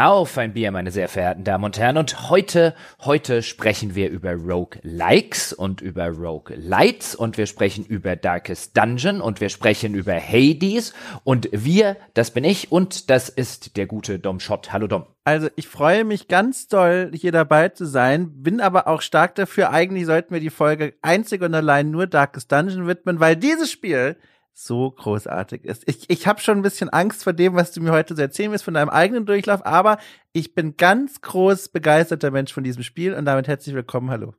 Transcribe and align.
Auf 0.00 0.38
ein 0.38 0.52
Bier, 0.52 0.70
meine 0.70 0.92
sehr 0.92 1.08
verehrten 1.08 1.42
Damen 1.42 1.64
und 1.64 1.76
Herren. 1.76 1.96
Und 1.96 2.30
heute, 2.30 2.76
heute 3.00 3.42
sprechen 3.42 3.96
wir 3.96 4.10
über 4.10 4.32
Rogue 4.32 4.78
Likes 4.82 5.52
und 5.52 5.80
über 5.80 6.06
Rogue 6.06 6.54
Lights 6.56 7.16
und 7.16 7.36
wir 7.36 7.46
sprechen 7.46 7.84
über 7.84 8.14
Darkest 8.14 8.76
Dungeon 8.76 9.20
und 9.20 9.40
wir 9.40 9.48
sprechen 9.48 9.94
über 9.94 10.14
Hades 10.14 10.92
und 11.24 11.48
wir, 11.50 11.96
das 12.14 12.30
bin 12.30 12.44
ich 12.44 12.70
und 12.70 13.10
das 13.10 13.28
ist 13.28 13.76
der 13.76 13.86
gute 13.86 14.20
Dom 14.20 14.38
Schott. 14.38 14.72
Hallo 14.72 14.86
Dom. 14.86 15.04
Also 15.24 15.48
ich 15.56 15.66
freue 15.66 16.04
mich 16.04 16.28
ganz 16.28 16.68
doll, 16.68 17.10
hier 17.12 17.32
dabei 17.32 17.70
zu 17.70 17.84
sein, 17.84 18.30
bin 18.40 18.60
aber 18.60 18.86
auch 18.86 19.02
stark 19.02 19.34
dafür, 19.34 19.70
eigentlich 19.70 20.06
sollten 20.06 20.32
wir 20.32 20.40
die 20.40 20.50
Folge 20.50 20.94
einzig 21.02 21.42
und 21.42 21.52
allein 21.56 21.90
nur 21.90 22.06
Darkest 22.06 22.52
Dungeon 22.52 22.86
widmen, 22.86 23.18
weil 23.18 23.34
dieses 23.34 23.72
Spiel 23.72 24.16
so 24.64 24.90
großartig 24.90 25.64
ist. 25.64 25.84
Ich, 25.86 26.10
ich 26.10 26.26
habe 26.26 26.40
schon 26.40 26.58
ein 26.58 26.62
bisschen 26.62 26.88
Angst 26.88 27.22
vor 27.22 27.32
dem, 27.32 27.54
was 27.54 27.72
du 27.72 27.80
mir 27.80 27.92
heute 27.92 28.16
so 28.16 28.22
erzählen 28.22 28.50
wirst, 28.50 28.64
von 28.64 28.74
deinem 28.74 28.88
eigenen 28.88 29.24
Durchlauf, 29.24 29.64
aber 29.64 29.98
ich 30.32 30.54
bin 30.54 30.76
ganz 30.76 31.20
groß 31.20 31.68
begeisterter 31.68 32.30
Mensch 32.32 32.52
von 32.52 32.64
diesem 32.64 32.82
Spiel 32.82 33.14
und 33.14 33.24
damit 33.24 33.46
herzlich 33.46 33.74
willkommen, 33.74 34.10
hallo. 34.10 34.34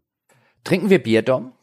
Trinken 0.66 0.90
wir 0.90 1.02
Bier, 1.02 1.22
Dom? 1.22 1.54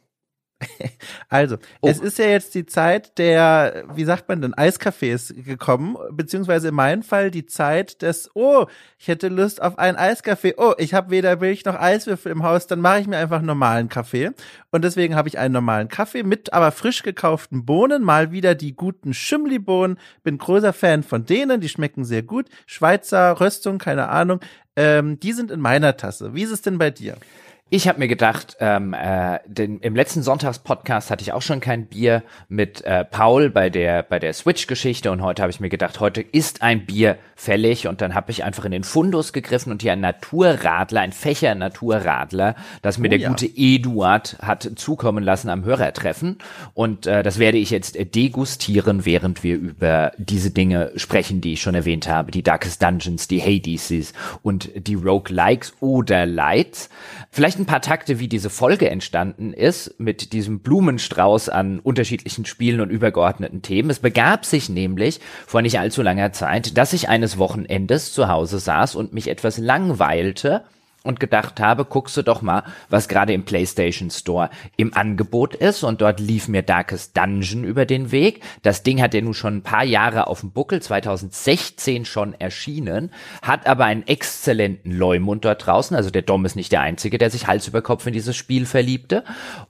Also, 1.28 1.56
oh. 1.80 1.88
es 1.88 1.98
ist 1.98 2.18
ja 2.18 2.26
jetzt 2.26 2.54
die 2.54 2.66
Zeit 2.66 3.18
der, 3.18 3.84
wie 3.94 4.04
sagt 4.04 4.28
man 4.28 4.40
denn, 4.40 4.54
Eiskaffees 4.54 5.34
gekommen, 5.36 5.96
beziehungsweise 6.12 6.68
in 6.68 6.74
meinem 6.74 7.02
Fall 7.02 7.30
die 7.30 7.46
Zeit 7.46 8.02
des, 8.02 8.30
oh, 8.34 8.66
ich 8.98 9.08
hätte 9.08 9.28
Lust 9.28 9.60
auf 9.60 9.78
einen 9.78 9.96
Eiskaffee, 9.96 10.54
oh, 10.56 10.74
ich 10.78 10.94
habe 10.94 11.10
weder 11.10 11.36
Milch 11.36 11.64
noch 11.64 11.78
Eiswürfel 11.78 12.32
im 12.32 12.42
Haus, 12.42 12.66
dann 12.66 12.80
mache 12.80 13.00
ich 13.00 13.06
mir 13.06 13.18
einfach 13.18 13.38
einen 13.38 13.46
normalen 13.46 13.88
Kaffee. 13.88 14.30
Und 14.70 14.84
deswegen 14.84 15.16
habe 15.16 15.28
ich 15.28 15.38
einen 15.38 15.52
normalen 15.52 15.88
Kaffee 15.88 16.22
mit 16.22 16.52
aber 16.52 16.70
frisch 16.72 17.02
gekauften 17.02 17.64
Bohnen, 17.64 18.02
mal 18.02 18.30
wieder 18.30 18.54
die 18.54 18.74
guten 18.74 19.14
Schimmli-Bohnen, 19.14 19.98
bin 20.22 20.38
großer 20.38 20.72
Fan 20.72 21.02
von 21.02 21.24
denen, 21.24 21.60
die 21.60 21.68
schmecken 21.68 22.04
sehr 22.04 22.22
gut. 22.22 22.48
Schweizer 22.66 23.40
Röstung, 23.40 23.78
keine 23.78 24.08
Ahnung, 24.08 24.40
ähm, 24.76 25.18
die 25.18 25.32
sind 25.32 25.50
in 25.50 25.60
meiner 25.60 25.96
Tasse. 25.96 26.34
Wie 26.34 26.42
ist 26.42 26.50
es 26.50 26.62
denn 26.62 26.78
bei 26.78 26.90
dir? 26.90 27.16
Ich 27.68 27.88
habe 27.88 27.98
mir 27.98 28.06
gedacht, 28.06 28.56
ähm, 28.60 28.94
äh, 28.94 29.40
denn 29.44 29.80
im 29.80 29.96
letzten 29.96 30.22
Sonntagspodcast 30.22 31.10
hatte 31.10 31.22
ich 31.22 31.32
auch 31.32 31.42
schon 31.42 31.58
kein 31.58 31.86
Bier 31.86 32.22
mit 32.48 32.84
äh, 32.84 33.04
Paul 33.04 33.50
bei 33.50 33.70
der 33.70 34.04
bei 34.04 34.20
der 34.20 34.34
Switch-Geschichte 34.34 35.10
und 35.10 35.20
heute 35.20 35.42
habe 35.42 35.50
ich 35.50 35.58
mir 35.58 35.68
gedacht, 35.68 35.98
heute 35.98 36.20
ist 36.20 36.62
ein 36.62 36.86
Bier 36.86 37.18
fällig 37.34 37.88
und 37.88 38.00
dann 38.00 38.14
habe 38.14 38.30
ich 38.30 38.44
einfach 38.44 38.64
in 38.66 38.70
den 38.70 38.84
Fundus 38.84 39.32
gegriffen 39.32 39.72
und 39.72 39.82
hier 39.82 39.90
ein 39.90 40.00
Naturradler, 40.00 41.00
ein 41.00 41.10
Fächer 41.10 41.56
Naturradler, 41.56 42.54
das 42.82 42.98
mir 42.98 43.08
oh, 43.08 43.10
der 43.10 43.18
ja. 43.18 43.28
gute 43.30 43.46
Eduard 43.56 44.36
hat 44.40 44.70
zukommen 44.76 45.24
lassen 45.24 45.48
am 45.48 45.64
Hörertreffen 45.64 46.38
und 46.72 47.08
äh, 47.08 47.24
das 47.24 47.40
werde 47.40 47.58
ich 47.58 47.70
jetzt 47.70 47.98
degustieren, 48.14 49.04
während 49.04 49.42
wir 49.42 49.56
über 49.56 50.12
diese 50.18 50.52
Dinge 50.52 50.92
sprechen, 50.94 51.40
die 51.40 51.54
ich 51.54 51.62
schon 51.62 51.74
erwähnt 51.74 52.06
habe, 52.06 52.30
die 52.30 52.44
Darkest 52.44 52.80
Dungeons, 52.80 53.26
die 53.26 53.42
Hadeses 53.42 54.12
und 54.44 54.70
die 54.76 54.94
Rogue 54.94 55.34
Likes 55.34 55.74
oder 55.80 56.26
Lights. 56.26 56.90
Vielleicht 57.32 57.55
vielleicht 57.56 57.58
ein 57.58 57.66
paar 57.66 57.80
Takte, 57.80 58.18
wie 58.18 58.28
diese 58.28 58.50
Folge 58.50 58.90
entstanden 58.90 59.52
ist, 59.52 59.98
mit 59.98 60.32
diesem 60.32 60.60
Blumenstrauß 60.60 61.48
an 61.48 61.80
unterschiedlichen 61.80 62.44
Spielen 62.44 62.80
und 62.80 62.90
übergeordneten 62.90 63.62
Themen. 63.62 63.90
Es 63.90 63.98
begab 63.98 64.44
sich 64.44 64.68
nämlich 64.68 65.20
vor 65.46 65.62
nicht 65.62 65.78
allzu 65.78 66.02
langer 66.02 66.32
Zeit, 66.32 66.76
dass 66.76 66.92
ich 66.92 67.08
eines 67.08 67.38
Wochenendes 67.38 68.12
zu 68.12 68.28
Hause 68.28 68.58
saß 68.58 68.94
und 68.94 69.12
mich 69.12 69.28
etwas 69.28 69.58
langweilte 69.58 70.64
und 71.06 71.20
gedacht 71.20 71.60
habe, 71.60 71.84
guckst 71.84 72.16
du 72.16 72.22
doch 72.22 72.42
mal, 72.42 72.64
was 72.88 73.08
gerade 73.08 73.32
im 73.32 73.44
PlayStation 73.44 74.10
Store 74.10 74.50
im 74.76 74.94
Angebot 74.94 75.54
ist. 75.54 75.84
Und 75.84 76.00
dort 76.00 76.20
lief 76.20 76.48
mir 76.48 76.62
Darkest 76.62 77.16
Dungeon 77.16 77.64
über 77.64 77.86
den 77.86 78.10
Weg. 78.10 78.42
Das 78.62 78.82
Ding 78.82 79.00
hat 79.00 79.14
ja 79.14 79.20
nun 79.20 79.34
schon 79.34 79.56
ein 79.58 79.62
paar 79.62 79.84
Jahre 79.84 80.26
auf 80.26 80.40
dem 80.40 80.50
Buckel, 80.50 80.82
2016 80.82 82.04
schon 82.04 82.34
erschienen, 82.34 83.10
hat 83.42 83.66
aber 83.66 83.84
einen 83.84 84.06
exzellenten 84.06 84.92
Leumund 84.92 85.44
dort 85.44 85.66
draußen. 85.66 85.96
Also 85.96 86.10
der 86.10 86.22
Dom 86.22 86.44
ist 86.44 86.56
nicht 86.56 86.72
der 86.72 86.80
Einzige, 86.80 87.18
der 87.18 87.30
sich 87.30 87.46
Hals 87.46 87.68
über 87.68 87.82
Kopf 87.82 88.06
in 88.06 88.12
dieses 88.12 88.36
Spiel 88.36 88.66
verliebte. 88.66 89.24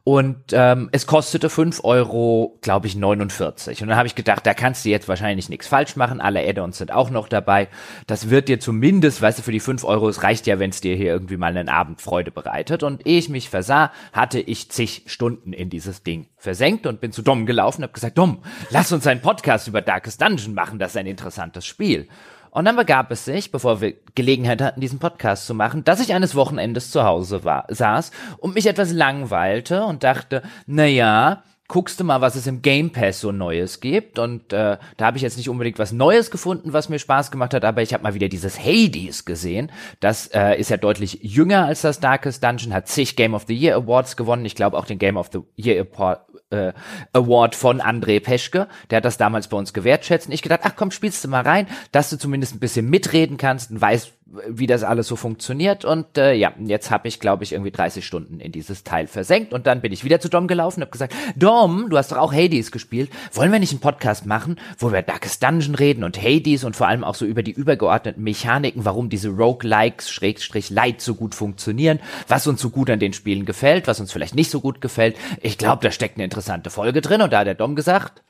Und 0.04 0.36
ähm, 0.52 0.88
es 0.92 1.06
kostete 1.06 1.50
fünf 1.50 1.84
Euro, 1.84 2.58
glaube 2.62 2.86
ich, 2.86 2.96
49. 2.96 3.82
Und 3.82 3.88
dann 3.88 3.96
habe 3.96 4.06
ich 4.06 4.14
gedacht, 4.14 4.46
da 4.46 4.54
kannst 4.54 4.84
du 4.84 4.88
jetzt 4.88 5.08
wahrscheinlich 5.08 5.48
nichts 5.48 5.66
falsch 5.66 5.96
machen. 5.96 6.20
Alle 6.20 6.46
Add-ons 6.48 6.78
sind 6.78 6.92
auch 6.92 7.10
noch 7.10 7.28
dabei. 7.28 7.68
Das 8.06 8.30
wird 8.30 8.48
dir 8.48 8.60
zumindest, 8.60 9.20
weißt 9.20 9.38
du, 9.38 9.42
für 9.42 9.52
die 9.52 9.60
fünf 9.60 9.84
Euro, 9.84 10.08
es 10.08 10.22
reicht 10.22 10.46
ja, 10.46 10.58
wenn 10.58 10.70
es 10.70 10.80
dir 10.80 10.94
hier 10.96 11.12
irgendwie 11.12 11.25
irgendwie 11.26 11.36
mal 11.36 11.56
einen 11.56 11.68
Abend 11.68 12.00
Freude 12.00 12.30
bereitet. 12.30 12.82
Und 12.82 13.06
ehe 13.06 13.18
ich 13.18 13.28
mich 13.28 13.50
versah, 13.50 13.90
hatte 14.12 14.38
ich 14.38 14.70
zig 14.70 15.02
Stunden 15.06 15.52
in 15.52 15.70
dieses 15.70 16.02
Ding 16.02 16.28
versenkt 16.36 16.86
und 16.86 17.00
bin 17.00 17.12
zu 17.12 17.22
Dom 17.22 17.46
gelaufen 17.46 17.80
und 17.80 17.84
habe 17.84 17.92
gesagt, 17.92 18.16
Dom, 18.16 18.42
lass 18.70 18.92
uns 18.92 19.06
einen 19.06 19.20
Podcast 19.20 19.66
über 19.66 19.82
Darkest 19.82 20.22
Dungeon 20.22 20.54
machen, 20.54 20.78
das 20.78 20.92
ist 20.92 20.96
ein 20.96 21.06
interessantes 21.06 21.66
Spiel. 21.66 22.08
Und 22.50 22.64
dann 22.64 22.76
begab 22.76 23.10
es 23.10 23.24
sich, 23.24 23.50
bevor 23.50 23.80
wir 23.80 23.94
Gelegenheit 24.14 24.62
hatten, 24.62 24.80
diesen 24.80 24.98
Podcast 24.98 25.46
zu 25.46 25.52
machen, 25.52 25.84
dass 25.84 26.00
ich 26.00 26.14
eines 26.14 26.34
Wochenendes 26.34 26.90
zu 26.90 27.02
Hause 27.02 27.44
war, 27.44 27.66
saß 27.68 28.12
und 28.38 28.54
mich 28.54 28.66
etwas 28.66 28.92
langweilte 28.92 29.84
und 29.84 30.04
dachte, 30.04 30.42
na 30.66 30.86
ja, 30.86 31.42
guckst 31.68 31.98
du 32.00 32.04
mal, 32.04 32.20
was 32.20 32.34
es 32.36 32.46
im 32.46 32.62
Game 32.62 32.90
Pass 32.90 33.20
so 33.20 33.32
Neues 33.32 33.80
gibt. 33.80 34.18
Und 34.18 34.52
äh, 34.52 34.78
da 34.96 35.06
habe 35.06 35.16
ich 35.16 35.22
jetzt 35.22 35.36
nicht 35.36 35.48
unbedingt 35.48 35.78
was 35.78 35.92
Neues 35.92 36.30
gefunden, 36.30 36.72
was 36.72 36.88
mir 36.88 36.98
Spaß 36.98 37.30
gemacht 37.30 37.54
hat, 37.54 37.64
aber 37.64 37.82
ich 37.82 37.92
habe 37.92 38.02
mal 38.02 38.14
wieder 38.14 38.28
dieses 38.28 38.58
Hades 38.58 39.24
gesehen. 39.24 39.72
Das 40.00 40.28
äh, 40.28 40.58
ist 40.58 40.70
ja 40.70 40.76
deutlich 40.76 41.20
jünger 41.22 41.66
als 41.66 41.82
das 41.82 42.00
Darkest 42.00 42.42
Dungeon, 42.42 42.74
hat 42.74 42.88
zig 42.88 43.16
Game 43.16 43.34
of 43.34 43.44
the 43.48 43.54
Year 43.54 43.76
Awards 43.76 44.16
gewonnen. 44.16 44.44
Ich 44.44 44.54
glaube 44.54 44.76
auch 44.78 44.86
den 44.86 44.98
Game 44.98 45.16
of 45.16 45.30
the 45.32 45.40
Year 45.56 45.86
äh, 46.50 46.72
Award 47.12 47.54
von 47.54 47.80
André 47.80 48.20
Peschke. 48.20 48.68
Der 48.90 48.98
hat 48.98 49.04
das 49.04 49.16
damals 49.16 49.48
bei 49.48 49.56
uns 49.56 49.72
gewertschätzt. 49.72 50.28
Und 50.28 50.32
ich 50.32 50.42
gedacht, 50.42 50.60
ach 50.62 50.76
komm, 50.76 50.90
spielst 50.90 51.24
du 51.24 51.28
mal 51.28 51.42
rein, 51.42 51.66
dass 51.92 52.10
du 52.10 52.18
zumindest 52.18 52.54
ein 52.54 52.60
bisschen 52.60 52.88
mitreden 52.88 53.36
kannst 53.36 53.70
und 53.70 53.80
weißt, 53.80 54.12
wie 54.26 54.66
das 54.66 54.82
alles 54.82 55.06
so 55.06 55.14
funktioniert. 55.14 55.84
Und 55.84 56.18
äh, 56.18 56.32
ja, 56.34 56.52
jetzt 56.58 56.90
habe 56.90 57.06
ich, 57.06 57.20
glaube 57.20 57.44
ich, 57.44 57.52
irgendwie 57.52 57.70
30 57.70 58.04
Stunden 58.04 58.40
in 58.40 58.50
dieses 58.50 58.82
Teil 58.82 59.06
versenkt. 59.06 59.52
Und 59.52 59.68
dann 59.68 59.80
bin 59.80 59.92
ich 59.92 60.04
wieder 60.04 60.20
zu 60.20 60.28
Dom 60.28 60.48
gelaufen 60.48 60.80
und 60.80 60.82
habe 60.82 60.90
gesagt, 60.90 61.14
Dom, 61.36 61.88
du 61.90 61.96
hast 61.96 62.10
doch 62.10 62.16
auch 62.16 62.32
Hades 62.32 62.72
gespielt. 62.72 63.10
Wollen 63.32 63.52
wir 63.52 63.60
nicht 63.60 63.70
einen 63.70 63.80
Podcast 63.80 64.26
machen, 64.26 64.56
wo 64.78 64.92
wir 64.92 65.02
Darkest 65.02 65.42
Dungeon 65.42 65.76
reden 65.76 66.02
und 66.02 66.20
Hades 66.20 66.64
und 66.64 66.74
vor 66.74 66.88
allem 66.88 67.04
auch 67.04 67.14
so 67.14 67.24
über 67.24 67.44
die 67.44 67.52
übergeordneten 67.52 68.22
Mechaniken, 68.24 68.84
warum 68.84 69.08
diese 69.08 69.28
Roguelikes, 69.28 70.10
Schrägstrich, 70.10 70.70
Light 70.70 71.00
so 71.00 71.14
gut 71.14 71.34
funktionieren, 71.34 72.00
was 72.26 72.48
uns 72.48 72.60
so 72.60 72.70
gut 72.70 72.90
an 72.90 72.98
den 72.98 73.12
Spielen 73.12 73.44
gefällt, 73.44 73.86
was 73.86 74.00
uns 74.00 74.12
vielleicht 74.12 74.34
nicht 74.34 74.50
so 74.50 74.60
gut 74.60 74.80
gefällt. 74.80 75.16
Ich 75.40 75.56
glaube, 75.56 75.84
da 75.84 75.92
steckt 75.92 76.16
eine 76.16 76.24
interessante 76.24 76.70
Folge 76.70 77.00
drin. 77.00 77.22
Und 77.22 77.32
da 77.32 77.40
hat 77.40 77.46
der 77.46 77.54
Dom 77.54 77.76
gesagt, 77.76 78.22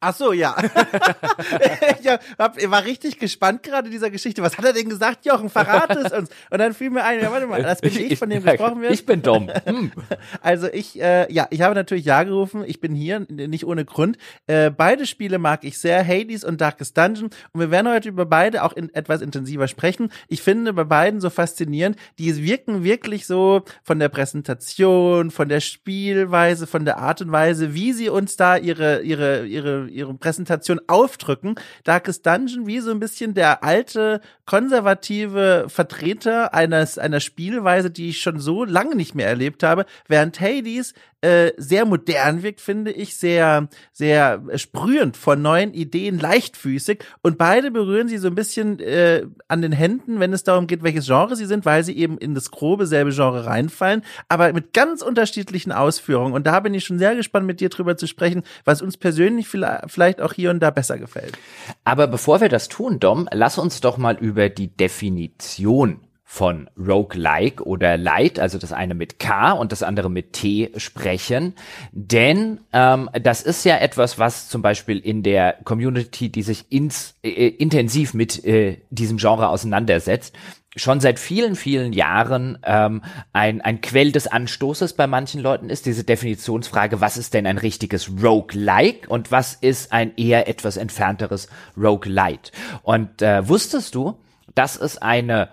Ach 0.00 0.14
so, 0.14 0.32
ja. 0.32 0.54
ich 2.00 2.08
hab, 2.08 2.56
war 2.70 2.84
richtig 2.84 3.18
gespannt 3.18 3.64
gerade 3.64 3.90
dieser 3.90 4.10
Geschichte. 4.10 4.42
Was 4.42 4.56
hat 4.56 4.64
er 4.64 4.72
denn 4.72 4.88
gesagt, 4.88 5.26
Jochen? 5.26 5.50
Verrat 5.50 5.90
es 5.96 6.12
uns. 6.12 6.30
Und 6.50 6.58
dann 6.58 6.72
fiel 6.72 6.90
mir 6.90 7.02
ein, 7.02 7.20
ja, 7.20 7.32
warte 7.32 7.48
mal, 7.48 7.60
das 7.62 7.80
bin 7.80 7.96
ich, 7.96 8.16
von 8.16 8.30
dem 8.30 8.44
gesprochen 8.44 8.80
wird. 8.80 8.92
Ich 8.92 9.04
bin 9.04 9.22
dumm. 9.22 9.50
Hm. 9.64 9.90
Also 10.40 10.68
ich, 10.68 11.00
äh, 11.00 11.32
ja, 11.32 11.48
ich 11.50 11.62
habe 11.62 11.74
natürlich 11.74 12.04
Ja 12.04 12.22
gerufen. 12.22 12.62
Ich 12.66 12.80
bin 12.80 12.94
hier, 12.94 13.26
nicht 13.28 13.66
ohne 13.66 13.84
Grund. 13.84 14.18
Äh, 14.46 14.70
beide 14.70 15.04
Spiele 15.04 15.38
mag 15.38 15.64
ich 15.64 15.78
sehr, 15.78 16.06
Hades 16.06 16.44
und 16.44 16.60
Darkest 16.60 16.96
Dungeon. 16.96 17.30
Und 17.52 17.60
wir 17.60 17.70
werden 17.70 17.88
heute 17.88 18.08
über 18.08 18.24
beide 18.24 18.62
auch 18.62 18.74
in, 18.74 18.94
etwas 18.94 19.20
intensiver 19.20 19.66
sprechen. 19.66 20.12
Ich 20.28 20.42
finde 20.42 20.72
bei 20.72 20.84
beiden 20.84 21.20
so 21.20 21.28
faszinierend, 21.28 21.96
die 22.18 22.36
wirken 22.44 22.84
wirklich 22.84 23.26
so 23.26 23.62
von 23.82 23.98
der 23.98 24.08
Präsentation, 24.08 25.32
von 25.32 25.48
der 25.48 25.60
Spielweise, 25.60 26.68
von 26.68 26.84
der 26.84 26.98
Art 26.98 27.20
und 27.20 27.32
Weise, 27.32 27.74
wie 27.74 27.92
sie 27.92 28.08
uns 28.08 28.36
da 28.36 28.56
ihre, 28.56 29.02
ihre, 29.02 29.44
ihre 29.46 29.87
ihre 29.88 30.14
Präsentation 30.14 30.80
aufdrücken. 30.86 31.56
Darkest 31.84 32.26
Dungeon 32.26 32.66
wie 32.66 32.80
so 32.80 32.90
ein 32.90 33.00
bisschen 33.00 33.34
der 33.34 33.62
alte 33.64 34.20
konservative 34.46 35.66
Vertreter 35.68 36.54
eines 36.54 36.98
einer 36.98 37.20
Spielweise, 37.20 37.90
die 37.90 38.10
ich 38.10 38.20
schon 38.20 38.38
so 38.38 38.64
lange 38.64 38.94
nicht 38.94 39.14
mehr 39.14 39.28
erlebt 39.28 39.62
habe, 39.62 39.86
während 40.06 40.40
Hades 40.40 40.94
äh, 41.20 41.52
sehr 41.56 41.84
modern 41.84 42.42
wirkt, 42.42 42.60
finde 42.60 42.92
ich, 42.92 43.16
sehr, 43.16 43.68
sehr 43.92 44.42
sprühend 44.56 45.16
von 45.16 45.42
neuen 45.42 45.74
Ideen, 45.74 46.18
leichtfüßig 46.18 47.04
und 47.22 47.38
beide 47.38 47.70
berühren 47.70 48.08
sie 48.08 48.18
so 48.18 48.28
ein 48.28 48.34
bisschen 48.34 48.78
äh, 48.80 49.26
an 49.48 49.62
den 49.62 49.72
Händen, 49.72 50.20
wenn 50.20 50.32
es 50.32 50.44
darum 50.44 50.66
geht, 50.66 50.82
welches 50.82 51.06
Genre 51.06 51.36
sie 51.36 51.46
sind, 51.46 51.64
weil 51.64 51.84
sie 51.84 51.96
eben 51.96 52.18
in 52.18 52.34
das 52.34 52.50
grobe 52.50 52.86
selbe 52.86 53.10
Genre 53.10 53.46
reinfallen, 53.46 54.02
aber 54.28 54.52
mit 54.52 54.72
ganz 54.72 55.02
unterschiedlichen 55.02 55.72
Ausführungen 55.72 56.34
und 56.34 56.46
da 56.46 56.60
bin 56.60 56.74
ich 56.74 56.84
schon 56.84 56.98
sehr 56.98 57.16
gespannt, 57.16 57.46
mit 57.46 57.60
dir 57.60 57.68
drüber 57.68 57.96
zu 57.96 58.06
sprechen, 58.06 58.42
was 58.64 58.82
uns 58.82 58.96
persönlich 58.96 59.48
vielleicht 59.48 60.20
auch 60.20 60.32
hier 60.32 60.50
und 60.50 60.60
da 60.60 60.70
besser 60.70 60.98
gefällt. 60.98 61.36
Aber 61.84 62.06
bevor 62.06 62.40
wir 62.40 62.48
das 62.48 62.68
tun, 62.68 63.00
Dom, 63.00 63.28
lass 63.32 63.58
uns 63.58 63.80
doch 63.80 63.98
mal 63.98 64.16
über 64.18 64.48
die 64.48 64.68
Definition 64.68 66.00
von 66.30 66.68
Roguelike 66.76 67.64
oder 67.64 67.96
Light, 67.96 68.38
also 68.38 68.58
das 68.58 68.70
eine 68.70 68.94
mit 68.94 69.18
K 69.18 69.52
und 69.52 69.72
das 69.72 69.82
andere 69.82 70.10
mit 70.10 70.34
T 70.34 70.70
sprechen. 70.76 71.54
Denn 71.92 72.60
ähm, 72.74 73.08
das 73.14 73.40
ist 73.40 73.64
ja 73.64 73.78
etwas, 73.78 74.18
was 74.18 74.50
zum 74.50 74.60
Beispiel 74.60 74.98
in 74.98 75.22
der 75.22 75.56
Community, 75.64 76.28
die 76.28 76.42
sich 76.42 76.70
ins, 76.70 77.14
äh, 77.22 77.30
intensiv 77.30 78.12
mit 78.12 78.44
äh, 78.44 78.76
diesem 78.90 79.16
Genre 79.16 79.48
auseinandersetzt, 79.48 80.36
schon 80.76 81.00
seit 81.00 81.18
vielen, 81.18 81.56
vielen 81.56 81.94
Jahren 81.94 82.58
ähm, 82.62 83.02
ein, 83.32 83.62
ein 83.62 83.80
Quell 83.80 84.12
des 84.12 84.26
Anstoßes 84.26 84.92
bei 84.92 85.06
manchen 85.06 85.40
Leuten 85.40 85.70
ist, 85.70 85.86
diese 85.86 86.04
Definitionsfrage, 86.04 87.00
was 87.00 87.16
ist 87.16 87.32
denn 87.32 87.46
ein 87.46 87.56
richtiges 87.56 88.10
Roguelike 88.22 89.08
und 89.08 89.32
was 89.32 89.54
ist 89.54 89.92
ein 89.92 90.14
eher 90.18 90.46
etwas 90.46 90.76
entfernteres 90.76 91.48
Roguelite? 91.74 92.52
Und 92.82 93.22
äh, 93.22 93.48
wusstest 93.48 93.94
du, 93.94 94.18
dass 94.54 94.76
es 94.76 94.98
eine 94.98 95.48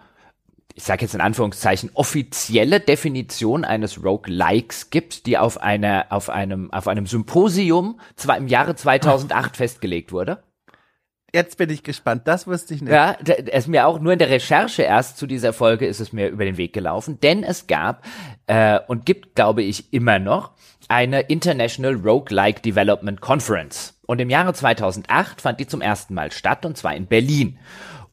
ich 0.76 0.84
sage 0.84 1.04
jetzt 1.04 1.16
in 1.16 1.22
Anführungszeichen, 1.22 1.90
offizielle 1.94 2.82
Definition 2.82 3.64
eines 3.64 4.04
Roguelikes 4.04 4.90
gibt, 4.90 5.26
die 5.26 5.38
auf 5.38 5.62
einer, 5.62 6.08
auf 6.10 6.30
einem, 6.30 6.72
auf 6.74 6.90
einem 6.90 7.08
Symposium 7.08 8.00
zwar 8.18 8.38
im 8.38 8.50
Jahre 8.50 8.76
2008 8.76 9.56
festgelegt 9.58 10.12
wurde. 10.12 10.44
Jetzt 11.34 11.58
bin 11.58 11.70
ich 11.70 11.84
gespannt. 11.84 12.24
Das 12.26 12.46
wusste 12.46 12.74
ich 12.74 12.82
nicht. 12.82 12.92
Ja, 12.92 13.18
es 13.52 13.68
mir 13.68 13.88
auch 13.88 14.00
nur 14.00 14.14
in 14.14 14.20
der 14.20 14.30
Recherche 14.30 14.84
erst 14.84 15.18
zu 15.18 15.28
dieser 15.28 15.54
Folge 15.54 15.86
ist 15.86 16.00
es 16.00 16.14
mir 16.14 16.28
über 16.28 16.46
den 16.46 16.58
Weg 16.58 16.72
gelaufen, 16.74 17.20
denn 17.22 17.44
es 17.44 17.68
gab 17.68 18.06
äh, 18.48 18.80
und 18.88 19.06
gibt, 19.06 19.36
glaube 19.36 19.64
ich, 19.64 19.92
immer 19.94 20.20
noch 20.20 20.52
eine 20.88 21.22
International 21.22 21.94
Roguelike 21.96 22.62
Development 22.62 23.20
Conference. 23.20 23.98
Und 24.06 24.22
im 24.22 24.30
Jahre 24.30 24.54
2008 24.54 25.42
fand 25.42 25.60
die 25.60 25.68
zum 25.68 25.82
ersten 25.82 26.14
Mal 26.14 26.32
statt, 26.32 26.66
und 26.66 26.78
zwar 26.78 26.96
in 26.96 27.08
Berlin. 27.08 27.60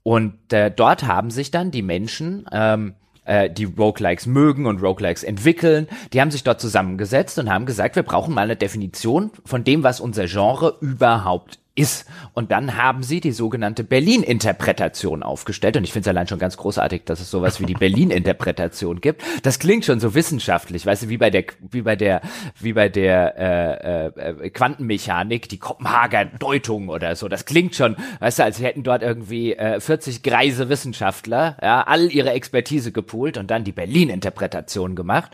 Und 0.02 0.52
äh, 0.52 0.70
dort 0.70 1.04
haben 1.04 1.30
sich 1.30 1.50
dann 1.50 1.70
die 1.70 1.82
Menschen, 1.82 2.46
ähm, 2.50 2.94
äh, 3.24 3.48
die 3.48 3.64
Roguelikes 3.64 4.26
mögen 4.26 4.66
und 4.66 4.82
Roguelikes 4.82 5.22
entwickeln, 5.22 5.86
die 6.12 6.20
haben 6.20 6.30
sich 6.30 6.42
dort 6.42 6.60
zusammengesetzt 6.60 7.38
und 7.38 7.50
haben 7.50 7.66
gesagt, 7.66 7.96
wir 7.96 8.02
brauchen 8.02 8.34
mal 8.34 8.42
eine 8.42 8.56
Definition 8.56 9.30
von 9.44 9.64
dem, 9.64 9.82
was 9.82 10.00
unser 10.00 10.26
Genre 10.26 10.76
überhaupt 10.80 11.58
ist. 11.74 12.06
Und 12.34 12.50
dann 12.50 12.76
haben 12.76 13.02
sie 13.02 13.20
die 13.20 13.32
sogenannte 13.32 13.84
Berlin-Interpretation 13.84 15.22
aufgestellt. 15.22 15.76
Und 15.76 15.84
ich 15.84 15.92
finde 15.92 16.08
es 16.08 16.14
allein 16.14 16.28
schon 16.28 16.38
ganz 16.38 16.56
großartig, 16.56 17.04
dass 17.04 17.20
es 17.20 17.30
sowas 17.30 17.60
wie 17.60 17.66
die 17.66 17.74
Berlin-Interpretation 17.74 19.00
gibt. 19.00 19.22
Das 19.42 19.58
klingt 19.58 19.84
schon 19.84 20.00
so 20.00 20.14
wissenschaftlich, 20.14 20.84
weißt 20.84 21.04
du, 21.04 21.08
wie 21.08 21.16
bei 21.16 21.30
der, 21.30 21.44
wie 21.60 21.82
bei 21.82 21.96
der, 21.96 22.20
wie 22.60 22.72
bei 22.74 22.88
der 22.88 23.38
äh, 23.38 24.06
äh, 24.06 24.50
Quantenmechanik, 24.50 25.48
die 25.48 25.58
Kopenhager 25.58 26.26
Deutung 26.26 26.88
oder 26.88 27.16
so. 27.16 27.28
Das 27.28 27.46
klingt 27.46 27.74
schon, 27.74 27.96
weißt 28.20 28.40
du, 28.40 28.44
als 28.44 28.60
hätten 28.60 28.82
dort 28.82 29.02
irgendwie 29.02 29.54
äh, 29.54 29.80
40 29.80 30.22
greise 30.22 30.68
Wissenschaftler 30.68 31.56
ja, 31.62 31.82
all 31.82 32.10
ihre 32.10 32.30
Expertise 32.30 32.92
gepoolt 32.92 33.38
und 33.38 33.50
dann 33.50 33.64
die 33.64 33.72
Berlin-Interpretation 33.72 34.94
gemacht. 34.94 35.32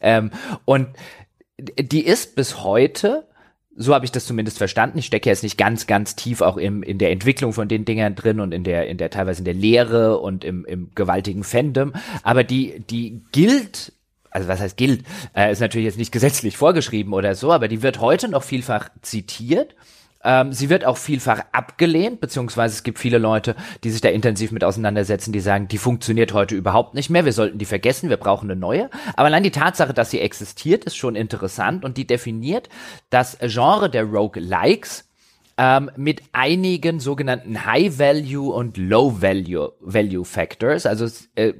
Ähm, 0.00 0.30
und 0.64 0.88
die 1.58 2.04
ist 2.04 2.36
bis 2.36 2.62
heute 2.62 3.26
so 3.76 3.94
habe 3.94 4.04
ich 4.04 4.12
das 4.12 4.26
zumindest 4.26 4.58
verstanden. 4.58 4.98
Ich 4.98 5.06
stecke 5.06 5.28
jetzt 5.28 5.42
nicht 5.42 5.58
ganz, 5.58 5.86
ganz 5.86 6.16
tief 6.16 6.40
auch 6.40 6.56
im, 6.56 6.82
in 6.82 6.98
der 6.98 7.10
Entwicklung 7.10 7.52
von 7.52 7.68
den 7.68 7.84
Dingern 7.84 8.14
drin 8.14 8.40
und 8.40 8.52
in 8.52 8.64
der, 8.64 8.88
in 8.88 8.96
der 8.98 9.10
teilweise 9.10 9.40
in 9.40 9.44
der 9.44 9.54
Lehre 9.54 10.18
und 10.18 10.44
im, 10.44 10.64
im 10.64 10.90
gewaltigen 10.94 11.44
Fandom. 11.44 11.92
Aber 12.22 12.42
die, 12.42 12.80
die 12.90 13.22
gilt 13.32 13.92
also 14.30 14.48
was 14.48 14.60
heißt 14.60 14.76
gilt, 14.76 15.02
äh, 15.34 15.50
ist 15.50 15.60
natürlich 15.60 15.86
jetzt 15.86 15.98
nicht 15.98 16.12
gesetzlich 16.12 16.58
vorgeschrieben 16.58 17.14
oder 17.14 17.34
so, 17.34 17.52
aber 17.52 17.68
die 17.68 17.82
wird 17.82 18.00
heute 18.00 18.28
noch 18.28 18.42
vielfach 18.42 18.90
zitiert 19.00 19.74
ähm, 20.26 20.52
sie 20.52 20.68
wird 20.68 20.84
auch 20.84 20.96
vielfach 20.96 21.40
abgelehnt, 21.52 22.20
beziehungsweise 22.20 22.74
es 22.74 22.82
gibt 22.82 22.98
viele 22.98 23.18
Leute, 23.18 23.54
die 23.84 23.90
sich 23.90 24.00
da 24.00 24.08
intensiv 24.08 24.50
mit 24.50 24.64
auseinandersetzen, 24.64 25.32
die 25.32 25.40
sagen, 25.40 25.68
die 25.68 25.78
funktioniert 25.78 26.32
heute 26.32 26.56
überhaupt 26.56 26.94
nicht 26.94 27.08
mehr, 27.08 27.24
wir 27.24 27.32
sollten 27.32 27.58
die 27.58 27.64
vergessen, 27.64 28.10
wir 28.10 28.16
brauchen 28.16 28.50
eine 28.50 28.58
neue. 28.58 28.90
Aber 29.14 29.26
allein 29.26 29.44
die 29.44 29.52
Tatsache, 29.52 29.94
dass 29.94 30.10
sie 30.10 30.20
existiert, 30.20 30.84
ist 30.84 30.96
schon 30.96 31.14
interessant 31.14 31.84
und 31.84 31.96
die 31.96 32.06
definiert 32.06 32.68
das 33.08 33.38
Genre 33.40 33.88
der 33.88 34.04
Rogue-Likes 34.04 35.05
ähm, 35.58 35.90
mit 35.96 36.22
einigen 36.32 37.00
sogenannten 37.00 37.64
High-Value 37.64 38.52
und 38.52 38.76
Low-Value-Factors. 38.76 40.84
Also 40.86 41.06
äh, 41.34 41.54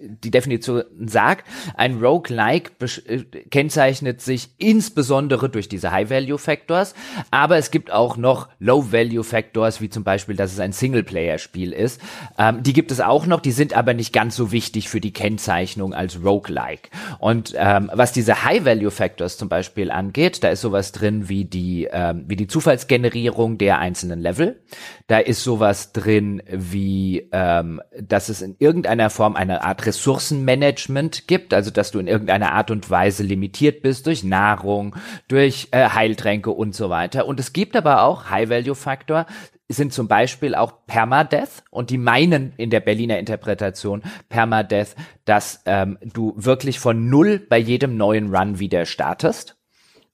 die 0.00 0.30
Definition 0.30 0.84
sagt, 1.06 1.46
ein 1.76 1.98
Roguelike 1.98 2.72
äh, 3.06 3.18
kennzeichnet 3.50 4.22
sich 4.22 4.50
insbesondere 4.58 5.50
durch 5.50 5.68
diese 5.68 5.92
High-Value-Factors, 5.92 6.94
aber 7.30 7.58
es 7.58 7.70
gibt 7.70 7.92
auch 7.92 8.16
noch 8.16 8.48
Low-Value-Factors, 8.58 9.80
wie 9.80 9.90
zum 9.90 10.04
Beispiel, 10.04 10.36
dass 10.36 10.52
es 10.52 10.60
ein 10.60 10.72
Singleplayer-Spiel 10.72 11.72
ist. 11.72 12.00
Ähm, 12.38 12.62
die 12.62 12.72
gibt 12.72 12.90
es 12.90 13.00
auch 13.00 13.26
noch, 13.26 13.40
die 13.40 13.52
sind 13.52 13.74
aber 13.74 13.92
nicht 13.92 14.14
ganz 14.14 14.36
so 14.36 14.52
wichtig 14.52 14.88
für 14.88 15.00
die 15.00 15.12
Kennzeichnung 15.12 15.92
als 15.92 16.24
Roguelike. 16.24 16.88
Und 17.18 17.54
ähm, 17.56 17.90
was 17.92 18.12
diese 18.12 18.44
High-Value-Factors 18.44 19.36
zum 19.36 19.48
Beispiel 19.48 19.90
angeht, 19.90 20.42
da 20.42 20.48
ist 20.48 20.62
sowas 20.62 20.92
drin 20.92 21.28
wie 21.28 21.44
die, 21.44 21.88
ähm, 21.92 22.24
wie 22.28 22.36
die 22.36 22.46
Zufallsgenerierung, 22.46 23.41
Steuerung 23.42 23.58
der 23.58 23.78
einzelnen 23.78 24.20
Level. 24.20 24.62
Da 25.08 25.18
ist 25.18 25.42
sowas 25.42 25.92
drin 25.92 26.42
wie, 26.48 27.28
ähm, 27.32 27.80
dass 28.00 28.28
es 28.28 28.40
in 28.40 28.56
irgendeiner 28.58 29.10
Form 29.10 29.36
eine 29.36 29.64
Art 29.64 29.84
Ressourcenmanagement 29.84 31.26
gibt, 31.26 31.52
also 31.52 31.70
dass 31.70 31.90
du 31.90 31.98
in 31.98 32.06
irgendeiner 32.06 32.52
Art 32.52 32.70
und 32.70 32.88
Weise 32.88 33.22
limitiert 33.22 33.82
bist 33.82 34.06
durch 34.06 34.22
Nahrung, 34.22 34.96
durch 35.28 35.68
äh, 35.72 35.88
Heiltränke 35.88 36.50
und 36.50 36.74
so 36.74 36.88
weiter. 36.88 37.26
Und 37.26 37.40
es 37.40 37.52
gibt 37.52 37.76
aber 37.76 38.02
auch 38.02 38.30
High-Value-Faktor, 38.30 39.26
sind 39.68 39.92
zum 39.92 40.06
Beispiel 40.06 40.54
auch 40.54 40.86
Permadeath 40.86 41.64
und 41.70 41.90
die 41.90 41.98
meinen 41.98 42.52
in 42.58 42.68
der 42.70 42.80
Berliner 42.80 43.18
Interpretation 43.18 44.02
Permadeath, 44.28 44.94
dass 45.24 45.62
ähm, 45.64 45.98
du 46.02 46.34
wirklich 46.36 46.78
von 46.78 47.08
null 47.08 47.38
bei 47.38 47.58
jedem 47.58 47.96
neuen 47.96 48.34
Run 48.34 48.58
wieder 48.58 48.84
startest 48.84 49.56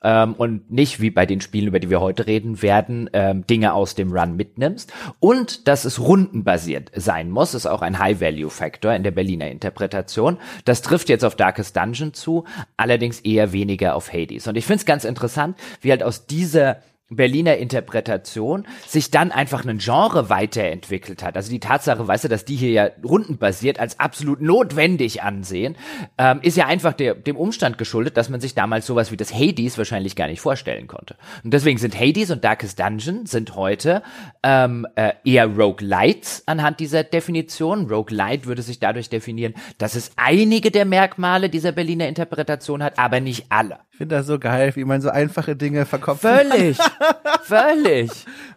ähm, 0.02 0.34
und 0.34 0.70
nicht 0.70 1.00
wie 1.00 1.10
bei 1.10 1.26
den 1.26 1.40
Spielen, 1.40 1.68
über 1.68 1.80
die 1.80 1.90
wir 1.90 2.00
heute 2.00 2.26
reden 2.26 2.62
werden, 2.62 3.10
ähm, 3.12 3.46
Dinge 3.46 3.72
aus 3.74 3.94
dem 3.94 4.12
Run 4.12 4.36
mitnimmst. 4.36 4.92
Und 5.20 5.66
dass 5.68 5.84
es 5.84 6.00
rundenbasiert 6.00 6.90
sein 6.94 7.30
muss, 7.30 7.54
ist 7.54 7.66
auch 7.66 7.82
ein 7.82 7.98
High-Value-Factor 7.98 8.94
in 8.94 9.02
der 9.02 9.10
Berliner 9.10 9.50
Interpretation. 9.50 10.38
Das 10.64 10.82
trifft 10.82 11.08
jetzt 11.08 11.24
auf 11.24 11.36
Darkest 11.36 11.76
Dungeon 11.76 12.14
zu, 12.14 12.44
allerdings 12.76 13.20
eher 13.20 13.52
weniger 13.52 13.94
auf 13.94 14.12
Hades. 14.12 14.46
Und 14.46 14.56
ich 14.56 14.66
finde 14.66 14.80
es 14.80 14.86
ganz 14.86 15.04
interessant, 15.04 15.56
wie 15.80 15.90
halt 15.90 16.02
aus 16.02 16.26
dieser 16.26 16.78
Berliner 17.10 17.56
Interpretation 17.56 18.66
sich 18.86 19.10
dann 19.10 19.32
einfach 19.32 19.64
ein 19.64 19.78
Genre 19.78 20.28
weiterentwickelt 20.28 21.22
hat. 21.22 21.36
Also 21.36 21.50
die 21.50 21.60
Tatsache, 21.60 22.06
weißt 22.06 22.24
du, 22.24 22.28
dass 22.28 22.44
die 22.44 22.56
hier 22.56 22.70
ja 22.70 22.90
rundenbasiert 23.02 23.80
als 23.80 23.98
absolut 23.98 24.42
notwendig 24.42 25.22
ansehen, 25.22 25.76
ähm, 26.18 26.40
ist 26.42 26.58
ja 26.58 26.66
einfach 26.66 26.92
der, 26.92 27.14
dem 27.14 27.36
Umstand 27.36 27.78
geschuldet, 27.78 28.18
dass 28.18 28.28
man 28.28 28.40
sich 28.40 28.54
damals 28.54 28.86
sowas 28.86 29.10
wie 29.10 29.16
das 29.16 29.32
Hades 29.32 29.78
wahrscheinlich 29.78 30.16
gar 30.16 30.26
nicht 30.26 30.40
vorstellen 30.40 30.86
konnte. 30.86 31.16
Und 31.44 31.54
deswegen 31.54 31.78
sind 31.78 31.98
Hades 31.98 32.30
und 32.30 32.44
Darkest 32.44 32.78
Dungeon 32.78 33.24
sind 33.24 33.56
heute 33.56 34.02
ähm, 34.42 34.86
äh, 34.94 35.12
eher 35.24 35.46
Roguelites 35.46 36.42
anhand 36.44 36.78
dieser 36.78 37.04
Definition. 37.04 37.88
Roguelite 37.88 38.44
würde 38.44 38.60
sich 38.60 38.80
dadurch 38.80 39.08
definieren, 39.08 39.54
dass 39.78 39.94
es 39.94 40.10
einige 40.16 40.70
der 40.70 40.84
Merkmale 40.84 41.48
dieser 41.48 41.72
Berliner 41.72 42.06
Interpretation 42.06 42.82
hat, 42.82 42.98
aber 42.98 43.20
nicht 43.20 43.46
alle. 43.48 43.78
Ich 43.92 43.98
finde 43.98 44.16
das 44.16 44.26
so 44.26 44.38
geil, 44.38 44.72
wie 44.76 44.84
man 44.84 45.00
so 45.00 45.08
einfache 45.08 45.56
Dinge 45.56 45.86
verkauft. 45.86 46.20
Völlig. 46.20 46.78
Völlig. 47.42 48.10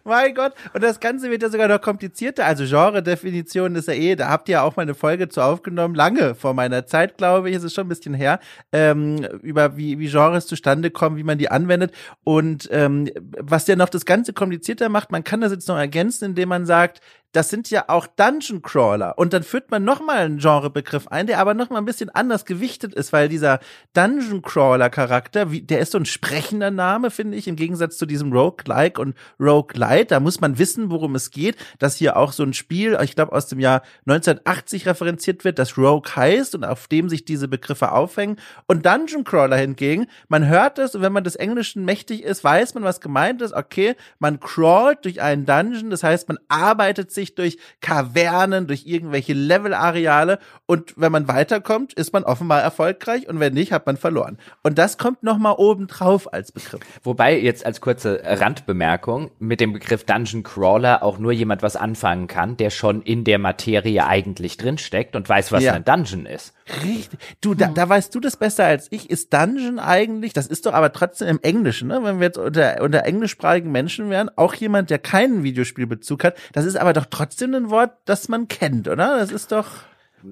mein 0.04 0.34
Gott. 0.34 0.52
Und 0.74 0.82
das 0.82 1.00
Ganze 1.00 1.30
wird 1.30 1.42
ja 1.42 1.48
sogar 1.48 1.68
noch 1.68 1.80
komplizierter. 1.80 2.44
Also 2.44 2.64
Genre-Definition 2.64 3.74
ist 3.76 3.88
ja 3.88 3.94
eh, 3.94 4.16
da 4.16 4.28
habt 4.28 4.48
ihr 4.48 4.62
auch 4.62 4.76
mal 4.76 4.82
eine 4.82 4.94
Folge 4.94 5.28
zu 5.28 5.40
aufgenommen, 5.42 5.94
lange 5.94 6.34
vor 6.34 6.54
meiner 6.54 6.86
Zeit, 6.86 7.16
glaube 7.18 7.50
ich, 7.50 7.56
es 7.56 7.64
ist 7.64 7.74
schon 7.74 7.86
ein 7.86 7.88
bisschen 7.88 8.14
her, 8.14 8.40
ähm, 8.72 9.24
über 9.42 9.76
wie, 9.76 9.98
wie 9.98 10.08
Genres 10.08 10.46
zustande 10.46 10.90
kommen, 10.90 11.16
wie 11.16 11.24
man 11.24 11.38
die 11.38 11.50
anwendet. 11.50 11.92
Und 12.24 12.68
ähm, 12.72 13.10
was 13.38 13.66
ja 13.66 13.76
noch 13.76 13.88
das 13.88 14.04
Ganze 14.04 14.32
komplizierter 14.32 14.88
macht, 14.88 15.12
man 15.12 15.24
kann 15.24 15.40
das 15.40 15.52
jetzt 15.52 15.68
noch 15.68 15.76
ergänzen, 15.76 16.26
indem 16.26 16.48
man 16.48 16.66
sagt, 16.66 17.00
das 17.32 17.48
sind 17.48 17.70
ja 17.70 17.84
auch 17.88 18.06
Dungeon 18.06 18.62
Crawler. 18.62 19.18
Und 19.18 19.32
dann 19.32 19.42
führt 19.42 19.70
man 19.70 19.84
nochmal 19.84 20.18
einen 20.18 20.38
Genrebegriff 20.38 21.08
ein, 21.08 21.26
der 21.26 21.38
aber 21.38 21.54
nochmal 21.54 21.80
ein 21.80 21.86
bisschen 21.86 22.10
anders 22.10 22.44
gewichtet 22.44 22.94
ist, 22.94 23.12
weil 23.12 23.28
dieser 23.28 23.60
Dungeon 23.94 24.42
Crawler 24.42 24.90
Charakter, 24.90 25.50
wie, 25.50 25.62
der 25.62 25.80
ist 25.80 25.92
so 25.92 25.98
ein 25.98 26.04
sprechender 26.04 26.70
Name, 26.70 27.10
finde 27.10 27.38
ich, 27.38 27.48
im 27.48 27.56
Gegensatz 27.56 27.96
zu 27.96 28.06
diesem 28.06 28.32
Roguelike 28.32 29.00
und 29.00 29.16
Roguelite. 29.40 30.06
Da 30.06 30.20
muss 30.20 30.40
man 30.40 30.58
wissen, 30.58 30.90
worum 30.90 31.14
es 31.14 31.30
geht, 31.30 31.56
dass 31.78 31.96
hier 31.96 32.16
auch 32.16 32.32
so 32.32 32.42
ein 32.42 32.52
Spiel, 32.52 32.98
ich 33.02 33.14
glaube, 33.14 33.32
aus 33.32 33.46
dem 33.46 33.60
Jahr 33.60 33.82
1980 34.06 34.86
referenziert 34.86 35.44
wird, 35.44 35.58
das 35.58 35.78
Rogue 35.78 36.14
heißt 36.14 36.54
und 36.54 36.64
auf 36.64 36.86
dem 36.86 37.08
sich 37.08 37.24
diese 37.24 37.48
Begriffe 37.48 37.92
aufhängen. 37.92 38.36
Und 38.66 38.84
Dungeon 38.84 39.24
Crawler 39.24 39.56
hingegen, 39.56 40.06
man 40.28 40.46
hört 40.46 40.78
es 40.78 40.94
und 40.94 41.00
wenn 41.00 41.12
man 41.12 41.24
des 41.24 41.36
Englischen 41.36 41.84
mächtig 41.84 42.22
ist, 42.22 42.44
weiß 42.44 42.74
man, 42.74 42.84
was 42.84 43.00
gemeint 43.00 43.40
ist. 43.40 43.54
Okay, 43.54 43.96
man 44.18 44.38
crawlt 44.38 45.04
durch 45.04 45.22
einen 45.22 45.46
Dungeon, 45.46 45.88
das 45.88 46.02
heißt, 46.02 46.28
man 46.28 46.38
arbeitet 46.48 47.10
sich 47.10 47.21
sich 47.22 47.34
durch 47.34 47.58
Kavernen, 47.80 48.66
durch 48.66 48.86
irgendwelche 48.86 49.32
Levelareale 49.32 50.38
und 50.66 50.94
wenn 50.96 51.12
man 51.12 51.28
weiterkommt, 51.28 51.92
ist 51.92 52.12
man 52.12 52.24
offenbar 52.24 52.60
erfolgreich 52.60 53.28
und 53.28 53.40
wenn 53.40 53.54
nicht, 53.54 53.72
hat 53.72 53.86
man 53.86 53.96
verloren. 53.96 54.38
Und 54.62 54.78
das 54.78 54.98
kommt 54.98 55.22
nochmal 55.22 55.54
oben 55.58 55.86
drauf 55.86 56.32
als 56.32 56.52
Begriff. 56.52 56.80
Wobei 57.02 57.38
jetzt 57.38 57.64
als 57.64 57.80
kurze 57.80 58.20
Randbemerkung 58.24 59.30
mit 59.38 59.60
dem 59.60 59.72
Begriff 59.72 60.04
Dungeon 60.04 60.42
Crawler 60.42 61.02
auch 61.02 61.18
nur 61.18 61.32
jemand 61.32 61.62
was 61.62 61.76
anfangen 61.76 62.26
kann, 62.26 62.56
der 62.56 62.70
schon 62.70 63.02
in 63.02 63.24
der 63.24 63.38
Materie 63.38 64.04
eigentlich 64.06 64.56
drinsteckt 64.56 65.14
und 65.14 65.28
weiß, 65.28 65.52
was 65.52 65.62
ja. 65.62 65.74
ein 65.74 65.84
Dungeon 65.84 66.26
ist. 66.26 66.54
Richtig. 66.84 67.18
Du, 67.40 67.54
da, 67.54 67.68
da 67.68 67.88
weißt 67.88 68.14
du 68.14 68.20
das 68.20 68.36
besser 68.36 68.64
als 68.64 68.86
ich. 68.90 69.10
Ist 69.10 69.32
Dungeon 69.32 69.78
eigentlich, 69.78 70.32
das 70.32 70.46
ist 70.46 70.66
doch 70.66 70.72
aber 70.72 70.92
trotzdem 70.92 71.28
im 71.28 71.40
Englischen, 71.42 71.88
ne? 71.88 72.00
Wenn 72.02 72.20
wir 72.20 72.26
jetzt 72.26 72.38
unter, 72.38 72.80
unter 72.82 73.04
englischsprachigen 73.04 73.70
Menschen 73.70 74.10
wären, 74.10 74.30
auch 74.36 74.54
jemand, 74.54 74.90
der 74.90 74.98
keinen 74.98 75.42
Videospielbezug 75.42 76.24
hat, 76.24 76.36
das 76.52 76.64
ist 76.64 76.76
aber 76.76 76.92
doch 76.92 77.06
trotzdem 77.06 77.54
ein 77.54 77.70
Wort, 77.70 77.92
das 78.04 78.28
man 78.28 78.48
kennt, 78.48 78.88
oder? 78.88 79.18
Das 79.18 79.32
ist 79.32 79.52
doch 79.52 79.66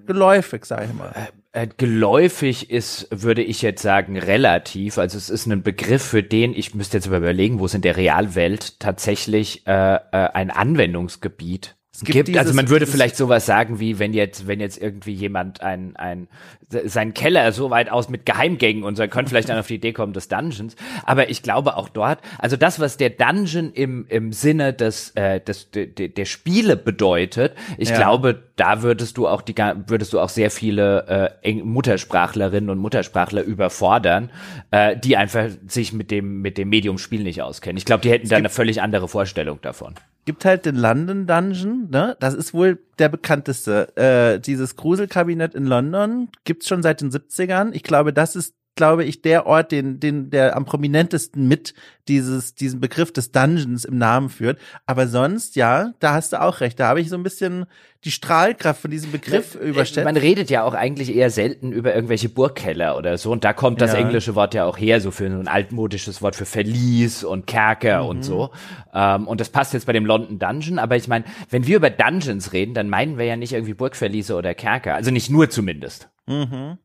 geläufig, 0.07 0.65
sag 0.65 0.85
ich 0.85 0.95
mal. 0.95 1.13
Äh, 1.15 1.63
äh, 1.63 1.69
geläufig 1.77 2.71
ist, 2.71 3.09
würde 3.11 3.43
ich 3.43 3.61
jetzt 3.61 3.83
sagen, 3.83 4.17
relativ. 4.17 4.99
Also 4.99 5.19
es 5.19 5.31
ist 5.31 5.47
ein 5.47 5.63
Begriff, 5.63 6.03
für 6.03 6.23
den 6.23 6.55
ich 6.55 6.75
müsste 6.75 6.99
jetzt 6.99 7.09
aber 7.09 7.19
überlegen, 7.19 7.59
wo 7.59 7.67
es 7.67 7.75
in 7.75 7.83
der 7.83 7.97
Realwelt 7.97 8.79
tatsächlich 8.79 9.67
äh, 9.67 9.95
äh, 9.97 9.99
ein 10.13 10.51
Anwendungsgebiet 10.51 11.77
es 11.93 12.05
gibt, 12.05 12.27
gibt 12.27 12.39
also 12.39 12.55
man 12.55 12.69
würde 12.69 12.87
vielleicht 12.87 13.17
sowas 13.17 13.47
sagen 13.47 13.81
wie 13.81 13.99
wenn 13.99 14.13
jetzt 14.13 14.47
wenn 14.47 14.61
jetzt 14.61 14.81
irgendwie 14.81 15.13
jemand 15.13 15.61
ein 15.61 15.97
ein 15.97 16.29
seinen 16.69 17.15
Keller 17.15 17.51
so 17.51 17.71
weit 17.71 17.91
aus 17.91 18.09
mit 18.09 18.25
Geheimgängen 18.25 18.85
und 18.85 18.95
so 18.95 19.07
könnte 19.09 19.31
vielleicht 19.31 19.49
dann 19.49 19.59
auf 19.59 19.67
die 19.67 19.75
Idee 19.75 19.93
kommen 19.93 20.13
des 20.13 20.29
Dungeons. 20.29 20.77
Aber 21.05 21.31
ich 21.31 21.43
glaube 21.43 21.77
auch 21.77 21.89
dort 21.89 22.21
also 22.39 22.57
das 22.57 22.79
was 22.79 22.97
der 22.97 23.11
Dungeon 23.11 23.73
im 23.73 24.07
im 24.09 24.33
Sinne 24.33 24.73
des 24.73 25.11
äh, 25.17 25.41
des 25.41 25.73
de, 25.73 25.87
de, 25.87 26.07
der 26.07 26.27
Spiele 26.27 26.77
bedeutet 26.77 27.55
ich 27.77 27.91
ja. 27.91 27.97
glaube 27.97 28.41
da 28.55 28.83
würdest 28.83 29.17
du 29.17 29.27
auch 29.27 29.43
die 29.43 29.57
würdest 29.57 30.13
du 30.13 30.21
auch 30.21 30.29
sehr 30.29 30.53
viele 30.53 31.35
äh, 31.43 31.55
Muttersprachlerinnen 31.55 32.71
und 32.71 32.79
Muttersprachler 32.79 33.43
überfordern 33.43 34.31
äh, 34.71 34.97
die 34.97 35.17
einfach 35.17 35.49
sich 35.67 35.93
mit 35.93 36.13
dem 36.13 36.41
mit 36.41 36.57
dem 36.57 36.69
Medium 36.69 36.99
Spiel 36.99 37.25
nicht 37.25 37.43
auskennen. 37.43 37.79
Ich 37.79 37.85
glaube 37.85 38.03
die 38.03 38.11
hätten 38.11 38.29
da 38.29 38.37
eine 38.37 38.49
völlig 38.49 38.81
andere 38.81 39.09
Vorstellung 39.09 39.61
davon 39.61 39.97
gibt 40.31 40.45
halt 40.45 40.65
den 40.65 40.77
London 40.77 41.27
Dungeon, 41.27 41.89
ne? 41.91 42.17
Das 42.21 42.35
ist 42.35 42.55
wohl 42.55 42.79
der 43.01 43.09
bekannteste. 43.09 43.97
Äh, 43.97 44.39
dieses 44.39 44.77
Gruselkabinett 44.77 45.57
in 45.57 45.67
London 45.67 46.29
gibt's 46.45 46.69
schon 46.69 46.85
seit 46.85 47.01
den 47.01 47.11
70ern. 47.11 47.73
Ich 47.73 47.83
glaube, 47.83 48.13
das 48.13 48.37
ist 48.37 48.55
glaube 48.77 49.05
ich, 49.05 49.23
der 49.23 49.47
Ort, 49.47 49.73
den, 49.73 50.01
den, 50.01 50.31
der 50.31 50.57
am 50.57 50.65
prominentesten 50.65 51.47
mit 51.47 51.75
dieses, 52.09 52.55
diesen 52.55 52.81
Begriff 52.81 53.13
des 53.13 53.31
Dungeons 53.31 53.85
im 53.85 53.99
Namen 53.99 54.31
führt. 54.31 54.59
Aber 54.87 55.07
sonst, 55.07 55.55
ja, 55.57 55.93
da 56.01 56.15
hast 56.15 56.33
du 56.33 56.41
auch 56.41 56.61
recht. 56.61 56.81
Da 56.81 56.89
habe 56.89 57.01
ich 57.01 57.09
so 57.09 57.17
ein 57.17 57.23
bisschen 57.23 57.67
die 58.05 58.11
Strahlkraft 58.11 58.81
von 58.81 58.91
diesem 58.91 59.13
Begriff 59.13 59.55
man, 59.55 59.65
überstellt. 59.65 60.07
Man 60.07 60.17
redet 60.17 60.51
ja 60.51 60.65
auch 60.65 60.75
eigentlich 60.75 61.15
eher 61.15 61.31
selten 61.31 61.73
über 61.73 61.95
irgendwelche 61.95 62.29
Burgkeller 62.29 62.97
oder 62.97 63.19
so. 63.19 63.31
Und 63.31 63.45
da 63.45 63.53
kommt 63.53 63.81
das 63.81 63.93
ja. 63.93 63.99
englische 63.99 64.35
Wort 64.35 64.55
ja 64.55 64.65
auch 64.65 64.79
her, 64.79 65.01
so 65.01 65.11
für 65.11 65.31
so 65.31 65.39
ein 65.39 65.49
altmodisches 65.49 66.23
Wort 66.23 66.35
für 66.35 66.47
Verlies 66.47 67.23
und 67.23 67.47
Kerker 67.47 68.03
mhm. 68.03 68.09
und 68.09 68.23
so. 68.23 68.51
Ähm, 68.95 69.29
und 69.29 69.41
das 69.41 69.51
passt 69.51 69.75
jetzt 69.75 69.87
bei 69.87 69.93
dem 69.93 70.07
London 70.07 70.39
Dungeon. 70.39 70.79
Aber 70.79 70.97
ich 70.97 71.07
meine, 71.07 71.25
wenn 71.51 71.67
wir 71.67 71.77
über 71.77 71.91
Dungeons 71.91 72.53
reden, 72.53 72.75
dann 72.75 72.89
meinen 72.89 73.19
wir 73.19 73.27
ja 73.27 73.37
nicht 73.37 73.53
irgendwie 73.53 73.75
Burgverliese 73.75 74.35
oder 74.35 74.55
Kerker. 74.55 74.95
Also 74.95 75.11
nicht 75.11 75.29
nur 75.29 75.51
zumindest. 75.51 76.09
Mhm. 76.27 76.79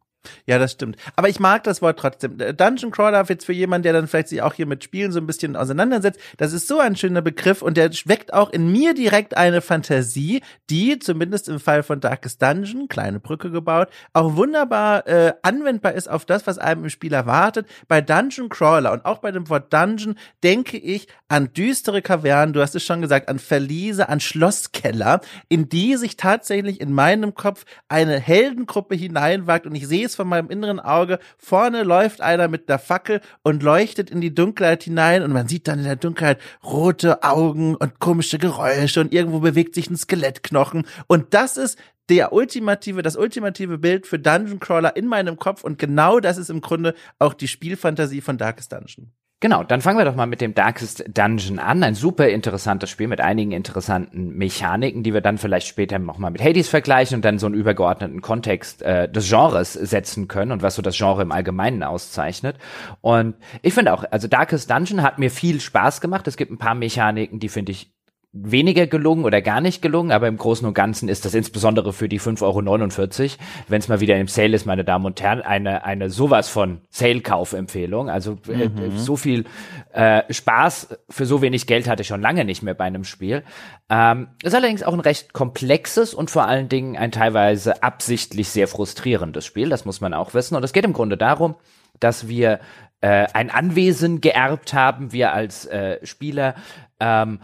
Ja, 0.45 0.59
das 0.59 0.71
stimmt. 0.71 0.97
Aber 1.15 1.29
ich 1.29 1.39
mag 1.39 1.63
das 1.63 1.81
Wort 1.81 1.99
trotzdem. 1.99 2.39
Äh, 2.39 2.53
Dungeon 2.53 2.91
Crawler 2.91 3.23
jetzt 3.27 3.45
für 3.45 3.53
jemanden, 3.53 3.83
der 3.83 3.93
dann 3.93 4.07
vielleicht 4.07 4.29
sich 4.29 4.41
auch 4.41 4.53
hier 4.53 4.65
mit 4.65 4.83
Spielen 4.83 5.11
so 5.11 5.19
ein 5.19 5.27
bisschen 5.27 5.55
auseinandersetzt, 5.55 6.19
das 6.37 6.53
ist 6.53 6.67
so 6.67 6.79
ein 6.79 6.95
schöner 6.95 7.21
Begriff 7.21 7.61
und 7.61 7.77
der 7.77 7.91
weckt 8.05 8.33
auch 8.33 8.49
in 8.49 8.71
mir 8.71 8.93
direkt 8.93 9.37
eine 9.37 9.61
Fantasie, 9.61 10.41
die 10.69 10.99
zumindest 10.99 11.49
im 11.49 11.59
Fall 11.59 11.83
von 11.83 11.99
Darkest 11.99 12.41
Dungeon, 12.41 12.87
kleine 12.87 13.19
Brücke 13.19 13.51
gebaut, 13.51 13.89
auch 14.13 14.35
wunderbar 14.35 15.07
äh, 15.07 15.33
anwendbar 15.41 15.93
ist 15.93 16.09
auf 16.09 16.25
das, 16.25 16.47
was 16.47 16.57
einem 16.57 16.83
im 16.83 16.89
Spiel 16.89 17.13
erwartet. 17.13 17.67
Bei 17.87 18.01
Dungeon 18.01 18.49
Crawler 18.49 18.91
und 18.91 19.05
auch 19.05 19.19
bei 19.19 19.31
dem 19.31 19.49
Wort 19.49 19.73
Dungeon 19.73 20.15
denke 20.43 20.77
ich 20.77 21.07
an 21.27 21.53
düstere 21.53 22.01
Kavernen, 22.01 22.53
du 22.53 22.61
hast 22.61 22.75
es 22.75 22.83
schon 22.83 23.01
gesagt, 23.01 23.29
an 23.29 23.39
Verliese, 23.39 24.09
an 24.09 24.19
Schlosskeller, 24.19 25.21
in 25.49 25.69
die 25.69 25.95
sich 25.95 26.17
tatsächlich 26.17 26.81
in 26.81 26.91
meinem 26.91 27.33
Kopf 27.35 27.65
eine 27.87 28.19
Heldengruppe 28.19 28.95
hineinwagt 28.95 29.65
und 29.65 29.75
ich 29.75 29.87
sehe 29.87 30.05
es 30.05 30.14
von 30.15 30.27
meinem 30.27 30.49
inneren 30.49 30.79
Auge. 30.79 31.19
Vorne 31.37 31.83
läuft 31.83 32.21
einer 32.21 32.47
mit 32.47 32.69
der 32.69 32.79
Fackel 32.79 33.21
und 33.43 33.63
leuchtet 33.63 34.09
in 34.09 34.21
die 34.21 34.33
Dunkelheit 34.33 34.83
hinein 34.83 35.23
und 35.23 35.31
man 35.31 35.47
sieht 35.47 35.67
dann 35.67 35.79
in 35.79 35.85
der 35.85 35.95
Dunkelheit 35.95 36.39
rote 36.63 37.23
Augen 37.23 37.75
und 37.75 37.99
komische 37.99 38.37
Geräusche 38.37 39.01
und 39.01 39.13
irgendwo 39.13 39.39
bewegt 39.39 39.75
sich 39.75 39.89
ein 39.89 39.97
Skelettknochen. 39.97 40.87
Und 41.07 41.33
das 41.33 41.57
ist 41.57 41.77
der 42.09 42.33
ultimative, 42.33 43.01
das 43.01 43.15
ultimative 43.15 43.77
Bild 43.77 44.07
für 44.07 44.19
Dungeon 44.19 44.59
Crawler 44.59 44.95
in 44.95 45.07
meinem 45.07 45.37
Kopf 45.37 45.63
und 45.63 45.79
genau 45.79 46.19
das 46.19 46.37
ist 46.37 46.49
im 46.49 46.61
Grunde 46.61 46.93
auch 47.19 47.33
die 47.33 47.47
Spielfantasie 47.47 48.21
von 48.21 48.37
Darkest 48.37 48.71
Dungeon. 48.71 49.11
Genau, 49.41 49.63
dann 49.63 49.81
fangen 49.81 49.97
wir 49.97 50.05
doch 50.05 50.15
mal 50.15 50.27
mit 50.27 50.39
dem 50.39 50.55
Darkest 50.55 51.03
Dungeon 51.09 51.59
an. 51.59 51.83
Ein 51.83 51.93
super 51.93 52.29
interessantes 52.29 52.89
Spiel 52.89 53.07
mit 53.07 53.19
einigen 53.19 53.51
interessanten 53.51 54.37
Mechaniken, 54.37 55.03
die 55.03 55.13
wir 55.13 55.19
dann 55.19 55.37
vielleicht 55.37 55.67
später 55.67 55.99
nochmal 55.99 56.31
mit 56.31 56.41
Hades 56.41 56.69
vergleichen 56.69 57.17
und 57.17 57.25
dann 57.25 57.37
so 57.37 57.45
einen 57.45 57.55
übergeordneten 57.55 58.21
Kontext 58.21 58.81
äh, 58.81 59.09
des 59.09 59.29
Genres 59.29 59.73
setzen 59.73 60.29
können 60.29 60.53
und 60.53 60.61
was 60.61 60.75
so 60.75 60.81
das 60.81 60.97
Genre 60.97 61.21
im 61.21 61.33
Allgemeinen 61.33 61.83
auszeichnet. 61.83 62.57
Und 63.01 63.35
ich 63.61 63.73
finde 63.73 63.93
auch, 63.93 64.05
also 64.09 64.29
Darkest 64.29 64.71
Dungeon 64.71 65.03
hat 65.03 65.19
mir 65.19 65.29
viel 65.29 65.59
Spaß 65.59 65.99
gemacht. 65.99 66.27
Es 66.27 66.37
gibt 66.37 66.51
ein 66.51 66.57
paar 66.57 66.75
Mechaniken, 66.75 67.39
die 67.39 67.49
finde 67.49 67.73
ich 67.73 67.94
weniger 68.37 68.85
gelungen 68.85 69.23
oder 69.23 69.41
gar 69.41 69.61
nicht 69.61 69.81
gelungen, 69.81 70.11
aber 70.11 70.27
im 70.27 70.35
Großen 70.35 70.67
und 70.67 70.73
Ganzen 70.73 71.07
ist 71.07 71.23
das 71.23 71.33
insbesondere 71.33 71.93
für 71.93 72.09
die 72.09 72.19
5,49 72.19 73.21
Euro, 73.23 73.31
wenn 73.69 73.79
es 73.79 73.87
mal 73.87 74.01
wieder 74.01 74.17
im 74.17 74.27
Sale 74.27 74.53
ist, 74.53 74.65
meine 74.65 74.83
Damen 74.83 75.05
und 75.05 75.21
Herren, 75.21 75.41
eine, 75.41 75.85
eine 75.85 76.09
sowas 76.09 76.49
von 76.49 76.81
Sale-Kaufempfehlung. 76.89 78.09
Also 78.09 78.37
äh, 78.49 78.67
mhm. 78.67 78.97
so 78.97 79.15
viel 79.15 79.45
äh, 79.93 80.21
Spaß 80.29 80.99
für 81.09 81.25
so 81.25 81.41
wenig 81.41 81.65
Geld 81.65 81.87
hatte 81.87 82.01
ich 82.01 82.09
schon 82.09 82.21
lange 82.21 82.43
nicht 82.43 82.61
mehr 82.61 82.73
bei 82.73 82.83
einem 82.83 83.05
Spiel. 83.05 83.43
Ähm, 83.89 84.27
ist 84.43 84.53
allerdings 84.53 84.83
auch 84.83 84.93
ein 84.93 84.99
recht 84.99 85.31
komplexes 85.31 86.13
und 86.13 86.29
vor 86.29 86.45
allen 86.45 86.67
Dingen 86.67 86.97
ein 86.97 87.11
teilweise 87.11 87.83
absichtlich 87.83 88.49
sehr 88.49 88.67
frustrierendes 88.67 89.45
Spiel, 89.45 89.69
das 89.69 89.85
muss 89.85 90.01
man 90.01 90.13
auch 90.13 90.33
wissen. 90.33 90.55
Und 90.55 90.63
es 90.63 90.73
geht 90.73 90.83
im 90.83 90.93
Grunde 90.93 91.15
darum, 91.15 91.55
dass 92.01 92.27
wir 92.27 92.59
äh, 93.01 93.27
ein 93.33 93.49
Anwesen 93.49 94.19
geerbt 94.19 94.73
haben, 94.73 95.13
wir 95.13 95.31
als 95.33 95.65
äh, 95.67 96.05
Spieler, 96.05 96.55
ähm, 96.99 97.39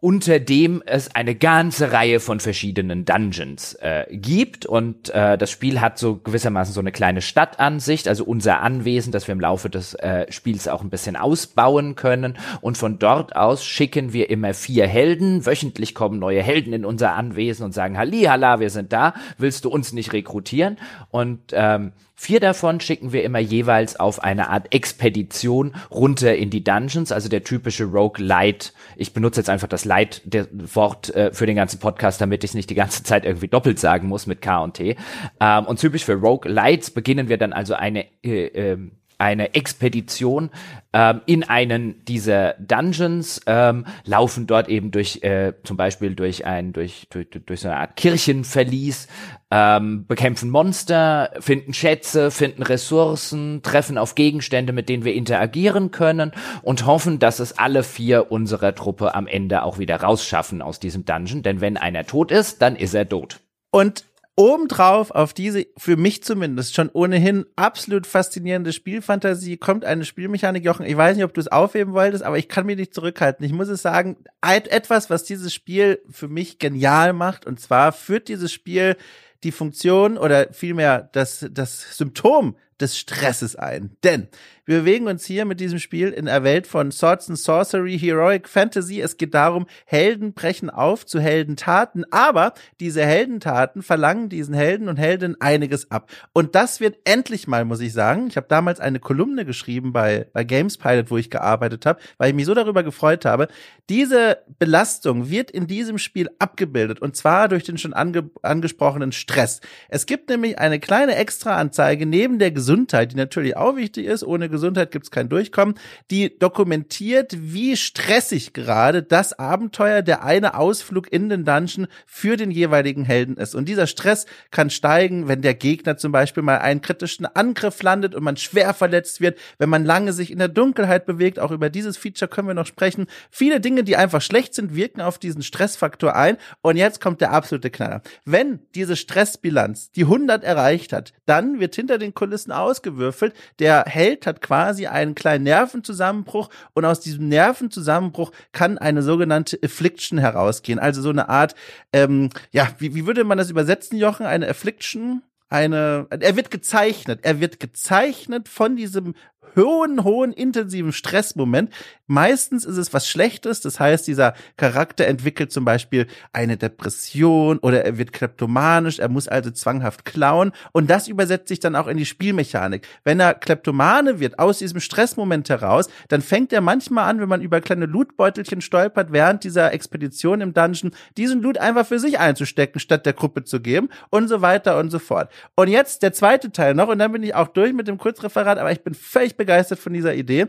unter 0.00 0.40
dem 0.40 0.82
es 0.86 1.14
eine 1.14 1.34
ganze 1.34 1.92
Reihe 1.92 2.20
von 2.20 2.40
verschiedenen 2.40 3.04
Dungeons 3.04 3.74
äh, 3.74 4.06
gibt. 4.10 4.66
Und 4.66 5.10
äh, 5.10 5.38
das 5.38 5.50
Spiel 5.50 5.80
hat 5.80 5.98
so 5.98 6.16
gewissermaßen 6.16 6.74
so 6.74 6.80
eine 6.80 6.92
kleine 6.92 7.22
Stadtansicht, 7.22 8.08
also 8.08 8.24
unser 8.24 8.60
Anwesen, 8.60 9.12
das 9.12 9.26
wir 9.26 9.32
im 9.32 9.40
Laufe 9.40 9.70
des 9.70 9.94
äh, 9.94 10.30
Spiels 10.30 10.68
auch 10.68 10.82
ein 10.82 10.90
bisschen 10.90 11.16
ausbauen 11.16 11.94
können. 11.94 12.36
Und 12.60 12.78
von 12.78 12.98
dort 12.98 13.36
aus 13.36 13.64
schicken 13.64 14.12
wir 14.12 14.30
immer 14.30 14.54
vier 14.54 14.86
Helden, 14.86 15.46
wöchentlich 15.46 15.94
kommen 15.94 16.18
neue 16.18 16.42
Helden 16.42 16.72
in 16.72 16.84
unser 16.84 17.14
Anwesen 17.14 17.64
und 17.64 17.72
sagen, 17.72 17.96
Halli, 17.96 18.22
Halla, 18.22 18.60
wir 18.60 18.70
sind 18.70 18.92
da, 18.92 19.14
willst 19.38 19.64
du 19.64 19.70
uns 19.70 19.92
nicht 19.92 20.12
rekrutieren? 20.12 20.78
Und 21.10 21.40
ähm, 21.52 21.92
Vier 22.16 22.38
davon 22.38 22.80
schicken 22.80 23.12
wir 23.12 23.24
immer 23.24 23.40
jeweils 23.40 23.98
auf 23.98 24.22
eine 24.22 24.48
Art 24.48 24.72
Expedition 24.72 25.74
runter 25.90 26.36
in 26.36 26.48
die 26.48 26.62
Dungeons, 26.62 27.10
also 27.10 27.28
der 27.28 27.42
typische 27.42 27.84
Rogue 27.84 28.24
Light. 28.24 28.72
Ich 28.96 29.12
benutze 29.12 29.40
jetzt 29.40 29.50
einfach 29.50 29.66
das 29.66 29.84
Light 29.84 30.22
der 30.24 30.46
Wort 30.52 31.12
äh, 31.14 31.32
für 31.32 31.46
den 31.46 31.56
ganzen 31.56 31.80
Podcast, 31.80 32.20
damit 32.20 32.44
ich 32.44 32.52
es 32.52 32.54
nicht 32.54 32.70
die 32.70 32.76
ganze 32.76 33.02
Zeit 33.02 33.24
irgendwie 33.24 33.48
doppelt 33.48 33.80
sagen 33.80 34.06
muss 34.06 34.26
mit 34.28 34.40
K 34.42 34.62
und 34.62 34.74
T. 34.74 34.96
Ähm, 35.40 35.66
und 35.66 35.80
typisch 35.80 36.04
für 36.04 36.14
Rogue 36.14 36.50
Lights 36.50 36.92
beginnen 36.92 37.28
wir 37.28 37.36
dann 37.36 37.52
also 37.52 37.74
eine 37.74 38.06
äh, 38.22 38.46
äh, 38.46 38.78
eine 39.18 39.54
Expedition 39.54 40.50
ähm, 40.92 41.22
in 41.26 41.42
einen 41.42 42.04
dieser 42.04 42.54
Dungeons, 42.54 43.40
ähm, 43.46 43.84
laufen 44.04 44.46
dort 44.46 44.68
eben 44.68 44.90
durch, 44.90 45.22
äh, 45.22 45.54
zum 45.64 45.76
Beispiel 45.76 46.14
durch 46.14 46.46
ein, 46.46 46.72
durch, 46.72 47.08
durch, 47.10 47.28
durch 47.30 47.60
so 47.60 47.68
eine 47.68 47.78
Art 47.78 47.96
Kirchenverlies, 47.96 49.08
ähm, 49.50 50.06
bekämpfen 50.06 50.50
Monster, 50.50 51.30
finden 51.40 51.74
Schätze, 51.74 52.30
finden 52.30 52.62
Ressourcen, 52.62 53.62
treffen 53.62 53.98
auf 53.98 54.14
Gegenstände, 54.14 54.72
mit 54.72 54.88
denen 54.88 55.04
wir 55.04 55.14
interagieren 55.14 55.90
können 55.90 56.32
und 56.62 56.86
hoffen, 56.86 57.18
dass 57.18 57.38
es 57.38 57.58
alle 57.58 57.82
vier 57.82 58.30
unserer 58.30 58.74
Truppe 58.74 59.14
am 59.14 59.26
Ende 59.26 59.62
auch 59.62 59.78
wieder 59.78 59.96
rausschaffen 59.96 60.62
aus 60.62 60.80
diesem 60.80 61.04
Dungeon, 61.04 61.42
denn 61.42 61.60
wenn 61.60 61.76
einer 61.76 62.04
tot 62.04 62.30
ist, 62.30 62.62
dann 62.62 62.76
ist 62.76 62.94
er 62.94 63.08
tot. 63.08 63.40
Und 63.70 64.04
Obendrauf 64.36 65.12
auf 65.12 65.32
diese, 65.32 65.66
für 65.76 65.96
mich 65.96 66.24
zumindest, 66.24 66.74
schon 66.74 66.90
ohnehin 66.92 67.46
absolut 67.54 68.04
faszinierende 68.06 68.72
Spielfantasie 68.72 69.58
kommt 69.58 69.84
eine 69.84 70.04
Spielmechanik, 70.04 70.64
Jochen. 70.64 70.86
Ich 70.86 70.96
weiß 70.96 71.14
nicht, 71.14 71.24
ob 71.24 71.34
du 71.34 71.40
es 71.40 71.52
aufheben 71.52 71.92
wolltest, 71.92 72.24
aber 72.24 72.36
ich 72.36 72.48
kann 72.48 72.66
mich 72.66 72.76
nicht 72.76 72.94
zurückhalten. 72.94 73.46
Ich 73.46 73.52
muss 73.52 73.68
es 73.68 73.82
sagen, 73.82 74.16
etwas, 74.40 75.08
was 75.08 75.22
dieses 75.22 75.54
Spiel 75.54 76.00
für 76.10 76.26
mich 76.26 76.58
genial 76.58 77.12
macht, 77.12 77.46
und 77.46 77.60
zwar 77.60 77.92
führt 77.92 78.26
dieses 78.26 78.52
Spiel 78.52 78.96
die 79.44 79.52
Funktion 79.52 80.18
oder 80.18 80.52
vielmehr 80.52 81.08
das, 81.12 81.46
das 81.52 81.96
Symptom 81.96 82.56
des 82.80 82.98
Stresses 82.98 83.54
ein. 83.54 83.96
Denn 84.02 84.28
wir 84.66 84.78
bewegen 84.78 85.08
uns 85.08 85.26
hier 85.26 85.44
mit 85.44 85.60
diesem 85.60 85.78
Spiel 85.78 86.08
in 86.08 86.24
der 86.24 86.42
Welt 86.42 86.66
von 86.66 86.90
Swords 86.90 87.28
and 87.28 87.38
Sorcery, 87.38 87.98
Heroic 87.98 88.48
Fantasy. 88.48 89.00
Es 89.02 89.18
geht 89.18 89.34
darum, 89.34 89.66
Helden 89.84 90.32
brechen 90.32 90.70
auf 90.70 91.04
zu 91.04 91.20
Heldentaten, 91.20 92.04
aber 92.10 92.54
diese 92.80 93.04
Heldentaten 93.04 93.82
verlangen 93.82 94.30
diesen 94.30 94.54
Helden 94.54 94.88
und 94.88 94.96
Heldinnen 94.96 95.38
einiges 95.38 95.90
ab. 95.90 96.10
Und 96.32 96.54
das 96.54 96.80
wird 96.80 96.96
endlich 97.04 97.46
mal, 97.46 97.66
muss 97.66 97.80
ich 97.80 97.92
sagen. 97.92 98.26
Ich 98.28 98.38
habe 98.38 98.46
damals 98.48 98.80
eine 98.80 99.00
Kolumne 99.00 99.44
geschrieben 99.44 99.92
bei, 99.92 100.28
bei 100.32 100.44
Games 100.44 100.78
Pilot, 100.78 101.10
wo 101.10 101.18
ich 101.18 101.28
gearbeitet 101.28 101.84
habe, 101.84 102.00
weil 102.16 102.30
ich 102.30 102.34
mich 102.34 102.46
so 102.46 102.54
darüber 102.54 102.82
gefreut 102.82 103.26
habe. 103.26 103.48
Diese 103.90 104.38
Belastung 104.58 105.28
wird 105.28 105.50
in 105.50 105.66
diesem 105.66 105.98
Spiel 105.98 106.30
abgebildet 106.38 107.02
und 107.02 107.16
zwar 107.16 107.48
durch 107.48 107.64
den 107.64 107.76
schon 107.76 107.92
ange 107.92 108.30
angesprochenen 108.40 109.12
Stress. 109.12 109.60
Es 109.90 110.06
gibt 110.06 110.30
nämlich 110.30 110.58
eine 110.58 110.80
kleine 110.80 111.16
Extraanzeige 111.16 112.06
neben 112.06 112.38
der 112.38 112.50
Gesundheit, 112.50 113.12
die 113.12 113.16
natürlich 113.16 113.58
auch 113.58 113.76
wichtig 113.76 114.06
ist. 114.06 114.24
Ohne 114.24 114.53
Gesundheit 114.54 114.90
gibt 114.90 115.04
es 115.04 115.10
kein 115.10 115.28
Durchkommen. 115.28 115.74
Die 116.10 116.38
dokumentiert, 116.38 117.36
wie 117.38 117.76
stressig 117.76 118.52
gerade 118.52 119.02
das 119.02 119.38
Abenteuer, 119.38 120.02
der 120.02 120.24
eine 120.24 120.56
Ausflug 120.56 121.12
in 121.12 121.28
den 121.28 121.44
Dungeon 121.44 121.88
für 122.06 122.36
den 122.36 122.50
jeweiligen 122.50 123.04
Helden 123.04 123.36
ist. 123.36 123.54
Und 123.54 123.68
dieser 123.68 123.86
Stress 123.86 124.26
kann 124.50 124.70
steigen, 124.70 125.28
wenn 125.28 125.42
der 125.42 125.54
Gegner 125.54 125.96
zum 125.96 126.12
Beispiel 126.12 126.42
mal 126.42 126.58
einen 126.58 126.80
kritischen 126.80 127.26
Angriff 127.26 127.82
landet 127.82 128.14
und 128.14 128.22
man 128.22 128.36
schwer 128.36 128.72
verletzt 128.74 129.20
wird, 129.20 129.38
wenn 129.58 129.68
man 129.68 129.84
lange 129.84 130.12
sich 130.12 130.30
in 130.30 130.38
der 130.38 130.48
Dunkelheit 130.48 131.06
bewegt. 131.06 131.38
Auch 131.38 131.50
über 131.50 131.70
dieses 131.70 131.96
Feature 131.96 132.28
können 132.28 132.48
wir 132.48 132.54
noch 132.54 132.66
sprechen. 132.66 133.06
Viele 133.30 133.60
Dinge, 133.60 133.84
die 133.84 133.96
einfach 133.96 134.22
schlecht 134.22 134.54
sind, 134.54 134.74
wirken 134.74 135.00
auf 135.00 135.18
diesen 135.18 135.42
Stressfaktor 135.42 136.14
ein. 136.14 136.36
Und 136.62 136.76
jetzt 136.76 137.00
kommt 137.00 137.20
der 137.20 137.32
absolute 137.32 137.70
Knaller. 137.70 138.02
Wenn 138.24 138.60
diese 138.74 138.96
Stressbilanz 138.96 139.90
die 139.92 140.04
100 140.04 140.44
erreicht 140.44 140.92
hat, 140.92 141.12
dann 141.26 141.60
wird 141.60 141.74
hinter 141.74 141.98
den 141.98 142.14
Kulissen 142.14 142.52
ausgewürfelt. 142.52 143.34
Der 143.58 143.84
Held 143.86 144.26
hat 144.26 144.40
quasi 144.44 144.86
einen 144.86 145.14
kleinen 145.14 145.44
Nervenzusammenbruch 145.44 146.50
und 146.74 146.84
aus 146.84 147.00
diesem 147.00 147.28
Nervenzusammenbruch 147.28 148.30
kann 148.52 148.76
eine 148.76 149.02
sogenannte 149.02 149.58
Affliction 149.64 150.18
herausgehen. 150.18 150.78
Also 150.78 151.00
so 151.00 151.08
eine 151.08 151.30
Art, 151.30 151.54
ähm, 151.92 152.28
ja, 152.52 152.68
wie, 152.78 152.94
wie 152.94 153.06
würde 153.06 153.24
man 153.24 153.38
das 153.38 153.50
übersetzen, 153.50 153.98
Jochen? 153.98 154.26
Eine 154.26 154.46
Affliction? 154.46 155.22
Eine, 155.48 156.06
er 156.10 156.36
wird 156.36 156.50
gezeichnet. 156.50 157.20
Er 157.22 157.40
wird 157.40 157.58
gezeichnet 157.58 158.48
von 158.48 158.76
diesem 158.76 159.14
hohen, 159.56 160.04
hohen, 160.04 160.32
intensiven 160.32 160.92
Stressmoment. 160.92 161.70
Meistens 162.06 162.64
ist 162.64 162.76
es 162.76 162.92
was 162.92 163.08
Schlechtes. 163.08 163.60
Das 163.60 163.80
heißt, 163.80 164.06
dieser 164.06 164.34
Charakter 164.56 165.06
entwickelt 165.06 165.52
zum 165.52 165.64
Beispiel 165.64 166.06
eine 166.32 166.56
Depression 166.56 167.58
oder 167.58 167.84
er 167.84 167.96
wird 167.98 168.12
kleptomanisch. 168.12 168.98
Er 168.98 169.08
muss 169.08 169.28
also 169.28 169.50
zwanghaft 169.50 170.04
klauen. 170.04 170.52
Und 170.72 170.90
das 170.90 171.08
übersetzt 171.08 171.48
sich 171.48 171.60
dann 171.60 171.76
auch 171.76 171.86
in 171.86 171.96
die 171.96 172.04
Spielmechanik. 172.04 172.86
Wenn 173.04 173.20
er 173.20 173.34
Kleptomane 173.34 174.20
wird 174.20 174.38
aus 174.38 174.58
diesem 174.58 174.80
Stressmoment 174.80 175.48
heraus, 175.48 175.88
dann 176.08 176.20
fängt 176.20 176.52
er 176.52 176.60
manchmal 176.60 177.08
an, 177.08 177.20
wenn 177.20 177.28
man 177.28 177.40
über 177.40 177.60
kleine 177.60 177.86
Lootbeutelchen 177.86 178.60
stolpert, 178.60 179.12
während 179.12 179.44
dieser 179.44 179.72
Expedition 179.72 180.40
im 180.40 180.52
Dungeon, 180.52 180.92
diesen 181.16 181.40
Loot 181.42 181.58
einfach 181.58 181.86
für 181.86 181.98
sich 181.98 182.18
einzustecken, 182.18 182.80
statt 182.80 183.06
der 183.06 183.12
Gruppe 183.12 183.44
zu 183.44 183.60
geben 183.60 183.88
und 184.10 184.28
so 184.28 184.40
weiter 184.40 184.78
und 184.78 184.90
so 184.90 184.98
fort. 184.98 185.30
Und 185.54 185.68
jetzt 185.68 186.02
der 186.02 186.12
zweite 186.12 186.52
Teil 186.52 186.74
noch 186.74 186.88
und 186.88 186.98
dann 186.98 187.12
bin 187.12 187.22
ich 187.22 187.34
auch 187.34 187.48
durch 187.48 187.72
mit 187.72 187.88
dem 187.88 187.98
Kurzreferat, 187.98 188.58
aber 188.58 188.72
ich 188.72 188.82
bin 188.82 188.94
völlig 188.94 189.33
begeistert 189.36 189.78
von 189.78 189.92
dieser 189.92 190.14
Idee. 190.14 190.46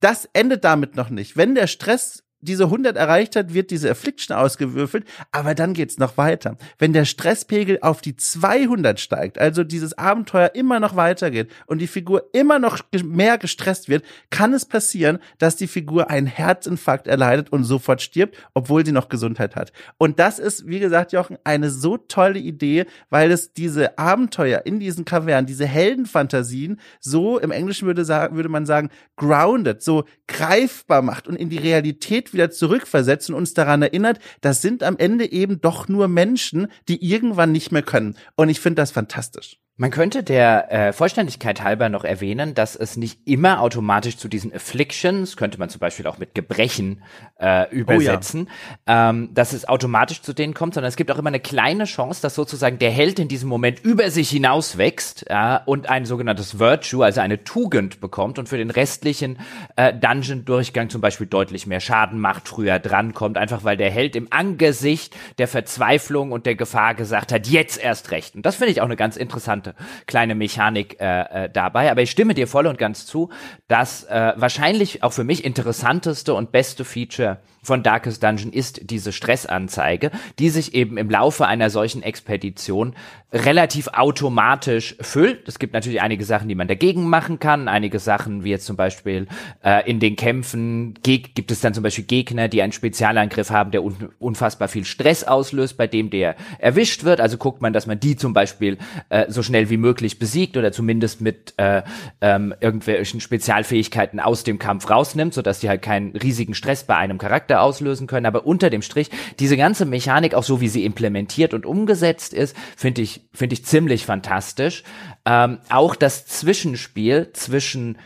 Das 0.00 0.28
endet 0.32 0.64
damit 0.64 0.96
noch 0.96 1.10
nicht. 1.10 1.36
Wenn 1.36 1.54
der 1.54 1.66
Stress 1.66 2.24
diese 2.42 2.64
100 2.64 2.96
erreicht 2.96 3.36
hat, 3.36 3.54
wird 3.54 3.70
diese 3.70 3.90
Affliction 3.90 4.36
ausgewürfelt, 4.36 5.04
aber 5.30 5.54
dann 5.54 5.74
geht's 5.74 5.98
noch 5.98 6.16
weiter. 6.16 6.56
Wenn 6.78 6.92
der 6.92 7.04
Stresspegel 7.04 7.78
auf 7.80 8.00
die 8.00 8.16
200 8.16 9.00
steigt, 9.00 9.38
also 9.38 9.64
dieses 9.64 9.96
Abenteuer 9.96 10.50
immer 10.54 10.80
noch 10.80 10.96
weitergeht 10.96 11.50
und 11.66 11.78
die 11.78 11.86
Figur 11.86 12.24
immer 12.32 12.58
noch 12.58 12.80
mehr 13.04 13.38
gestresst 13.38 13.88
wird, 13.88 14.04
kann 14.30 14.52
es 14.52 14.64
passieren, 14.64 15.18
dass 15.38 15.56
die 15.56 15.68
Figur 15.68 16.10
einen 16.10 16.26
Herzinfarkt 16.26 17.06
erleidet 17.06 17.50
und 17.50 17.64
sofort 17.64 18.02
stirbt, 18.02 18.36
obwohl 18.54 18.84
sie 18.84 18.92
noch 18.92 19.08
Gesundheit 19.08 19.54
hat. 19.54 19.72
Und 19.96 20.18
das 20.18 20.38
ist, 20.38 20.66
wie 20.66 20.80
gesagt, 20.80 21.12
Jochen, 21.12 21.38
eine 21.44 21.70
so 21.70 21.96
tolle 21.96 22.40
Idee, 22.40 22.86
weil 23.08 23.30
es 23.30 23.52
diese 23.52 23.98
Abenteuer 23.98 24.62
in 24.64 24.80
diesen 24.80 25.04
Kavernen, 25.04 25.46
diese 25.46 25.66
Heldenfantasien 25.66 26.80
so 27.00 27.38
im 27.38 27.52
Englischen 27.52 27.86
würde, 27.86 28.04
sagen, 28.04 28.34
würde 28.34 28.48
man 28.48 28.66
sagen, 28.66 28.90
grounded, 29.16 29.82
so 29.82 30.04
greifbar 30.26 31.02
macht 31.02 31.28
und 31.28 31.36
in 31.36 31.48
die 31.48 31.58
Realität 31.58 32.31
wieder 32.32 32.50
zurückversetzt 32.50 33.30
und 33.30 33.36
uns 33.36 33.54
daran 33.54 33.82
erinnert, 33.82 34.18
das 34.40 34.62
sind 34.62 34.82
am 34.82 34.96
Ende 34.98 35.30
eben 35.30 35.60
doch 35.60 35.88
nur 35.88 36.08
Menschen, 36.08 36.68
die 36.88 37.04
irgendwann 37.04 37.52
nicht 37.52 37.72
mehr 37.72 37.82
können. 37.82 38.16
Und 38.36 38.48
ich 38.48 38.60
finde 38.60 38.82
das 38.82 38.90
fantastisch. 38.90 39.61
Man 39.78 39.90
könnte 39.90 40.22
der 40.22 40.70
äh, 40.70 40.92
Vollständigkeit 40.92 41.62
halber 41.62 41.88
noch 41.88 42.04
erwähnen, 42.04 42.54
dass 42.54 42.76
es 42.76 42.98
nicht 42.98 43.26
immer 43.26 43.62
automatisch 43.62 44.18
zu 44.18 44.28
diesen 44.28 44.54
Afflictions, 44.54 45.38
könnte 45.38 45.58
man 45.58 45.70
zum 45.70 45.80
Beispiel 45.80 46.06
auch 46.06 46.18
mit 46.18 46.34
Gebrechen 46.34 47.02
äh, 47.40 47.74
übersetzen, 47.74 48.48
oh 48.50 48.76
ja. 48.86 49.10
ähm, 49.10 49.30
dass 49.32 49.54
es 49.54 49.66
automatisch 49.66 50.20
zu 50.20 50.34
denen 50.34 50.52
kommt, 50.52 50.74
sondern 50.74 50.90
es 50.90 50.96
gibt 50.96 51.10
auch 51.10 51.18
immer 51.18 51.30
eine 51.30 51.40
kleine 51.40 51.86
Chance, 51.86 52.20
dass 52.20 52.34
sozusagen 52.34 52.78
der 52.78 52.90
Held 52.90 53.18
in 53.18 53.28
diesem 53.28 53.48
Moment 53.48 53.82
über 53.82 54.10
sich 54.10 54.28
hinauswächst 54.28 55.24
ja, 55.30 55.62
und 55.64 55.88
ein 55.88 56.04
sogenanntes 56.04 56.58
Virtue, 56.58 57.02
also 57.02 57.22
eine 57.22 57.42
Tugend 57.42 57.98
bekommt 58.02 58.38
und 58.38 58.50
für 58.50 58.58
den 58.58 58.70
restlichen 58.70 59.38
äh, 59.76 59.94
Dungeon-Durchgang 59.94 60.90
zum 60.90 61.00
Beispiel 61.00 61.26
deutlich 61.26 61.66
mehr 61.66 61.80
Schaden 61.80 62.20
macht, 62.20 62.46
früher 62.46 62.78
drankommt, 62.78 63.38
einfach 63.38 63.64
weil 63.64 63.78
der 63.78 63.90
Held 63.90 64.16
im 64.16 64.28
Angesicht 64.30 65.16
der 65.38 65.48
Verzweiflung 65.48 66.30
und 66.30 66.44
der 66.44 66.56
Gefahr 66.56 66.94
gesagt 66.94 67.32
hat, 67.32 67.46
jetzt 67.46 67.82
erst 67.82 68.10
recht. 68.10 68.34
Und 68.34 68.44
das 68.44 68.56
finde 68.56 68.72
ich 68.72 68.82
auch 68.82 68.86
eine 68.86 68.96
ganz 68.96 69.16
interessante 69.16 69.71
kleine 70.06 70.34
Mechanik 70.34 71.00
äh, 71.00 71.44
äh, 71.44 71.50
dabei. 71.50 71.90
Aber 71.90 72.02
ich 72.02 72.10
stimme 72.10 72.34
dir 72.34 72.46
voll 72.46 72.66
und 72.66 72.78
ganz 72.78 73.06
zu, 73.06 73.30
dass 73.68 74.04
äh, 74.04 74.32
wahrscheinlich 74.36 75.02
auch 75.02 75.12
für 75.12 75.24
mich 75.24 75.44
interessanteste 75.44 76.34
und 76.34 76.52
beste 76.52 76.84
Feature 76.84 77.38
von 77.62 77.82
Darkest 77.84 78.22
Dungeon 78.22 78.52
ist 78.52 78.90
diese 78.90 79.12
Stressanzeige, 79.12 80.10
die 80.40 80.50
sich 80.50 80.74
eben 80.74 80.98
im 80.98 81.08
Laufe 81.08 81.46
einer 81.46 81.70
solchen 81.70 82.02
Expedition 82.02 82.94
relativ 83.32 83.88
automatisch 83.88 84.96
füllt. 85.00 85.48
Es 85.48 85.58
gibt 85.58 85.72
natürlich 85.72 86.02
einige 86.02 86.24
Sachen, 86.24 86.48
die 86.48 86.54
man 86.54 86.68
dagegen 86.68 87.08
machen 87.08 87.38
kann. 87.38 87.68
Einige 87.68 87.98
Sachen, 87.98 88.44
wie 88.44 88.50
jetzt 88.50 88.66
zum 88.66 88.76
Beispiel 88.76 89.26
äh, 89.64 89.88
in 89.88 90.00
den 90.00 90.16
Kämpfen, 90.16 90.94
gibt 91.02 91.50
es 91.50 91.60
dann 91.60 91.72
zum 91.72 91.82
Beispiel 91.82 92.04
Gegner, 92.04 92.48
die 92.48 92.62
einen 92.62 92.72
Spezialangriff 92.72 93.50
haben, 93.50 93.70
der 93.70 93.84
un 93.84 94.10
unfassbar 94.18 94.68
viel 94.68 94.84
Stress 94.84 95.24
auslöst, 95.24 95.76
bei 95.76 95.86
dem 95.86 96.10
der 96.10 96.34
erwischt 96.58 97.04
wird. 97.04 97.20
Also 97.20 97.38
guckt 97.38 97.62
man, 97.62 97.72
dass 97.72 97.86
man 97.86 98.00
die 98.00 98.16
zum 98.16 98.34
Beispiel 98.34 98.76
äh, 99.08 99.30
so 99.30 99.42
schnell 99.42 99.51
wie 99.52 99.76
möglich 99.76 100.18
besiegt 100.18 100.56
oder 100.56 100.72
zumindest 100.72 101.20
mit 101.20 101.54
äh, 101.56 101.82
ähm, 102.20 102.54
irgendwelchen 102.60 103.20
Spezialfähigkeiten 103.20 104.20
aus 104.20 104.44
dem 104.44 104.58
Kampf 104.58 104.88
rausnimmt, 104.88 105.34
sodass 105.34 105.60
die 105.60 105.68
halt 105.68 105.82
keinen 105.82 106.16
riesigen 106.16 106.54
Stress 106.54 106.84
bei 106.84 106.96
einem 106.96 107.18
Charakter 107.18 107.60
auslösen 107.62 108.06
können. 108.06 108.26
Aber 108.26 108.46
unter 108.46 108.70
dem 108.70 108.82
Strich, 108.82 109.10
diese 109.38 109.56
ganze 109.56 109.84
Mechanik, 109.84 110.34
auch 110.34 110.44
so 110.44 110.60
wie 110.60 110.68
sie 110.68 110.84
implementiert 110.84 111.54
und 111.54 111.66
umgesetzt 111.66 112.34
ist, 112.34 112.56
finde 112.76 113.02
ich 113.02 113.22
finde 113.32 113.54
ich 113.54 113.64
ziemlich 113.64 114.06
fantastisch. 114.06 114.82
Ähm, 115.24 115.58
auch 115.68 115.94
das 115.94 116.26
Zwischenspiel 116.26 117.30
zwischen 117.32 117.98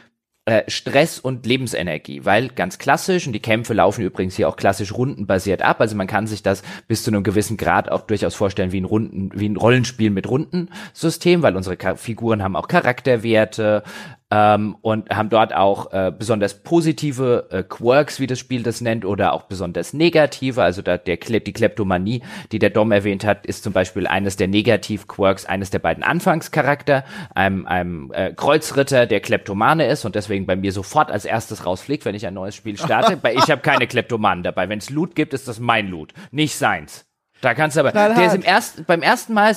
Stress 0.68 1.18
und 1.18 1.44
Lebensenergie, 1.44 2.24
weil 2.24 2.48
ganz 2.48 2.78
klassisch, 2.78 3.26
und 3.26 3.32
die 3.32 3.40
Kämpfe 3.40 3.74
laufen 3.74 4.04
übrigens 4.04 4.36
hier 4.36 4.48
auch 4.48 4.54
klassisch 4.56 4.92
rundenbasiert 4.92 5.62
ab, 5.62 5.80
also 5.80 5.96
man 5.96 6.06
kann 6.06 6.28
sich 6.28 6.40
das 6.40 6.62
bis 6.86 7.02
zu 7.02 7.10
einem 7.10 7.24
gewissen 7.24 7.56
Grad 7.56 7.90
auch 7.90 8.02
durchaus 8.02 8.36
vorstellen 8.36 8.70
wie 8.70 8.80
ein 8.80 8.84
Runden, 8.84 9.30
wie 9.34 9.48
ein 9.48 9.56
Rollenspiel 9.56 10.10
mit 10.10 10.28
Rundensystem, 10.28 11.42
weil 11.42 11.56
unsere 11.56 11.76
Figuren 11.96 12.44
haben 12.44 12.54
auch 12.54 12.68
Charakterwerte, 12.68 13.82
ähm, 14.30 14.76
und 14.82 15.08
haben 15.10 15.28
dort 15.28 15.54
auch 15.54 15.92
äh, 15.92 16.12
besonders 16.16 16.62
positive 16.62 17.46
äh, 17.50 17.62
Quirks, 17.62 18.18
wie 18.18 18.26
das 18.26 18.38
Spiel 18.38 18.62
das 18.62 18.80
nennt, 18.80 19.04
oder 19.04 19.32
auch 19.32 19.42
besonders 19.42 19.92
negative. 19.92 20.62
Also 20.62 20.82
da 20.82 20.98
der 20.98 21.16
Kle 21.16 21.40
die 21.40 21.52
Kleptomanie, 21.52 22.22
die 22.50 22.58
der 22.58 22.70
Dom 22.70 22.90
erwähnt 22.90 23.24
hat, 23.24 23.46
ist 23.46 23.62
zum 23.62 23.72
Beispiel 23.72 24.06
eines 24.06 24.36
der 24.36 24.48
Negativ-Quirks 24.48 25.46
eines 25.46 25.70
der 25.70 25.78
beiden 25.78 26.02
Anfangscharakter, 26.02 27.04
einem, 27.34 27.66
einem 27.66 28.10
äh, 28.12 28.32
Kreuzritter, 28.32 29.06
der 29.06 29.20
Kleptomane 29.20 29.86
ist 29.86 30.04
und 30.04 30.16
deswegen 30.16 30.46
bei 30.46 30.56
mir 30.56 30.72
sofort 30.72 31.10
als 31.10 31.24
erstes 31.24 31.64
rausfliegt, 31.64 32.04
wenn 32.04 32.14
ich 32.14 32.26
ein 32.26 32.34
neues 32.34 32.56
Spiel 32.56 32.76
starte. 32.76 33.18
Weil 33.22 33.36
ich 33.36 33.50
habe 33.50 33.62
keine 33.62 33.86
Kleptomanen 33.86 34.42
dabei. 34.42 34.68
Wenn 34.68 34.78
es 34.78 34.90
Loot 34.90 35.14
gibt, 35.14 35.34
ist 35.34 35.46
das 35.46 35.60
mein 35.60 35.86
Loot, 35.88 36.12
nicht 36.32 36.56
seins. 36.56 37.05
Da 37.40 37.54
kannst 37.54 37.76
du 37.76 37.80
aber, 37.80 37.92
Knallhart. 37.92 38.18
der 38.18 38.26
ist 38.26 38.34
im 38.34 38.42
ersten, 38.42 38.84
beim 38.84 39.02
ersten 39.02 39.34
Mal, 39.34 39.54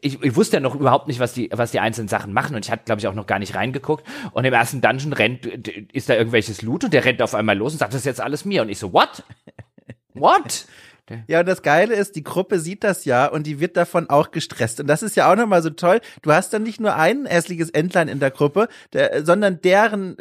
ich, 0.00 0.22
ich 0.22 0.36
wusste 0.36 0.56
ja 0.56 0.60
noch 0.60 0.74
überhaupt 0.74 1.06
nicht, 1.06 1.20
was 1.20 1.32
die, 1.32 1.48
was 1.52 1.70
die 1.70 1.80
einzelnen 1.80 2.08
Sachen 2.08 2.32
machen 2.32 2.56
und 2.56 2.64
ich 2.64 2.70
hatte, 2.70 2.84
glaube 2.84 3.00
ich, 3.00 3.06
auch 3.06 3.14
noch 3.14 3.26
gar 3.26 3.38
nicht 3.38 3.54
reingeguckt. 3.54 4.04
Und 4.32 4.44
im 4.44 4.52
ersten 4.52 4.80
Dungeon 4.80 5.12
rennt, 5.12 5.46
ist 5.46 6.08
da 6.08 6.14
irgendwelches 6.14 6.62
Loot 6.62 6.84
und 6.84 6.92
der 6.92 7.04
rennt 7.04 7.22
auf 7.22 7.34
einmal 7.34 7.56
los 7.56 7.72
und 7.72 7.78
sagt, 7.78 7.92
das 7.92 8.00
ist 8.00 8.06
jetzt 8.06 8.20
alles 8.20 8.44
mir. 8.44 8.62
Und 8.62 8.68
ich 8.68 8.78
so, 8.78 8.92
what? 8.92 9.22
What? 10.14 10.66
Ja, 11.26 11.40
und 11.40 11.46
das 11.46 11.60
Geile 11.60 11.94
ist, 11.94 12.16
die 12.16 12.24
Gruppe 12.24 12.58
sieht 12.58 12.82
das 12.82 13.04
ja 13.04 13.26
und 13.26 13.46
die 13.46 13.60
wird 13.60 13.76
davon 13.76 14.08
auch 14.08 14.30
gestresst. 14.30 14.80
Und 14.80 14.86
das 14.86 15.02
ist 15.02 15.16
ja 15.16 15.30
auch 15.30 15.36
nochmal 15.36 15.62
so 15.62 15.68
toll. 15.68 16.00
Du 16.22 16.32
hast 16.32 16.54
dann 16.54 16.62
nicht 16.62 16.80
nur 16.80 16.96
ein 16.96 17.26
hässliches 17.26 17.68
Entlein 17.68 18.08
in 18.08 18.20
der 18.20 18.30
Gruppe, 18.30 18.68
der, 18.94 19.24
sondern 19.24 19.60
deren 19.60 20.16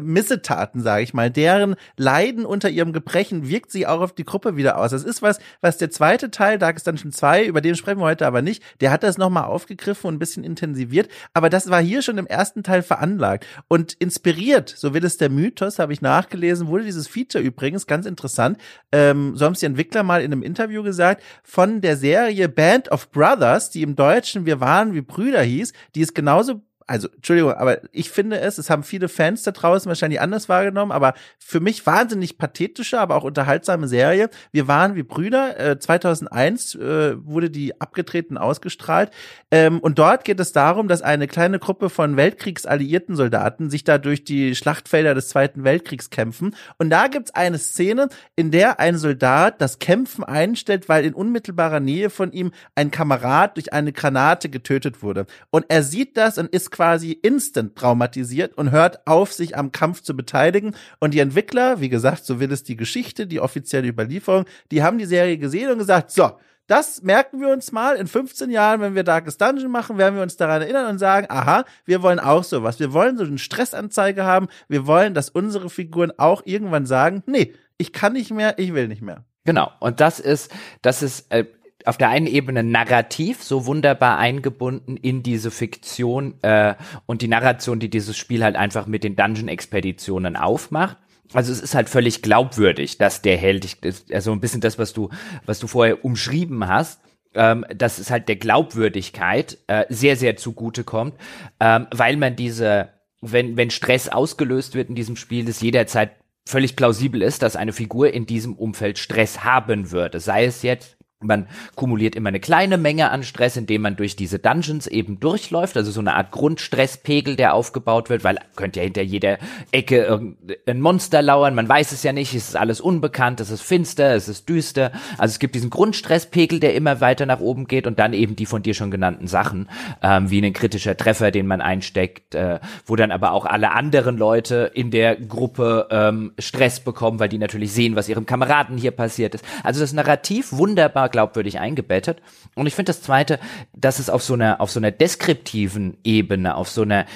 Missetaten, 0.00 0.80
sage 0.80 1.02
ich 1.02 1.12
mal, 1.12 1.28
deren 1.30 1.74
Leiden 1.96 2.46
unter 2.46 2.70
ihrem 2.70 2.92
Gebrechen 2.92 3.48
wirkt 3.48 3.72
sie 3.72 3.88
auch 3.88 4.00
auf 4.00 4.12
die 4.12 4.24
Gruppe 4.24 4.56
wieder 4.56 4.78
aus. 4.78 4.92
Das 4.92 5.02
ist 5.02 5.22
was, 5.22 5.40
was 5.60 5.78
der 5.78 5.90
zweite 5.90 6.30
Teil, 6.30 6.58
Dark 6.58 6.76
ist 6.76 6.86
dann 6.86 6.98
schon 6.98 7.10
zwei, 7.10 7.44
über 7.44 7.60
den 7.60 7.74
sprechen 7.74 7.98
wir 7.98 8.04
heute 8.04 8.28
aber 8.28 8.42
nicht, 8.42 8.62
der 8.80 8.92
hat 8.92 9.02
das 9.02 9.18
nochmal 9.18 9.44
aufgegriffen 9.44 10.06
und 10.06 10.14
ein 10.14 10.18
bisschen 10.20 10.44
intensiviert. 10.44 11.10
Aber 11.34 11.50
das 11.50 11.68
war 11.68 11.82
hier 11.82 12.02
schon 12.02 12.18
im 12.18 12.28
ersten 12.28 12.62
Teil 12.62 12.82
veranlagt. 12.82 13.44
Und 13.66 13.94
inspiriert, 13.94 14.68
so 14.68 14.94
will 14.94 15.04
es 15.04 15.16
der 15.16 15.30
Mythos, 15.30 15.80
habe 15.80 15.92
ich 15.92 16.00
nachgelesen, 16.00 16.68
wurde 16.68 16.84
dieses 16.84 17.08
Feature 17.08 17.42
übrigens, 17.42 17.88
ganz 17.88 18.06
interessant, 18.06 18.58
ähm, 18.92 19.36
so 19.36 19.46
haben 19.46 19.54
es 19.54 19.60
die 19.60 19.79
Entwickler 19.80 20.02
mal 20.02 20.20
in 20.20 20.32
einem 20.32 20.42
Interview 20.42 20.82
gesagt, 20.82 21.22
von 21.42 21.80
der 21.80 21.96
Serie 21.96 22.50
Band 22.50 22.92
of 22.92 23.10
Brothers, 23.10 23.70
die 23.70 23.80
im 23.80 23.96
Deutschen 23.96 24.44
Wir 24.44 24.60
waren 24.60 24.92
wie 24.92 25.00
Brüder 25.00 25.42
hieß, 25.42 25.72
die 25.94 26.02
ist 26.02 26.14
genauso 26.14 26.60
also 26.90 27.06
Entschuldigung, 27.14 27.52
aber 27.52 27.78
ich 27.92 28.10
finde 28.10 28.40
es, 28.40 28.58
es 28.58 28.68
haben 28.68 28.82
viele 28.82 29.08
Fans 29.08 29.44
da 29.44 29.52
draußen 29.52 29.88
wahrscheinlich 29.88 30.20
anders 30.20 30.48
wahrgenommen, 30.48 30.90
aber 30.90 31.14
für 31.38 31.60
mich 31.60 31.86
wahnsinnig 31.86 32.36
pathetische, 32.36 32.98
aber 32.98 33.14
auch 33.14 33.22
unterhaltsame 33.22 33.86
Serie. 33.86 34.28
Wir 34.50 34.66
waren 34.66 34.96
wie 34.96 35.04
Brüder. 35.04 35.58
Äh, 35.58 35.78
2001 35.78 36.74
äh, 36.74 37.24
wurde 37.24 37.48
die 37.48 37.80
abgetreten 37.80 38.36
ausgestrahlt 38.36 39.12
ähm, 39.52 39.78
und 39.78 40.00
dort 40.00 40.24
geht 40.24 40.40
es 40.40 40.50
darum, 40.50 40.88
dass 40.88 41.00
eine 41.00 41.28
kleine 41.28 41.60
Gruppe 41.60 41.90
von 41.90 42.16
Weltkriegsalliierten 42.16 43.14
Soldaten 43.14 43.70
sich 43.70 43.84
da 43.84 43.98
durch 43.98 44.24
die 44.24 44.56
Schlachtfelder 44.56 45.14
des 45.14 45.28
Zweiten 45.28 45.62
Weltkriegs 45.62 46.10
kämpfen 46.10 46.56
und 46.78 46.90
da 46.90 47.06
gibt's 47.06 47.32
eine 47.32 47.58
Szene, 47.58 48.08
in 48.34 48.50
der 48.50 48.80
ein 48.80 48.98
Soldat 48.98 49.60
das 49.60 49.78
Kämpfen 49.78 50.24
einstellt, 50.24 50.88
weil 50.88 51.04
in 51.04 51.14
unmittelbarer 51.14 51.78
Nähe 51.78 52.10
von 52.10 52.32
ihm 52.32 52.50
ein 52.74 52.90
Kamerad 52.90 53.56
durch 53.56 53.72
eine 53.72 53.92
Granate 53.92 54.48
getötet 54.48 55.04
wurde 55.04 55.26
und 55.50 55.66
er 55.68 55.84
sieht 55.84 56.16
das 56.16 56.36
und 56.36 56.48
ist 56.48 56.72
quasi 56.80 57.12
instant 57.12 57.76
traumatisiert 57.76 58.56
und 58.56 58.70
hört 58.70 59.06
auf, 59.06 59.34
sich 59.34 59.54
am 59.54 59.70
Kampf 59.70 60.00
zu 60.00 60.16
beteiligen. 60.16 60.74
Und 60.98 61.12
die 61.12 61.18
Entwickler, 61.18 61.78
wie 61.82 61.90
gesagt, 61.90 62.24
so 62.24 62.40
will 62.40 62.50
es 62.52 62.62
die 62.62 62.76
Geschichte, 62.76 63.26
die 63.26 63.38
offizielle 63.38 63.86
Überlieferung, 63.86 64.46
die 64.70 64.82
haben 64.82 64.96
die 64.96 65.04
Serie 65.04 65.36
gesehen 65.36 65.70
und 65.70 65.76
gesagt, 65.76 66.10
so, 66.10 66.30
das 66.68 67.02
merken 67.02 67.38
wir 67.38 67.48
uns 67.48 67.70
mal. 67.70 67.96
In 67.96 68.06
15 68.06 68.48
Jahren, 68.48 68.80
wenn 68.80 68.94
wir 68.94 69.04
Darkest 69.04 69.42
Dungeon 69.42 69.70
machen, 69.70 69.98
werden 69.98 70.14
wir 70.14 70.22
uns 70.22 70.38
daran 70.38 70.62
erinnern 70.62 70.86
und 70.86 70.98
sagen, 70.98 71.26
aha, 71.28 71.66
wir 71.84 72.00
wollen 72.00 72.18
auch 72.18 72.44
sowas. 72.44 72.80
Wir 72.80 72.94
wollen 72.94 73.18
so 73.18 73.24
eine 73.24 73.36
Stressanzeige 73.36 74.24
haben. 74.24 74.48
Wir 74.66 74.86
wollen, 74.86 75.12
dass 75.12 75.28
unsere 75.28 75.68
Figuren 75.68 76.12
auch 76.16 76.40
irgendwann 76.46 76.86
sagen, 76.86 77.22
nee, 77.26 77.52
ich 77.76 77.92
kann 77.92 78.14
nicht 78.14 78.30
mehr, 78.30 78.58
ich 78.58 78.72
will 78.72 78.88
nicht 78.88 79.02
mehr. 79.02 79.26
Genau. 79.44 79.70
Und 79.80 80.00
das 80.00 80.18
ist, 80.18 80.50
das 80.80 81.02
ist, 81.02 81.30
äh, 81.30 81.44
auf 81.86 81.98
der 81.98 82.08
einen 82.08 82.26
Ebene 82.26 82.62
narrativ 82.62 83.42
so 83.42 83.66
wunderbar 83.66 84.18
eingebunden 84.18 84.96
in 84.96 85.22
diese 85.22 85.50
Fiktion 85.50 86.34
äh, 86.42 86.74
und 87.06 87.22
die 87.22 87.28
Narration, 87.28 87.80
die 87.80 87.90
dieses 87.90 88.16
Spiel 88.16 88.44
halt 88.44 88.56
einfach 88.56 88.86
mit 88.86 89.04
den 89.04 89.16
Dungeon-Expeditionen 89.16 90.36
aufmacht. 90.36 90.96
Also 91.32 91.52
es 91.52 91.60
ist 91.60 91.74
halt 91.74 91.88
völlig 91.88 92.22
glaubwürdig, 92.22 92.98
dass 92.98 93.22
der 93.22 93.36
Held, 93.36 93.76
also 94.12 94.32
ein 94.32 94.40
bisschen 94.40 94.60
das, 94.60 94.78
was 94.78 94.92
du, 94.92 95.10
was 95.46 95.60
du 95.60 95.66
vorher 95.68 96.04
umschrieben 96.04 96.66
hast, 96.66 97.00
ähm, 97.34 97.64
dass 97.74 97.98
es 97.98 98.10
halt 98.10 98.28
der 98.28 98.36
Glaubwürdigkeit 98.36 99.58
äh, 99.68 99.84
sehr, 99.88 100.16
sehr 100.16 100.36
zugute 100.36 100.82
kommt, 100.82 101.14
ähm, 101.60 101.86
weil 101.92 102.16
man 102.16 102.34
diese, 102.34 102.88
wenn, 103.20 103.56
wenn 103.56 103.70
Stress 103.70 104.08
ausgelöst 104.08 104.74
wird 104.74 104.88
in 104.88 104.96
diesem 104.96 105.16
Spiel, 105.16 105.48
es 105.48 105.60
jederzeit 105.60 106.10
völlig 106.46 106.74
plausibel 106.74 107.22
ist, 107.22 107.42
dass 107.42 107.54
eine 107.54 107.72
Figur 107.72 108.12
in 108.12 108.26
diesem 108.26 108.54
Umfeld 108.54 108.98
Stress 108.98 109.44
haben 109.44 109.92
würde. 109.92 110.18
Sei 110.18 110.44
es 110.44 110.62
jetzt 110.62 110.96
man 111.22 111.46
kumuliert 111.74 112.14
immer 112.16 112.30
eine 112.30 112.40
kleine 112.40 112.78
Menge 112.78 113.10
an 113.10 113.22
Stress, 113.22 113.58
indem 113.58 113.82
man 113.82 113.96
durch 113.96 114.16
diese 114.16 114.38
Dungeons 114.38 114.86
eben 114.86 115.20
durchläuft, 115.20 115.76
also 115.76 115.90
so 115.90 116.00
eine 116.00 116.14
Art 116.14 116.30
Grundstresspegel, 116.30 117.36
der 117.36 117.52
aufgebaut 117.52 118.08
wird, 118.08 118.24
weil 118.24 118.38
könnte 118.56 118.80
ja 118.80 118.84
hinter 118.84 119.02
jeder 119.02 119.38
Ecke 119.70 119.98
irgendein 120.02 120.80
Monster 120.80 121.20
lauern, 121.20 121.54
man 121.54 121.68
weiß 121.68 121.92
es 121.92 122.02
ja 122.02 122.14
nicht, 122.14 122.34
es 122.34 122.48
ist 122.48 122.56
alles 122.56 122.80
unbekannt, 122.80 123.40
es 123.40 123.50
ist 123.50 123.60
finster, 123.60 124.14
es 124.14 124.28
ist 124.28 124.48
düster. 124.48 124.92
Also 125.18 125.32
es 125.32 125.38
gibt 125.38 125.54
diesen 125.54 125.68
Grundstresspegel, 125.68 126.58
der 126.58 126.74
immer 126.74 127.02
weiter 127.02 127.26
nach 127.26 127.40
oben 127.40 127.66
geht 127.66 127.86
und 127.86 127.98
dann 127.98 128.14
eben 128.14 128.34
die 128.34 128.46
von 128.46 128.62
dir 128.62 128.72
schon 128.72 128.90
genannten 128.90 129.26
Sachen, 129.26 129.68
ähm, 130.02 130.30
wie 130.30 130.40
ein 130.40 130.54
kritischer 130.54 130.96
Treffer, 130.96 131.30
den 131.30 131.46
man 131.46 131.60
einsteckt, 131.60 132.34
äh, 132.34 132.60
wo 132.86 132.96
dann 132.96 133.10
aber 133.10 133.32
auch 133.32 133.44
alle 133.44 133.72
anderen 133.72 134.16
Leute 134.16 134.70
in 134.72 134.90
der 134.90 135.16
Gruppe 135.16 135.88
ähm, 135.90 136.32
Stress 136.38 136.80
bekommen, 136.80 137.20
weil 137.20 137.28
die 137.28 137.38
natürlich 137.38 137.72
sehen, 137.72 137.94
was 137.94 138.08
ihrem 138.08 138.24
Kameraden 138.24 138.78
hier 138.78 138.92
passiert 138.92 139.34
ist. 139.34 139.44
Also 139.62 139.80
das 139.80 139.92
Narrativ 139.92 140.52
wunderbar 140.52 141.09
glaubwürdig 141.10 141.58
eingebettet. 141.58 142.20
Und 142.54 142.66
ich 142.66 142.74
finde 142.74 142.90
das 142.90 143.02
zweite, 143.02 143.38
dass 143.74 143.98
es 143.98 144.10
auf 144.10 144.22
so 144.22 144.34
einer, 144.34 144.60
auf 144.60 144.70
so 144.70 144.80
einer 144.80 144.90
deskriptiven 144.90 145.98
Ebene, 146.04 146.54
auf 146.54 146.68
so 146.68 146.82
einer 146.82 147.06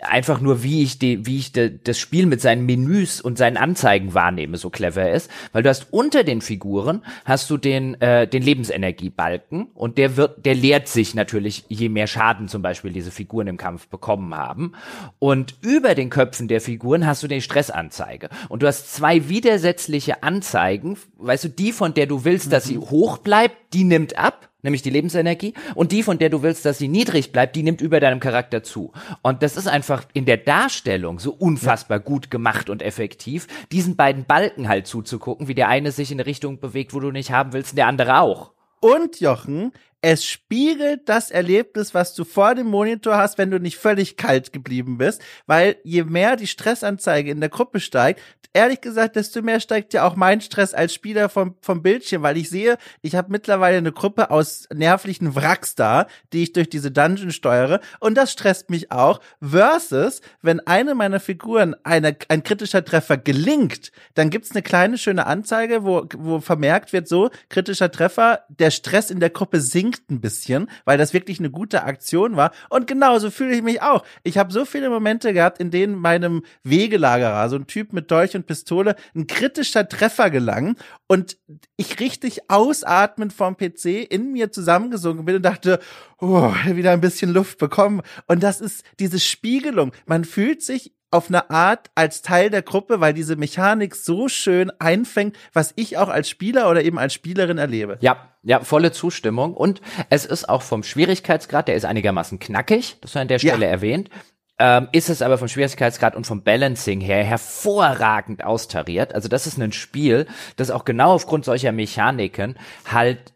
einfach 0.00 0.40
nur, 0.40 0.62
wie 0.62 0.82
ich 0.82 0.98
die, 0.98 1.26
wie 1.26 1.36
ich 1.36 1.52
de, 1.52 1.78
das 1.82 1.98
Spiel 1.98 2.24
mit 2.24 2.40
seinen 2.40 2.64
Menüs 2.64 3.20
und 3.20 3.36
seinen 3.36 3.58
Anzeigen 3.58 4.14
wahrnehme, 4.14 4.56
so 4.56 4.70
clever 4.70 5.12
ist, 5.12 5.30
weil 5.52 5.62
du 5.62 5.68
hast 5.68 5.92
unter 5.92 6.24
den 6.24 6.40
Figuren 6.40 7.04
hast 7.26 7.50
du 7.50 7.58
den 7.58 8.00
äh, 8.00 8.26
den 8.26 8.42
Lebensenergiebalken 8.42 9.66
und 9.74 9.98
der 9.98 10.16
wird, 10.16 10.46
der 10.46 10.54
leert 10.54 10.88
sich 10.88 11.14
natürlich, 11.14 11.64
je 11.68 11.90
mehr 11.90 12.06
Schaden 12.06 12.48
zum 12.48 12.62
Beispiel 12.62 12.90
diese 12.90 13.10
Figuren 13.10 13.48
im 13.48 13.58
Kampf 13.58 13.88
bekommen 13.88 14.34
haben. 14.34 14.72
Und 15.18 15.56
über 15.60 15.94
den 15.94 16.08
Köpfen 16.08 16.48
der 16.48 16.62
Figuren 16.62 17.06
hast 17.06 17.22
du 17.22 17.28
den 17.28 17.42
Stressanzeige. 17.42 18.30
Und 18.48 18.62
du 18.62 18.66
hast 18.66 18.94
zwei 18.94 19.28
widersetzliche 19.28 20.22
Anzeigen, 20.22 20.96
weißt 21.18 21.44
du, 21.44 21.48
die 21.50 21.72
von 21.72 21.92
der 21.92 22.06
du 22.06 22.24
willst, 22.24 22.50
dass 22.50 22.64
sie 22.64 22.78
mhm. 22.78 22.90
hoch 22.90 23.18
bleibt, 23.18 23.74
die 23.74 23.84
nimmt 23.84 24.16
ab 24.18 24.48
nämlich 24.66 24.82
die 24.82 24.90
Lebensenergie, 24.90 25.54
und 25.74 25.92
die, 25.92 26.02
von 26.02 26.18
der 26.18 26.28
du 26.28 26.42
willst, 26.42 26.66
dass 26.66 26.78
sie 26.78 26.88
niedrig 26.88 27.32
bleibt, 27.32 27.56
die 27.56 27.62
nimmt 27.62 27.80
über 27.80 28.00
deinem 28.00 28.20
Charakter 28.20 28.62
zu. 28.62 28.92
Und 29.22 29.42
das 29.42 29.56
ist 29.56 29.66
einfach 29.68 30.04
in 30.12 30.26
der 30.26 30.36
Darstellung 30.36 31.18
so 31.18 31.32
unfassbar 31.32 32.00
gut 32.00 32.30
gemacht 32.30 32.68
und 32.68 32.82
effektiv, 32.82 33.46
diesen 33.72 33.96
beiden 33.96 34.24
Balken 34.24 34.68
halt 34.68 34.86
zuzugucken, 34.86 35.48
wie 35.48 35.54
der 35.54 35.68
eine 35.68 35.90
sich 35.92 36.12
in 36.12 36.18
eine 36.18 36.26
Richtung 36.26 36.60
bewegt, 36.60 36.92
wo 36.92 37.00
du 37.00 37.10
nicht 37.10 37.30
haben 37.30 37.52
willst, 37.54 37.72
und 37.72 37.76
der 37.76 37.86
andere 37.86 38.20
auch. 38.20 38.52
Und 38.80 39.20
Jochen, 39.20 39.72
es 40.02 40.24
spiegelt 40.24 41.08
das 41.08 41.30
Erlebnis, 41.30 41.94
was 41.94 42.14
du 42.14 42.24
vor 42.24 42.54
dem 42.54 42.66
Monitor 42.66 43.16
hast, 43.16 43.38
wenn 43.38 43.50
du 43.50 43.58
nicht 43.58 43.76
völlig 43.76 44.16
kalt 44.16 44.52
geblieben 44.52 44.98
bist, 44.98 45.22
weil 45.46 45.76
je 45.84 46.04
mehr 46.04 46.36
die 46.36 46.46
Stressanzeige 46.46 47.30
in 47.30 47.40
der 47.40 47.48
Gruppe 47.48 47.80
steigt, 47.80 48.20
ehrlich 48.52 48.80
gesagt, 48.80 49.16
desto 49.16 49.42
mehr 49.42 49.60
steigt 49.60 49.94
ja 49.94 50.06
auch 50.06 50.16
mein 50.16 50.40
Stress 50.40 50.74
als 50.74 50.94
Spieler 50.94 51.28
vom, 51.28 51.56
vom 51.60 51.82
Bildschirm, 51.82 52.22
weil 52.22 52.36
ich 52.36 52.48
sehe, 52.48 52.78
ich 53.02 53.14
habe 53.14 53.32
mittlerweile 53.32 53.78
eine 53.78 53.92
Gruppe 53.92 54.30
aus 54.30 54.68
nervlichen 54.72 55.34
Wracks 55.34 55.74
da, 55.74 56.06
die 56.32 56.44
ich 56.44 56.52
durch 56.52 56.70
diese 56.70 56.90
Dungeon 56.90 57.32
steuere 57.32 57.80
und 58.00 58.16
das 58.16 58.32
stresst 58.32 58.70
mich 58.70 58.92
auch. 58.92 59.20
Versus, 59.42 60.20
wenn 60.40 60.60
eine 60.60 60.94
meiner 60.94 61.20
Figuren 61.20 61.74
eine, 61.84 62.16
ein 62.28 62.42
kritischer 62.42 62.84
Treffer 62.84 63.16
gelingt, 63.18 63.92
dann 64.14 64.30
gibt's 64.30 64.52
eine 64.52 64.62
kleine 64.62 64.98
schöne 64.98 65.26
Anzeige, 65.26 65.84
wo, 65.84 66.06
wo 66.16 66.40
vermerkt 66.40 66.92
wird, 66.92 67.08
so, 67.08 67.30
kritischer 67.48 67.90
Treffer, 67.90 68.44
der 68.48 68.70
Stress 68.70 69.10
in 69.10 69.20
der 69.20 69.30
Gruppe 69.30 69.60
sinkt 69.60 69.85
ein 70.10 70.20
bisschen, 70.20 70.68
weil 70.84 70.98
das 70.98 71.12
wirklich 71.12 71.38
eine 71.38 71.50
gute 71.50 71.84
Aktion 71.84 72.36
war 72.36 72.52
und 72.70 72.86
genauso 72.86 73.30
fühle 73.30 73.54
ich 73.54 73.62
mich 73.62 73.82
auch. 73.82 74.04
Ich 74.22 74.38
habe 74.38 74.52
so 74.52 74.64
viele 74.64 74.90
Momente 74.90 75.32
gehabt, 75.32 75.60
in 75.60 75.70
denen 75.70 75.96
meinem 75.96 76.42
Wegelagerer, 76.62 77.48
so 77.48 77.56
ein 77.56 77.66
Typ 77.66 77.92
mit 77.92 78.10
Dolch 78.10 78.34
und 78.34 78.46
Pistole 78.46 78.96
ein 79.14 79.26
kritischer 79.26 79.88
Treffer 79.88 80.30
gelangen 80.30 80.76
und 81.06 81.36
ich 81.76 82.00
richtig 82.00 82.50
ausatmend 82.50 83.32
vom 83.32 83.56
PC 83.56 84.10
in 84.10 84.32
mir 84.32 84.50
zusammengesunken 84.50 85.24
bin 85.24 85.36
und 85.36 85.42
dachte, 85.42 85.78
oh, 86.18 86.52
wieder 86.66 86.92
ein 86.92 87.00
bisschen 87.00 87.32
Luft 87.32 87.58
bekommen. 87.58 88.02
Und 88.26 88.42
das 88.42 88.60
ist 88.60 88.84
diese 88.98 89.20
Spiegelung. 89.20 89.92
Man 90.06 90.24
fühlt 90.24 90.62
sich 90.62 90.92
auf 91.16 91.28
eine 91.28 91.50
Art 91.50 91.90
als 91.94 92.22
Teil 92.22 92.50
der 92.50 92.62
Gruppe, 92.62 93.00
weil 93.00 93.14
diese 93.14 93.36
Mechanik 93.36 93.94
so 93.94 94.28
schön 94.28 94.70
einfängt, 94.78 95.36
was 95.52 95.72
ich 95.76 95.98
auch 95.98 96.08
als 96.08 96.28
Spieler 96.28 96.70
oder 96.70 96.82
eben 96.82 96.98
als 96.98 97.14
Spielerin 97.14 97.58
erlebe. 97.58 97.98
Ja, 98.00 98.28
ja, 98.42 98.60
volle 98.60 98.92
Zustimmung. 98.92 99.54
Und 99.54 99.80
es 100.10 100.24
ist 100.24 100.48
auch 100.48 100.62
vom 100.62 100.82
Schwierigkeitsgrad, 100.82 101.68
der 101.68 101.74
ist 101.74 101.84
einigermaßen 101.84 102.38
knackig, 102.38 102.98
das 103.00 103.14
war 103.14 103.22
an 103.22 103.28
der 103.28 103.38
Stelle 103.38 103.66
ja. 103.66 103.72
erwähnt 103.72 104.10
ähm, 104.58 104.88
ist 104.92 105.10
es 105.10 105.22
aber 105.22 105.38
vom 105.38 105.48
Schwierigkeitsgrad 105.48 106.16
und 106.16 106.26
vom 106.26 106.42
Balancing 106.42 107.00
her 107.00 107.22
hervorragend 107.22 108.44
austariert. 108.44 109.14
Also 109.14 109.28
das 109.28 109.46
ist 109.46 109.58
ein 109.58 109.72
Spiel, 109.72 110.26
das 110.56 110.70
auch 110.70 110.84
genau 110.84 111.12
aufgrund 111.12 111.44
solcher 111.44 111.72
Mechaniken 111.72 112.56
halt 112.90 113.34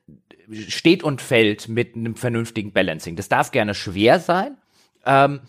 steht 0.69 1.03
und 1.03 1.21
fällt 1.21 1.69
mit 1.69 1.95
einem 1.95 2.17
vernünftigen 2.17 2.73
Balancing. 2.73 3.17
Das 3.17 3.29
darf 3.29 3.51
gerne 3.51 3.75
schwer 3.75 4.19
sein, 4.19 4.57
ähm, 5.05 5.41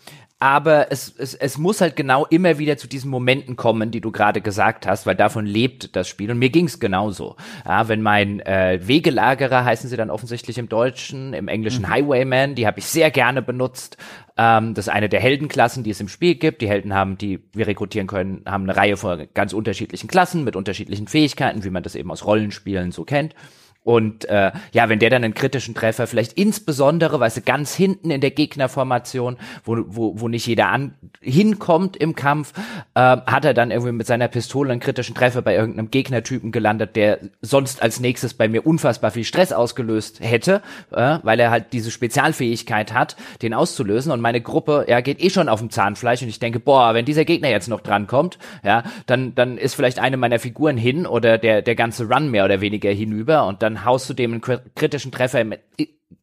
aber 0.42 0.90
es, 0.90 1.14
es, 1.18 1.34
es 1.34 1.56
muss 1.56 1.80
halt 1.80 1.94
genau 1.94 2.26
immer 2.26 2.58
wieder 2.58 2.76
zu 2.76 2.88
diesen 2.88 3.08
Momenten 3.12 3.54
kommen, 3.54 3.92
die 3.92 4.00
du 4.00 4.10
gerade 4.10 4.40
gesagt 4.40 4.88
hast, 4.88 5.06
weil 5.06 5.14
davon 5.14 5.46
lebt 5.46 5.94
das 5.94 6.08
Spiel. 6.08 6.32
Und 6.32 6.40
mir 6.40 6.50
ging's 6.50 6.80
genauso. 6.80 7.36
Ja, 7.64 7.86
wenn 7.86 8.02
mein 8.02 8.40
äh, 8.40 8.80
Wegelagerer, 8.82 9.64
heißen 9.64 9.88
sie 9.88 9.96
dann 9.96 10.10
offensichtlich 10.10 10.58
im 10.58 10.68
Deutschen, 10.68 11.32
im 11.32 11.46
Englischen 11.46 11.82
mhm. 11.82 11.90
Highwayman, 11.90 12.56
die 12.56 12.66
habe 12.66 12.80
ich 12.80 12.86
sehr 12.86 13.12
gerne 13.12 13.40
benutzt. 13.40 13.98
Ähm, 14.36 14.74
das 14.74 14.88
ist 14.88 14.92
eine 14.92 15.08
der 15.08 15.20
Heldenklassen, 15.20 15.84
die 15.84 15.90
es 15.90 16.00
im 16.00 16.08
Spiel 16.08 16.34
gibt. 16.34 16.60
Die 16.60 16.68
Helden 16.68 16.92
haben, 16.92 17.16
die 17.16 17.38
wir 17.52 17.68
rekrutieren 17.68 18.08
können, 18.08 18.42
haben 18.44 18.64
eine 18.64 18.76
Reihe 18.76 18.96
von 18.96 19.28
ganz 19.34 19.52
unterschiedlichen 19.52 20.08
Klassen 20.08 20.42
mit 20.42 20.56
unterschiedlichen 20.56 21.06
Fähigkeiten, 21.06 21.62
wie 21.62 21.70
man 21.70 21.84
das 21.84 21.94
eben 21.94 22.10
aus 22.10 22.26
Rollenspielen 22.26 22.90
so 22.90 23.04
kennt. 23.04 23.36
Und 23.84 24.26
äh, 24.26 24.52
ja, 24.72 24.88
wenn 24.88 25.00
der 25.00 25.10
dann 25.10 25.24
einen 25.24 25.34
kritischen 25.34 25.74
Treffer, 25.74 26.06
vielleicht 26.06 26.34
insbesondere, 26.34 27.18
weißt 27.18 27.38
du, 27.38 27.40
ganz 27.40 27.74
hinten 27.74 28.10
in 28.10 28.20
der 28.20 28.30
Gegnerformation, 28.30 29.36
wo, 29.64 29.78
wo, 29.86 30.20
wo 30.20 30.28
nicht 30.28 30.46
jeder 30.46 30.68
an, 30.68 30.94
hinkommt 31.20 31.96
im 31.96 32.14
Kampf, 32.14 32.52
äh, 32.94 33.00
hat 33.00 33.44
er 33.44 33.54
dann 33.54 33.70
irgendwie 33.72 33.92
mit 33.92 34.06
seiner 34.06 34.28
Pistole 34.28 34.70
einen 34.70 34.80
kritischen 34.80 35.14
Treffer 35.14 35.42
bei 35.42 35.56
irgendeinem 35.56 35.90
Gegnertypen 35.90 36.52
gelandet, 36.52 36.94
der 36.94 37.18
sonst 37.40 37.82
als 37.82 37.98
nächstes 37.98 38.34
bei 38.34 38.48
mir 38.48 38.66
unfassbar 38.66 39.10
viel 39.10 39.24
Stress 39.24 39.52
ausgelöst 39.52 40.20
hätte, 40.20 40.62
äh, 40.92 41.18
weil 41.22 41.40
er 41.40 41.50
halt 41.50 41.72
diese 41.72 41.90
Spezialfähigkeit 41.90 42.92
hat, 42.92 43.16
den 43.42 43.52
auszulösen. 43.52 44.12
Und 44.12 44.20
meine 44.20 44.40
Gruppe, 44.40 44.86
ja, 44.88 45.00
geht 45.00 45.20
eh 45.22 45.30
schon 45.30 45.48
auf 45.48 45.58
dem 45.58 45.70
Zahnfleisch 45.70 46.22
und 46.22 46.28
ich 46.28 46.38
denke, 46.38 46.60
boah, 46.60 46.94
wenn 46.94 47.04
dieser 47.04 47.24
Gegner 47.24 47.50
jetzt 47.50 47.68
noch 47.68 47.80
drankommt, 47.80 48.38
ja, 48.62 48.84
dann, 49.06 49.34
dann 49.34 49.58
ist 49.58 49.74
vielleicht 49.74 49.98
eine 49.98 50.16
meiner 50.16 50.38
Figuren 50.38 50.76
hin 50.76 51.04
oder 51.06 51.36
der, 51.36 51.62
der 51.62 51.74
ganze 51.74 52.08
Run 52.08 52.30
mehr 52.30 52.44
oder 52.44 52.60
weniger 52.60 52.90
hinüber 52.90 53.46
und 53.46 53.62
dann 53.62 53.71
dann 53.74 53.84
haust 53.84 54.08
du 54.08 54.14
dem 54.14 54.32
einen 54.32 54.42
kritischen 54.74 55.12
Treffer 55.12 55.40
im 55.40 55.54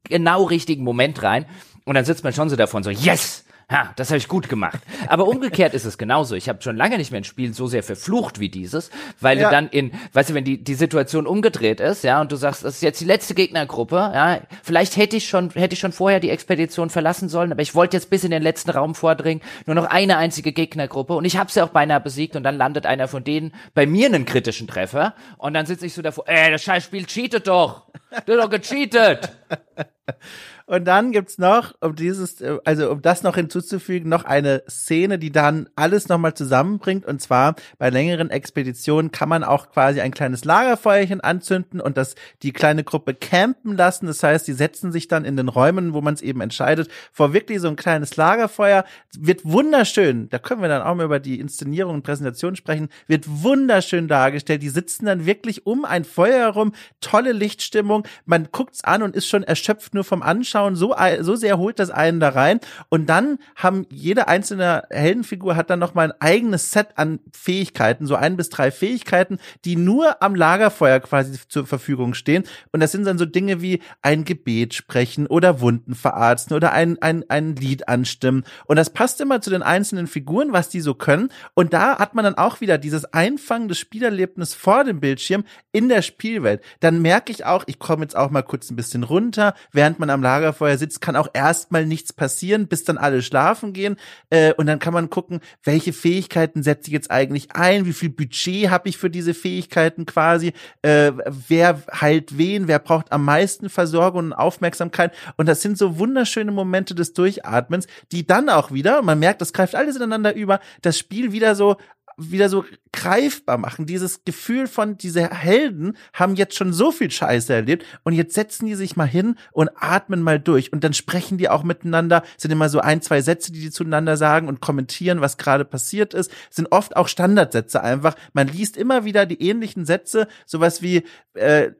genau 0.03 0.43
richtigen 0.43 0.83
Moment 0.83 1.21
rein 1.23 1.45
und 1.85 1.95
dann 1.95 2.05
sitzt 2.05 2.23
man 2.23 2.33
schon 2.33 2.49
so 2.49 2.55
davon 2.55 2.83
so, 2.83 2.89
yes! 2.89 3.45
Ha, 3.71 3.93
das 3.95 4.09
habe 4.09 4.17
ich 4.17 4.27
gut 4.27 4.49
gemacht. 4.49 4.79
Aber 5.07 5.27
umgekehrt 5.27 5.75
ist 5.75 5.85
es 5.85 5.99
genauso. 5.99 6.33
Ich 6.33 6.49
habe 6.49 6.59
schon 6.63 6.75
lange 6.75 6.97
nicht 6.97 7.11
mehr 7.11 7.21
ein 7.21 7.25
Spiel 7.25 7.53
so 7.53 7.67
sehr 7.67 7.83
verflucht 7.83 8.39
wie 8.39 8.49
dieses, 8.49 8.89
weil 9.21 9.37
ja. 9.37 9.47
du 9.47 9.55
dann 9.55 9.69
in, 9.69 9.91
weißt 10.13 10.31
du, 10.31 10.33
wenn 10.33 10.43
die 10.43 10.63
die 10.63 10.73
Situation 10.73 11.27
umgedreht 11.27 11.79
ist, 11.79 12.03
ja, 12.03 12.19
und 12.19 12.31
du 12.31 12.35
sagst, 12.35 12.63
das 12.63 12.75
ist 12.75 12.81
jetzt 12.81 12.99
die 12.99 13.05
letzte 13.05 13.35
Gegnergruppe, 13.35 13.95
ja, 13.95 14.39
vielleicht 14.63 14.97
hätte 14.97 15.17
ich 15.17 15.29
schon 15.29 15.51
hätte 15.51 15.73
ich 15.73 15.79
schon 15.79 15.91
vorher 15.91 16.19
die 16.19 16.31
Expedition 16.31 16.89
verlassen 16.89 17.29
sollen, 17.29 17.51
aber 17.51 17.61
ich 17.61 17.75
wollte 17.75 17.95
jetzt 17.95 18.09
bis 18.09 18.23
in 18.23 18.31
den 18.31 18.41
letzten 18.41 18.71
Raum 18.71 18.95
vordringen, 18.95 19.43
nur 19.67 19.75
noch 19.75 19.85
eine 19.85 20.17
einzige 20.17 20.51
Gegnergruppe 20.51 21.13
und 21.13 21.25
ich 21.25 21.37
habe 21.37 21.51
sie 21.51 21.61
auch 21.61 21.69
beinahe 21.69 22.01
besiegt 22.01 22.35
und 22.35 22.41
dann 22.41 22.57
landet 22.57 22.87
einer 22.87 23.07
von 23.07 23.23
denen 23.23 23.53
bei 23.75 23.85
mir 23.85 24.07
einen 24.07 24.25
kritischen 24.25 24.67
Treffer 24.67 25.13
und 25.37 25.53
dann 25.53 25.67
sitze 25.67 25.85
ich 25.85 25.93
so 25.93 26.01
davor, 26.01 26.27
ey, 26.27 26.51
das 26.51 26.63
Scheißspiel 26.63 27.05
cheatet 27.05 27.47
doch. 27.47 27.83
Du 28.25 28.33
hast 28.33 28.43
doch 28.43 28.49
gecheatet. 28.49 29.29
Und 30.69 30.85
dann 30.85 31.11
gibt's 31.11 31.39
noch, 31.39 31.73
um 31.81 31.95
dieses, 31.95 32.41
äh, 32.41 32.59
also 32.63 32.91
um 32.91 33.01
das 33.01 33.23
noch 33.23 33.33
hinzuzufügen, 33.33 34.07
noch 34.07 34.23
eine 34.23 34.61
Szene, 34.69 35.17
die 35.17 35.31
dann 35.31 35.67
alles 35.75 36.09
nochmal 36.09 36.35
zusammenbringt. 36.35 37.07
Und 37.07 37.23
zwar 37.23 37.55
bei 37.79 37.89
längeren 37.89 38.29
Expeditionen 38.29 39.11
kann 39.11 39.29
man 39.29 39.43
auch 39.43 39.71
quasi 39.71 39.99
ein 39.99 40.11
kleines 40.11 40.45
Lagerfeuerchen 40.45 41.21
anzünden 41.21 41.81
und 41.81 41.97
das 41.97 42.13
die 42.43 42.53
kleine 42.53 42.83
Gruppe 42.83 43.15
campen 43.15 43.77
lassen. 43.77 44.05
Das 44.05 44.21
heißt, 44.21 44.47
die 44.47 44.53
setzen 44.53 44.91
sich 44.91 45.07
dann 45.07 45.25
in 45.25 45.37
den 45.37 45.47
Räumen, 45.47 45.95
wo 45.95 46.01
man 46.01 46.13
es 46.13 46.21
eben 46.21 46.39
entscheidet, 46.39 46.87
vor 47.11 47.33
wirklich 47.33 47.61
so 47.61 47.67
ein 47.67 47.75
kleines 47.75 48.15
Lagerfeuer. 48.15 48.85
Wird 49.17 49.45
wunderschön, 49.45 50.29
da 50.29 50.37
können 50.37 50.61
wir 50.61 50.69
dann 50.69 50.83
auch 50.83 50.93
mal 50.93 51.05
über 51.05 51.19
die 51.19 51.39
Inszenierung 51.39 51.95
und 51.95 52.03
Präsentation 52.03 52.55
sprechen, 52.55 52.89
wird 53.07 53.25
wunderschön 53.27 54.07
dargestellt. 54.07 54.61
Die 54.61 54.69
sitzen 54.69 55.07
dann 55.07 55.25
wirklich 55.25 55.65
um 55.65 55.83
ein 55.83 56.05
Feuer 56.05 56.41
herum, 56.41 56.73
tolle 57.01 57.31
Lichtstimmung. 57.31 58.03
Man 58.25 58.49
guckt's 58.51 58.83
an 58.83 59.01
und 59.01 59.15
ist 59.15 59.27
schon 59.27 59.41
erschöpft 59.41 59.95
nur 59.95 60.03
vom 60.03 60.21
Anschauen 60.21 60.58
anschauen, 60.59 60.75
so, 60.75 60.95
so 61.21 61.35
sehr 61.35 61.57
holt 61.57 61.79
das 61.79 61.89
einen 61.89 62.19
da 62.19 62.29
rein. 62.29 62.59
Und 62.89 63.07
dann 63.07 63.39
haben 63.55 63.85
jede 63.89 64.27
einzelne 64.27 64.83
Heldenfigur 64.89 65.55
hat 65.55 65.69
dann 65.69 65.79
noch 65.79 65.95
ein 65.95 66.13
eigenes 66.19 66.71
Set 66.71 66.89
an 66.95 67.19
Fähigkeiten, 67.33 68.05
so 68.05 68.15
ein 68.15 68.37
bis 68.37 68.49
drei 68.49 68.71
Fähigkeiten, 68.71 69.39
die 69.65 69.75
nur 69.75 70.21
am 70.21 70.35
Lagerfeuer 70.35 70.99
quasi 70.99 71.37
zur 71.47 71.65
Verfügung 71.65 72.13
stehen. 72.13 72.43
Und 72.71 72.79
das 72.79 72.91
sind 72.91 73.05
dann 73.05 73.17
so 73.17 73.25
Dinge 73.25 73.61
wie 73.61 73.81
ein 74.01 74.25
Gebet 74.25 74.73
sprechen 74.73 75.27
oder 75.27 75.61
Wunden 75.61 75.95
verarzten 75.95 76.55
oder 76.55 76.71
ein, 76.71 77.01
ein, 77.01 77.25
ein 77.29 77.55
Lied 77.55 77.87
anstimmen. 77.87 78.43
Und 78.65 78.77
das 78.77 78.89
passt 78.89 79.21
immer 79.21 79.41
zu 79.41 79.49
den 79.49 79.63
einzelnen 79.63 80.07
Figuren, 80.07 80.53
was 80.53 80.69
die 80.69 80.81
so 80.81 80.93
können. 80.93 81.29
Und 81.53 81.73
da 81.73 81.99
hat 81.99 82.15
man 82.15 82.23
dann 82.23 82.35
auch 82.35 82.61
wieder 82.61 82.77
dieses 82.77 83.05
Einfangen 83.13 83.67
des 83.67 83.79
Spielerlebnisses 83.79 84.55
vor 84.55 84.83
dem 84.83 84.99
Bildschirm 84.99 85.43
in 85.71 85.89
der 85.89 86.01
Spielwelt. 86.01 86.61
Dann 86.79 87.01
merke 87.01 87.31
ich 87.31 87.45
auch, 87.45 87.63
ich 87.67 87.79
komme 87.79 88.03
jetzt 88.03 88.15
auch 88.15 88.29
mal 88.29 88.41
kurz 88.41 88.69
ein 88.69 88.75
bisschen 88.75 89.03
runter, 89.03 89.53
während 89.71 89.99
man 89.99 90.09
am 90.09 90.21
Lagerfeuer 90.21 90.48
Lagerfeuer 90.49 90.77
sitzt, 90.77 91.01
kann 91.01 91.15
auch 91.15 91.29
erstmal 91.33 91.85
nichts 91.85 92.13
passieren, 92.13 92.67
bis 92.67 92.83
dann 92.83 92.97
alle 92.97 93.21
schlafen 93.21 93.73
gehen. 93.73 93.97
Äh, 94.29 94.53
und 94.53 94.65
dann 94.65 94.79
kann 94.79 94.93
man 94.93 95.09
gucken, 95.09 95.39
welche 95.63 95.93
Fähigkeiten 95.93 96.63
setze 96.63 96.87
ich 96.87 96.93
jetzt 96.93 97.11
eigentlich 97.11 97.51
ein, 97.53 97.85
wie 97.85 97.93
viel 97.93 98.09
Budget 98.09 98.69
habe 98.69 98.89
ich 98.89 98.97
für 98.97 99.09
diese 99.09 99.33
Fähigkeiten 99.33 100.05
quasi, 100.05 100.53
äh, 100.81 101.11
wer 101.47 101.81
heilt 101.99 102.37
wen, 102.37 102.67
wer 102.67 102.79
braucht 102.79 103.11
am 103.11 103.25
meisten 103.25 103.69
Versorgung 103.69 104.25
und 104.25 104.33
Aufmerksamkeit. 104.33 105.13
Und 105.37 105.47
das 105.47 105.61
sind 105.61 105.77
so 105.77 105.99
wunderschöne 105.99 106.51
Momente 106.51 106.95
des 106.95 107.13
Durchatmens, 107.13 107.87
die 108.11 108.25
dann 108.25 108.49
auch 108.49 108.71
wieder, 108.71 109.01
man 109.01 109.19
merkt, 109.19 109.41
das 109.41 109.53
greift 109.53 109.75
alles 109.75 109.95
ineinander 109.95 110.35
über, 110.35 110.59
das 110.81 110.97
Spiel 110.97 111.31
wieder 111.31 111.55
so 111.55 111.77
wieder 112.19 112.49
so 112.49 112.65
greifbar 112.91 113.57
machen. 113.57 113.85
Dieses 113.85 114.23
Gefühl 114.25 114.67
von, 114.67 114.97
diese 114.97 115.29
Helden 115.29 115.95
haben 116.13 116.35
jetzt 116.35 116.55
schon 116.55 116.73
so 116.73 116.91
viel 116.91 117.11
Scheiße 117.11 117.53
erlebt 117.53 117.85
und 118.03 118.13
jetzt 118.13 118.33
setzen 118.33 118.65
die 118.65 118.75
sich 118.75 118.95
mal 118.95 119.07
hin 119.07 119.35
und 119.51 119.69
atmen 119.75 120.21
mal 120.21 120.39
durch 120.39 120.73
und 120.73 120.83
dann 120.83 120.93
sprechen 120.93 121.37
die 121.37 121.49
auch 121.49 121.63
miteinander, 121.63 122.23
sind 122.37 122.51
immer 122.51 122.69
so 122.69 122.79
ein, 122.79 123.01
zwei 123.01 123.21
Sätze, 123.21 123.51
die 123.51 123.59
die 123.59 123.71
zueinander 123.71 124.17
sagen 124.17 124.47
und 124.47 124.59
kommentieren, 124.59 125.21
was 125.21 125.37
gerade 125.37 125.65
passiert 125.65 126.13
ist, 126.13 126.31
sind 126.49 126.71
oft 126.71 126.95
auch 126.95 127.07
Standardsätze 127.07 127.81
einfach. 127.81 128.15
Man 128.33 128.47
liest 128.47 128.75
immer 128.77 129.05
wieder 129.05 129.25
die 129.25 129.41
ähnlichen 129.41 129.85
Sätze, 129.85 130.27
sowas 130.45 130.81
wie, 130.81 131.03
äh, 131.33 131.71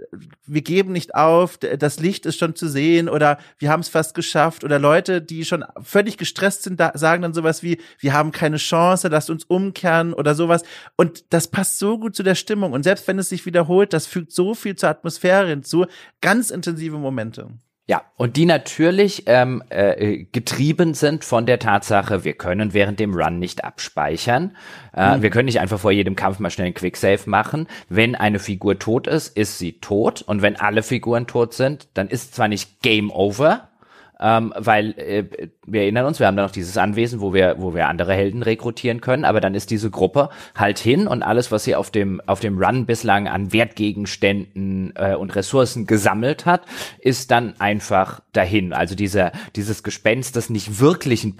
wir 0.46 0.62
geben 0.62 0.92
nicht 0.92 1.16
auf, 1.16 1.58
das 1.58 2.00
Licht 2.00 2.26
ist 2.26 2.38
schon 2.38 2.56
zu 2.56 2.68
sehen 2.68 3.10
oder 3.10 3.40
wir 3.58 3.72
haben 3.72 3.82
es 3.82 3.90
fast 3.90 4.14
geschafft 4.14 4.64
oder 4.64 4.80
Leute, 4.80 5.22
die 5.22 5.46
schon 5.46 5.66
völlig 5.82 6.18
gestresst 6.18 6.64
sind, 6.64 6.80
da, 6.80 6.92
sagen 6.96 7.22
dann 7.24 7.34
sowas 7.34 7.64
wie, 7.64 7.80
wir 8.00 8.14
haben 8.14 8.32
keine 8.32 8.58
Chance, 8.58 9.08
lasst 9.08 9.30
uns 9.30 9.44
umkehren 9.44 10.14
oder 10.14 10.29
sowas. 10.36 10.64
Und 10.96 11.34
das 11.34 11.48
passt 11.48 11.80
so 11.80 11.98
gut 11.98 12.16
zu 12.16 12.24
der 12.24 12.36
Stimmung. 12.36 12.74
Und 12.74 12.84
selbst 12.84 13.08
wenn 13.08 13.20
es 13.20 13.30
sich 13.30 13.46
wiederholt, 13.46 13.94
das 13.94 14.08
fügt 14.08 14.32
so 14.32 14.54
viel 14.54 14.76
zur 14.76 14.90
Atmosphäre 14.90 15.48
hinzu. 15.48 15.86
Ganz 16.22 16.50
intensive 16.50 16.98
Momente. 16.98 17.50
Ja, 17.90 18.04
und 18.18 18.38
die 18.38 18.46
natürlich 18.46 19.24
ähm, 19.26 19.64
äh, 19.70 20.26
getrieben 20.32 20.94
sind 20.94 21.26
von 21.26 21.48
der 21.48 21.58
Tatsache, 21.58 22.24
wir 22.24 22.34
können 22.34 22.76
während 22.76 23.00
dem 23.00 23.16
Run 23.16 23.40
nicht 23.40 23.64
abspeichern. 23.64 24.56
Äh, 24.96 25.18
mhm. 25.18 25.24
Wir 25.24 25.32
können 25.32 25.48
nicht 25.48 25.60
einfach 25.60 25.80
vor 25.80 25.92
jedem 25.92 26.16
Kampf 26.16 26.38
mal 26.38 26.52
schnell 26.52 26.68
einen 26.68 26.76
Quicksave 26.76 27.28
machen. 27.28 27.66
Wenn 27.88 28.14
eine 28.14 28.38
Figur 28.38 28.78
tot 28.78 29.08
ist, 29.08 29.36
ist 29.36 29.58
sie 29.58 29.80
tot. 29.80 30.22
Und 30.22 30.44
wenn 30.44 30.56
alle 30.56 30.84
Figuren 30.84 31.26
tot 31.26 31.56
sind, 31.56 31.88
dann 31.96 32.10
ist 32.10 32.36
zwar 32.36 32.48
nicht 32.48 32.84
Game 32.84 33.10
Over, 33.10 33.70
ähm, 34.20 34.54
weil 34.58 34.92
äh, 34.98 35.24
wir 35.66 35.82
erinnern 35.82 36.06
uns, 36.06 36.20
wir 36.20 36.28
haben 36.28 36.36
da 36.36 36.44
noch 36.44 36.52
dieses 36.52 36.78
Anwesen, 36.78 37.22
wo 37.22 37.34
wir, 37.34 37.56
wo 37.60 37.74
wir 37.74 37.88
andere 37.88 38.14
Helden 38.14 38.44
rekrutieren 38.44 39.02
können, 39.02 39.26
aber 39.26 39.42
dann 39.42 39.56
ist 39.56 39.72
diese 39.72 39.90
Gruppe 39.90 40.30
halt 40.56 40.80
hin 40.80 41.08
und 41.08 41.24
alles, 41.24 41.52
was 41.52 41.64
sie 41.64 41.76
auf 41.76 41.92
dem, 41.92 42.22
auf 42.26 42.40
dem 42.40 42.62
Run 42.62 42.86
bislang 42.86 43.28
an 43.28 43.54
Wertgegenständen 43.54 44.94
äh, 44.96 45.16
und 45.16 45.36
Ressourcen 45.36 45.86
gesammelt 45.86 46.46
hat, 46.46 46.62
ist 47.00 47.32
dann 47.32 47.54
einfach 47.60 48.22
dahin. 48.34 48.74
Also 48.74 48.96
dieser, 48.96 49.32
dieses 49.56 49.84
Gespenst 49.84 50.36
des 50.36 50.50
nicht 50.50 50.80
wirklichen 50.80 51.38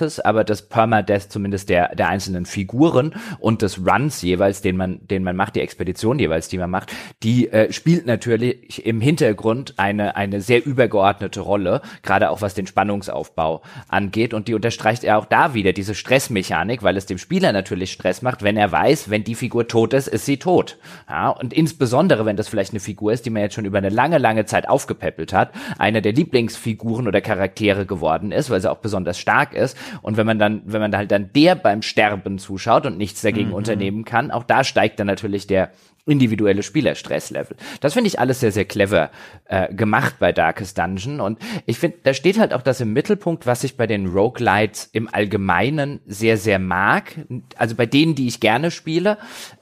ist, 0.00 0.24
aber 0.24 0.44
das 0.44 0.68
Permadeath 0.68 1.30
zumindest 1.30 1.68
der, 1.68 1.94
der 1.94 2.08
einzelnen 2.08 2.46
Figuren 2.46 3.14
und 3.38 3.62
des 3.62 3.78
Runs 3.78 4.22
jeweils, 4.22 4.62
den 4.62 4.76
man, 4.76 5.06
den 5.06 5.22
man 5.22 5.36
macht, 5.36 5.56
die 5.56 5.60
Expedition 5.60 6.18
jeweils, 6.18 6.48
die 6.48 6.58
man 6.58 6.70
macht, 6.70 6.92
die 7.22 7.48
äh, 7.48 7.72
spielt 7.72 8.06
natürlich 8.06 8.84
im 8.84 9.00
Hintergrund 9.00 9.74
eine, 9.76 10.16
eine 10.16 10.40
sehr 10.40 10.64
übergeordnete 10.64 11.40
Rolle, 11.40 11.82
gerade 12.02 12.30
auch 12.30 12.42
was 12.42 12.54
den 12.54 12.66
Spannungsaufbau 12.66 13.62
angeht. 13.88 14.34
Und 14.34 14.48
die 14.48 14.54
unterstreicht 14.54 15.04
er 15.04 15.18
auch 15.18 15.24
da 15.24 15.54
wieder 15.54 15.72
diese 15.72 15.94
Stressmechanik, 15.94 16.82
weil 16.82 16.96
es 16.96 17.06
dem 17.06 17.18
Spieler 17.18 17.52
natürlich 17.52 17.92
Stress 17.92 18.22
macht, 18.22 18.42
wenn 18.42 18.56
er 18.56 18.72
weiß, 18.72 19.10
wenn 19.10 19.24
die 19.24 19.34
Figur 19.34 19.68
tot 19.68 19.92
ist, 19.92 20.08
ist 20.08 20.26
sie 20.26 20.38
tot. 20.38 20.78
Ja, 21.08 21.28
und 21.30 21.52
insbesondere, 21.52 22.24
wenn 22.24 22.36
das 22.36 22.48
vielleicht 22.48 22.72
eine 22.72 22.80
Figur 22.80 23.12
ist, 23.12 23.26
die 23.26 23.30
man 23.30 23.42
jetzt 23.42 23.54
schon 23.54 23.64
über 23.64 23.78
eine 23.78 23.88
lange, 23.88 24.18
lange 24.18 24.44
Zeit 24.46 24.68
aufgepäppelt 24.68 25.32
hat, 25.32 25.52
eine 25.78 26.02
der 26.02 26.12
Lieblingsfiguren 26.12 27.06
oder 27.08 27.20
Charaktere 27.20 27.86
geworden 27.86 28.32
ist, 28.32 28.50
weil 28.50 28.60
sie 28.60 28.70
auch 28.70 28.78
besonders 28.78 29.18
stark 29.18 29.54
ist. 29.54 29.76
Und 30.02 30.16
wenn 30.16 30.26
man 30.26 30.38
dann, 30.38 30.62
wenn 30.64 30.80
man 30.80 30.96
halt 30.96 31.10
dann 31.10 31.32
der 31.34 31.54
beim 31.54 31.82
Sterben 31.82 32.38
zuschaut 32.38 32.86
und 32.86 32.98
nichts 32.98 33.22
dagegen 33.22 33.48
mhm. 33.48 33.54
unternehmen 33.54 34.04
kann, 34.04 34.30
auch 34.30 34.44
da 34.44 34.64
steigt 34.64 35.00
dann 35.00 35.06
natürlich 35.06 35.46
der 35.46 35.70
individuelle 36.10 36.62
Spielerstresslevel. 36.62 37.56
Das 37.80 37.94
finde 37.94 38.08
ich 38.08 38.18
alles 38.18 38.40
sehr, 38.40 38.52
sehr 38.52 38.64
clever 38.64 39.10
äh, 39.46 39.72
gemacht 39.72 40.16
bei 40.18 40.32
Darkest 40.32 40.76
Dungeon. 40.76 41.20
Und 41.20 41.38
ich 41.66 41.78
finde, 41.78 41.98
da 42.02 42.12
steht 42.12 42.38
halt 42.38 42.52
auch 42.52 42.62
das 42.62 42.80
im 42.80 42.92
Mittelpunkt, 42.92 43.46
was 43.46 43.64
ich 43.64 43.76
bei 43.76 43.86
den 43.86 44.08
Roguelites 44.08 44.90
im 44.92 45.08
Allgemeinen 45.12 46.00
sehr, 46.06 46.36
sehr 46.36 46.58
mag. 46.58 47.14
Also 47.56 47.76
bei 47.76 47.86
denen, 47.86 48.14
die 48.14 48.26
ich 48.26 48.40
gerne 48.40 48.70
spiele, 48.70 49.18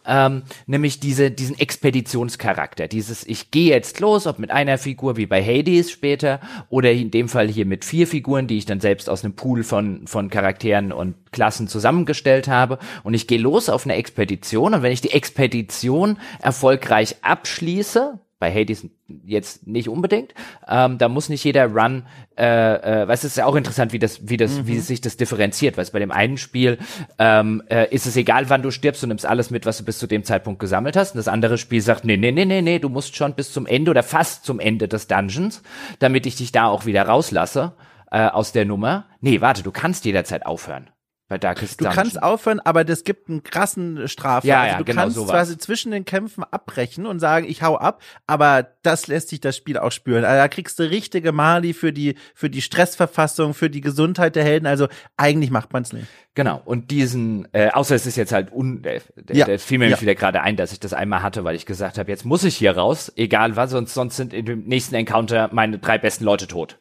ähm, 0.09 0.42
nämlich 0.66 0.99
diese, 0.99 1.31
diesen 1.31 1.59
Expeditionscharakter. 1.59 2.88
Dieses, 2.88 3.25
ich 3.27 3.51
gehe 3.51 3.71
jetzt 3.71 4.01
los, 4.01 4.27
ob 4.27 4.38
mit 4.38 4.51
einer 4.51 4.79
Figur 4.79 5.16
wie 5.16 5.27
bei 5.27 5.44
Hades 5.44 5.90
später 5.90 6.40
oder 6.71 6.90
in 6.90 7.11
dem 7.11 7.29
Fall 7.29 7.49
hier 7.49 7.66
mit 7.66 7.85
vier 7.85 8.07
Figuren, 8.07 8.47
die 8.47 8.59
ich 8.59 8.66
dann 8.66 8.81
selbst 8.81 9.09
aus 9.09 9.23
einem 9.23 9.35
Pool 9.35 9.62
von, 9.62 10.07
von 10.07 10.31
Charakteren 10.31 10.92
und 10.92 11.14
Klassen 11.31 11.68
zusammengestellt 11.68 12.49
habe. 12.49 12.79
Und 13.05 13.14
ich 13.14 13.27
gehe 13.27 13.38
los 13.38 13.68
auf 13.68 13.85
eine 13.85 13.94
Expedition 13.94 14.75
und 14.75 14.83
wenn 14.83 14.92
ich 14.92 15.03
die 15.03 15.12
Expedition 15.12 16.18
erfolgreich 16.40 17.16
abschließe, 17.23 18.18
bei 18.38 18.53
Hades 18.53 18.87
jetzt 19.24 19.66
nicht 19.66 19.88
unbedingt. 19.88 20.33
Ähm, 20.68 20.98
da 20.98 21.09
muss 21.09 21.29
nicht 21.29 21.42
jeder 21.44 21.66
Run, 21.66 22.05
äh, 22.37 22.44
äh, 22.44 23.09
weißt 23.09 23.24
du, 23.24 23.27
es 23.27 23.33
ist 23.33 23.37
ja 23.38 23.46
auch 23.46 23.57
interessant, 23.57 23.92
wie 23.92 23.98
das, 23.98 24.29
wie 24.29 24.37
das, 24.37 24.59
mhm. 24.59 24.66
wie 24.66 24.79
sich 24.79 25.01
das 25.01 25.16
differenziert. 25.16 25.77
Weil 25.77 25.87
bei 25.87 25.98
dem 25.98 26.11
einen 26.11 26.37
Spiel 26.37 26.79
ähm, 27.18 27.62
äh, 27.68 27.92
ist 27.92 28.07
es 28.07 28.16
egal, 28.16 28.48
wann 28.48 28.62
du 28.62 28.70
stirbst, 28.70 29.03
du 29.03 29.07
nimmst 29.07 29.27
alles 29.27 29.51
mit, 29.51 29.66
was 29.66 29.79
du 29.79 29.85
bis 29.85 29.98
zu 29.98 30.07
dem 30.07 30.24
Zeitpunkt 30.24 30.61
gesammelt 30.61 30.96
hast. 30.96 31.12
Und 31.12 31.18
das 31.18 31.29
andere 31.29 31.59
Spiel 31.59 31.81
sagt, 31.81 32.05
nee, 32.05 32.16
nee, 32.16 32.33
nee, 32.33 32.44
nee, 32.44 32.62
nee, 32.62 32.79
du 32.79 32.88
musst 32.88 33.16
schon 33.16 33.35
bis 33.35 33.53
zum 33.53 33.66
Ende 33.66 33.90
oder 33.90 34.03
fast 34.03 34.44
zum 34.44 34.61
Ende 34.61 34.88
des 34.88 35.09
Dungeons, 35.09 35.62
damit 35.98 36.27
ich 36.27 36.37
dich 36.37 36.53
da 36.53 36.66
auch 36.66 36.87
wieder 36.87 37.03
rauslasse 37.03 37.72
äh, 38.11 38.27
aus 38.27 38.53
der 38.53 38.64
Nummer. 38.64 39.07
Nee, 39.20 39.40
warte, 39.40 39.62
du 39.62 39.72
kannst 39.72 40.05
jederzeit 40.05 40.46
aufhören 40.46 40.90
bei 41.29 41.37
Darkest 41.38 41.79
Du 41.81 41.85
Dungeon. 41.85 41.95
kannst 41.95 42.23
aufhören, 42.23 42.59
aber 42.61 42.85
das 42.85 43.05
gibt 43.05 43.29
einen 43.29 43.43
krassen 43.43 44.09
Strafe. 44.09 44.47
Ja, 44.47 44.61
also 44.62 44.73
ja, 44.73 44.79
du 44.79 44.85
genau 44.85 45.03
kannst 45.03 45.17
sowas. 45.17 45.31
quasi 45.31 45.59
zwischen 45.59 45.93
den 45.93 46.05
Kämpfen 46.07 46.43
abbrechen 46.43 47.05
und 47.05 47.21
sagen, 47.21 47.47
ich 47.49 47.62
hau 47.62 47.77
ab, 47.77 48.01
aber 48.27 48.67
das 48.83 49.07
lässt 49.09 49.29
sich 49.29 49.41
das 49.41 49.57
Spiel 49.57 49.77
auch 49.79 49.93
spüren. 49.93 50.25
Also 50.25 50.38
da 50.41 50.49
kriegst 50.49 50.79
du 50.79 50.85
richtige 50.85 51.33
Mali 51.33 51.75
für 51.75 51.93
die 51.93 52.14
für 52.35 52.49
die 52.49 52.62
Stressverfassung, 52.62 53.53
für 53.53 53.69
die 53.69 53.83
Gesundheit 53.83 54.37
der 54.37 54.45
Helden. 54.45 54.67
Also 54.67 54.88
eigentlich 55.19 55.51
macht 55.51 55.73
man's 55.73 55.93
nicht. 55.93 56.07
Genau, 56.35 56.62
und 56.64 56.91
diesen, 56.93 57.49
äh, 57.53 57.69
außer 57.71 57.95
es 57.97 58.07
ist 58.07 58.17
jetzt 58.17 58.33
halt 58.33 58.53
un, 58.53 58.83
äh, 58.85 59.01
der, 59.17 59.37
Ja, 59.37 59.45
der 59.45 59.59
fiel 59.59 59.79
mir 59.79 59.88
ja. 59.88 60.01
wieder 60.01 60.14
gerade 60.14 60.41
ein, 60.41 60.57
dass 60.57 60.73
ich 60.73 60.81
das 60.81 60.93
einmal 60.95 61.23
hatte, 61.23 61.43
weil 61.45 61.57
ich 61.57 61.67
gesagt 61.67 61.99
habe, 61.99 62.11
jetzt 62.11 62.25
muss 62.25 62.45
ich 62.45 62.57
hier 62.57 62.77
raus, 62.77 63.12
egal 63.17 63.57
was, 63.57 63.73
sonst, 63.73 63.93
sonst 63.93 64.17
sind 64.17 64.33
in 64.33 64.47
dem 64.47 64.64
nächsten 64.64 64.95
Encounter 64.95 65.51
meine 65.53 65.79
drei 65.79 65.99
besten 65.99 66.25
Leute 66.25 66.47
tot. 66.47 66.79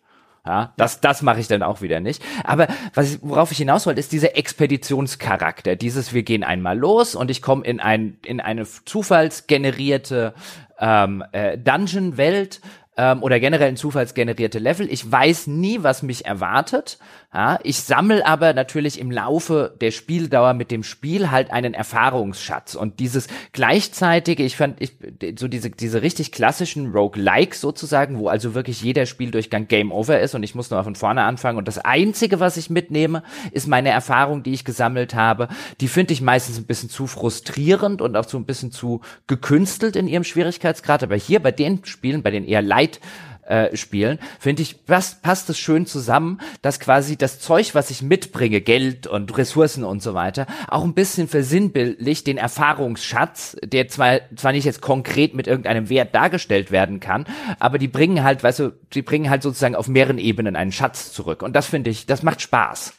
Ja, 0.47 0.71
das, 0.77 1.01
das 1.01 1.21
mache 1.21 1.41
ich 1.41 1.49
dann 1.49 1.61
auch 1.61 1.81
wieder 1.81 1.99
nicht. 1.99 2.23
Aber 2.45 2.67
was 2.93 3.21
worauf 3.21 3.51
ich 3.51 3.57
hinaus 3.57 3.85
wollte, 3.85 3.99
ist 3.99 4.13
dieser 4.13 4.37
Expeditionscharakter. 4.37 5.75
Dieses, 5.75 6.13
wir 6.13 6.23
gehen 6.23 6.45
einmal 6.45 6.77
los 6.77 7.15
und 7.15 7.29
ich 7.29 7.41
komme 7.41 7.65
in 7.65 7.81
ein, 7.81 8.17
in 8.25 8.39
eine 8.39 8.63
zufallsgenerierte 8.65 10.33
ähm, 10.79 11.21
äh, 11.33 11.57
Dungeon-Welt 11.57 12.61
ähm, 12.95 13.23
oder 13.23 13.41
generell 13.41 13.67
ein 13.67 13.75
zufallsgenerierte 13.75 14.59
Level. 14.59 14.89
Ich 14.89 15.11
weiß 15.11 15.47
nie, 15.47 15.83
was 15.83 16.01
mich 16.01 16.25
erwartet. 16.25 16.97
Ja, 17.33 17.59
ich 17.63 17.81
sammle 17.81 18.25
aber 18.25 18.53
natürlich 18.53 18.97
im 18.99 19.11
Laufe 19.11 19.75
der 19.81 19.91
Spieldauer 19.91 20.53
mit 20.53 20.71
dem 20.71 20.81
Spiel 20.81 21.29
halt 21.29 21.51
einen 21.51 21.73
Erfahrungsschatz. 21.73 22.73
Und 22.73 23.01
dieses 23.01 23.27
gleichzeitige, 23.51 24.43
ich 24.43 24.55
fand 24.55 24.81
ich 24.81 24.93
so 25.37 25.49
diese 25.49 25.69
diese 25.69 26.01
richtig 26.01 26.31
klassischen 26.31 26.93
Roguelikes 26.93 27.59
sozusagen, 27.59 28.17
wo 28.17 28.29
also 28.29 28.55
wirklich 28.55 28.81
jeder 28.81 29.05
Spieldurchgang 29.05 29.67
Game 29.67 29.91
Over 29.91 30.21
ist 30.21 30.35
und 30.35 30.43
ich 30.43 30.55
muss 30.55 30.71
nur 30.71 30.81
von 30.85 30.95
vorne 30.95 31.23
anfangen. 31.23 31.57
Und 31.57 31.67
das 31.67 31.79
einzige, 31.79 32.39
was 32.39 32.55
ich 32.55 32.69
mitnehme, 32.69 33.23
ist 33.51 33.67
meine 33.67 33.89
Erfahrung, 33.89 34.41
die 34.41 34.53
ich 34.53 34.63
gesammelt 34.63 35.13
habe. 35.13 35.49
Die 35.81 35.89
finde 35.89 36.13
ich 36.13 36.21
meistens 36.21 36.57
ein 36.57 36.65
bisschen 36.65 36.89
zu 36.89 37.07
frustrierend 37.07 38.01
und 38.01 38.15
auch 38.15 38.27
so 38.27 38.37
ein 38.37 38.45
bisschen 38.45 38.71
zu 38.71 39.01
gekünstelt 39.27 39.97
in 39.97 40.07
ihrem 40.07 40.23
Schwierigkeitsgrad, 40.23 41.03
aber 41.03 41.17
hier 41.17 41.41
bei 41.41 41.51
den 41.51 41.83
Spielen, 41.83 42.23
bei 42.23 42.31
den 42.31 42.45
eher 42.45 42.61
Light 42.61 43.01
äh, 43.47 43.75
spielen, 43.75 44.19
finde 44.39 44.61
ich, 44.61 44.85
passt, 44.85 45.21
passt 45.21 45.49
es 45.49 45.57
schön 45.57 45.85
zusammen, 45.85 46.39
dass 46.61 46.79
quasi 46.79 47.17
das 47.17 47.39
Zeug, 47.39 47.75
was 47.75 47.89
ich 47.89 48.01
mitbringe, 48.01 48.61
Geld 48.61 49.07
und 49.07 49.37
Ressourcen 49.37 49.83
und 49.83 50.03
so 50.03 50.13
weiter, 50.13 50.47
auch 50.67 50.83
ein 50.83 50.93
bisschen 50.93 51.27
versinnbildlich 51.27 52.23
den 52.23 52.37
Erfahrungsschatz, 52.37 53.57
der 53.63 53.87
zwar, 53.87 54.19
zwar 54.35 54.51
nicht 54.51 54.65
jetzt 54.65 54.81
konkret 54.81 55.33
mit 55.33 55.47
irgendeinem 55.47 55.89
Wert 55.89 56.13
dargestellt 56.13 56.71
werden 56.71 56.99
kann, 56.99 57.25
aber 57.59 57.77
die 57.77 57.87
bringen 57.87 58.23
halt, 58.23 58.43
weißt 58.43 58.59
du, 58.59 58.73
die 58.93 59.01
bringen 59.01 59.29
halt 59.29 59.43
sozusagen 59.43 59.75
auf 59.75 59.87
mehreren 59.87 60.17
Ebenen 60.17 60.55
einen 60.55 60.71
Schatz 60.71 61.11
zurück. 61.13 61.41
Und 61.41 61.55
das 61.55 61.67
finde 61.67 61.89
ich, 61.89 62.05
das 62.05 62.23
macht 62.23 62.41
Spaß. 62.41 62.93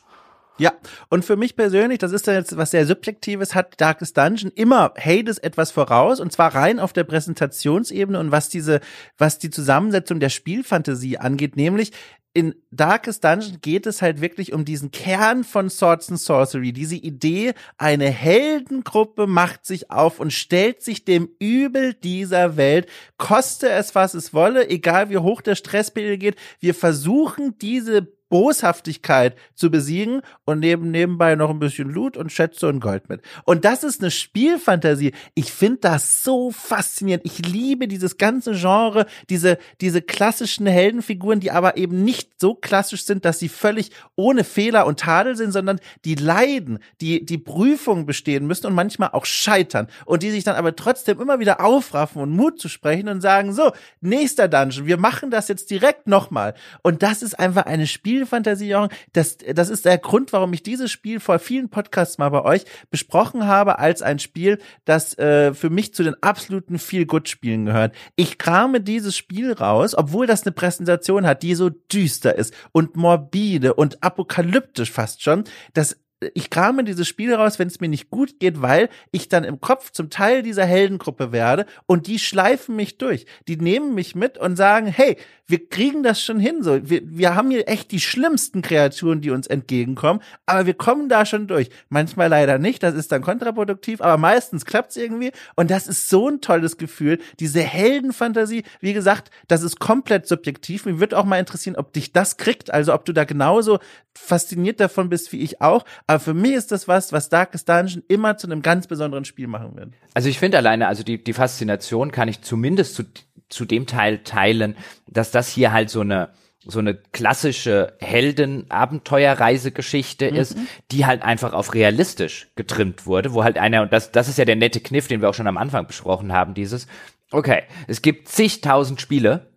Ja, 0.59 0.73
und 1.09 1.25
für 1.25 1.37
mich 1.37 1.57
persönlich, 1.57 1.99
das 1.99 2.13
ist 2.13 2.27
dann 2.27 2.35
jetzt 2.35 2.57
was 2.57 2.73
sehr 2.73 2.85
Subjektives, 2.85 3.55
hat 3.55 3.81
Darkest 3.81 4.17
Dungeon 4.17 4.51
immer 4.55 4.93
Hades 4.99 5.39
etwas 5.39 5.71
voraus 5.71 6.21
und 6.21 6.33
zwar 6.33 6.55
rein 6.55 6.81
auf 6.81 6.93
der 6.93 7.05
Präsentationsebene 7.05 8.19
und 8.19 8.33
was 8.33 8.49
diese, 8.49 8.81
was 9.17 9.39
die 9.39 9.51
Zusammensetzung 9.51 10.21
der 10.21 10.31
Spielfantasie 10.31 11.19
angeht, 11.19 11.57
nämlich 11.57 11.93
in 12.35 12.55
Darkest 12.71 13.25
Dungeon 13.25 13.61
geht 13.63 13.87
es 13.87 14.03
halt 14.03 14.21
wirklich 14.21 14.53
um 14.53 14.65
diesen 14.65 14.91
Kern 14.91 15.45
von 15.45 15.71
Swords 15.71 16.11
and 16.11 16.21
Sorcery, 16.21 16.73
diese 16.73 16.95
Idee, 16.95 17.55
eine 17.79 18.11
Heldengruppe 18.11 19.27
macht 19.27 19.67
sich 19.67 19.91
auf 19.91 20.21
und 20.21 20.33
stellt 20.33 20.83
sich 20.83 21.05
dem 21.05 21.31
Übel 21.41 21.95
dieser 21.95 22.57
Welt, 22.57 22.89
koste 23.17 23.71
es 23.71 23.95
was 23.95 24.15
es 24.15 24.35
wolle, 24.35 24.69
egal 24.69 25.11
wie 25.11 25.19
hoch 25.19 25.41
der 25.41 25.55
Stresspegel 25.57 26.19
geht, 26.19 26.37
wir 26.61 26.75
versuchen 26.75 27.59
diese 27.59 28.07
Boshaftigkeit 28.29 29.37
zu 29.55 29.71
besiegen 29.71 30.23
und 30.45 30.61
neben 30.61 30.91
nebenbei 30.91 31.35
noch 31.35 31.51
ein 31.51 31.59
bisschen 31.59 31.91
Loot 31.91 32.17
und 32.17 32.33
Schätze 32.33 32.69
und 32.69 32.81
Gold 32.81 33.09
mit. 33.09 33.23
Und 33.45 33.65
das 33.65 33.85
ist 33.85 34.01
eine 34.01 34.11
Spielfantasie. 34.11 35.13
Ich 35.35 35.53
finde 35.53 35.79
das 35.83 36.23
so 36.23 36.51
faszinierend. 36.51 37.25
Ich 37.25 37.47
liebe 37.47 37.89
dieses 37.89 38.19
ganze 38.19 38.53
Genre, 38.53 39.07
diese 39.31 39.59
diese 39.81 40.03
klassischen 40.03 40.67
Heldenfiguren, 40.67 41.41
die 41.41 41.51
aber 41.51 41.77
eben 41.77 42.05
nicht 42.05 42.41
so 42.41 42.55
klassisch 42.55 43.05
sind, 43.05 43.25
dass 43.25 43.39
sie 43.39 43.49
völlig 43.49 43.91
ohne 44.17 44.45
Fehler 44.45 44.87
und 44.87 45.01
Tadel 45.01 45.37
sind, 45.37 45.53
sondern 45.53 45.81
die 46.05 46.15
leiden, 46.15 46.79
die 47.01 47.25
die 47.25 47.39
Prüfung 47.39 48.07
bestehen 48.07 48.47
müssen 48.47 48.67
und 48.67 48.75
manchmal 48.75 49.11
auch 49.13 49.25
scheitern 49.25 49.89
und 50.05 50.23
die 50.23 50.31
sich 50.31 50.45
dann 50.45 50.57
aber 50.57 50.77
trotzdem 50.77 51.21
immer 51.21 51.39
wieder 51.39 51.65
aufraffen 51.65 52.23
und 52.23 52.31
Mut 52.31 52.61
zu 52.61 52.69
sprechen 52.69 53.09
und 53.09 53.21
sagen 53.21 53.53
so, 53.53 53.73
nächster 54.01 54.49
Dungeon, 54.49 54.87
wir 54.87 54.99
machen 54.99 55.31
das 55.31 55.49
jetzt 55.49 55.71
direkt 55.71 56.07
nochmal. 56.07 56.55
Und 56.83 57.03
das 57.03 57.23
ist 57.23 57.39
einfach 57.39 57.67
eine 57.67 57.87
Spielfantasie, 58.19 58.71
Jochen. 58.71 58.89
Das, 59.13 59.39
das 59.39 59.71
ist 59.71 59.85
der 59.85 59.99
Grund, 59.99 60.33
warum 60.33 60.53
ich 60.53 60.65
dieses 60.65 60.91
Spiel 60.91 61.21
vor 61.21 61.39
vielen 61.39 61.69
Podcasts 61.69 62.19
mal 62.19 62.29
bei 62.31 62.43
euch 62.43 62.65
besprochen 62.91 63.47
habe, 63.47 63.79
als 63.79 64.03
ein 64.03 64.19
Spiel, 64.19 64.59
das 64.85 65.17
äh, 65.19 65.55
für 65.55 65.71
mich 65.71 65.95
zu 65.95 66.03
den 66.03 66.21
absoluten 66.21 66.79
Feel-Good-Spielen 66.79 67.67
gehört. 67.67 67.95
Ich 68.17 68.39
krame 68.39 68.81
dieses 68.81 69.17
Spiel 69.17 69.53
raus, 69.53 69.95
obwohl 69.97 70.27
das 70.27 70.43
eine 70.43 70.53
Präsentation 70.53 71.27
hat, 71.27 71.45
die 71.45 71.55
so 71.55 71.71
düster 71.71 72.35
ist 72.35 72.53
und 72.73 72.97
morbide 72.97 73.75
und 73.75 74.03
apokalyptisch 74.03 74.91
fast 74.91 75.23
schon, 75.23 75.45
dass 75.75 75.97
ich 76.35 76.51
krame 76.51 76.85
dieses 76.85 77.07
Spiel 77.07 77.35
raus, 77.35 77.59
wenn 77.59 77.69
es 77.69 77.81
mir 77.81 77.89
nicht 77.89 78.11
gut 78.11 78.41
geht, 78.41 78.61
weil 78.61 78.89
ich 79.13 79.29
dann 79.29 79.45
im 79.45 79.61
Kopf 79.61 79.93
zum 79.93 80.11
Teil 80.11 80.43
dieser 80.43 80.65
Heldengruppe 80.65 81.33
werde 81.33 81.67
und 81.87 82.07
die 82.07 82.19
schleifen 82.19 82.75
mich 82.75 82.99
durch. 82.99 83.27
Die 83.47 83.57
nehmen 83.57 83.95
mich 83.95 84.15
mit 84.15 84.37
und 84.39 84.57
sagen, 84.57 84.87
hey, 84.87 85.17
wir 85.47 85.69
kriegen 85.69 86.03
das 86.03 86.23
schon 86.23 86.39
hin. 86.39 86.63
So, 86.63 86.91
wir, 86.91 87.01
wir 87.05 87.35
haben 87.35 87.51
hier 87.51 87.69
echt 87.69 87.91
die 87.91 88.01
schlimmsten 88.01 88.63
Kreaturen, 88.63 89.21
die 89.21 89.31
uns 89.31 89.47
entgegenkommen, 89.47 90.21
aber 90.45 90.67
wir 90.67 90.75
kommen 90.75 91.09
da 91.09 91.25
schon 91.25 91.47
durch. 91.47 91.71
Manchmal 91.89 92.29
leider 92.29 92.59
nicht, 92.59 92.83
das 92.83 92.95
ist 92.95 93.13
dann 93.13 93.23
kontraproduktiv, 93.23 94.01
aber 94.01 94.19
meistens 94.19 94.67
klappt's 94.67 94.97
irgendwie. 94.97 95.33
Und 95.57 95.71
das 95.71 95.87
ist 95.87 96.09
so 96.09 96.29
ein 96.29 96.41
tolles 96.41 96.77
Gefühl. 96.77 97.19
Diese 97.41 97.61
Heldenfantasie, 97.61 98.65
wie 98.81 98.93
gesagt, 98.93 99.31
das 99.49 99.63
ist 99.63 99.79
komplett 99.81 100.27
subjektiv. 100.27 100.85
Mir 100.85 101.01
wird 101.01 101.15
auch 101.15 101.25
mal 101.25 101.39
interessieren, 101.39 101.77
ob 101.77 101.93
dich 101.93 102.13
das 102.13 102.37
kriegt, 102.37 102.73
also 102.73 102.93
ob 102.93 103.05
du 103.07 103.13
da 103.13 103.25
genauso 103.25 103.79
fasziniert 104.15 104.81
davon 104.81 105.09
bist 105.09 105.33
wie 105.33 105.41
ich 105.41 105.63
auch. 105.63 105.85
Aber 106.09 106.19
für 106.21 106.35
mich 106.35 106.53
ist 106.53 106.73
das 106.73 106.89
was, 106.89 107.13
was 107.13 107.29
Darkest 107.29 107.69
Dungeon 107.69 108.03
immer 108.09 108.39
zu 108.39 108.47
einem 108.47 108.63
ganz 108.63 108.87
besonderen 108.87 109.27
Spiel 109.27 109.47
machen 109.47 109.77
wird. 109.77 109.91
Also 110.15 110.31
ich 110.31 110.39
finde 110.39 110.57
alleine, 110.57 110.89
also 110.89 111.03
die, 111.03 111.23
die 111.23 111.35
Faszination 111.35 112.13
kann 112.13 112.29
ich 112.29 112.41
zumindest 112.41 112.95
zu, 112.95 113.03
zu 113.51 113.67
dem 113.67 113.85
Teil 113.87 114.21
teilen, 114.25 114.75
dass 115.07 115.31
das 115.31 115.49
hier 115.49 115.71
halt 115.71 115.91
so 115.91 116.01
eine 116.01 116.31
so 116.65 116.81
eine 116.81 116.95
klassische 116.95 117.93
Helden-Abenteuerreisegeschichte 118.01 120.27
ist, 120.27 120.57
die 120.91 121.07
halt 121.07 121.23
einfach 121.23 121.53
auf 121.55 121.73
realistisch 121.73 122.49
getrimmt 122.57 123.07
wurde, 123.07 123.33
wo 123.33 123.43
halt 123.43 123.57
einer, 123.57 123.81
und 123.81 123.91
das, 123.93 124.13
das 124.13 124.29
ist 124.29 124.37
ja 124.39 124.45
der 124.45 124.57
nette 124.57 124.81
Kniff, 124.81 125.09
den 125.09 125.23
wir 125.23 125.31
auch 125.31 125.35
schon 125.35 125.47
am 125.47 125.57
Anfang 125.57 125.87
besprochen 125.87 126.31
haben, 126.33 126.53
dieses, 126.53 126.87
okay, 127.31 127.63
es 127.87 128.03
gibt 128.03 128.29
zigtausend 128.29 129.01
Spiele, 129.01 129.48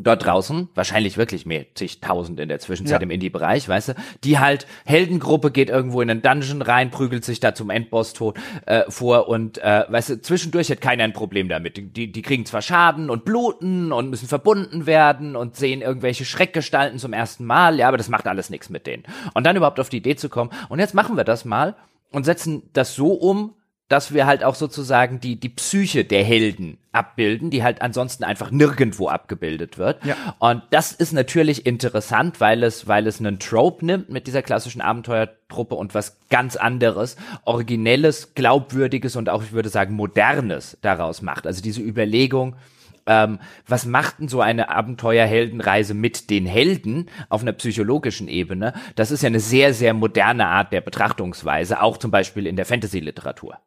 dort 0.00 0.24
draußen, 0.24 0.68
wahrscheinlich 0.74 1.16
wirklich 1.16 1.46
mehr, 1.46 1.66
zigtausend 1.74 2.38
in 2.40 2.48
der 2.48 2.58
Zwischenzeit 2.58 3.00
Ja. 3.00 3.04
im 3.04 3.10
Indie-Bereich, 3.10 3.68
weißt 3.68 3.90
du, 3.90 3.94
die 4.24 4.38
halt, 4.38 4.66
Heldengruppe 4.84 5.50
geht 5.50 5.70
irgendwo 5.70 6.00
in 6.00 6.10
einen 6.10 6.22
Dungeon 6.22 6.62
rein, 6.62 6.90
prügelt 6.90 7.24
sich 7.24 7.40
da 7.40 7.54
zum 7.54 7.70
Endboss 7.70 8.12
tot, 8.12 8.36
äh, 8.66 8.84
vor 8.88 9.28
und, 9.28 9.58
äh, 9.58 9.84
weißt 9.88 10.10
du, 10.10 10.20
zwischendurch 10.20 10.70
hat 10.70 10.80
keiner 10.80 11.04
ein 11.04 11.12
Problem 11.12 11.48
damit. 11.48 11.76
Die, 11.76 11.86
die, 11.86 12.12
die 12.12 12.22
kriegen 12.22 12.46
zwar 12.46 12.62
Schaden 12.62 13.10
und 13.10 13.24
bluten 13.24 13.92
und 13.92 14.10
müssen 14.10 14.28
verbunden 14.28 14.86
werden 14.86 15.36
und 15.36 15.56
sehen 15.56 15.82
irgendwelche 15.82 16.24
Schreckgestalten 16.24 16.98
zum 16.98 17.12
ersten 17.12 17.44
Mal, 17.44 17.78
ja, 17.78 17.88
aber 17.88 17.96
das 17.96 18.08
macht 18.08 18.26
alles 18.26 18.50
nichts 18.50 18.70
mit 18.70 18.86
denen. 18.86 19.04
Und 19.34 19.44
dann 19.46 19.56
überhaupt 19.56 19.80
auf 19.80 19.88
die 19.88 19.98
Idee 19.98 20.16
zu 20.16 20.28
kommen, 20.28 20.50
und 20.68 20.78
jetzt 20.78 20.94
machen 20.94 21.16
wir 21.16 21.24
das 21.24 21.44
mal 21.44 21.76
und 22.10 22.24
setzen 22.24 22.62
das 22.72 22.94
so 22.94 23.12
um, 23.12 23.54
dass 23.88 24.12
wir 24.12 24.26
halt 24.26 24.44
auch 24.44 24.54
sozusagen 24.54 25.18
die, 25.18 25.40
die 25.40 25.48
Psyche 25.48 26.04
der 26.04 26.22
Helden 26.22 26.78
abbilden, 26.92 27.50
die 27.50 27.62
halt 27.62 27.80
ansonsten 27.80 28.22
einfach 28.22 28.50
nirgendwo 28.50 29.08
abgebildet 29.08 29.78
wird. 29.78 30.04
Ja. 30.04 30.16
Und 30.38 30.62
das 30.70 30.92
ist 30.92 31.12
natürlich 31.12 31.64
interessant, 31.64 32.40
weil 32.40 32.62
es, 32.64 32.86
weil 32.86 33.06
es 33.06 33.18
einen 33.18 33.38
Trope 33.38 33.84
nimmt 33.86 34.10
mit 34.10 34.26
dieser 34.26 34.42
klassischen 34.42 34.82
Abenteuertruppe 34.82 35.74
und 35.74 35.94
was 35.94 36.18
ganz 36.28 36.56
anderes, 36.56 37.16
originelles, 37.44 38.34
glaubwürdiges 38.34 39.16
und 39.16 39.30
auch, 39.30 39.42
ich 39.42 39.52
würde 39.52 39.70
sagen, 39.70 39.94
modernes 39.94 40.76
daraus 40.82 41.22
macht. 41.22 41.46
Also 41.46 41.62
diese 41.62 41.80
Überlegung, 41.80 42.56
ähm, 43.06 43.38
was 43.66 43.86
macht 43.86 44.18
denn 44.18 44.28
so 44.28 44.42
eine 44.42 44.68
Abenteuerheldenreise 44.68 45.94
mit 45.94 46.28
den 46.28 46.44
Helden 46.44 47.08
auf 47.30 47.40
einer 47.40 47.52
psychologischen 47.52 48.28
Ebene? 48.28 48.74
Das 48.96 49.10
ist 49.10 49.22
ja 49.22 49.28
eine 49.28 49.40
sehr, 49.40 49.72
sehr 49.72 49.94
moderne 49.94 50.46
Art 50.46 50.74
der 50.74 50.82
Betrachtungsweise, 50.82 51.80
auch 51.80 51.96
zum 51.96 52.10
Beispiel 52.10 52.46
in 52.46 52.56
der 52.56 52.66
Fantasy-Literatur. 52.66 53.58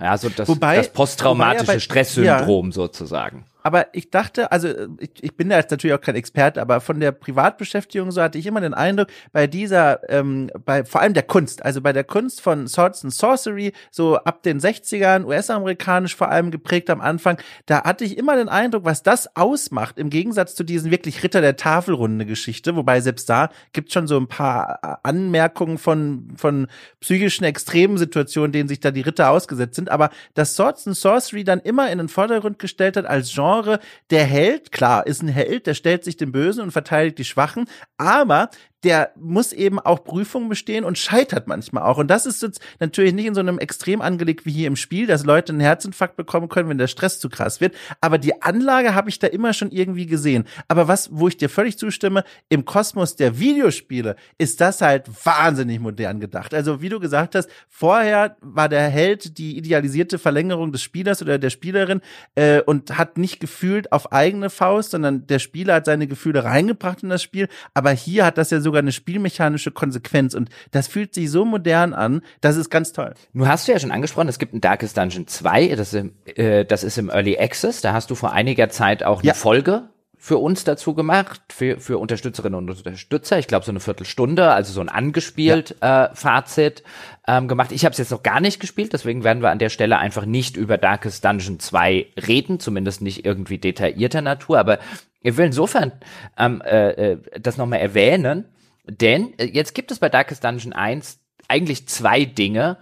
Ja, 0.00 0.16
so 0.16 0.28
das, 0.28 0.48
wobei, 0.48 0.76
das 0.76 0.92
posttraumatische 0.92 1.80
Stresssyndrom 1.80 2.66
ja. 2.66 2.72
sozusagen 2.72 3.44
aber 3.62 3.94
ich 3.94 4.10
dachte, 4.10 4.52
also 4.52 4.68
ich, 4.98 5.10
ich 5.20 5.36
bin 5.36 5.48
da 5.48 5.56
jetzt 5.56 5.70
natürlich 5.70 5.94
auch 5.94 6.00
kein 6.00 6.14
Experte, 6.14 6.60
aber 6.60 6.80
von 6.80 7.00
der 7.00 7.12
Privatbeschäftigung 7.12 8.10
so 8.10 8.22
hatte 8.22 8.38
ich 8.38 8.46
immer 8.46 8.60
den 8.60 8.74
Eindruck, 8.74 9.08
bei 9.32 9.46
dieser, 9.46 10.08
ähm, 10.10 10.50
bei 10.64 10.84
vor 10.84 11.00
allem 11.00 11.14
der 11.14 11.22
Kunst, 11.22 11.64
also 11.64 11.80
bei 11.80 11.92
der 11.92 12.04
Kunst 12.04 12.40
von 12.40 12.68
Swords 12.68 13.04
and 13.04 13.12
Sorcery, 13.12 13.72
so 13.90 14.16
ab 14.16 14.42
den 14.42 14.60
60ern, 14.60 15.24
US-amerikanisch 15.24 16.14
vor 16.14 16.30
allem 16.30 16.50
geprägt 16.50 16.90
am 16.90 17.00
Anfang, 17.00 17.38
da 17.66 17.84
hatte 17.84 18.04
ich 18.04 18.16
immer 18.16 18.36
den 18.36 18.48
Eindruck, 18.48 18.84
was 18.84 19.02
das 19.02 19.34
ausmacht, 19.36 19.98
im 19.98 20.10
Gegensatz 20.10 20.54
zu 20.54 20.64
diesen 20.64 20.90
wirklich 20.90 21.22
Ritter 21.22 21.40
der 21.40 21.56
Tafelrunde 21.56 22.26
Geschichte, 22.26 22.76
wobei 22.76 23.00
selbst 23.00 23.28
da 23.28 23.50
gibt 23.72 23.92
schon 23.92 24.06
so 24.06 24.16
ein 24.16 24.28
paar 24.28 24.78
äh, 24.82 24.96
Anmerkungen 25.02 25.78
von, 25.78 26.28
von 26.36 26.68
psychischen 27.00 27.44
extremen 27.44 27.98
Situationen, 27.98 28.52
denen 28.52 28.68
sich 28.68 28.80
da 28.80 28.90
die 28.90 29.00
Ritter 29.00 29.30
ausgesetzt 29.30 29.74
sind, 29.74 29.90
aber 29.90 30.10
dass 30.34 30.54
Swords 30.54 30.86
and 30.86 30.96
Sorcery 30.96 31.44
dann 31.44 31.60
immer 31.60 31.90
in 31.90 31.98
den 31.98 32.08
Vordergrund 32.08 32.58
gestellt 32.58 32.96
hat 32.96 33.06
als 33.06 33.32
Genre, 33.34 33.48
Genre, 33.58 33.80
der 34.10 34.24
Held, 34.24 34.72
klar, 34.72 35.06
ist 35.06 35.22
ein 35.22 35.28
Held, 35.28 35.66
der 35.66 35.74
stellt 35.74 36.04
sich 36.04 36.16
dem 36.16 36.32
Bösen 36.32 36.62
und 36.62 36.70
verteidigt 36.70 37.18
die 37.18 37.24
Schwachen, 37.24 37.68
aber 37.96 38.50
der 38.84 39.12
muss 39.16 39.52
eben 39.52 39.80
auch 39.80 40.04
Prüfungen 40.04 40.48
bestehen 40.48 40.84
und 40.84 40.98
scheitert 40.98 41.48
manchmal 41.48 41.82
auch. 41.82 41.98
Und 41.98 42.08
das 42.08 42.26
ist 42.26 42.42
jetzt 42.42 42.60
natürlich 42.78 43.12
nicht 43.12 43.26
in 43.26 43.34
so 43.34 43.40
einem 43.40 43.58
Extrem 43.58 44.00
angelegt 44.00 44.46
wie 44.46 44.52
hier 44.52 44.68
im 44.68 44.76
Spiel, 44.76 45.06
dass 45.06 45.24
Leute 45.24 45.52
einen 45.52 45.60
Herzinfarkt 45.60 46.16
bekommen 46.16 46.48
können, 46.48 46.68
wenn 46.68 46.78
der 46.78 46.86
Stress 46.86 47.18
zu 47.18 47.28
krass 47.28 47.60
wird. 47.60 47.74
Aber 48.00 48.18
die 48.18 48.40
Anlage 48.40 48.94
habe 48.94 49.10
ich 49.10 49.18
da 49.18 49.26
immer 49.26 49.52
schon 49.52 49.72
irgendwie 49.72 50.06
gesehen. 50.06 50.44
Aber 50.68 50.86
was, 50.86 51.10
wo 51.12 51.26
ich 51.26 51.36
dir 51.36 51.48
völlig 51.48 51.76
zustimme, 51.76 52.22
im 52.48 52.64
Kosmos 52.64 53.16
der 53.16 53.38
Videospiele 53.40 54.14
ist 54.38 54.60
das 54.60 54.80
halt 54.80 55.08
wahnsinnig 55.24 55.80
modern 55.80 56.20
gedacht. 56.20 56.54
Also 56.54 56.80
wie 56.80 56.88
du 56.88 57.00
gesagt 57.00 57.34
hast, 57.34 57.50
vorher 57.68 58.36
war 58.40 58.68
der 58.68 58.88
Held 58.88 59.38
die 59.38 59.58
idealisierte 59.58 60.18
Verlängerung 60.18 60.70
des 60.70 60.82
Spielers 60.82 61.20
oder 61.20 61.38
der 61.38 61.50
Spielerin 61.50 62.00
äh, 62.36 62.60
und 62.60 62.96
hat 62.96 63.18
nicht 63.18 63.40
gefühlt 63.40 63.90
auf 63.90 64.12
eigene 64.12 64.50
Faust, 64.50 64.92
sondern 64.92 65.26
der 65.26 65.40
Spieler 65.40 65.74
hat 65.74 65.86
seine 65.86 66.06
Gefühle 66.06 66.44
reingebracht 66.44 67.02
in 67.02 67.08
das 67.08 67.22
Spiel. 67.22 67.48
Aber 67.74 67.90
hier 67.90 68.24
hat 68.24 68.38
das 68.38 68.50
ja 68.50 68.60
so 68.60 68.67
sogar 68.68 68.80
eine 68.80 68.92
spielmechanische 68.92 69.70
Konsequenz 69.70 70.34
und 70.34 70.50
das 70.70 70.88
fühlt 70.88 71.14
sich 71.14 71.30
so 71.30 71.46
modern 71.46 71.94
an, 71.94 72.20
das 72.42 72.56
ist 72.56 72.68
ganz 72.68 72.92
toll. 72.92 73.14
Nun 73.32 73.48
hast 73.48 73.66
du 73.66 73.72
ja 73.72 73.78
schon 73.78 73.90
angesprochen, 73.90 74.28
es 74.28 74.38
gibt 74.38 74.52
ein 74.52 74.60
Darkest 74.60 74.98
Dungeon 74.98 75.26
2, 75.26 75.68
das 75.68 75.94
ist, 75.94 76.00
im, 76.00 76.12
äh, 76.36 76.66
das 76.66 76.84
ist 76.84 76.98
im 76.98 77.08
Early 77.08 77.38
Access, 77.38 77.80
da 77.80 77.94
hast 77.94 78.10
du 78.10 78.14
vor 78.14 78.32
einiger 78.32 78.68
Zeit 78.68 79.02
auch 79.02 79.20
eine 79.20 79.28
ja. 79.28 79.34
Folge 79.34 79.88
für 80.20 80.36
uns 80.36 80.64
dazu 80.64 80.94
gemacht, 80.94 81.40
für, 81.48 81.78
für 81.78 81.96
Unterstützerinnen 81.96 82.58
und 82.58 82.68
Unterstützer. 82.68 83.38
Ich 83.38 83.46
glaube, 83.46 83.64
so 83.64 83.70
eine 83.70 83.80
Viertelstunde, 83.80 84.50
also 84.50 84.72
so 84.72 84.80
ein 84.80 84.88
angespielt 84.88 85.76
ja. 85.80 86.06
äh, 86.06 86.14
Fazit 86.14 86.82
ähm, 87.26 87.46
gemacht. 87.46 87.70
Ich 87.70 87.84
habe 87.84 87.92
es 87.92 87.98
jetzt 87.98 88.10
noch 88.10 88.24
gar 88.24 88.40
nicht 88.40 88.58
gespielt, 88.60 88.92
deswegen 88.92 89.22
werden 89.22 89.42
wir 89.42 89.50
an 89.50 89.60
der 89.60 89.68
Stelle 89.68 89.96
einfach 89.96 90.26
nicht 90.26 90.56
über 90.56 90.76
Darkest 90.76 91.24
Dungeon 91.24 91.60
2 91.60 92.06
reden, 92.26 92.58
zumindest 92.58 93.00
nicht 93.00 93.24
irgendwie 93.24 93.58
detaillierter 93.58 94.20
Natur. 94.20 94.58
Aber 94.58 94.80
ich 95.22 95.36
will 95.36 95.46
insofern 95.46 95.92
ähm, 96.36 96.62
äh, 96.62 97.12
äh 97.12 97.18
das 97.40 97.56
nochmal 97.56 97.78
erwähnen, 97.78 98.44
denn 98.88 99.38
äh, 99.38 99.44
jetzt 99.44 99.74
gibt 99.74 99.90
es 99.90 99.98
bei 99.98 100.08
Darkest 100.08 100.44
Dungeon 100.44 100.72
1 100.72 101.20
eigentlich 101.48 101.86
zwei 101.88 102.24
Dinge, 102.24 102.78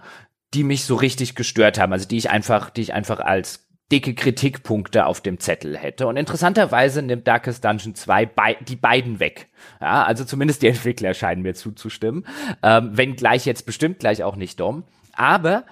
die 0.53 0.63
mich 0.63 0.85
so 0.85 0.95
richtig 0.95 1.35
gestört 1.35 1.79
haben, 1.79 1.93
also 1.93 2.07
die 2.07 2.17
ich 2.17 2.29
einfach, 2.29 2.69
die 2.69 2.81
ich 2.81 2.93
einfach 2.93 3.19
als 3.19 3.67
dicke 3.91 4.15
Kritikpunkte 4.15 5.05
auf 5.05 5.21
dem 5.21 5.39
Zettel 5.39 5.77
hätte. 5.77 6.07
Und 6.07 6.17
interessanterweise 6.17 7.01
nimmt 7.01 7.27
Darkest 7.27 7.63
Dungeon 7.63 7.95
2 7.95 8.25
bei, 8.25 8.57
die 8.67 8.75
beiden 8.75 9.19
weg. 9.19 9.47
Ja, 9.79 10.03
also 10.03 10.25
zumindest 10.25 10.61
die 10.61 10.67
Entwickler 10.67 11.13
scheinen 11.13 11.41
mir 11.41 11.53
zuzustimmen. 11.53 12.25
Ähm, 12.63 12.91
wenn 12.93 13.15
gleich 13.15 13.45
jetzt 13.45 13.65
bestimmt 13.65 13.99
gleich 13.99 14.23
auch 14.23 14.35
nicht 14.35 14.59
dumm. 14.59 14.83
Aber 15.13 15.65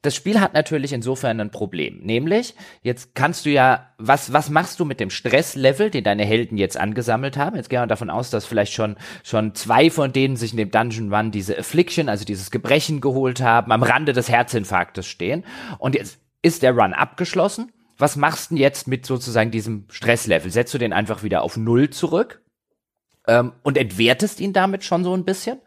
das 0.00 0.14
Spiel 0.14 0.40
hat 0.40 0.54
natürlich 0.54 0.92
insofern 0.92 1.40
ein 1.40 1.50
Problem. 1.50 2.00
Nämlich, 2.02 2.54
jetzt 2.82 3.14
kannst 3.14 3.44
du 3.44 3.50
ja, 3.50 3.92
was, 3.98 4.32
was 4.32 4.48
machst 4.48 4.80
du 4.80 4.84
mit 4.84 5.00
dem 5.00 5.10
Stresslevel, 5.10 5.90
den 5.90 6.04
deine 6.04 6.24
Helden 6.24 6.56
jetzt 6.56 6.76
angesammelt 6.76 7.36
haben? 7.36 7.56
Jetzt 7.56 7.68
gehen 7.68 7.80
wir 7.80 7.86
davon 7.86 8.10
aus, 8.10 8.30
dass 8.30 8.46
vielleicht 8.46 8.72
schon, 8.72 8.96
schon 9.22 9.54
zwei 9.54 9.90
von 9.90 10.12
denen 10.12 10.36
sich 10.36 10.52
in 10.52 10.56
dem 10.56 10.70
Dungeon 10.70 11.12
Run 11.12 11.30
diese 11.30 11.58
Affliction, 11.58 12.08
also 12.08 12.24
dieses 12.24 12.50
Gebrechen 12.50 13.00
geholt 13.00 13.42
haben, 13.42 13.72
am 13.72 13.82
Rande 13.82 14.12
des 14.12 14.28
Herzinfarktes 14.28 15.06
stehen. 15.06 15.44
Und 15.78 15.94
jetzt 15.94 16.18
ist 16.42 16.62
der 16.62 16.72
Run 16.72 16.92
abgeschlossen. 16.94 17.72
Was 17.98 18.16
machst 18.16 18.50
du 18.50 18.56
jetzt 18.56 18.88
mit 18.88 19.06
sozusagen 19.06 19.50
diesem 19.50 19.84
Stresslevel? 19.90 20.50
Setzt 20.50 20.74
du 20.74 20.78
den 20.78 20.92
einfach 20.92 21.22
wieder 21.22 21.42
auf 21.42 21.56
Null 21.56 21.90
zurück? 21.90 22.42
Ähm, 23.28 23.52
und 23.62 23.78
entwertest 23.78 24.40
ihn 24.40 24.52
damit 24.52 24.82
schon 24.82 25.04
so 25.04 25.14
ein 25.14 25.24
bisschen? 25.24 25.60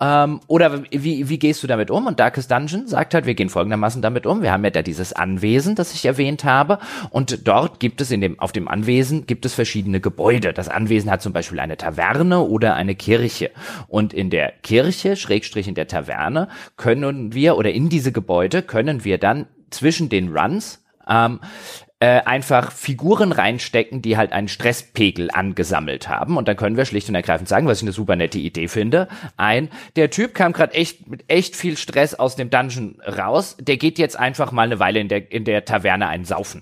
Ähm, 0.00 0.40
oder 0.48 0.82
wie, 0.90 1.28
wie 1.28 1.38
gehst 1.38 1.62
du 1.62 1.66
damit 1.66 1.90
um? 1.90 2.06
Und 2.06 2.18
Darkest 2.18 2.50
Dungeon 2.50 2.88
sagt 2.88 3.14
halt, 3.14 3.26
wir 3.26 3.34
gehen 3.34 3.48
folgendermaßen 3.48 4.02
damit 4.02 4.26
um. 4.26 4.42
Wir 4.42 4.50
haben 4.50 4.64
ja 4.64 4.70
da 4.70 4.82
dieses 4.82 5.12
Anwesen, 5.12 5.76
das 5.76 5.94
ich 5.94 6.04
erwähnt 6.04 6.44
habe. 6.44 6.78
Und 7.10 7.46
dort 7.46 7.78
gibt 7.78 8.00
es 8.00 8.10
in 8.10 8.20
dem, 8.20 8.38
auf 8.40 8.50
dem 8.50 8.66
Anwesen 8.66 9.26
gibt 9.26 9.46
es 9.46 9.54
verschiedene 9.54 10.00
Gebäude. 10.00 10.52
Das 10.52 10.68
Anwesen 10.68 11.10
hat 11.10 11.22
zum 11.22 11.32
Beispiel 11.32 11.60
eine 11.60 11.76
Taverne 11.76 12.40
oder 12.40 12.74
eine 12.74 12.96
Kirche. 12.96 13.50
Und 13.86 14.12
in 14.12 14.30
der 14.30 14.52
Kirche, 14.62 15.14
Schrägstrich 15.14 15.68
in 15.68 15.76
der 15.76 15.86
Taverne, 15.86 16.48
können 16.76 17.32
wir, 17.32 17.56
oder 17.56 17.70
in 17.70 17.88
diese 17.88 18.10
Gebäude 18.10 18.62
können 18.62 19.04
wir 19.04 19.18
dann 19.18 19.46
zwischen 19.70 20.08
den 20.08 20.36
Runs 20.36 20.84
ähm, 21.08 21.40
äh, 22.04 22.20
einfach 22.26 22.70
Figuren 22.70 23.32
reinstecken, 23.32 24.02
die 24.02 24.18
halt 24.18 24.32
einen 24.32 24.48
Stresspegel 24.48 25.30
angesammelt 25.30 26.06
haben. 26.06 26.36
Und 26.36 26.48
dann 26.48 26.56
können 26.58 26.76
wir 26.76 26.84
schlicht 26.84 27.08
und 27.08 27.14
ergreifend 27.14 27.48
sagen, 27.48 27.66
was 27.66 27.78
ich 27.78 27.84
eine 27.84 27.92
super 27.92 28.14
nette 28.14 28.38
Idee 28.38 28.68
finde. 28.68 29.08
Ein, 29.38 29.70
der 29.96 30.10
Typ 30.10 30.34
kam 30.34 30.52
gerade 30.52 30.74
echt 30.74 31.08
mit 31.08 31.24
echt 31.28 31.56
viel 31.56 31.78
Stress 31.78 32.12
aus 32.12 32.36
dem 32.36 32.50
Dungeon 32.50 33.00
raus. 33.06 33.56
Der 33.58 33.78
geht 33.78 33.98
jetzt 33.98 34.18
einfach 34.18 34.52
mal 34.52 34.64
eine 34.64 34.80
Weile 34.80 35.00
in 35.00 35.08
der, 35.08 35.32
in 35.32 35.46
der 35.46 35.64
Taverne 35.64 36.06
einen 36.06 36.26
saufen. 36.26 36.60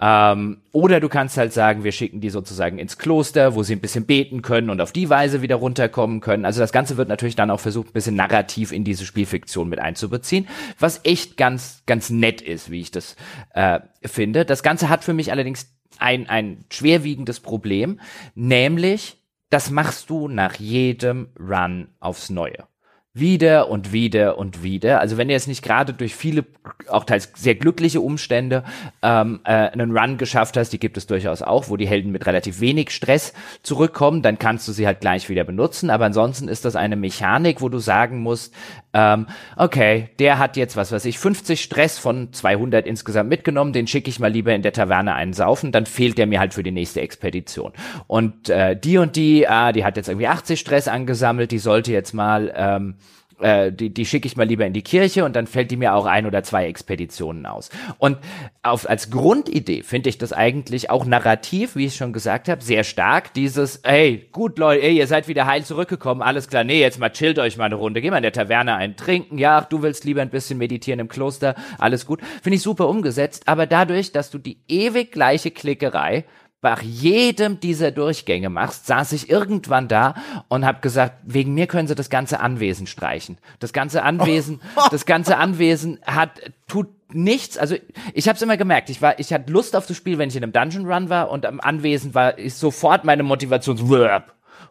Ähm, 0.00 0.62
oder 0.72 0.98
du 0.98 1.08
kannst 1.08 1.36
halt 1.36 1.52
sagen, 1.52 1.84
wir 1.84 1.92
schicken 1.92 2.20
die 2.20 2.30
sozusagen 2.30 2.78
ins 2.78 2.96
Kloster, 2.96 3.54
wo 3.54 3.62
sie 3.62 3.74
ein 3.74 3.80
bisschen 3.80 4.06
beten 4.06 4.40
können 4.40 4.70
und 4.70 4.80
auf 4.80 4.92
die 4.92 5.10
Weise 5.10 5.42
wieder 5.42 5.56
runterkommen 5.56 6.20
können. 6.20 6.44
Also 6.44 6.60
das 6.60 6.72
Ganze 6.72 6.96
wird 6.96 7.08
natürlich 7.08 7.36
dann 7.36 7.50
auch 7.50 7.60
versucht, 7.60 7.88
ein 7.88 7.92
bisschen 7.92 8.16
narrativ 8.16 8.72
in 8.72 8.84
diese 8.84 9.04
Spielfiktion 9.04 9.68
mit 9.68 9.78
einzubeziehen, 9.78 10.48
was 10.78 11.00
echt 11.04 11.36
ganz, 11.36 11.82
ganz 11.86 12.08
nett 12.08 12.40
ist, 12.40 12.70
wie 12.70 12.80
ich 12.80 12.90
das 12.90 13.16
äh, 13.52 13.80
finde. 14.02 14.44
Das 14.44 14.62
Ganze 14.62 14.88
hat 14.88 15.04
für 15.04 15.12
mich 15.12 15.32
allerdings 15.32 15.76
ein, 15.98 16.28
ein 16.28 16.64
schwerwiegendes 16.70 17.40
Problem, 17.40 18.00
nämlich, 18.34 19.18
das 19.50 19.70
machst 19.70 20.08
du 20.08 20.28
nach 20.28 20.54
jedem 20.54 21.28
Run 21.38 21.88
aufs 21.98 22.30
Neue 22.30 22.69
wieder 23.12 23.68
und 23.68 23.92
wieder 23.92 24.38
und 24.38 24.62
wieder. 24.62 25.00
Also 25.00 25.16
wenn 25.16 25.28
ihr 25.28 25.34
jetzt 25.34 25.48
nicht 25.48 25.64
gerade 25.64 25.92
durch 25.92 26.14
viele, 26.14 26.44
auch 26.88 27.02
teils 27.02 27.32
sehr 27.34 27.56
glückliche 27.56 28.00
Umstände 28.00 28.62
ähm, 29.02 29.40
äh, 29.44 29.50
einen 29.50 29.96
Run 29.96 30.16
geschafft 30.16 30.56
hast, 30.56 30.72
die 30.72 30.78
gibt 30.78 30.96
es 30.96 31.08
durchaus 31.08 31.42
auch, 31.42 31.68
wo 31.68 31.76
die 31.76 31.88
Helden 31.88 32.12
mit 32.12 32.26
relativ 32.26 32.60
wenig 32.60 32.90
Stress 32.90 33.32
zurückkommen, 33.64 34.22
dann 34.22 34.38
kannst 34.38 34.68
du 34.68 34.72
sie 34.72 34.86
halt 34.86 35.00
gleich 35.00 35.28
wieder 35.28 35.42
benutzen. 35.42 35.90
Aber 35.90 36.04
ansonsten 36.04 36.46
ist 36.46 36.64
das 36.64 36.76
eine 36.76 36.94
Mechanik, 36.94 37.60
wo 37.60 37.68
du 37.68 37.78
sagen 37.78 38.20
musst, 38.20 38.54
ähm, 38.92 39.26
okay, 39.56 40.08
der 40.18 40.38
hat 40.38 40.56
jetzt, 40.56 40.76
was 40.76 40.90
weiß 40.90 41.04
ich, 41.04 41.18
50 41.18 41.62
Stress 41.62 41.98
von 41.98 42.32
200 42.32 42.86
insgesamt 42.86 43.28
mitgenommen, 43.28 43.72
den 43.72 43.86
schicke 43.86 44.10
ich 44.10 44.18
mal 44.18 44.32
lieber 44.32 44.52
in 44.52 44.62
der 44.62 44.72
Taverne 44.72 45.14
einen 45.14 45.32
saufen, 45.32 45.70
dann 45.70 45.86
fehlt 45.86 46.18
der 46.18 46.26
mir 46.26 46.40
halt 46.40 46.54
für 46.54 46.62
die 46.62 46.72
nächste 46.72 47.00
Expedition. 47.00 47.72
Und 48.08 48.48
äh, 48.48 48.76
die 48.76 48.98
und 48.98 49.16
die, 49.16 49.46
ah, 49.46 49.72
die 49.72 49.84
hat 49.84 49.96
jetzt 49.96 50.08
irgendwie 50.08 50.26
80 50.26 50.58
Stress 50.58 50.88
angesammelt, 50.88 51.52
die 51.52 51.58
sollte 51.58 51.92
jetzt 51.92 52.14
mal 52.14 52.52
ähm, 52.56 52.94
äh, 53.40 53.72
die, 53.72 53.90
die 53.90 54.06
schicke 54.06 54.26
ich 54.26 54.36
mal 54.36 54.46
lieber 54.46 54.66
in 54.66 54.72
die 54.72 54.82
Kirche 54.82 55.24
und 55.24 55.36
dann 55.36 55.46
fällt 55.46 55.70
die 55.70 55.76
mir 55.76 55.94
auch 55.94 56.06
ein 56.06 56.26
oder 56.26 56.42
zwei 56.42 56.66
Expeditionen 56.66 57.46
aus. 57.46 57.70
Und 57.98 58.18
auf, 58.62 58.88
als 58.88 59.10
Grundidee 59.10 59.82
finde 59.82 60.08
ich 60.08 60.18
das 60.18 60.32
eigentlich 60.32 60.90
auch 60.90 61.04
narrativ, 61.04 61.76
wie 61.76 61.86
ich 61.86 61.96
schon 61.96 62.12
gesagt 62.12 62.48
habe, 62.48 62.62
sehr 62.62 62.84
stark. 62.84 63.34
Dieses, 63.34 63.80
hey, 63.84 64.28
gut 64.32 64.58
Leute, 64.58 64.82
ey, 64.82 64.96
ihr 64.96 65.06
seid 65.06 65.28
wieder 65.28 65.46
heil 65.46 65.64
zurückgekommen, 65.64 66.22
alles 66.22 66.48
klar, 66.48 66.64
nee, 66.64 66.80
jetzt 66.80 66.98
mal 66.98 67.10
chillt 67.10 67.38
euch 67.38 67.56
mal 67.56 67.64
eine 67.64 67.76
Runde, 67.76 68.00
geh 68.00 68.10
mal 68.10 68.18
in 68.18 68.22
der 68.22 68.32
Taverne 68.32 68.74
ein 68.74 68.96
trinken, 68.96 69.38
ja, 69.38 69.62
du 69.62 69.82
willst 69.82 70.04
lieber 70.04 70.22
ein 70.22 70.30
bisschen 70.30 70.58
meditieren 70.58 71.00
im 71.00 71.08
Kloster, 71.08 71.54
alles 71.78 72.06
gut. 72.06 72.20
Finde 72.42 72.56
ich 72.56 72.62
super 72.62 72.88
umgesetzt, 72.88 73.44
aber 73.46 73.66
dadurch, 73.66 74.12
dass 74.12 74.30
du 74.30 74.38
die 74.38 74.58
ewig 74.68 75.12
gleiche 75.12 75.50
Klickerei 75.50 76.24
nach 76.62 76.82
jedem 76.82 77.60
dieser 77.60 77.90
Durchgänge 77.90 78.50
machst, 78.50 78.86
saß 78.86 79.12
ich 79.12 79.30
irgendwann 79.30 79.88
da 79.88 80.14
und 80.48 80.64
habe 80.66 80.80
gesagt, 80.80 81.14
wegen 81.24 81.54
mir 81.54 81.66
können 81.66 81.88
sie 81.88 81.94
das 81.94 82.10
ganze 82.10 82.40
Anwesen 82.40 82.86
streichen. 82.86 83.38
Das 83.58 83.72
ganze 83.72 84.02
Anwesen, 84.02 84.60
das 84.90 85.06
ganze 85.06 85.38
Anwesen 85.38 86.00
hat 86.06 86.40
tut 86.68 86.88
nichts. 87.14 87.56
Also 87.56 87.76
ich 88.12 88.28
habe 88.28 88.36
es 88.36 88.42
immer 88.42 88.56
gemerkt. 88.56 88.90
Ich 88.90 89.00
war, 89.00 89.18
ich 89.18 89.32
hatte 89.32 89.50
Lust 89.52 89.74
auf 89.74 89.86
das 89.86 89.96
Spiel, 89.96 90.18
wenn 90.18 90.28
ich 90.28 90.36
in 90.36 90.42
einem 90.42 90.52
Dungeon 90.52 90.90
Run 90.90 91.08
war 91.08 91.30
und 91.30 91.46
am 91.46 91.60
Anwesen 91.60 92.14
war, 92.14 92.38
ist 92.38 92.60
sofort 92.60 93.04
meine 93.04 93.22
Motivation 93.22 93.78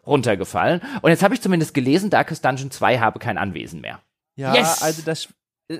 runtergefallen. 0.06 0.80
Und 1.02 1.10
jetzt 1.10 1.22
habe 1.22 1.34
ich 1.34 1.40
zumindest 1.40 1.74
gelesen, 1.74 2.10
Darkest 2.10 2.44
Dungeon 2.44 2.70
2 2.70 2.98
habe 2.98 3.18
kein 3.18 3.38
Anwesen 3.38 3.80
mehr. 3.80 4.00
Ja, 4.36 4.54
yes! 4.54 4.82
also 4.82 5.02
das 5.02 5.28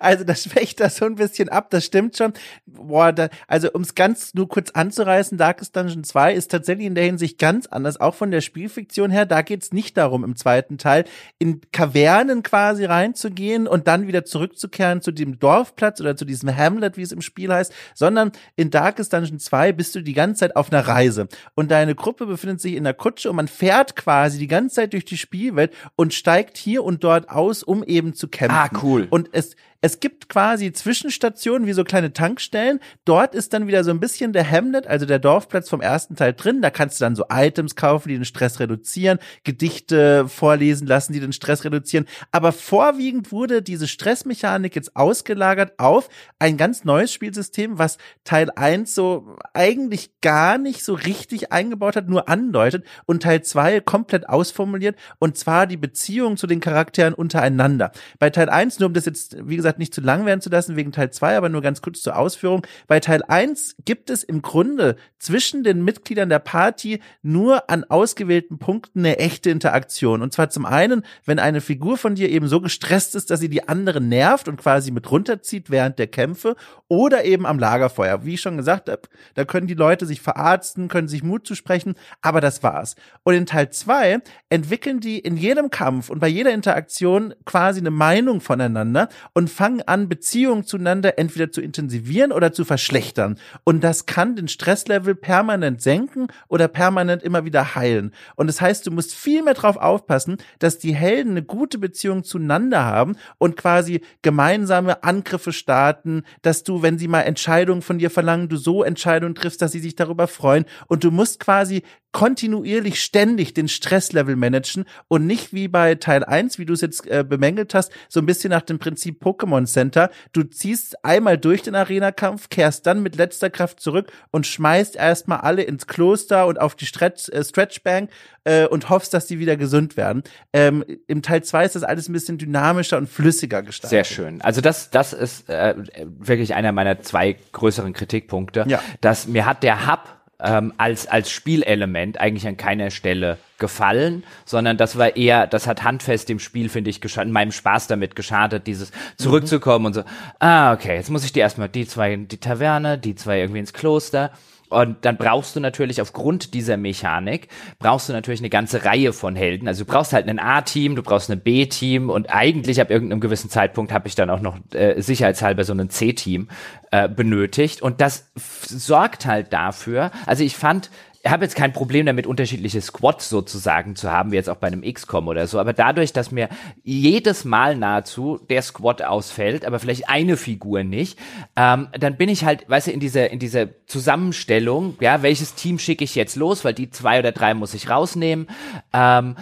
also 0.00 0.24
das 0.24 0.44
schwächt 0.44 0.80
das 0.80 0.96
so 0.96 1.04
ein 1.04 1.16
bisschen 1.16 1.48
ab, 1.48 1.70
das 1.70 1.84
stimmt 1.84 2.16
schon. 2.16 2.32
Boah, 2.66 3.12
da, 3.12 3.28
also 3.48 3.70
um 3.72 3.82
es 3.82 3.94
ganz 3.94 4.34
nur 4.34 4.48
kurz 4.48 4.70
anzureißen, 4.70 5.38
Darkest 5.38 5.76
Dungeon 5.76 6.04
2 6.04 6.34
ist 6.34 6.50
tatsächlich 6.50 6.86
in 6.86 6.94
der 6.94 7.04
Hinsicht 7.04 7.38
ganz 7.38 7.66
anders, 7.66 8.00
auch 8.00 8.14
von 8.14 8.30
der 8.30 8.40
Spielfiktion 8.40 9.10
her. 9.10 9.26
Da 9.26 9.42
geht's 9.42 9.72
nicht 9.72 9.96
darum, 9.96 10.24
im 10.24 10.36
zweiten 10.36 10.78
Teil 10.78 11.04
in 11.38 11.60
Kavernen 11.72 12.42
quasi 12.42 12.84
reinzugehen 12.84 13.66
und 13.66 13.86
dann 13.88 14.06
wieder 14.06 14.24
zurückzukehren 14.24 15.02
zu 15.02 15.12
dem 15.12 15.38
Dorfplatz 15.38 16.00
oder 16.00 16.16
zu 16.16 16.24
diesem 16.24 16.54
Hamlet, 16.54 16.96
wie 16.96 17.02
es 17.02 17.12
im 17.12 17.22
Spiel 17.22 17.52
heißt, 17.52 17.72
sondern 17.94 18.32
in 18.56 18.70
Darkest 18.70 19.12
Dungeon 19.12 19.38
2 19.38 19.72
bist 19.72 19.94
du 19.94 20.02
die 20.02 20.12
ganze 20.12 20.40
Zeit 20.40 20.56
auf 20.56 20.72
einer 20.72 20.86
Reise 20.86 21.28
und 21.54 21.70
deine 21.70 21.94
Gruppe 21.94 22.26
befindet 22.26 22.60
sich 22.60 22.74
in 22.74 22.84
der 22.84 22.94
Kutsche 22.94 23.30
und 23.30 23.36
man 23.36 23.48
fährt 23.48 23.96
quasi 23.96 24.38
die 24.38 24.46
ganze 24.46 24.76
Zeit 24.76 24.92
durch 24.92 25.04
die 25.04 25.18
Spielwelt 25.18 25.72
und 25.96 26.14
steigt 26.14 26.56
hier 26.56 26.84
und 26.84 27.04
dort 27.04 27.28
aus, 27.28 27.62
um 27.62 27.82
eben 27.84 28.14
zu 28.14 28.28
kämpfen. 28.28 28.56
Ah, 28.56 28.70
cool. 28.82 29.06
Und 29.10 29.30
es, 29.32 29.56
es 29.86 30.00
gibt 30.00 30.28
quasi 30.28 30.72
Zwischenstationen 30.72 31.68
wie 31.68 31.72
so 31.72 31.84
kleine 31.84 32.12
Tankstellen. 32.12 32.80
Dort 33.04 33.36
ist 33.36 33.52
dann 33.52 33.68
wieder 33.68 33.84
so 33.84 33.92
ein 33.92 34.00
bisschen 34.00 34.32
der 34.32 34.50
Hamlet, 34.50 34.88
also 34.88 35.06
der 35.06 35.20
Dorfplatz 35.20 35.68
vom 35.68 35.80
ersten 35.80 36.16
Teil 36.16 36.32
drin. 36.32 36.60
Da 36.60 36.70
kannst 36.70 37.00
du 37.00 37.04
dann 37.04 37.14
so 37.14 37.26
Items 37.30 37.76
kaufen, 37.76 38.08
die 38.08 38.16
den 38.16 38.24
Stress 38.24 38.58
reduzieren, 38.58 39.20
Gedichte 39.44 40.26
vorlesen 40.28 40.88
lassen, 40.88 41.12
die 41.12 41.20
den 41.20 41.32
Stress 41.32 41.64
reduzieren. 41.64 42.06
Aber 42.32 42.50
vorwiegend 42.50 43.30
wurde 43.30 43.62
diese 43.62 43.86
Stressmechanik 43.86 44.74
jetzt 44.74 44.96
ausgelagert 44.96 45.78
auf 45.78 46.08
ein 46.40 46.56
ganz 46.56 46.84
neues 46.84 47.12
Spielsystem, 47.12 47.78
was 47.78 47.98
Teil 48.24 48.50
1 48.50 48.92
so 48.92 49.36
eigentlich 49.54 50.20
gar 50.20 50.58
nicht 50.58 50.82
so 50.82 50.94
richtig 50.94 51.52
eingebaut 51.52 51.94
hat, 51.94 52.08
nur 52.08 52.28
andeutet 52.28 52.84
und 53.06 53.22
Teil 53.22 53.44
2 53.44 53.82
komplett 53.82 54.28
ausformuliert 54.28 54.96
und 55.20 55.38
zwar 55.38 55.68
die 55.68 55.76
Beziehung 55.76 56.36
zu 56.36 56.48
den 56.48 56.58
Charakteren 56.58 57.14
untereinander. 57.14 57.92
Bei 58.18 58.30
Teil 58.30 58.48
1, 58.48 58.80
nur 58.80 58.88
um 58.88 58.92
das 58.92 59.04
jetzt, 59.04 59.36
wie 59.46 59.54
gesagt, 59.54 59.75
gesagt, 59.76 59.78
nicht 59.78 59.94
zu 59.94 60.00
lang 60.00 60.26
werden 60.26 60.40
zu 60.40 60.50
lassen 60.50 60.76
wegen 60.76 60.92
Teil 60.92 61.10
2, 61.10 61.36
aber 61.36 61.48
nur 61.48 61.62
ganz 61.62 61.82
kurz 61.82 62.00
zur 62.00 62.16
Ausführung. 62.16 62.66
Bei 62.86 63.00
Teil 63.00 63.22
1 63.26 63.76
gibt 63.84 64.10
es 64.10 64.24
im 64.24 64.42
Grunde 64.42 64.96
zwischen 65.18 65.64
den 65.64 65.84
Mitgliedern 65.84 66.28
der 66.28 66.38
Party 66.38 67.00
nur 67.22 67.68
an 67.70 67.84
ausgewählten 67.84 68.58
Punkten 68.58 69.00
eine 69.00 69.18
echte 69.18 69.50
Interaktion. 69.50 70.22
Und 70.22 70.32
zwar 70.32 70.50
zum 70.50 70.66
einen, 70.66 71.02
wenn 71.24 71.38
eine 71.38 71.60
Figur 71.60 71.96
von 71.96 72.14
dir 72.14 72.30
eben 72.30 72.48
so 72.48 72.60
gestresst 72.60 73.14
ist, 73.14 73.30
dass 73.30 73.40
sie 73.40 73.48
die 73.48 73.68
anderen 73.68 74.08
nervt 74.08 74.48
und 74.48 74.56
quasi 74.56 74.90
mit 74.90 75.10
runterzieht 75.10 75.70
während 75.70 75.98
der 75.98 76.06
Kämpfe 76.06 76.56
oder 76.88 77.24
eben 77.24 77.46
am 77.46 77.58
Lagerfeuer. 77.58 78.24
Wie 78.24 78.34
ich 78.34 78.40
schon 78.40 78.56
gesagt 78.56 78.88
habe, 78.88 79.02
da 79.34 79.44
können 79.44 79.66
die 79.66 79.74
Leute 79.74 80.06
sich 80.06 80.20
verarzten, 80.20 80.88
können 80.88 81.08
sich 81.08 81.22
Mut 81.22 81.46
zusprechen, 81.46 81.94
aber 82.22 82.40
das 82.40 82.62
war's. 82.62 82.94
Und 83.24 83.34
in 83.34 83.46
Teil 83.46 83.70
2 83.70 84.20
entwickeln 84.48 85.00
die 85.00 85.18
in 85.18 85.36
jedem 85.36 85.70
Kampf 85.70 86.10
und 86.10 86.20
bei 86.20 86.28
jeder 86.28 86.52
Interaktion 86.52 87.34
quasi 87.44 87.80
eine 87.80 87.90
Meinung 87.90 88.40
voneinander 88.40 89.08
und 89.34 89.50
fangen 89.66 89.82
an, 89.82 90.08
Beziehungen 90.08 90.64
zueinander 90.64 91.18
entweder 91.18 91.50
zu 91.50 91.60
intensivieren 91.60 92.30
oder 92.30 92.52
zu 92.52 92.64
verschlechtern. 92.64 93.36
Und 93.64 93.82
das 93.82 94.06
kann 94.06 94.36
den 94.36 94.46
Stresslevel 94.46 95.16
permanent 95.16 95.82
senken 95.82 96.28
oder 96.46 96.68
permanent 96.68 97.24
immer 97.24 97.44
wieder 97.44 97.74
heilen. 97.74 98.12
Und 98.36 98.46
das 98.46 98.60
heißt, 98.60 98.86
du 98.86 98.92
musst 98.92 99.12
viel 99.12 99.42
mehr 99.42 99.54
darauf 99.54 99.76
aufpassen, 99.76 100.36
dass 100.60 100.78
die 100.78 100.94
Helden 100.94 101.32
eine 101.32 101.42
gute 101.42 101.78
Beziehung 101.78 102.22
zueinander 102.22 102.84
haben 102.84 103.16
und 103.38 103.56
quasi 103.56 104.02
gemeinsame 104.22 105.02
Angriffe 105.02 105.52
starten, 105.52 106.22
dass 106.42 106.62
du, 106.62 106.82
wenn 106.82 106.96
sie 106.96 107.08
mal 107.08 107.22
Entscheidungen 107.22 107.82
von 107.82 107.98
dir 107.98 108.10
verlangen, 108.10 108.48
du 108.48 108.58
so 108.58 108.84
Entscheidungen 108.84 109.34
triffst, 109.34 109.60
dass 109.62 109.72
sie 109.72 109.80
sich 109.80 109.96
darüber 109.96 110.28
freuen. 110.28 110.64
Und 110.86 111.02
du 111.02 111.10
musst 111.10 111.40
quasi 111.40 111.82
kontinuierlich 112.16 113.02
ständig 113.02 113.52
den 113.52 113.68
Stresslevel 113.68 114.36
managen 114.36 114.86
und 115.06 115.26
nicht 115.26 115.52
wie 115.52 115.68
bei 115.68 115.96
Teil 115.96 116.24
1, 116.24 116.58
wie 116.58 116.64
du 116.64 116.72
es 116.72 116.80
jetzt 116.80 117.06
äh, 117.06 117.22
bemängelt 117.22 117.74
hast, 117.74 117.92
so 118.08 118.20
ein 118.20 118.24
bisschen 118.24 118.48
nach 118.48 118.62
dem 118.62 118.78
Prinzip 118.78 119.22
Pokémon 119.22 119.66
Center. 119.66 120.08
Du 120.32 120.42
ziehst 120.42 121.04
einmal 121.04 121.36
durch 121.36 121.60
den 121.60 121.74
Arena-Kampf, 121.74 122.48
kehrst 122.48 122.86
dann 122.86 123.02
mit 123.02 123.16
letzter 123.16 123.50
Kraft 123.50 123.80
zurück 123.80 124.10
und 124.30 124.46
schmeißt 124.46 124.96
erstmal 124.96 125.40
alle 125.40 125.64
ins 125.64 125.86
Kloster 125.86 126.46
und 126.46 126.58
auf 126.58 126.74
die 126.74 126.86
Stretch, 126.86 127.28
äh, 127.28 127.44
Stretchbank 127.44 128.08
äh, 128.44 128.66
und 128.66 128.88
hoffst, 128.88 129.12
dass 129.12 129.26
die 129.26 129.38
wieder 129.38 129.58
gesund 129.58 129.98
werden. 129.98 130.22
Ähm, 130.54 130.86
Im 131.08 131.20
Teil 131.20 131.44
2 131.44 131.66
ist 131.66 131.76
das 131.76 131.82
alles 131.82 132.08
ein 132.08 132.14
bisschen 132.14 132.38
dynamischer 132.38 132.96
und 132.96 133.10
flüssiger 133.10 133.62
gestaltet. 133.62 133.90
Sehr 133.90 134.04
schön. 134.04 134.40
Also 134.40 134.62
das, 134.62 134.88
das 134.88 135.12
ist 135.12 135.50
äh, 135.50 135.74
wirklich 136.02 136.54
einer 136.54 136.72
meiner 136.72 136.98
zwei 137.02 137.36
größeren 137.52 137.92
Kritikpunkte. 137.92 138.64
Ja. 138.66 138.80
Dass 139.02 139.26
mir 139.26 139.44
hat 139.44 139.62
der 139.62 139.86
Hub 139.86 140.16
ähm, 140.42 140.72
als, 140.76 141.06
als 141.06 141.30
Spielelement 141.30 142.20
eigentlich 142.20 142.46
an 142.46 142.56
keiner 142.56 142.90
Stelle 142.90 143.38
gefallen, 143.58 144.22
sondern 144.44 144.76
das 144.76 144.98
war 144.98 145.16
eher, 145.16 145.46
das 145.46 145.66
hat 145.66 145.82
handfest 145.82 146.28
dem 146.28 146.38
Spiel, 146.38 146.68
finde 146.68 146.90
ich, 146.90 147.00
geschadet, 147.00 147.32
meinem 147.32 147.52
Spaß 147.52 147.86
damit 147.86 148.16
geschadet, 148.16 148.66
dieses 148.66 148.92
zurückzukommen 149.16 149.82
mhm. 149.82 149.86
und 149.86 149.94
so, 149.94 150.02
ah, 150.38 150.72
okay, 150.72 150.96
jetzt 150.96 151.10
muss 151.10 151.24
ich 151.24 151.32
die 151.32 151.40
erstmal, 151.40 151.68
die 151.68 151.86
zwei 151.86 152.12
in 152.12 152.28
die 152.28 152.38
Taverne, 152.38 152.98
die 152.98 153.14
zwei 153.14 153.40
irgendwie 153.40 153.60
ins 153.60 153.72
Kloster 153.72 154.30
und 154.68 155.04
dann 155.04 155.16
brauchst 155.16 155.56
du 155.56 155.60
natürlich 155.60 156.00
aufgrund 156.00 156.54
dieser 156.54 156.76
Mechanik, 156.76 157.48
brauchst 157.78 158.08
du 158.08 158.12
natürlich 158.12 158.40
eine 158.40 158.50
ganze 158.50 158.84
Reihe 158.84 159.12
von 159.12 159.36
Helden. 159.36 159.68
Also 159.68 159.84
du 159.84 159.90
brauchst 159.90 160.12
halt 160.12 160.28
ein 160.28 160.38
A-Team, 160.38 160.96
du 160.96 161.02
brauchst 161.02 161.30
ein 161.30 161.40
B-Team 161.40 162.10
und 162.10 162.30
eigentlich 162.30 162.80
ab 162.80 162.90
irgendeinem 162.90 163.20
gewissen 163.20 163.50
Zeitpunkt 163.50 163.92
habe 163.92 164.08
ich 164.08 164.14
dann 164.14 164.30
auch 164.30 164.40
noch 164.40 164.58
äh, 164.72 165.00
sicherheitshalber 165.00 165.64
so 165.64 165.72
ein 165.72 165.90
C-Team 165.90 166.48
äh, 166.90 167.08
benötigt. 167.08 167.82
Und 167.82 168.00
das 168.00 168.30
sorgt 168.34 169.26
halt 169.26 169.52
dafür, 169.52 170.10
also 170.26 170.42
ich 170.42 170.56
fand, 170.56 170.90
habe 171.30 171.44
jetzt 171.44 171.56
kein 171.56 171.72
Problem 171.72 172.06
damit, 172.06 172.26
unterschiedliche 172.26 172.80
Squads 172.80 173.28
sozusagen 173.28 173.96
zu 173.96 174.10
haben, 174.10 174.32
wie 174.32 174.36
jetzt 174.36 174.48
auch 174.48 174.56
bei 174.56 174.66
einem 174.66 174.82
XCOM 174.82 175.28
oder 175.28 175.46
so, 175.46 175.58
aber 175.58 175.72
dadurch, 175.72 176.12
dass 176.12 176.30
mir 176.30 176.48
jedes 176.82 177.44
Mal 177.44 177.76
nahezu 177.76 178.38
der 178.48 178.62
Squad 178.62 179.02
ausfällt, 179.02 179.64
aber 179.64 179.78
vielleicht 179.78 180.08
eine 180.08 180.36
Figur 180.36 180.84
nicht, 180.84 181.18
ähm, 181.56 181.88
dann 181.98 182.16
bin 182.16 182.28
ich 182.28 182.44
halt, 182.44 182.68
weißt 182.68 182.88
du, 182.88 182.92
in 182.92 183.00
dieser, 183.00 183.30
in 183.30 183.38
dieser 183.38 183.68
Zusammenstellung, 183.86 184.96
ja, 185.00 185.22
welches 185.22 185.54
Team 185.54 185.78
schicke 185.78 186.04
ich 186.04 186.14
jetzt 186.14 186.36
los, 186.36 186.64
weil 186.64 186.74
die 186.74 186.90
zwei 186.90 187.18
oder 187.18 187.32
drei 187.32 187.54
muss 187.54 187.74
ich 187.74 187.90
rausnehmen, 187.90 188.48
ähm, 188.92 189.36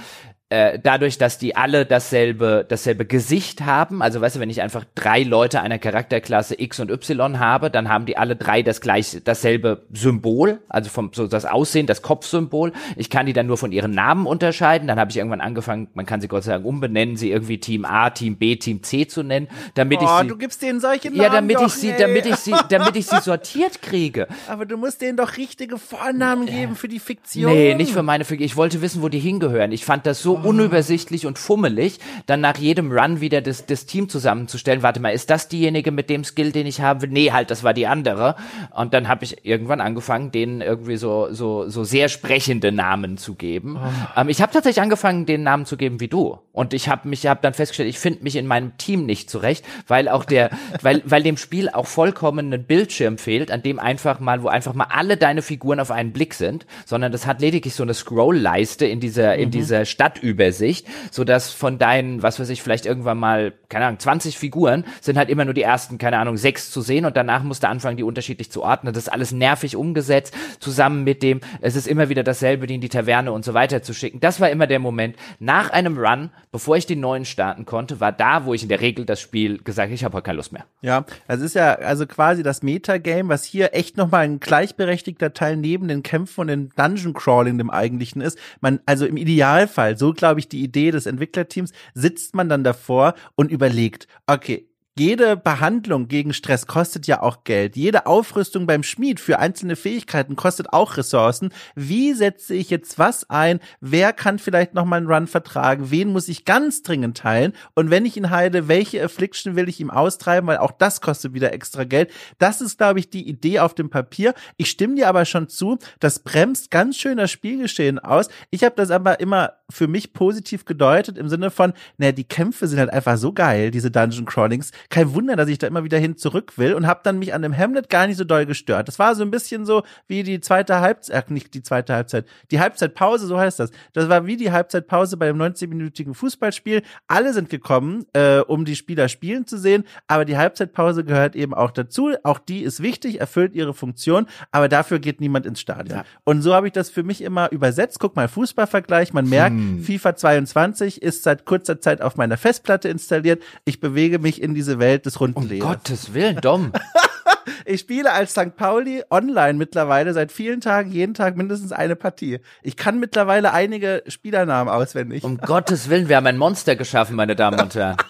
äh, 0.55 0.79
dadurch, 0.81 1.19
dass 1.19 1.37
die 1.37 1.57
alle 1.57 1.85
dasselbe, 1.85 2.65
dasselbe 2.69 3.05
Gesicht 3.05 3.63
haben, 3.63 4.03
also 4.03 4.21
weißt 4.21 4.37
du, 4.37 4.41
wenn 4.41 4.51
ich 4.51 4.63
einfach 4.63 4.85
drei 4.95 5.25
Leute 5.25 5.61
einer 5.61 5.81
Charakterklasse 5.81 6.55
X 6.61 6.79
und 6.79 6.93
Y 6.93 7.41
habe, 7.41 7.71
dann 7.71 7.89
haben 7.89 8.07
die 8.07 8.17
alle 8.17 8.37
drei 8.37 8.63
das 8.63 8.81
gleiche, 8.81 9.21
dasselbe 9.21 9.83
Symbol, 9.93 10.61
also 10.69 10.91
vom 10.91 11.11
so 11.13 11.27
das 11.27 11.45
Aussehen, 11.45 11.89
das 11.89 12.03
Kopfsymbol. 12.03 12.73
Ich 12.95 13.11
kann 13.11 13.27
die 13.27 13.33
dann 13.33 13.49
nur 13.49 13.59
von 13.59 13.73
ihren 13.73 13.91
Namen 13.91 14.27
unterscheiden. 14.27 14.87
Dann 14.87 15.01
habe 15.01 15.11
ich 15.11 15.17
irgendwann 15.17 15.41
angefangen, 15.41 15.89
man 15.95 16.07
kann 16.07 16.21
sie 16.21 16.29
Gott 16.29 16.45
sei 16.45 16.53
Dank 16.53 16.65
umbenennen, 16.65 17.17
sie 17.17 17.33
irgendwie 17.33 17.59
Team 17.59 17.85
A, 17.85 18.11
Team 18.11 18.37
B, 18.37 18.55
Team 18.55 18.85
C 18.85 19.09
zu 19.09 19.25
nennen, 19.25 19.49
damit 19.75 19.99
oh, 20.03 20.05
ich 20.05 20.11
sie. 20.21 20.29
du 20.29 20.37
gibst 20.37 20.63
denen 20.63 20.79
solche 20.79 21.09
Namen. 21.09 21.21
Ja, 21.21 21.31
damit 21.31 21.57
doch, 21.57 21.67
ich 21.67 21.73
sie, 21.73 21.91
ey. 21.91 21.99
damit 21.99 22.27
ich 22.27 22.37
sie, 22.37 22.55
damit 22.69 22.95
ich 22.95 23.07
sie 23.07 23.21
sortiert 23.21 23.83
kriege. 23.83 24.29
Aber 24.47 24.67
du 24.67 24.77
musst 24.77 25.03
denen 25.03 25.17
doch 25.17 25.37
richtige 25.37 25.79
Vornamen 25.79 26.47
geben 26.47 26.77
für 26.77 26.87
die 26.87 27.01
Fiktion. 27.01 27.51
Nee, 27.51 27.75
nicht 27.75 27.93
für 27.93 28.05
meine 28.05 28.25
Fiktion. 28.25 28.47
Ich 28.47 28.57
wollte 28.57 28.81
wissen, 28.83 29.03
wo 29.03 29.09
die 29.09 29.19
hingehören. 29.19 29.73
Ich 29.73 29.85
fand 29.85 30.07
das 30.07 30.23
so 30.23 30.44
unübersichtlich 30.45 31.27
und 31.27 31.39
fummelig, 31.39 31.99
dann 32.27 32.41
nach 32.41 32.59
jedem 32.59 32.93
Run 32.93 33.21
wieder 33.21 33.41
das, 33.41 33.67
das 33.67 33.87
Team 33.87 34.09
zusammenzustellen. 34.09 34.83
Warte 34.83 35.01
mal, 35.01 35.11
ist 35.11 35.31
das 35.31 35.49
diejenige 35.49 35.91
mit 35.91 36.11
dem 36.11 36.25
Skill, 36.25 36.53
den 36.53 36.67
ich 36.67 36.81
habe? 36.81 37.09
Nee, 37.09 37.33
halt, 37.33 37.51
das 37.51 37.65
war 37.65 37.75
die 37.75 37.87
andere. 37.87 38.37
Und 38.75 38.95
dann 38.95 39.09
habe 39.09 39.25
ich 39.25 39.45
irgendwann 39.45 39.81
angefangen, 39.81 40.33
denen 40.33 40.61
irgendwie 40.61 40.97
so, 40.97 41.29
so, 41.33 41.69
so 41.69 41.85
sehr 41.85 42.09
sprechende 42.09 42.73
Namen 42.73 43.17
zu 43.19 43.35
geben. 43.35 43.79
Oh. 43.79 44.21
Ähm, 44.21 44.29
ich 44.29 44.43
habe 44.43 44.53
tatsächlich 44.53 44.83
angefangen, 44.83 45.27
den 45.27 45.43
Namen 45.43 45.67
zu 45.67 45.77
geben 45.77 46.01
wie 46.01 46.09
du. 46.09 46.39
Und 46.53 46.73
ich 46.73 46.89
habe 46.89 47.09
mich, 47.09 47.27
habe 47.27 47.41
dann 47.43 47.53
festgestellt, 47.53 47.89
ich 47.89 47.99
finde 47.99 48.23
mich 48.23 48.37
in 48.37 48.47
meinem 48.47 48.77
Team 48.79 49.07
nicht 49.07 49.29
zurecht, 49.29 49.65
weil 49.89 50.09
auch 50.09 50.25
der, 50.25 50.51
weil, 50.83 51.03
weil 51.05 51.23
dem 51.23 51.37
Spiel 51.37 51.69
auch 51.69 51.87
vollkommen 51.87 52.53
ein 52.53 52.65
Bildschirm 52.65 53.19
fehlt, 53.19 53.51
an 53.51 53.63
dem 53.63 53.79
einfach 53.79 54.21
mal, 54.21 54.43
wo 54.43 54.49
einfach 54.49 54.75
mal 54.75 54.87
alle 54.91 55.17
deine 55.17 55.43
Figuren 55.43 55.81
auf 55.81 55.91
einen 55.91 56.13
Blick 56.13 56.35
sind, 56.35 56.67
sondern 56.87 57.13
das 57.13 57.27
hat 57.27 57.41
lediglich 57.41 57.75
so 57.75 57.83
eine 57.83 57.95
Scroll-Leiste 57.95 58.87
in 58.87 59.01
dieser, 59.01 59.35
mhm. 59.35 59.43
in 59.43 59.51
dieser 59.51 59.85
Stadtübersicht, 60.25 60.87
so 61.11 61.25
dass 61.25 61.51
von 61.51 61.79
deinen, 61.79 62.22
was 62.22 62.41
weiß 62.41 62.49
ich, 62.49 62.62
vielleicht 62.62 62.87
irgendwann 62.87 63.18
mal, 63.18 63.53
keine 63.68 63.87
Ahnung, 63.87 63.99
20 63.99 64.39
Figuren 64.39 64.85
sind 65.01 65.18
halt 65.18 65.29
immer 65.29 65.45
nur 65.45 65.55
die 65.55 65.62
ersten, 65.62 65.99
keine 65.99 66.18
Ahnung, 66.18 66.37
sechs 66.37 66.70
zu 66.70 66.81
sehen 66.81 67.05
und 67.05 67.16
danach 67.16 67.43
musst 67.43 67.62
du 67.62 67.68
anfangen, 67.68 67.97
die 67.97 68.03
unterschiedlich 68.03 68.51
zu 68.51 68.62
ordnen. 68.62 68.95
Das 68.95 69.05
ist 69.05 69.12
alles 69.12 69.33
nervig 69.33 69.77
umgesetzt, 69.77 70.35
zusammen 70.61 71.05
mit 71.05 71.22
dem, 71.22 71.41
es 71.61 71.77
ist 71.77 71.87
immer 71.87 72.09
wieder 72.09 72.22
dasselbe, 72.22 72.66
die 72.66 72.77
in 72.77 72.81
die 72.81 72.89
Taverne 72.89 73.33
und 73.33 73.45
so 73.45 73.55
weiter 73.55 73.83
zu 73.83 73.93
schicken. 73.93 74.20
Das 74.20 74.41
war 74.41 74.51
immer 74.51 74.66
der 74.66 74.79
Moment. 74.79 75.16
Nach 75.39 75.70
einem 75.70 75.99
Run 75.99 76.31
bevor 76.55 76.77
ich 76.77 76.87
den 76.87 77.01
neuen 77.01 77.25
starten 77.25 77.66
konnte, 77.66 77.99
war 77.99 78.12
da, 78.12 78.45
wo 78.45 78.55
ich 78.55 78.62
in 78.62 78.68
der 78.68 78.81
Regel 78.81 79.05
das 79.05 79.20
Spiel 79.20 79.59
gesagt 79.59 79.91
ich 79.91 80.05
habe 80.05 80.14
heute 80.14 80.27
keine 80.27 80.37
Lust 80.37 80.53
mehr. 80.53 80.64
Ja, 80.83 81.05
es 81.27 81.41
ist 81.41 81.57
ja 81.57 81.75
also 81.75 82.07
quasi 82.07 82.45
das 82.45 82.62
Metagame, 82.62 83.29
was 83.29 83.43
hier 83.43 83.75
echt 83.75 83.97
nochmal 83.97 84.25
ein 84.25 84.39
gleichberechtigter 84.39 85.33
Teil 85.35 85.57
neben 85.57 85.89
den 85.89 86.05
Kämpfen 86.05 86.43
und 86.43 86.47
den 86.47 86.70
Dungeon 86.77 87.12
Crawling 87.12 87.59
dem 87.59 87.70
eigentlichen 87.70 88.22
ist. 88.22 88.39
Man, 88.61 88.79
also 88.87 89.05
im 89.05 89.16
Idealfall, 89.16 89.99
so 89.99 90.12
glaube 90.15 90.41
ich 90.41 90.49
die 90.49 90.62
Idee 90.62 90.91
des 90.91 91.07
Entwicklerteams, 91.07 91.73
sitzt 91.95 92.35
man 92.35 92.49
dann 92.49 92.65
davor 92.65 93.15
und 93.35 93.51
überlegt, 93.51 94.07
okay, 94.27 94.69
jede 94.97 95.37
Behandlung 95.37 96.07
gegen 96.07 96.33
Stress 96.33 96.69
kostet 96.69 97.09
ja 97.09 97.21
auch 97.21 97.43
Geld. 97.43 97.75
Jede 97.75 98.07
Aufrüstung 98.07 98.69
beim 98.69 98.85
Schmied 98.85 99.19
für 99.19 99.41
einzelne 99.41 99.75
Fähigkeiten 99.75 100.37
kostet 100.37 100.73
auch 100.73 100.97
Ressourcen. 100.97 101.53
Wie 101.75 102.13
setze 102.13 102.55
ich 102.55 102.71
jetzt 102.71 102.97
was 102.97 103.29
ein? 103.29 103.59
Wer 103.81 104.13
kann 104.13 104.39
vielleicht 104.39 104.75
noch 104.75 104.85
mal 104.85 104.99
einen 104.99 105.09
Run 105.09 105.27
vertragen? 105.27 105.91
Wen 105.91 106.13
muss 106.13 106.29
ich 106.29 106.45
ganz 106.45 106.83
dringend 106.83 107.19
teilen? 107.19 107.55
Und 107.75 107.91
wenn 107.91 108.07
ich 108.07 108.17
ihn 108.17 108.31
heile, 108.31 108.69
welche 108.69 109.03
Affliction 109.03 109.57
will 109.57 109.69
ich 109.69 109.81
ihm 109.81 109.91
austreiben? 109.91 110.47
Weil 110.47 110.59
auch 110.59 110.71
das 110.71 111.01
kostet 111.01 111.35
wieder 111.35 111.53
extra 111.53 111.83
Geld. 111.83 112.13
Das 112.39 112.61
ist, 112.61 112.79
glaube 112.79 113.01
ich, 113.01 113.11
die 113.11 113.29
Idee 113.29 113.59
auf 113.59 113.75
dem 113.75 113.91
Papier. 113.91 114.33
Ich 114.59 114.71
stimme 114.71 114.95
dir 114.95 115.09
aber 115.09 115.25
schon 115.25 115.49
zu, 115.49 115.77
das 115.99 116.21
bremst 116.21 116.71
ganz 116.71 116.97
schön 116.97 117.17
das 117.17 117.33
Spielgeschehen 117.33 117.99
aus. 117.99 118.29
Ich 118.51 118.63
habe 118.63 118.77
das 118.77 118.93
aber 118.93 119.19
immer 119.19 119.55
für 119.71 119.89
mich 119.89 120.13
positiv 120.13 120.65
gedeutet 120.65 121.19
im 121.19 121.29
Sinne 121.29 121.51
von, 121.51 121.73
naja, 121.99 122.13
die 122.13 122.23
Kämpfe 122.23 122.69
sind 122.69 122.79
halt 122.79 122.93
einfach 122.93 123.17
so 123.17 123.33
geil, 123.33 123.73
diese 123.73 123.91
Dungeon 123.91 124.25
Crawlings 124.25 124.71
kein 124.91 125.14
Wunder, 125.14 125.37
dass 125.37 125.49
ich 125.49 125.59
da 125.59 125.66
immer 125.66 125.85
wieder 125.85 125.99
hin 125.99 126.16
zurück 126.16 126.57
will 126.57 126.74
und 126.74 126.87
habe 126.87 127.01
dann 127.03 127.18
mich 127.18 127.35
an 127.35 127.43
dem 127.43 127.57
Hamlet 127.57 127.89
gar 127.89 128.07
nicht 128.07 128.16
so 128.16 128.24
doll 128.24 128.47
gestört. 128.47 128.89
Das 128.89 128.99
war 128.99 129.14
so 129.14 129.22
ein 129.22 129.30
bisschen 129.30 129.66
so 129.66 129.82
wie 130.07 130.22
die 130.22 130.41
zweite 130.41 130.80
Halbzeit, 130.80 131.30
äh, 131.30 131.32
nicht 131.32 131.55
die 131.55 131.62
zweite 131.62 131.95
Halbzeit, 131.95 132.26
die 132.51 132.61
Halbzeitpause, 132.61 133.26
so 133.26 133.39
heißt 133.39 133.61
das. 133.61 133.70
Das 133.93 134.09
war 134.09 134.26
wie 134.26 134.37
die 134.37 134.53
Halbzeitpause 134.53 135.16
bei 135.16 135.26
dem 135.26 135.39
90-minütigen 135.39 136.14
Fußballspiel. 136.14 136.82
Alle 137.07 137.32
sind 137.32 137.51
gekommen, 137.51 138.07
äh, 138.12 138.39
um 138.41 138.64
die 138.64 138.76
Spieler 138.76 139.09
spielen 139.09 139.47
zu 139.47 139.59
sehen, 139.59 139.85
aber 140.07 140.24
die 140.24 140.37
Halbzeitpause 140.37 141.05
gehört 141.05 141.37
eben 141.37 141.55
auch 141.55 141.70
dazu. 141.70 142.12
Auch 142.22 142.39
die 142.39 142.62
ist 142.62 142.82
wichtig, 142.82 143.20
erfüllt 143.20 143.55
ihre 143.55 143.74
Funktion, 143.74 144.26
aber 144.51 144.68
dafür 144.68 144.99
geht 144.99 145.20
niemand 145.20 145.47
ins 145.47 145.61
Stadion. 145.61 145.99
Ja. 145.99 146.05
Und 146.24 146.43
so 146.43 146.55
habe 146.55 146.66
ich 146.66 146.72
das 146.72 146.91
für 146.91 147.03
mich 147.03 147.22
immer 147.22 147.51
übersetzt. 147.53 147.99
Guck 148.01 148.16
mal, 148.16 148.28
Fußballvergleich, 148.28 149.12
man 149.12 149.28
merkt, 149.28 149.57
hm. 149.57 149.82
FIFA 149.82 150.16
22 150.16 151.03
ist 151.03 151.22
seit 151.22 151.45
kurzer 151.45 151.80
Zeit 151.80 152.03
auf 152.03 152.16
meiner 152.16 152.37
Festplatte 152.37 152.89
installiert. 152.89 153.43
Ich 153.64 153.80
bewege 153.80 154.18
mich 154.18 154.43
in 154.43 154.55
diese 154.55 154.74
Welt 154.79 155.07
des 155.07 155.20
runden 155.20 155.39
Um 155.39 155.59
Gottes 155.59 156.14
Willen, 156.14 156.37
Dom. 156.41 156.72
ich 157.64 157.81
spiele 157.81 158.12
als 158.12 158.33
St. 158.33 158.57
Pauli 158.57 159.03
online 159.11 159.55
mittlerweile 159.55 160.12
seit 160.12 160.33
vielen 160.33 160.61
Tagen, 160.61 160.91
jeden 160.91 161.14
Tag 161.14 161.37
mindestens 161.37 161.72
eine 161.72 161.97
Partie. 161.97 162.41
Ich 162.62 162.77
kann 162.77 163.01
mittlerweile 163.01 163.53
einige 163.53 164.03
Spielernamen 164.07 164.72
auswendig. 164.72 165.25
Um 165.25 165.39
Gottes 165.39 165.89
Willen, 165.89 166.09
wir 166.09 166.16
haben 166.16 166.27
ein 166.27 166.39
Monster 166.39 166.77
geschaffen, 166.77 167.16
meine 167.16 167.37
Damen 167.37 167.61
und 167.61 167.75
Herren. 167.75 167.97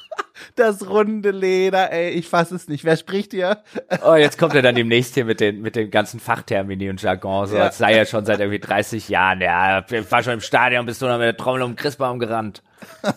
Das 0.56 0.88
runde 0.88 1.30
Leder, 1.30 1.92
ey, 1.92 2.10
ich 2.10 2.28
fass 2.28 2.50
es 2.50 2.68
nicht. 2.68 2.84
Wer 2.84 2.96
spricht 2.96 3.32
hier? 3.32 3.62
Oh, 4.04 4.14
jetzt 4.14 4.36
kommt 4.36 4.54
er 4.54 4.62
dann 4.62 4.74
demnächst 4.74 5.14
hier 5.14 5.24
mit 5.24 5.40
den, 5.40 5.62
mit 5.62 5.76
den 5.76 5.90
ganzen 5.90 6.20
Fachtermini 6.20 6.90
und 6.90 7.00
Jargon, 7.00 7.46
so 7.46 7.56
ja. 7.56 7.64
als 7.64 7.78
sei 7.78 7.94
er 7.94 8.04
schon 8.04 8.24
seit 8.24 8.40
irgendwie 8.40 8.58
30 8.58 9.08
Jahren. 9.08 9.40
Ja, 9.40 9.84
ich 9.88 10.10
war 10.10 10.22
schon 10.22 10.34
im 10.34 10.40
Stadion, 10.40 10.86
bist 10.86 11.00
du 11.02 11.06
noch 11.06 11.18
mit 11.18 11.26
der 11.26 11.36
Trommel 11.36 11.62
um 11.62 11.72
den 11.72 11.76
Christbaum 11.76 12.18
gerannt. 12.18 12.62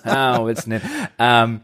Ah, 0.04 0.40
wo 0.40 0.46
willst 0.48 0.68
du 0.68 0.72
denn? 0.72 0.82
Ähm, 1.18 1.62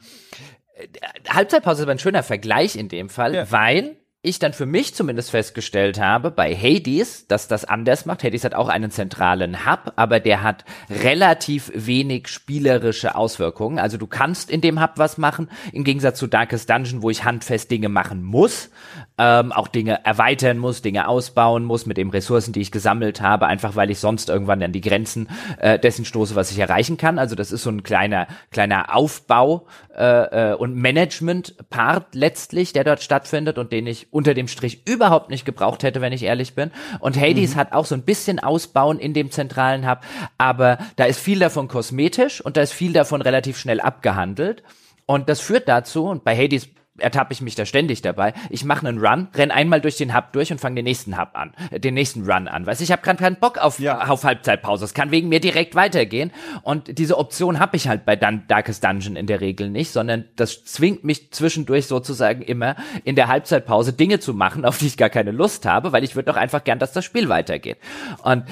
Halbzeitpause 1.29 1.81
ist 1.81 1.84
aber 1.84 1.91
ein 1.93 1.99
schöner 1.99 2.23
Vergleich 2.23 2.75
in 2.75 2.89
dem 2.89 3.09
Fall, 3.09 3.36
ja. 3.36 3.51
weil 3.51 3.97
ich 4.26 4.39
dann 4.39 4.53
für 4.53 4.65
mich 4.65 4.95
zumindest 4.95 5.32
festgestellt 5.32 5.99
habe, 5.99 6.32
bei 6.32 6.55
Hades, 6.55 7.28
dass 7.28 7.49
das 7.49 7.65
anders 7.65 8.05
macht. 8.05 8.24
Hades 8.24 8.45
hat 8.45 8.55
auch 8.55 8.69
einen 8.69 8.89
zentralen 8.89 9.65
Hub, 9.65 9.91
aber 9.97 10.21
der 10.21 10.41
hat 10.41 10.63
relativ 10.89 11.69
wenig 11.76 12.30
spielerische 12.30 13.15
Auswirkungen. 13.15 13.80
Also 13.80 13.97
du 13.97 14.07
kannst 14.07 14.49
in 14.49 14.61
dem 14.61 14.82
Hub 14.82 14.91
was 14.95 15.17
machen, 15.17 15.49
im 15.74 15.84
Gegensatz 15.84 16.19
zu 16.19 16.28
Darkest 16.28 16.69
Dungeon, 16.69 17.01
wo 17.01 17.09
ich 17.09 17.26
handfest 17.26 17.69
Dinge 17.69 17.89
machen 17.89 18.24
muss, 18.24 18.69
ähm, 19.17 19.51
auch 19.51 19.67
Dinge 19.67 20.05
erweitern 20.05 20.57
muss, 20.57 20.82
Dinge 20.82 21.09
ausbauen 21.09 21.65
muss 21.65 21.86
mit 21.86 21.97
den 21.97 22.09
Ressourcen, 22.09 22.53
die 22.53 22.61
ich 22.61 22.71
gesammelt 22.71 23.19
habe, 23.19 23.47
einfach 23.47 23.76
weil 23.76 23.91
ich 23.91 23.99
sonst 23.99 24.30
irgendwann 24.30 24.63
an 24.63 24.71
die 24.71 24.80
Grenzen 24.80 25.28
äh, 25.59 25.78
dessen 25.78 26.05
stoße, 26.05 26.36
was 26.36 26.49
ich 26.49 26.59
erreichen 26.59 26.95
kann. 26.95 27.19
Also 27.19 27.36
das 27.36 27.51
ist 27.51 27.63
so 27.63 27.71
ein 27.71 27.84
kleiner, 27.84 28.28
kleiner 28.51 28.95
Aufbau 28.95 29.67
äh, 29.97 30.51
äh, 30.51 30.55
und 30.55 30.76
Management-Part 30.76 32.15
letztlich, 32.15 32.71
der 32.71 32.86
dort 32.86 33.03
stattfindet 33.03 33.57
und 33.57 33.74
den 33.74 33.86
ich 33.86 34.12
unter 34.14 34.34
dem 34.34 34.47
Strich 34.47 34.88
überhaupt 34.88 35.30
nicht 35.30 35.45
gebraucht 35.45 35.84
hätte, 35.84 36.01
wenn 36.01 36.14
ich 36.14 36.24
ehrlich 36.24 36.55
bin. 36.55 36.72
Und 36.99 37.20
Hades 37.20 37.55
mhm. 37.55 37.59
hat 37.59 37.74
auch 37.74 37.86
so 37.86 37.95
ein 37.95 38.03
bisschen 38.03 38.39
Ausbauen 38.39 38.99
in 38.99 39.14
dem 39.14 39.32
zentralen 39.32 39.89
Hub, 39.89 39.99
aber 40.38 40.78
da 40.95 41.05
ist 41.05 41.20
viel 41.20 41.39
davon 41.39 41.68
kosmetisch 41.68 42.41
und 42.41 42.57
da 42.57 42.61
ist 42.61 42.74
viel 42.74 42.93
davon 42.93 43.22
relativ 43.22 43.57
schnell 43.57 43.82
abgehandelt. 43.82 44.64
Und 45.05 45.28
das 45.30 45.41
führt 45.41 45.68
dazu, 45.68 46.05
und 46.05 46.24
bei 46.24 46.38
Hades 46.38 46.70
ertappe 46.97 47.33
ich 47.33 47.41
mich 47.41 47.55
da 47.55 47.65
ständig 47.65 48.01
dabei. 48.01 48.33
Ich 48.49 48.65
mache 48.65 48.87
einen 48.87 48.99
Run, 48.99 49.27
renn 49.33 49.51
einmal 49.51 49.81
durch 49.81 49.97
den 49.97 50.15
Hub 50.15 50.31
durch 50.31 50.51
und 50.51 50.59
fange 50.59 50.75
den 50.75 50.85
nächsten 50.85 51.17
Hub 51.17 51.29
an, 51.33 51.53
äh, 51.71 51.79
den 51.79 51.95
nächsten 51.95 52.29
Run 52.29 52.47
an. 52.47 52.65
Weißt 52.65 52.81
ich 52.81 52.91
habe 52.91 53.01
gerade 53.01 53.19
keinen 53.19 53.37
Bock 53.37 53.57
auf, 53.57 53.79
ja. 53.79 54.07
auf 54.07 54.23
Halbzeitpause. 54.23 54.85
Es 54.85 54.93
kann 54.93 55.11
wegen 55.11 55.29
mir 55.29 55.39
direkt 55.39 55.75
weitergehen. 55.75 56.31
Und 56.61 56.97
diese 56.99 57.17
Option 57.17 57.59
habe 57.59 57.77
ich 57.77 57.87
halt 57.87 58.05
bei 58.05 58.15
Dun 58.15 58.43
Darkest 58.47 58.83
Dungeon 58.83 59.15
in 59.15 59.25
der 59.25 59.41
Regel 59.41 59.69
nicht, 59.69 59.91
sondern 59.91 60.25
das 60.35 60.65
zwingt 60.65 61.03
mich 61.03 61.31
zwischendurch 61.31 61.87
sozusagen 61.87 62.41
immer 62.41 62.75
in 63.03 63.15
der 63.15 63.27
Halbzeitpause 63.27 63.93
Dinge 63.93 64.19
zu 64.19 64.33
machen, 64.33 64.65
auf 64.65 64.77
die 64.77 64.87
ich 64.87 64.97
gar 64.97 65.09
keine 65.09 65.31
Lust 65.31 65.65
habe, 65.65 65.91
weil 65.91 66.03
ich 66.03 66.15
würde 66.15 66.31
doch 66.31 66.37
einfach 66.37 66.63
gern, 66.63 66.79
dass 66.79 66.91
das 66.91 67.05
Spiel 67.05 67.29
weitergeht. 67.29 67.77
Und 68.23 68.43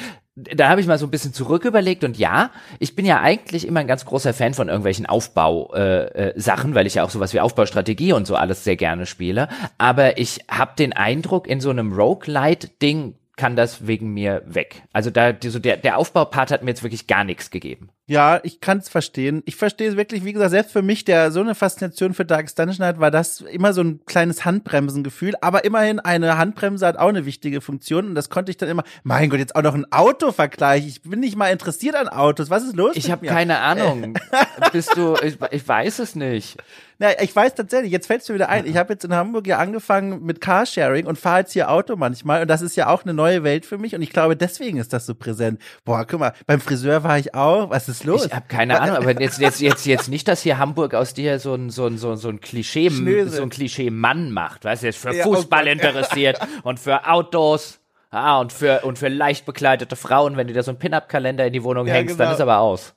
da 0.56 0.70
habe 0.70 0.82
ich 0.82 0.88
mal 0.88 0.98
so 0.98 1.06
ein 1.08 1.12
bisschen 1.12 1.34
zurück 1.34 1.66
überlegt 1.66 2.04
und 2.04 2.18
ja, 2.18 2.52
ich 2.80 2.96
bin 2.96 3.06
ja 3.06 3.22
eigentlich 3.22 3.68
immer 3.68 3.80
ein 3.80 3.88
ganz 3.88 4.06
großer 4.06 4.34
Fan 4.34 4.54
von 4.54 4.68
irgendwelchen 4.68 5.06
Aufbau 5.06 5.74
äh, 5.74 6.30
äh, 6.30 6.74
weil 6.74 6.88
ich 6.88 6.96
ja 6.96 7.04
auch 7.04 7.10
sowas 7.10 7.34
wie 7.34 7.40
Aufbaustrategie 7.40 8.14
und 8.14 8.28
so 8.28 8.36
alles 8.36 8.64
sehr 8.64 8.76
gerne 8.76 9.06
spiele, 9.06 9.48
aber 9.78 10.18
ich 10.18 10.40
habe 10.50 10.74
den 10.78 10.94
Eindruck 10.94 11.48
in 11.48 11.62
so 11.62 11.70
einem 11.70 11.94
Roguelite 11.94 12.70
Ding 12.82 13.16
kann 13.38 13.56
das 13.56 13.88
wegen 13.88 14.14
mir 14.14 14.44
weg. 14.46 14.84
Also 14.94 15.10
da 15.10 15.34
so 15.44 15.58
der 15.58 15.78
der 15.78 15.98
Aufbaupart 15.98 16.52
hat 16.52 16.64
mir 16.64 16.72
jetzt 16.72 16.84
wirklich 16.84 17.08
gar 17.08 17.24
nichts 17.24 17.50
gegeben. 17.50 17.90
Ja, 18.08 18.42
ich 18.44 18.60
kann 18.60 18.80
es 18.80 18.90
verstehen. 18.90 19.42
Ich 19.46 19.56
verstehe 19.56 19.90
es 19.90 19.96
wirklich, 19.96 20.26
wie 20.26 20.34
gesagt, 20.34 20.52
selbst 20.52 20.74
für 20.74 20.82
mich, 20.82 21.06
der 21.06 21.32
so 21.32 21.40
eine 21.40 21.56
Faszination 21.56 22.14
für 22.14 22.26
Dark 22.26 22.54
Dungeon 22.54 22.86
hat, 22.86 23.00
war 23.00 23.12
das 23.12 23.42
immer 23.42 23.74
so 23.74 23.82
ein 23.82 24.02
kleines 24.06 24.44
Handbremsengefühl. 24.44 25.36
Aber 25.40 25.64
immerhin, 25.64 26.00
eine 26.00 26.38
Handbremse 26.38 26.86
hat 26.86 26.98
auch 26.98 27.08
eine 27.08 27.26
wichtige 27.26 27.62
Funktion. 27.62 28.08
Und 28.08 28.16
das 28.16 28.30
konnte 28.30 28.50
ich 28.50 28.58
dann 28.58 28.70
immer, 28.70 28.84
mein 29.04 29.30
Gott, 29.30 29.40
jetzt 29.40 29.56
auch 29.56 29.62
noch 29.62 29.76
ein 29.76 29.90
Autovergleich. 29.92 30.88
Ich 30.88 31.02
bin 31.04 31.20
nicht 31.22 31.38
mal 31.38 31.50
interessiert 31.50 31.96
an 31.96 32.10
Autos. 32.10 32.50
Was 32.50 32.64
ist 32.64 32.76
los? 32.76 32.96
Ich 32.96 33.12
habe 33.12 33.26
keine 33.26 33.60
Ahnung. 33.60 34.18
Bist 34.74 34.98
du, 34.98 35.16
ich, 35.24 35.38
ich 35.52 35.66
weiß 35.66 36.00
es 36.00 36.16
nicht. 36.16 36.58
Na, 37.02 37.20
ich 37.20 37.36
weiß 37.36 37.56
tatsächlich, 37.56 37.92
jetzt 37.92 38.06
fällst 38.06 38.30
du 38.30 38.36
wieder 38.36 38.50
ein. 38.50 38.68
Ich 38.68 38.78
habe 38.78 38.94
jetzt 38.94 39.04
in 39.04 39.16
Hamburg 39.16 39.48
ja 39.48 39.58
angefangen 39.58 40.24
mit 40.24 40.40
Carsharing 40.40 41.08
und 41.08 41.18
fahre 41.18 41.40
jetzt 41.40 41.54
hier 41.54 41.72
Auto 41.72 41.96
manchmal. 41.96 42.44
Und 42.44 42.48
das 42.48 42.62
ist 42.62 42.76
ja 42.76 42.90
auch 42.90 43.04
eine 43.04 43.16
neue 43.16 43.44
Welt 43.44 43.66
für 43.66 43.80
mich. 43.80 43.96
Und 43.96 44.04
ich 44.04 44.12
glaube, 44.12 44.36
deswegen 44.36 44.78
ist 44.78 44.94
das 44.94 45.08
so 45.08 45.16
präsent. 45.16 45.60
Boah, 45.84 46.06
guck 46.06 46.20
mal, 46.20 46.34
beim 46.46 46.62
Friseur 46.62 47.04
war 47.04 47.18
ich 47.18 47.34
auch. 47.34 47.72
Was 47.72 47.90
ist 47.90 48.01
los? 48.04 48.26
Ich 48.26 48.34
habe 48.34 48.46
keine 48.48 48.80
Ahnung, 48.82 48.98
aber 48.98 49.20
jetzt, 49.20 49.40
jetzt, 49.40 49.62
jetzt, 49.62 49.86
jetzt 49.86 50.10
nicht, 50.10 50.28
dass 50.28 50.42
hier 50.42 50.58
Hamburg 50.58 50.94
aus 50.94 51.14
dir 51.14 51.40
so 51.40 51.54
ein, 51.54 51.70
so 51.70 51.86
ein, 51.86 51.98
so 51.98 52.12
ein, 52.12 52.18
so 52.18 52.30
ein 52.30 52.42
Klischee, 52.42 52.90
so 52.90 53.42
ein 53.42 53.50
Klischee-Mann 53.50 54.32
macht. 54.32 54.66
Weißt 54.66 54.84
du, 54.84 54.88
jetzt 54.88 55.00
für 55.00 55.14
ja, 55.14 55.26
oh 55.26 55.36
Fußball 55.36 55.68
interessiert 55.68 56.40
und 56.64 56.80
für 56.80 57.08
Autos. 57.08 57.80
Ah, 58.14 58.42
und 58.42 58.52
für, 58.52 58.82
und 58.82 59.00
für 59.00 59.08
leicht 59.08 59.46
bekleidete 59.46 59.96
Frauen, 59.96 60.36
wenn 60.36 60.46
du 60.48 60.54
dir 60.54 60.64
so 60.64 60.72
einen 60.72 60.80
Pin-Up-Kalender 60.80 61.46
in 61.46 61.54
die 61.54 61.64
Wohnung 61.64 61.88
ja, 61.88 61.94
hängst, 61.94 62.18
genau. 62.18 62.26
dann 62.26 62.34
ist 62.34 62.42
aber 62.42 62.60
aus. 62.60 62.94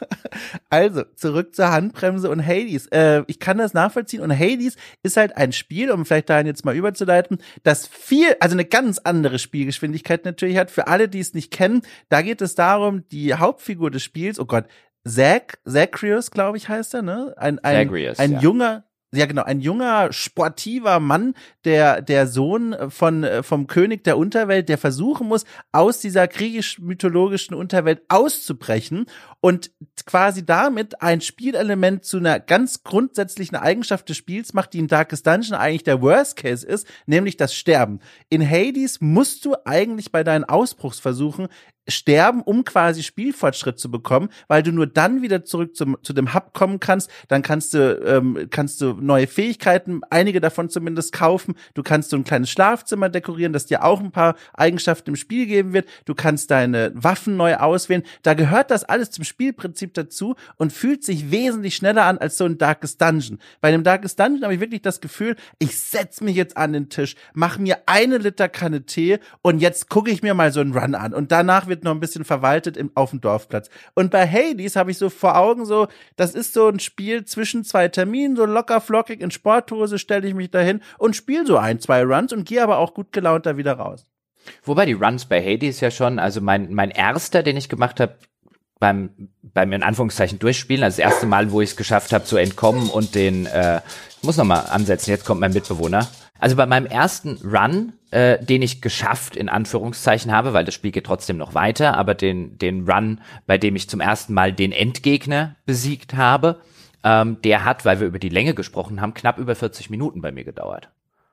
Also, 0.68 1.02
zurück 1.16 1.54
zur 1.54 1.70
Handbremse 1.70 2.30
und 2.30 2.46
Hades. 2.46 2.86
Äh, 2.88 3.24
ich 3.26 3.40
kann 3.40 3.58
das 3.58 3.74
nachvollziehen 3.74 4.20
und 4.20 4.32
Hades 4.32 4.76
ist 5.02 5.16
halt 5.16 5.36
ein 5.36 5.52
Spiel, 5.52 5.90
um 5.90 6.06
vielleicht 6.06 6.30
dahin 6.30 6.46
jetzt 6.46 6.64
mal 6.64 6.76
überzuleiten, 6.76 7.38
das 7.64 7.86
viel, 7.86 8.36
also 8.38 8.54
eine 8.54 8.64
ganz 8.64 8.98
andere 8.98 9.38
Spielgeschwindigkeit 9.38 10.24
natürlich 10.24 10.56
hat. 10.56 10.70
Für 10.70 10.86
alle, 10.86 11.08
die 11.08 11.18
es 11.18 11.34
nicht 11.34 11.50
kennen, 11.50 11.82
da 12.08 12.22
geht 12.22 12.40
es 12.40 12.54
darum, 12.54 13.06
die 13.08 13.34
Hauptfigur 13.34 13.90
des 13.90 14.04
Spiels, 14.04 14.38
oh 14.38 14.46
Gott, 14.46 14.66
Zach, 15.06 15.56
Zachrius, 15.66 16.30
glaube 16.30 16.58
ich, 16.58 16.68
heißt 16.68 16.94
er, 16.94 17.02
ne? 17.02 17.34
Ein, 17.36 17.58
ein, 17.60 17.88
Zagreus, 17.88 18.18
ein 18.18 18.32
ja. 18.32 18.40
junger, 18.40 18.84
ja 19.12 19.26
genau, 19.26 19.42
ein 19.42 19.60
junger, 19.60 20.12
sportiver 20.12 21.00
Mann, 21.00 21.34
der, 21.64 22.00
der 22.00 22.26
Sohn 22.26 22.76
von, 22.90 23.26
vom 23.42 23.66
König 23.66 24.04
der 24.04 24.16
Unterwelt, 24.16 24.68
der 24.68 24.78
versuchen 24.78 25.26
muss, 25.26 25.44
aus 25.72 26.00
dieser 26.00 26.28
griechisch-mythologischen 26.28 27.54
Unterwelt 27.54 28.02
auszubrechen 28.08 29.06
und 29.40 29.72
quasi 30.06 30.44
damit 30.44 31.02
ein 31.02 31.20
Spielelement 31.20 32.04
zu 32.04 32.18
einer 32.18 32.38
ganz 32.40 32.84
grundsätzlichen 32.84 33.56
Eigenschaft 33.56 34.08
des 34.08 34.16
Spiels 34.16 34.54
macht, 34.54 34.72
die 34.74 34.78
in 34.78 34.86
Darkest 34.86 35.26
Dungeon 35.26 35.54
eigentlich 35.54 35.84
der 35.84 36.02
Worst 36.02 36.36
Case 36.36 36.66
ist, 36.66 36.86
nämlich 37.06 37.36
das 37.36 37.54
Sterben. 37.54 38.00
In 38.28 38.48
Hades 38.48 39.00
musst 39.00 39.44
du 39.44 39.56
eigentlich 39.64 40.12
bei 40.12 40.22
deinen 40.22 40.44
Ausbruchsversuchen 40.44 41.48
sterben, 41.88 42.42
um 42.42 42.64
quasi 42.64 43.02
Spielfortschritt 43.02 43.78
zu 43.78 43.90
bekommen, 43.90 44.28
weil 44.48 44.62
du 44.62 44.72
nur 44.72 44.86
dann 44.86 45.22
wieder 45.22 45.44
zurück 45.44 45.74
zum, 45.76 45.96
zu 46.02 46.12
dem 46.12 46.34
Hub 46.34 46.52
kommen 46.54 46.80
kannst. 46.80 47.10
Dann 47.28 47.42
kannst 47.42 47.74
du, 47.74 48.00
ähm, 48.04 48.48
kannst 48.50 48.80
du 48.80 48.94
neue 49.00 49.26
Fähigkeiten, 49.26 50.00
einige 50.10 50.40
davon 50.40 50.70
zumindest 50.70 51.12
kaufen. 51.12 51.54
Du 51.74 51.82
kannst 51.82 52.10
so 52.10 52.16
ein 52.16 52.24
kleines 52.24 52.50
Schlafzimmer 52.50 53.08
dekorieren, 53.08 53.52
das 53.52 53.66
dir 53.66 53.84
auch 53.84 54.00
ein 54.00 54.12
paar 54.12 54.36
Eigenschaften 54.54 55.10
im 55.10 55.16
Spiel 55.16 55.46
geben 55.46 55.72
wird. 55.72 55.88
Du 56.04 56.14
kannst 56.14 56.50
deine 56.50 56.92
Waffen 56.94 57.36
neu 57.36 57.56
auswählen. 57.56 58.02
Da 58.22 58.34
gehört 58.34 58.70
das 58.70 58.84
alles 58.84 59.10
zum 59.10 59.24
Spielprinzip 59.24 59.94
dazu 59.94 60.34
und 60.56 60.72
fühlt 60.72 61.04
sich 61.04 61.30
wesentlich 61.30 61.76
schneller 61.76 62.04
an 62.04 62.18
als 62.18 62.36
so 62.36 62.44
ein 62.44 62.58
Darkest 62.58 63.00
Dungeon. 63.00 63.38
Bei 63.60 63.68
einem 63.68 63.84
Darkest 63.84 64.18
Dungeon 64.18 64.44
habe 64.44 64.54
ich 64.54 64.60
wirklich 64.60 64.82
das 64.82 65.00
Gefühl, 65.00 65.36
ich 65.58 65.78
setz 65.78 66.20
mich 66.20 66.36
jetzt 66.36 66.56
an 66.56 66.72
den 66.72 66.88
Tisch, 66.88 67.16
mach 67.34 67.58
mir 67.58 67.78
eine 67.86 68.18
Liter 68.18 68.48
Kanne 68.48 68.82
Tee 68.86 69.18
und 69.42 69.60
jetzt 69.60 69.88
gucke 69.88 70.10
ich 70.10 70.22
mir 70.22 70.34
mal 70.34 70.52
so 70.52 70.60
einen 70.60 70.76
Run 70.76 70.94
an 70.94 71.14
und 71.14 71.32
danach 71.32 71.66
wird 71.66 71.84
noch 71.84 71.92
ein 71.92 72.00
bisschen 72.00 72.24
verwaltet 72.24 72.76
im, 72.76 72.90
auf 72.94 73.10
dem 73.10 73.20
Dorfplatz. 73.20 73.70
Und 73.94 74.10
bei 74.10 74.26
Hades 74.26 74.76
habe 74.76 74.90
ich 74.90 74.98
so 74.98 75.10
vor 75.10 75.36
Augen 75.36 75.64
so, 75.64 75.88
das 76.16 76.34
ist 76.34 76.52
so 76.52 76.68
ein 76.68 76.80
Spiel 76.80 77.24
zwischen 77.24 77.64
zwei 77.64 77.88
Terminen, 77.88 78.36
so 78.36 78.44
locker 78.44 78.80
flockig 78.90 79.20
in 79.20 79.30
Sporthose 79.30 80.00
stelle 80.00 80.26
ich 80.26 80.34
mich 80.34 80.50
dahin 80.50 80.80
und 80.98 81.14
spiele 81.14 81.46
so 81.46 81.56
ein, 81.56 81.78
zwei 81.78 82.02
Runs 82.02 82.32
und 82.32 82.44
gehe 82.44 82.60
aber 82.60 82.78
auch 82.78 82.92
gut 82.92 83.12
gelaunt 83.12 83.46
da 83.46 83.56
wieder 83.56 83.74
raus. 83.74 84.04
Wobei 84.64 84.84
die 84.84 84.94
Runs 84.94 85.26
bei 85.26 85.40
Hades 85.40 85.78
ja 85.78 85.92
schon, 85.92 86.18
also 86.18 86.40
mein, 86.40 86.74
mein 86.74 86.90
erster, 86.90 87.44
den 87.44 87.56
ich 87.56 87.68
gemacht 87.68 88.00
habe, 88.00 88.16
beim, 88.80 89.10
beim 89.42 89.72
in 89.72 89.84
Anführungszeichen 89.84 90.40
durchspielen, 90.40 90.82
also 90.82 90.96
das 90.96 91.12
erste 91.12 91.26
Mal, 91.26 91.52
wo 91.52 91.60
ich 91.60 91.70
es 91.70 91.76
geschafft 91.76 92.12
habe 92.12 92.24
zu 92.24 92.36
entkommen 92.36 92.90
und 92.90 93.14
den, 93.14 93.46
äh, 93.46 93.80
muss 94.22 94.38
nochmal 94.38 94.64
ansetzen, 94.70 95.10
jetzt 95.10 95.24
kommt 95.24 95.40
mein 95.40 95.52
Mitbewohner. 95.52 96.08
Also 96.40 96.56
bei 96.56 96.66
meinem 96.66 96.86
ersten 96.86 97.38
Run, 97.44 97.92
äh, 98.10 98.42
den 98.42 98.62
ich 98.62 98.80
geschafft 98.80 99.36
in 99.36 99.48
Anführungszeichen 99.48 100.32
habe, 100.32 100.52
weil 100.52 100.64
das 100.64 100.74
Spiel 100.74 100.90
geht 100.90 101.04
trotzdem 101.04 101.36
noch 101.36 101.54
weiter, 101.54 101.96
aber 101.96 102.14
den, 102.14 102.58
den 102.58 102.90
Run, 102.90 103.20
bei 103.46 103.56
dem 103.56 103.76
ich 103.76 103.88
zum 103.88 104.00
ersten 104.00 104.34
Mal 104.34 104.52
den 104.52 104.72
Endgegner 104.72 105.54
besiegt 105.64 106.14
habe, 106.14 106.60
ähm, 107.04 107.40
der 107.42 107.64
hat, 107.64 107.84
weil 107.84 108.00
wir 108.00 108.06
über 108.06 108.18
die 108.18 108.28
Länge 108.28 108.54
gesprochen 108.54 109.00
haben, 109.00 109.14
knapp 109.14 109.38
über 109.38 109.54
40 109.54 109.90
Minuten 109.90 110.20
bei 110.20 110.32
mir 110.32 110.44
gedauert. 110.44 110.90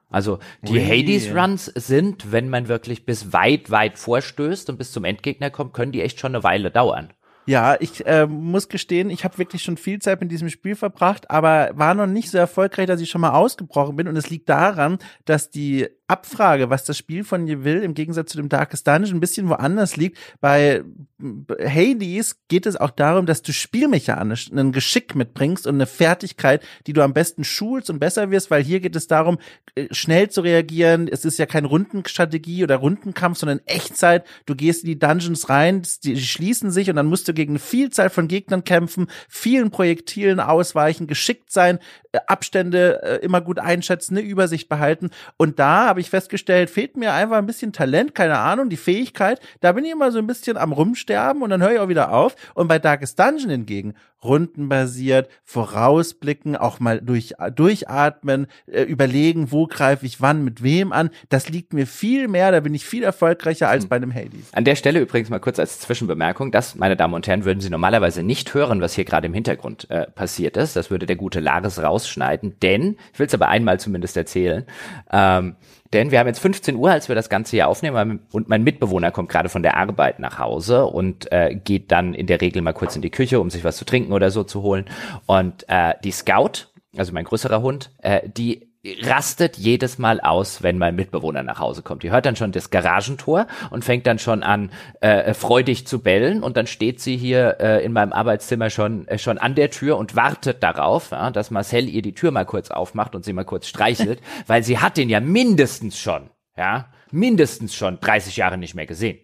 Also 0.10 0.40
die 0.62 0.80
Hades-Runs 0.80 1.66
sind, 1.66 2.32
wenn 2.32 2.50
man 2.50 2.70
wirklich 2.70 3.06
bis 3.06 3.34
weit, 3.34 3.72
weit 3.72 3.98
vorstößt 3.98 4.70
und 4.70 4.78
bis 4.78 4.94
zum 4.94 5.04
Endgegner 5.04 5.50
kommt, 5.50 5.74
können 5.74 5.92
die 5.92 6.02
echt 6.02 6.20
schon 6.20 6.34
eine 6.34 6.44
Weile 6.44 6.72
dauern. 6.72 7.12
Ja, 7.46 7.78
ich 7.80 8.06
äh, 8.06 8.28
muss 8.28 8.68
gestehen, 8.68 9.10
ich 9.10 9.24
habe 9.24 9.38
wirklich 9.38 9.64
schon 9.64 9.78
viel 9.78 10.00
Zeit 10.00 10.20
mit 10.20 10.32
diesem 10.32 10.50
Spiel 10.50 10.76
verbracht, 10.76 11.32
aber 11.32 11.72
war 11.76 11.94
noch 11.94 12.08
nicht 12.08 12.30
so 12.30 12.38
erfolgreich, 12.38 12.88
dass 12.88 13.00
ich 13.00 13.10
schon 13.10 13.22
mal 13.22 13.32
ausgebrochen 13.32 13.96
bin. 13.96 14.08
Und 14.08 14.18
es 14.18 14.30
liegt 14.30 14.50
daran, 14.50 15.00
dass 15.24 15.50
die 15.50 15.88
Abfrage, 16.08 16.70
was 16.70 16.86
das 16.86 16.98
Spiel 16.98 17.24
von 17.24 17.46
dir 17.46 17.64
will, 17.64 17.84
im 17.84 17.94
Gegensatz 17.94 18.32
zu 18.32 18.38
dem 18.38 18.50
Darkest 18.50 18.88
Dungeon 18.88 19.18
ein 19.18 19.20
bisschen 19.20 19.50
woanders 19.50 19.98
liegt. 19.98 20.18
Bei 20.40 20.84
Hades 21.20 22.38
geht 22.48 22.66
es 22.66 22.78
auch 22.78 22.92
darum, 22.92 23.26
dass 23.26 23.42
du 23.42 23.52
spielmechanisch 23.52 24.52
einen 24.52 24.72
Geschick 24.72 25.16
mitbringst 25.16 25.68
und 25.68 25.76
eine 25.76 25.86
Fertigkeit, 25.86 26.64
die 26.86 26.94
du 26.94 27.02
am 27.02 27.14
besten 27.14 27.44
schulst 27.44 27.90
und 27.90 28.00
besser 28.00 28.32
wirst, 28.32 28.52
weil 28.52 28.64
hier 28.64 28.80
geht 28.80 28.96
es 28.96 29.08
darum, 29.08 29.38
äh, 29.76 29.88
schnell 29.92 30.30
zu 30.30 30.42
reagieren. 30.42 31.10
Es 31.12 31.26
ist 31.26 31.40
ja 31.40 31.46
kein 31.46 31.66
Rundenstrategie 31.66 32.64
oder 32.64 32.78
Rundenkampf, 32.78 33.40
sondern 33.40 33.62
Echtzeit. 33.66 34.26
Du 34.46 34.56
gehst 34.56 34.84
in 34.84 34.90
die 34.90 35.00
Dungeons 35.00 35.50
rein, 35.50 35.82
die 36.04 36.18
schließen 36.18 36.72
sich 36.72 36.90
und 36.90 36.96
dann 36.96 37.08
musst 37.08 37.28
du 37.28 37.34
gegen 37.34 37.54
eine 37.54 37.60
Vielzahl 37.60 38.10
von 38.10 38.30
Gegnern 38.30 38.64
kämpfen, 38.64 39.08
vielen 39.28 39.72
Projektilen 39.72 40.40
ausweichen, 40.40 41.08
geschickt 41.08 41.52
sein, 41.52 41.80
äh, 42.14 42.20
Abstände 42.28 43.02
äh, 43.04 43.26
immer 43.26 43.42
gut 43.42 43.60
einschätzen, 43.60 44.18
eine 44.18 44.26
Übersicht 44.26 44.70
behalten. 44.70 45.10
Und 45.36 45.60
da 45.60 45.97
habe 45.98 46.02
ich 46.04 46.12
festgestellt, 46.12 46.70
fehlt 46.70 46.96
mir 46.96 47.12
einfach 47.14 47.38
ein 47.38 47.48
bisschen 47.48 47.74
Talent, 47.74 48.14
keine 48.14 48.38
Ahnung, 48.38 48.70
die 48.70 48.78
Fähigkeit. 48.78 49.40
Da 49.62 49.72
bin 49.72 49.84
ich 49.84 49.92
immer 49.92 50.12
so 50.12 50.20
ein 50.20 50.28
bisschen 50.28 50.56
am 50.56 50.72
Rumsterben 50.72 51.42
und 51.42 51.50
dann 51.50 51.60
höre 51.60 51.72
ich 51.72 51.80
auch 51.80 51.90
wieder 51.90 52.14
auf. 52.14 52.36
Und 52.54 52.68
bei 52.68 52.78
Darkest 52.78 53.20
Dungeon 53.20 53.50
hingegen, 53.50 53.96
rundenbasiert, 54.24 55.28
vorausblicken, 55.44 56.56
auch 56.56 56.80
mal 56.80 57.02
durch, 57.02 57.34
durchatmen, 57.56 58.46
äh, 58.68 58.84
überlegen, 58.84 59.52
wo 59.52 59.66
greife 59.66 60.06
ich 60.06 60.22
wann 60.22 60.44
mit 60.44 60.62
wem 60.62 60.92
an. 60.92 61.10
Das 61.30 61.50
liegt 61.50 61.74
mir 61.74 61.88
viel 61.88 62.28
mehr, 62.28 62.52
da 62.52 62.60
bin 62.60 62.76
ich 62.76 62.86
viel 62.86 63.04
erfolgreicher 63.04 63.70
als 63.70 63.86
hm. 63.86 63.90
bei 63.90 63.96
einem 63.96 64.14
Hades. 64.14 64.54
An 64.54 64.66
der 64.66 64.76
Stelle 64.76 65.00
übrigens 65.00 65.32
mal 65.32 65.40
kurz 65.40 65.58
als 65.58 65.80
Zwischenbemerkung, 65.80 66.52
das, 66.52 66.76
meine 66.76 66.96
Damen 66.96 67.16
und 67.16 67.28
Herren, 67.28 67.44
würden 67.44 67.60
Sie 67.60 67.72
normalerweise 67.72 68.22
nicht 68.22 68.54
hören, 68.54 68.82
was 68.82 68.94
hier 68.94 69.06
gerade 69.06 69.26
im 69.26 69.34
Hintergrund 69.34 69.90
äh, 69.90 70.06
passiert 70.06 70.58
ist. 70.58 70.76
Das 70.76 70.92
würde 70.92 71.08
der 71.08 71.16
gute 71.16 71.40
Laris 71.40 71.82
rausschneiden, 71.82 72.60
denn, 72.62 72.98
ich 73.14 73.20
will 73.20 73.26
es 73.26 73.34
aber 73.34 73.48
einmal 73.48 73.80
zumindest 73.80 74.16
erzählen, 74.16 74.64
ähm, 75.12 75.56
denn 75.94 76.12
wir 76.12 76.20
haben 76.20 76.28
jetzt 76.28 76.40
15 76.40 76.76
Uhr, 76.76 76.92
als 76.92 77.08
wir 77.08 77.16
das 77.16 77.30
Ganze 77.30 77.52
hier 77.52 77.68
aufnehmen 77.68 78.20
und 78.32 78.50
mein 78.50 78.64
Mitbewohner 78.64 79.12
kommt 79.12 79.30
gerade 79.30 79.50
von 79.50 79.64
der 79.64 79.78
Arbeit 79.78 80.20
nach 80.20 80.40
Hause 80.40 80.86
und 80.86 81.32
äh, 81.32 81.56
geht 81.56 81.92
dann 81.92 82.14
in 82.14 82.28
der 82.28 82.42
Regel 82.42 82.62
mal 82.62 82.74
kurz 82.74 82.96
in 82.96 83.02
die 83.02 83.12
Küche, 83.12 83.40
um 83.40 83.50
sich 83.50 83.64
was 83.64 83.78
zu 83.78 83.86
trinken 83.86 84.14
oder 84.14 84.32
so 84.32 84.44
zu 84.44 84.62
holen. 84.62 84.86
Und 85.26 85.66
äh, 85.70 85.94
die 86.04 86.12
Scout, 86.12 86.68
also 86.96 87.14
mein 87.14 87.26
größerer 87.26 87.62
Hund, 87.62 87.92
äh, 88.02 88.28
die 88.28 88.67
rastet 89.02 89.58
jedes 89.58 89.98
Mal 89.98 90.22
aus, 90.22 90.64
wenn 90.64 90.78
mein 90.78 90.96
Mitbewohner 90.96 91.44
nach 91.44 91.60
Hause 91.60 91.82
kommt. 91.82 92.04
Die 92.04 92.12
hört 92.12 92.26
dann 92.26 92.36
schon 92.36 92.52
das 92.52 92.70
Garagentor 92.70 93.48
und 93.70 93.84
fängt 93.84 94.08
dann 94.08 94.20
schon 94.20 94.44
an, 94.44 94.72
äh, 95.02 95.34
freudig 95.34 95.88
zu 95.88 96.00
bellen 96.00 96.44
und 96.44 96.58
dann 96.58 96.68
steht 96.68 97.00
sie 97.00 97.18
hier 97.18 97.58
äh, 97.60 97.84
in 97.84 97.94
meinem 97.94 98.14
Arbeitszimmer 98.14 98.70
schon, 98.70 99.08
äh, 99.08 99.18
schon 99.18 99.38
an 99.38 99.56
der 99.56 99.72
Tür 99.72 99.98
und 99.98 100.16
wartet 100.16 100.64
darauf, 100.64 101.12
ja, 101.12 101.32
dass 101.32 101.52
Marcel 101.52 101.90
ihr 101.90 102.02
die 102.02 102.14
Tür 102.14 102.32
mal 102.32 102.46
kurz 102.46 102.72
aufmacht 102.72 103.16
und 103.16 103.26
sie 103.26 103.34
mal 103.34 103.46
kurz 103.46 103.68
streichelt, 103.68 104.22
weil 104.48 104.64
sie 104.64 104.80
hat 104.80 104.98
den 104.98 105.10
ja 105.10 105.20
mindestens 105.20 106.00
schon, 106.00 106.30
ja, 106.56 106.90
mindestens 107.12 107.76
schon 107.76 108.00
30 108.00 108.38
Jahre 108.38 108.58
nicht 108.58 108.76
mehr 108.76 108.86
gesehen. 108.86 109.20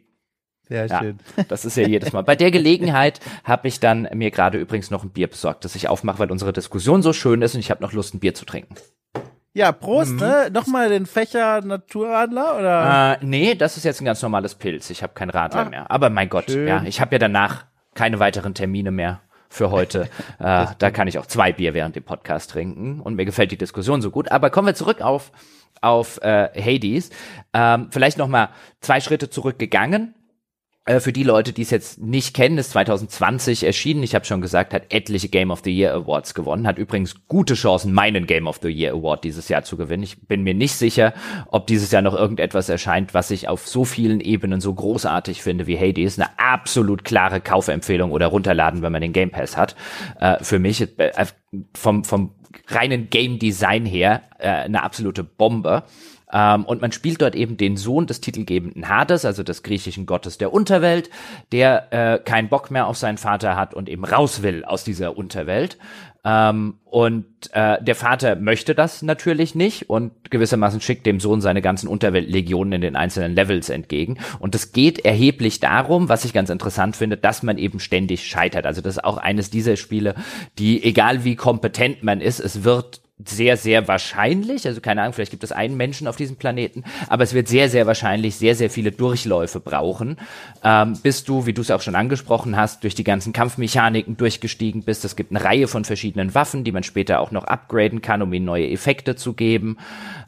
Sehr 0.68 0.88
ja, 0.88 1.00
schön. 1.00 1.20
Das 1.50 1.66
ist 1.66 1.78
ja 1.78 1.88
jedes 1.88 2.14
Mal. 2.14 2.24
Bei 2.24 2.36
der 2.36 2.52
Gelegenheit 2.52 3.20
habe 3.44 3.68
ich 3.68 3.80
dann 3.80 4.08
mir 4.14 4.32
gerade 4.32 4.58
übrigens 4.58 4.92
noch 4.92 5.04
ein 5.04 5.12
Bier 5.12 5.28
besorgt, 5.28 5.66
das 5.66 5.76
ich 5.76 5.90
aufmache, 5.90 6.20
weil 6.20 6.32
unsere 6.32 6.54
Diskussion 6.54 7.02
so 7.02 7.14
schön 7.14 7.42
ist 7.42 7.54
und 7.54 7.60
ich 7.60 7.70
habe 7.70 7.84
noch 7.84 7.92
Lust, 7.92 8.14
ein 8.14 8.20
Bier 8.20 8.34
zu 8.34 8.46
trinken. 8.46 8.76
Ja, 9.56 9.72
Prost, 9.72 10.14
mhm. 10.14 10.20
ne? 10.20 10.50
Nochmal 10.52 10.90
den 10.90 11.06
Fächer 11.06 11.62
Naturradler 11.62 12.58
oder? 12.58 13.20
Äh, 13.22 13.26
nee, 13.26 13.54
das 13.54 13.78
ist 13.78 13.84
jetzt 13.84 14.02
ein 14.02 14.06
ganz 14.06 14.22
normales 14.22 14.56
Pilz. 14.56 14.90
Ich 14.90 15.04
habe 15.04 15.14
kein 15.14 15.30
Radler 15.30 15.68
ah, 15.68 15.70
mehr. 15.70 15.92
Aber 15.92 16.10
mein 16.10 16.28
Gott, 16.30 16.50
schön. 16.50 16.68
ja, 16.68 16.84
ich 16.84 17.00
habe 17.00 17.16
ja 17.16 17.20
danach 17.20 17.66
keine 17.94 18.20
weiteren 18.20 18.56
Termine 18.56 18.90
mehr 18.90 19.22
für 19.50 19.70
heute. 19.70 20.10
äh, 20.40 20.66
da 20.78 20.92
kann 20.92 21.08
ich 21.08 21.20
auch 21.20 21.28
zwei 21.28 21.52
Bier 21.52 21.76
während 21.76 21.96
dem 21.96 22.04
Podcast 22.04 22.50
trinken 22.50 23.00
und 23.00 23.16
mir 23.16 23.26
gefällt 23.26 23.52
die 23.52 23.58
Diskussion 23.58 24.02
so 24.02 24.10
gut. 24.10 24.32
Aber 24.32 24.50
kommen 24.50 24.68
wir 24.68 24.76
zurück 24.76 25.02
auf 25.02 25.32
auf 25.82 26.20
äh, 26.22 26.50
Hades. 26.60 27.10
Ähm, 27.54 27.90
vielleicht 27.92 28.18
noch 28.18 28.28
mal 28.28 28.50
zwei 28.80 29.02
Schritte 29.02 29.30
zurückgegangen. 29.30 30.16
Äh, 30.86 31.00
für 31.00 31.14
die 31.14 31.24
Leute, 31.24 31.54
die 31.54 31.62
es 31.62 31.70
jetzt 31.70 32.02
nicht 32.02 32.36
kennen, 32.36 32.58
ist 32.58 32.72
2020 32.72 33.64
erschienen. 33.64 34.04
Ich 34.04 34.16
habe 34.16 34.26
schon 34.26 34.42
gesagt, 34.42 34.74
hat 34.74 34.94
etliche 34.94 35.30
Game 35.30 35.50
of 35.50 35.62
the 35.64 35.72
Year 35.72 35.94
Awards 35.94 36.34
gewonnen. 36.34 36.68
Hat 36.68 36.78
übrigens 36.78 37.28
gute 37.28 37.54
Chancen, 37.54 37.94
meinen 37.94 38.28
Game 38.28 38.48
of 38.48 38.60
the 38.62 38.68
Year 38.70 38.94
Award 38.94 39.24
dieses 39.24 39.48
Jahr 39.48 39.64
zu 39.64 39.78
gewinnen. 39.78 40.04
Ich 40.04 40.28
bin 40.28 40.44
mir 40.44 40.54
nicht 40.54 40.74
sicher, 40.74 41.14
ob 41.48 41.68
dieses 41.68 41.92
Jahr 41.92 42.02
noch 42.02 42.16
irgendetwas 42.16 42.68
erscheint, 42.68 43.14
was 43.14 43.32
ich 43.32 43.48
auf 43.48 43.66
so 43.68 43.86
vielen 43.86 44.20
Ebenen 44.20 44.60
so 44.60 44.74
großartig 44.74 45.42
finde 45.42 45.68
wie 45.68 45.78
Hades. 45.78 46.20
Eine 46.20 46.38
absolut 46.38 47.06
klare 47.06 47.40
Kaufempfehlung 47.40 48.12
oder 48.12 48.28
runterladen, 48.28 48.82
wenn 48.82 48.92
man 48.92 49.02
den 49.02 49.14
Game 49.14 49.32
Pass 49.32 49.56
hat. 49.56 49.76
Äh, 50.20 50.44
für 50.44 50.60
mich 50.60 50.82
äh, 51.00 51.26
vom, 51.74 52.04
vom 52.04 52.36
reinen 52.68 53.10
Game 53.10 53.40
Design 53.40 53.86
her 53.86 54.24
äh, 54.38 54.50
eine 54.50 54.84
absolute 54.84 55.24
Bombe. 55.24 55.84
Ähm, 56.32 56.66
und 56.66 56.82
man 56.82 56.92
spielt 56.92 57.22
dort 57.22 57.36
eben 57.36 57.58
den 57.58 57.78
Sohn 57.78 58.08
des 58.08 58.22
titelgebenden 58.22 58.90
Hades, 58.90 59.26
also 59.26 59.44
des 59.44 59.64
griechischen 59.64 60.06
Gottes 60.06 60.38
der 60.38 60.54
Unterwelt, 60.54 61.10
der 61.52 61.88
äh, 61.92 62.20
keinen 62.20 62.50
Bock 62.50 62.72
mehr 62.72 62.88
auf 62.88 62.98
seinen 62.98 63.18
Vater 63.18 63.56
hat 63.56 63.74
und 63.74 63.90
eben 63.90 64.06
raus 64.06 64.42
will 64.42 64.66
aus 64.66 64.84
dieser 64.84 65.18
Unterwelt. 65.18 65.78
Ähm, 66.26 66.76
und 66.86 67.26
äh, 67.52 67.84
der 67.84 67.96
Vater 67.96 68.38
möchte 68.38 68.76
das 68.76 69.02
natürlich 69.02 69.56
nicht 69.56 69.90
und 69.90 70.32
gewissermaßen 70.32 70.80
schickt 70.80 71.06
dem 71.06 71.20
Sohn 71.20 71.42
seine 71.42 71.62
ganzen 71.62 71.90
Unterweltlegionen 71.90 72.74
in 72.74 72.82
den 72.82 72.96
einzelnen 72.96 73.36
Levels 73.36 73.70
entgegen. 73.70 74.18
Und 74.40 74.56
es 74.56 74.72
geht 74.72 75.04
erheblich 75.04 75.60
darum, 75.60 76.08
was 76.08 76.24
ich 76.24 76.32
ganz 76.32 76.50
interessant 76.50 76.96
finde, 76.96 77.18
dass 77.18 77.44
man 77.44 77.58
eben 77.58 77.82
ständig 77.82 78.26
scheitert. 78.26 78.66
Also 78.66 78.82
das 78.82 78.96
ist 78.96 79.04
auch 79.04 79.18
eines 79.18 79.50
dieser 79.50 79.76
Spiele, 79.76 80.16
die, 80.60 80.82
egal 80.84 81.26
wie 81.26 81.36
kompetent 81.36 82.04
man 82.04 82.22
ist, 82.22 82.40
es 82.40 82.64
wird 82.64 83.02
sehr, 83.30 83.58
sehr 83.58 83.88
wahrscheinlich, 83.88 84.68
also 84.68 84.82
keine 84.82 85.02
Ahnung, 85.02 85.14
vielleicht 85.14 85.32
gibt 85.32 85.44
es 85.44 85.52
einen 85.52 85.78
Menschen 85.78 86.08
auf 86.08 86.16
diesem 86.16 86.36
Planeten, 86.36 86.84
aber 87.08 87.24
es 87.24 87.34
wird 87.34 87.48
sehr, 87.48 87.70
sehr 87.70 87.88
wahrscheinlich 87.88 88.36
sehr, 88.36 88.56
sehr 88.56 88.70
viele 88.70 88.92
Durchläufe 88.92 89.60
brauchen, 89.60 90.18
ähm, 90.64 90.94
bis 91.02 91.24
du, 91.24 91.46
wie 91.46 91.54
du 91.54 91.62
es 91.62 91.72
auch 91.72 91.82
schon 91.82 91.96
angesprochen 91.96 92.56
hast, 92.56 92.84
durch 92.84 92.96
die 92.96 93.04
ganzen 93.04 93.34
Kampfmechaniken 93.34 94.18
durchgestiegen 94.18 94.84
bist. 94.84 95.06
Es 95.06 95.16
gibt 95.16 95.32
eine 95.32 95.44
Reihe 95.44 95.68
von 95.68 95.86
verschiedenen 95.86 96.34
Waffen, 96.36 96.64
die 96.64 96.72
man 96.72 96.84
später 96.84 97.20
auch 97.20 97.32
noch 97.32 97.46
upgraden 97.46 98.02
kann, 98.02 98.22
um 98.22 98.34
ihnen 98.34 98.46
neue 98.46 98.70
Effekte 98.70 99.16
zu 99.16 99.34
geben 99.34 99.78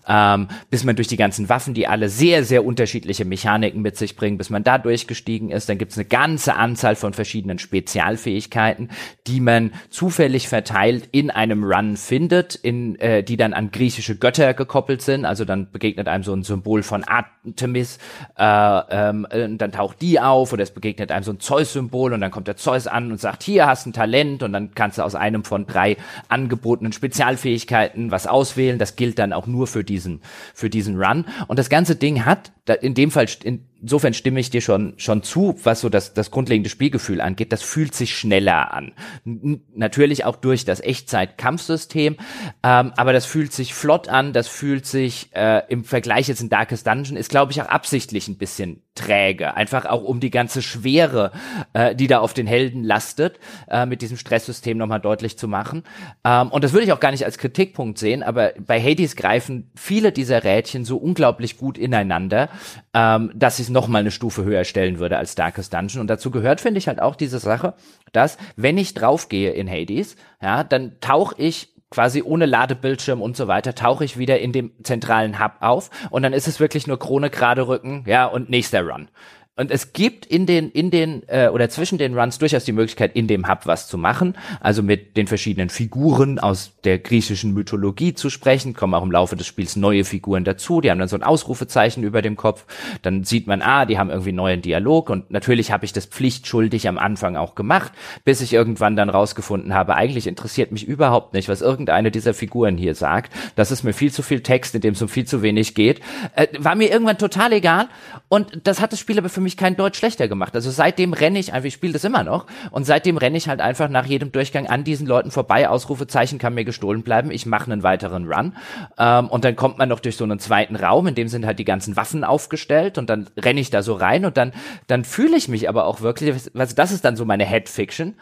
ähm, 0.08 0.48
bis 0.70 0.84
man 0.84 0.96
durch 0.96 1.08
die 1.08 1.18
ganzen 1.18 1.50
Waffen, 1.50 1.74
die 1.74 1.88
alle 1.88 2.10
sehr, 2.10 2.44
sehr 2.44 2.66
unterschiedliche 2.66 3.26
Mechaniken 3.26 3.82
mit 3.82 3.98
sich 3.98 4.16
bringen, 4.16 4.38
bis 4.38 4.50
man 4.50 4.64
da 4.64 4.78
durchgestiegen 4.78 5.50
ist. 5.50 5.70
Dann 5.70 5.78
gibt 5.78 5.92
es 5.92 5.98
eine 5.98 6.06
ganze 6.06 6.56
Anzahl 6.56 6.96
von 6.96 7.14
verschiedenen 7.14 7.60
Spezialfähigkeiten, 7.60 8.90
die 9.28 9.40
man 9.40 9.72
zufällig 9.90 10.48
verteilt 10.48 11.10
in 11.12 11.32
einem 11.32 11.64
Run 11.64 11.98
findet, 11.98 12.56
in 12.56 13.00
äh, 13.00 13.24
die 13.24 13.38
dann 13.38 13.54
an 13.54 13.72
griechische 13.72 14.16
Götter 14.16 14.54
gekoppelt 14.54 15.02
sind. 15.02 15.26
Also 15.26 15.46
dann 15.46 15.72
begegnet 15.72 16.08
einem 16.08 16.24
so 16.24 16.34
ein 16.34 16.44
Symbol 16.44 16.84
von 16.84 17.04
Artemis, 17.04 17.98
äh, 18.38 18.80
ähm, 18.90 19.28
äh, 19.30 19.50
dann 19.56 19.72
taucht 19.72 20.02
die 20.02 20.20
auf 20.20 20.54
oder 20.54 20.64
es 20.64 20.72
begegnet 20.72 21.12
einem 21.12 21.24
so 21.24 21.32
ein 21.32 21.40
Zeus-Symbol 21.40 22.14
und 22.14 22.22
dann 22.22 22.32
kommt 22.32 22.48
der 22.48 22.58
Zeus 22.58 22.88
an 22.88 23.12
und 23.12 23.20
sagt, 23.20 23.44
hier 23.44 23.66
hast 23.66 23.86
ein 23.86 23.94
Talent 23.94 24.44
und 24.44 24.54
dann 24.54 24.74
kannst 24.76 24.98
du 24.98 25.04
aus 25.04 25.16
einem 25.16 25.44
von 25.44 25.66
drei 25.66 25.98
angebotenen 26.28 26.94
Spezialfähigkeiten 26.94 28.12
was 28.12 28.28
auswählen. 28.28 28.80
Das 28.80 28.96
gilt 28.96 29.20
dann 29.20 29.34
auch 29.34 29.48
nur 29.48 29.68
für 29.68 29.84
diesen, 29.96 30.22
für 30.54 30.70
diesen 30.70 31.02
Run. 31.02 31.26
Und 31.48 31.58
das 31.58 31.70
ganze 31.70 31.96
Ding 31.96 32.26
hat, 32.26 32.52
in 32.82 32.94
dem 32.94 33.12
Fall, 33.12 33.28
in, 33.44 33.66
insofern 33.82 34.14
stimme 34.14 34.40
ich 34.40 34.50
dir 34.50 34.62
schon, 34.62 34.94
schon 34.98 35.24
zu, 35.24 35.60
was 35.64 35.82
so 35.82 35.90
das, 35.90 36.14
das 36.14 36.32
grundlegende 36.32 36.70
Spielgefühl 36.70 37.22
angeht. 37.22 37.52
Das 37.52 37.62
fühlt 37.62 37.94
sich 37.94 38.18
schneller 38.18 38.74
an. 38.74 38.94
N 39.26 39.62
natürlich 39.76 40.26
auch 40.26 40.36
durch 40.36 40.66
das 40.66 40.80
Echtzeit-Kampfsystem, 40.82 42.18
ähm, 42.64 42.94
aber 42.96 43.14
das 43.14 43.26
fühlt 43.26 43.54
sich 43.54 43.74
flott 43.74 44.08
an, 44.08 44.34
das 44.34 44.48
fühlt 44.48 44.86
sich 44.86 45.30
äh, 45.34 45.62
im 45.70 45.84
Vergleich 45.84 46.28
jetzt 46.28 46.42
in 46.42 46.50
Darkest 46.50 46.88
Dungeon, 46.88 47.18
ist 47.18 47.30
glaube 47.30 47.52
ich 47.52 47.62
auch 47.62 47.68
absichtlich 47.68 48.28
ein 48.28 48.38
bisschen 48.38 48.82
träge. 48.96 49.56
Einfach 49.56 49.86
auch 49.86 50.04
um 50.04 50.20
die 50.20 50.32
ganze 50.32 50.62
Schwere, 50.62 51.32
äh, 51.74 51.94
die 51.96 52.08
da 52.08 52.20
auf 52.20 52.34
den 52.34 52.48
Helden 52.48 52.84
lastet, 52.84 53.40
äh, 53.68 53.86
mit 53.86 54.02
diesem 54.02 54.18
Stresssystem 54.18 54.78
nochmal 54.78 55.02
deutlich 55.02 55.38
zu 55.38 55.48
machen. 55.48 55.84
Ähm, 56.24 56.50
und 56.50 56.64
das 56.64 56.72
würde 56.74 56.86
ich 56.86 56.94
auch 56.94 57.00
gar 57.00 57.12
nicht 57.12 57.26
als 57.26 57.38
Kritikpunkt 57.38 58.00
sehen, 58.00 58.24
aber 58.24 58.54
bei 58.58 58.82
Hades 58.82 59.16
greifen 59.16 59.70
viele 59.76 60.12
dieser 60.12 60.44
Rädchen 60.44 60.86
so 60.86 60.98
unglaublich 60.98 61.58
gut 61.58 61.78
ineinander, 61.78 62.50
ähm, 62.94 63.32
dass 63.36 63.60
ich 63.60 63.65
es 63.66 63.70
nochmal 63.70 64.02
eine 64.02 64.12
Stufe 64.12 64.44
höher 64.44 64.64
stellen 64.64 65.00
würde 65.00 65.18
als 65.18 65.36
Darkest 65.36 65.74
Dungeon. 65.74 66.02
Und 66.02 66.08
dazu 66.08 66.32
gehört, 66.32 66.62
finde 66.62 66.78
ich, 66.78 66.88
halt 66.88 67.02
auch 67.02 67.16
diese 67.16 67.40
Sache, 67.40 67.74
dass, 68.12 68.38
wenn 68.56 68.78
ich 68.78 68.94
draufgehe 68.94 69.52
in 69.52 69.70
Hades, 69.70 70.16
ja, 70.42 70.64
dann 70.64 71.00
tauche 71.02 71.36
ich 71.38 71.74
quasi 71.90 72.22
ohne 72.24 72.46
Ladebildschirm 72.46 73.22
und 73.22 73.38
so 73.38 73.48
weiter, 73.48 73.76
tauche 73.76 74.04
ich 74.04 74.18
wieder 74.18 74.40
in 74.40 74.52
dem 74.52 74.72
zentralen 74.84 75.40
Hub 75.40 75.54
auf 75.62 75.90
und 76.10 76.24
dann 76.24 76.34
ist 76.34 76.48
es 76.48 76.60
wirklich 76.60 76.88
nur 76.88 77.00
Krone 77.00 77.30
gerade 77.30 77.68
Rücken, 77.68 78.04
ja, 78.08 78.26
und 78.26 78.50
nächster 78.50 78.82
Run. 78.82 79.10
Und 79.58 79.72
es 79.72 79.94
gibt 79.94 80.26
in 80.26 80.46
den, 80.46 80.70
in 80.70 80.92
den, 80.92 81.24
äh, 81.28 81.48
oder 81.48 81.70
zwischen 81.70 81.98
den 81.98 82.18
Runs 82.18 82.40
durchaus 82.40 82.66
die 82.66 82.74
Möglichkeit, 82.74 83.16
in 83.16 83.28
dem 83.28 83.48
Hub 83.48 83.62
was 83.66 83.88
zu 83.88 83.98
machen. 83.98 84.36
Also 84.60 84.84
mit 84.84 85.16
den 85.16 85.28
verschiedenen 85.28 85.70
Figuren 85.70 86.40
aus 86.40 86.74
der 86.84 87.00
griechischen 87.00 87.54
Mythologie 87.54 88.14
zu 88.14 88.30
sprechen. 88.30 88.74
Kommen 88.74 88.94
auch 88.94 89.04
im 89.04 89.12
Laufe 89.12 89.38
des 89.38 89.48
Spiels 89.48 89.78
neue 89.78 90.04
Figuren 90.04 90.44
dazu. 90.44 90.82
Die 90.82 90.92
haben 90.92 91.00
dann 91.00 91.08
so 91.08 91.16
ein 91.16 91.24
Ausrufezeichen 91.24 92.04
über 92.04 92.22
dem 92.22 92.36
Kopf. 92.36 92.66
Dann 93.02 93.24
sieht 93.24 93.48
man, 93.48 93.62
ah, 93.62 93.86
die 93.86 93.98
haben 93.98 94.10
irgendwie 94.10 94.32
einen 94.32 94.38
neuen 94.38 94.62
Dialog. 94.62 95.10
Und 95.10 95.32
natürlich 95.32 95.72
habe 95.72 95.86
ich 95.86 95.94
das 95.94 96.06
pflichtschuldig 96.06 96.90
am 96.90 96.98
Anfang 96.98 97.38
auch 97.38 97.56
gemacht, 97.56 97.94
bis 98.26 98.42
ich 98.42 98.52
irgendwann 98.52 98.98
dann 98.98 99.10
rausgefunden 99.10 99.74
habe, 99.74 99.96
eigentlich 99.96 100.28
interessiert 100.28 100.74
mich 100.74 100.86
überhaupt 100.86 101.34
nicht, 101.34 101.48
was 101.48 101.62
irgendeine 101.62 102.12
dieser 102.12 102.34
Figuren 102.34 102.78
hier 102.78 102.94
sagt. 102.94 103.32
Das 103.56 103.72
ist 103.72 103.84
mir 103.84 103.94
viel 103.94 104.12
zu 104.12 104.22
viel 104.22 104.42
Text, 104.42 104.76
in 104.76 104.82
dem 104.82 104.96
es 104.96 105.02
um 105.02 105.08
viel 105.08 105.26
zu 105.26 105.42
wenig 105.42 105.76
geht. 105.76 106.02
Äh, 106.36 106.48
war 106.58 106.76
mir 106.76 106.92
irgendwann 106.92 107.18
total 107.18 107.54
egal. 107.54 107.88
Und 108.28 108.68
das 108.68 108.82
hat 108.82 108.92
das 108.92 109.00
Spiel 109.00 109.18
aber 109.18 109.30
für 109.30 109.45
mich 109.46 109.56
kein 109.56 109.78
Deutsch 109.78 109.98
schlechter 109.98 110.28
gemacht. 110.28 110.54
Also 110.56 110.70
seitdem 110.70 111.14
renne 111.14 111.40
ich 111.40 111.54
einfach, 111.54 111.68
ich 111.68 111.74
spiele 111.74 111.94
das 111.94 112.04
immer 112.04 112.24
noch, 112.24 112.46
und 112.72 112.84
seitdem 112.84 113.16
renne 113.18 113.38
ich 113.38 113.48
halt 113.48 113.62
einfach 113.62 113.88
nach 113.88 114.06
jedem 114.06 114.34
Durchgang 114.34 114.68
an 114.68 114.84
diesen 114.84 115.08
Leuten 115.08 115.32
vorbei. 115.32 115.70
Ausrufezeichen 115.70 116.38
kann 116.38 116.54
mir 116.54 116.66
gestohlen 116.66 117.04
bleiben. 117.04 117.32
Ich 117.32 117.46
mache 117.46 117.72
einen 117.72 117.84
weiteren 117.84 118.32
Run. 118.32 118.54
Ähm, 118.98 119.28
und 119.30 119.46
dann 119.46 119.56
kommt 119.56 119.78
man 119.78 119.90
noch 119.90 120.00
durch 120.00 120.18
so 120.18 120.24
einen 120.24 120.40
zweiten 120.40 120.76
Raum, 120.76 121.08
in 121.08 121.16
dem 121.16 121.28
sind 121.28 121.46
halt 121.46 121.60
die 121.60 121.66
ganzen 121.66 121.96
Waffen 121.96 122.24
aufgestellt 122.24 122.98
und 122.98 123.10
dann 123.10 123.28
renne 123.38 123.60
ich 123.60 123.70
da 123.70 123.82
so 123.82 123.94
rein 123.94 124.26
und 124.26 124.38
dann, 124.38 124.52
dann 124.88 125.06
fühle 125.06 125.38
ich 125.38 125.48
mich 125.48 125.70
aber 125.70 125.86
auch 125.86 126.02
wirklich, 126.02 126.50
was, 126.54 126.76
das 126.76 126.92
ist 126.92 127.06
dann 127.06 127.16
so 127.16 127.26
meine 127.26 127.46
Head-Fiction, 127.46 128.16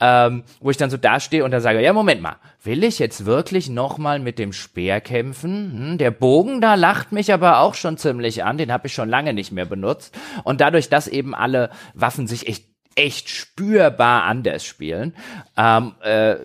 ähm, 0.00 0.42
wo 0.60 0.70
ich 0.70 0.76
dann 0.76 0.90
so 0.90 0.96
dastehe 0.96 1.44
und 1.44 1.50
dann 1.50 1.60
sage, 1.60 1.80
ja, 1.82 1.92
Moment 1.92 2.22
mal, 2.22 2.36
will 2.62 2.84
ich 2.84 2.98
jetzt 2.98 3.24
wirklich 3.26 3.68
nochmal 3.68 4.18
mit 4.18 4.38
dem 4.38 4.52
Speer 4.52 5.00
kämpfen? 5.00 5.72
Hm, 5.90 5.98
der 5.98 6.10
Bogen 6.10 6.60
da 6.60 6.74
lacht 6.74 7.12
mich 7.12 7.32
aber 7.32 7.60
auch 7.60 7.74
schon 7.74 7.96
ziemlich 7.96 8.44
an, 8.44 8.58
den 8.58 8.72
habe 8.72 8.86
ich 8.86 8.94
schon 8.94 9.08
lange 9.08 9.32
nicht 9.32 9.52
mehr 9.52 9.64
benutzt. 9.64 10.16
Und 10.44 10.60
dadurch, 10.70 10.88
dass 10.88 11.08
eben 11.08 11.34
alle 11.34 11.70
Waffen 11.94 12.26
sich 12.26 12.48
echt 12.48 12.70
echt 12.96 13.28
spürbar 13.28 14.24
anders 14.24 14.64
spielen, 14.64 15.14
ähm, 15.56 15.94
äh, 16.02 16.36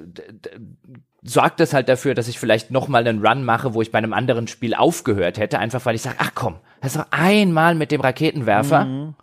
sorgt 1.24 1.60
das 1.60 1.74
halt 1.74 1.90
dafür, 1.90 2.14
dass 2.14 2.28
ich 2.28 2.40
vielleicht 2.40 2.70
nochmal 2.70 3.06
einen 3.06 3.26
Run 3.26 3.44
mache, 3.44 3.74
wo 3.74 3.82
ich 3.82 3.92
bei 3.92 3.98
einem 3.98 4.14
anderen 4.14 4.48
Spiel 4.48 4.76
aufgehört 4.76 5.40
hätte, 5.40 5.60
einfach 5.60 5.86
weil 5.86 5.96
ich 5.96 6.04
sage, 6.04 6.18
ach 6.20 6.32
komm, 6.36 6.58
ist 6.84 6.96
doch 6.96 7.08
einmal 7.10 7.74
mit 7.74 7.92
dem 7.92 8.02
Raketenwerfer. 8.02 8.86
Mhm. 8.86 9.16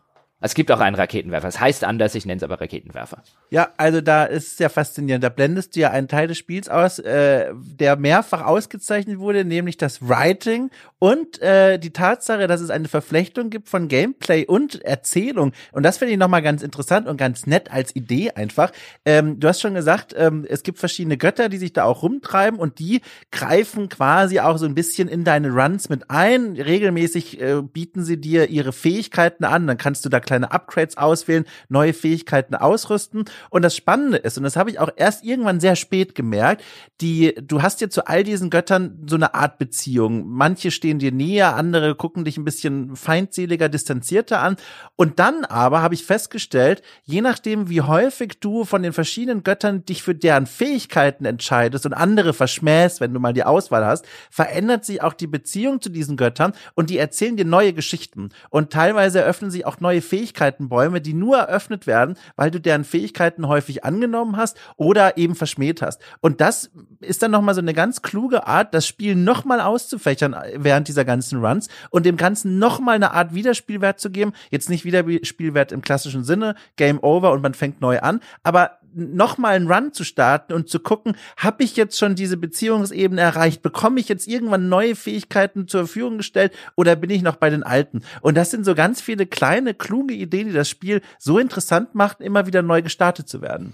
Es 0.42 0.54
gibt 0.54 0.70
auch 0.72 0.80
einen 0.80 0.96
Raketenwerfer. 0.96 1.46
Es 1.46 1.60
heißt 1.60 1.84
anders, 1.84 2.14
ich 2.14 2.26
nenne 2.26 2.38
es 2.38 2.42
aber 2.42 2.60
Raketenwerfer. 2.60 3.22
Ja, 3.50 3.68
also 3.76 4.00
da 4.00 4.24
ist 4.24 4.52
es 4.52 4.58
ja 4.58 4.68
faszinierend. 4.68 5.22
Da 5.22 5.28
blendest 5.28 5.76
du 5.76 5.80
ja 5.80 5.90
einen 5.90 6.08
Teil 6.08 6.26
des 6.26 6.36
Spiels 6.36 6.68
aus, 6.68 6.98
äh, 6.98 7.52
der 7.54 7.96
mehrfach 7.96 8.44
ausgezeichnet 8.44 9.18
wurde, 9.18 9.44
nämlich 9.44 9.76
das 9.76 10.06
Writing 10.08 10.70
und 10.98 11.40
äh, 11.42 11.78
die 11.78 11.90
Tatsache, 11.90 12.46
dass 12.46 12.60
es 12.60 12.70
eine 12.70 12.88
Verflechtung 12.88 13.50
gibt 13.50 13.68
von 13.68 13.88
Gameplay 13.88 14.44
und 14.46 14.84
Erzählung. 14.84 15.52
Und 15.72 15.82
das 15.84 15.98
finde 15.98 16.12
ich 16.12 16.18
nochmal 16.18 16.42
ganz 16.42 16.62
interessant 16.62 17.06
und 17.06 17.16
ganz 17.16 17.46
nett 17.46 17.70
als 17.70 17.94
Idee 17.94 18.30
einfach. 18.32 18.72
Ähm, 19.04 19.38
du 19.38 19.48
hast 19.48 19.60
schon 19.60 19.74
gesagt, 19.74 20.14
ähm, 20.16 20.46
es 20.48 20.62
gibt 20.62 20.78
verschiedene 20.78 21.16
Götter, 21.16 21.48
die 21.48 21.58
sich 21.58 21.72
da 21.72 21.84
auch 21.84 22.02
rumtreiben 22.02 22.58
und 22.58 22.78
die 22.78 23.00
greifen 23.30 23.88
quasi 23.88 24.40
auch 24.40 24.58
so 24.58 24.66
ein 24.66 24.74
bisschen 24.74 25.08
in 25.08 25.24
deine 25.24 25.50
Runs 25.50 25.88
mit 25.88 26.08
ein. 26.10 26.52
Regelmäßig 26.52 27.40
äh, 27.40 27.62
bieten 27.62 28.04
sie 28.04 28.20
dir 28.20 28.48
ihre 28.48 28.72
Fähigkeiten 28.72 29.44
an. 29.44 29.66
Dann 29.66 29.78
kannst 29.78 30.04
du 30.04 30.08
da 30.08 30.20
kleine 30.32 30.50
Upgrades 30.50 30.96
auswählen, 30.96 31.44
neue 31.68 31.92
Fähigkeiten 31.92 32.54
ausrüsten. 32.54 33.26
Und 33.50 33.62
das 33.62 33.76
Spannende 33.76 34.16
ist, 34.16 34.38
und 34.38 34.44
das 34.44 34.56
habe 34.56 34.70
ich 34.70 34.78
auch 34.78 34.88
erst 34.96 35.24
irgendwann 35.24 35.60
sehr 35.60 35.76
spät 35.76 36.14
gemerkt, 36.14 36.64
die, 37.02 37.34
du 37.34 37.60
hast 37.60 37.82
ja 37.82 37.90
zu 37.90 38.06
all 38.06 38.24
diesen 38.24 38.48
Göttern 38.48 39.04
so 39.06 39.16
eine 39.16 39.34
Art 39.34 39.58
Beziehung. 39.58 40.24
Manche 40.26 40.70
stehen 40.70 40.98
dir 40.98 41.12
näher, 41.12 41.54
andere 41.54 41.94
gucken 41.94 42.24
dich 42.24 42.38
ein 42.38 42.44
bisschen 42.44 42.96
feindseliger, 42.96 43.68
distanzierter 43.68 44.40
an. 44.40 44.56
Und 44.96 45.18
dann 45.18 45.44
aber 45.44 45.82
habe 45.82 45.94
ich 45.94 46.06
festgestellt, 46.06 46.82
je 47.04 47.20
nachdem, 47.20 47.68
wie 47.68 47.82
häufig 47.82 48.40
du 48.40 48.64
von 48.64 48.82
den 48.82 48.94
verschiedenen 48.94 49.42
Göttern 49.42 49.84
dich 49.84 50.02
für 50.02 50.14
deren 50.14 50.46
Fähigkeiten 50.46 51.26
entscheidest 51.26 51.84
und 51.84 51.92
andere 51.92 52.32
verschmähst, 52.32 53.00
wenn 53.02 53.12
du 53.12 53.20
mal 53.20 53.34
die 53.34 53.44
Auswahl 53.44 53.84
hast, 53.84 54.06
verändert 54.30 54.86
sich 54.86 55.02
auch 55.02 55.12
die 55.12 55.26
Beziehung 55.26 55.82
zu 55.82 55.90
diesen 55.90 56.16
Göttern 56.16 56.52
und 56.74 56.88
die 56.88 56.96
erzählen 56.96 57.36
dir 57.36 57.44
neue 57.44 57.74
Geschichten. 57.74 58.30
Und 58.48 58.72
teilweise 58.72 59.20
eröffnen 59.20 59.50
sich 59.50 59.66
auch 59.66 59.80
neue 59.80 60.00
Fähigkeiten 60.00 60.21
Fähigkeitenbäume, 60.22 61.00
die 61.00 61.14
nur 61.14 61.38
eröffnet 61.38 61.86
werden, 61.86 62.16
weil 62.36 62.50
du 62.50 62.60
deren 62.60 62.84
Fähigkeiten 62.84 63.48
häufig 63.48 63.84
angenommen 63.84 64.36
hast 64.36 64.56
oder 64.76 65.18
eben 65.18 65.34
verschmäht 65.34 65.82
hast. 65.82 66.00
Und 66.20 66.40
das 66.40 66.70
ist 67.00 67.22
dann 67.22 67.32
nochmal 67.32 67.54
so 67.54 67.60
eine 67.60 67.74
ganz 67.74 68.02
kluge 68.02 68.46
Art, 68.46 68.72
das 68.72 68.86
Spiel 68.86 69.16
nochmal 69.16 69.60
auszufächern 69.60 70.36
während 70.54 70.86
dieser 70.86 71.04
ganzen 71.04 71.44
Runs 71.44 71.68
und 71.90 72.06
dem 72.06 72.16
Ganzen 72.16 72.58
nochmal 72.58 72.94
eine 72.94 73.12
Art 73.12 73.34
Wiederspielwert 73.34 73.98
zu 73.98 74.10
geben. 74.10 74.32
Jetzt 74.50 74.70
nicht 74.70 74.84
Wiederspielwert 74.84 75.72
im 75.72 75.82
klassischen 75.82 76.22
Sinne, 76.22 76.54
Game 76.76 77.00
Over 77.02 77.32
und 77.32 77.42
man 77.42 77.54
fängt 77.54 77.80
neu 77.80 77.98
an, 77.98 78.20
aber 78.44 78.78
nochmal 78.94 79.56
einen 79.56 79.70
Run 79.70 79.92
zu 79.92 80.04
starten 80.04 80.52
und 80.52 80.68
zu 80.68 80.80
gucken, 80.80 81.16
habe 81.36 81.64
ich 81.64 81.76
jetzt 81.76 81.98
schon 81.98 82.14
diese 82.14 82.36
Beziehungsebene 82.36 83.20
erreicht? 83.20 83.62
Bekomme 83.62 84.00
ich 84.00 84.08
jetzt 84.08 84.28
irgendwann 84.28 84.68
neue 84.68 84.96
Fähigkeiten 84.96 85.68
zur 85.68 85.86
Verfügung 85.86 86.18
gestellt 86.18 86.52
oder 86.76 86.96
bin 86.96 87.10
ich 87.10 87.22
noch 87.22 87.36
bei 87.36 87.50
den 87.50 87.62
alten? 87.62 88.02
Und 88.20 88.36
das 88.36 88.50
sind 88.50 88.64
so 88.64 88.74
ganz 88.74 89.00
viele 89.00 89.26
kleine, 89.26 89.74
kluge 89.74 90.14
Ideen, 90.14 90.48
die 90.48 90.54
das 90.54 90.68
Spiel 90.68 91.00
so 91.18 91.38
interessant 91.38 91.94
machen, 91.94 92.22
immer 92.22 92.46
wieder 92.46 92.62
neu 92.62 92.82
gestartet 92.82 93.28
zu 93.28 93.42
werden. 93.42 93.72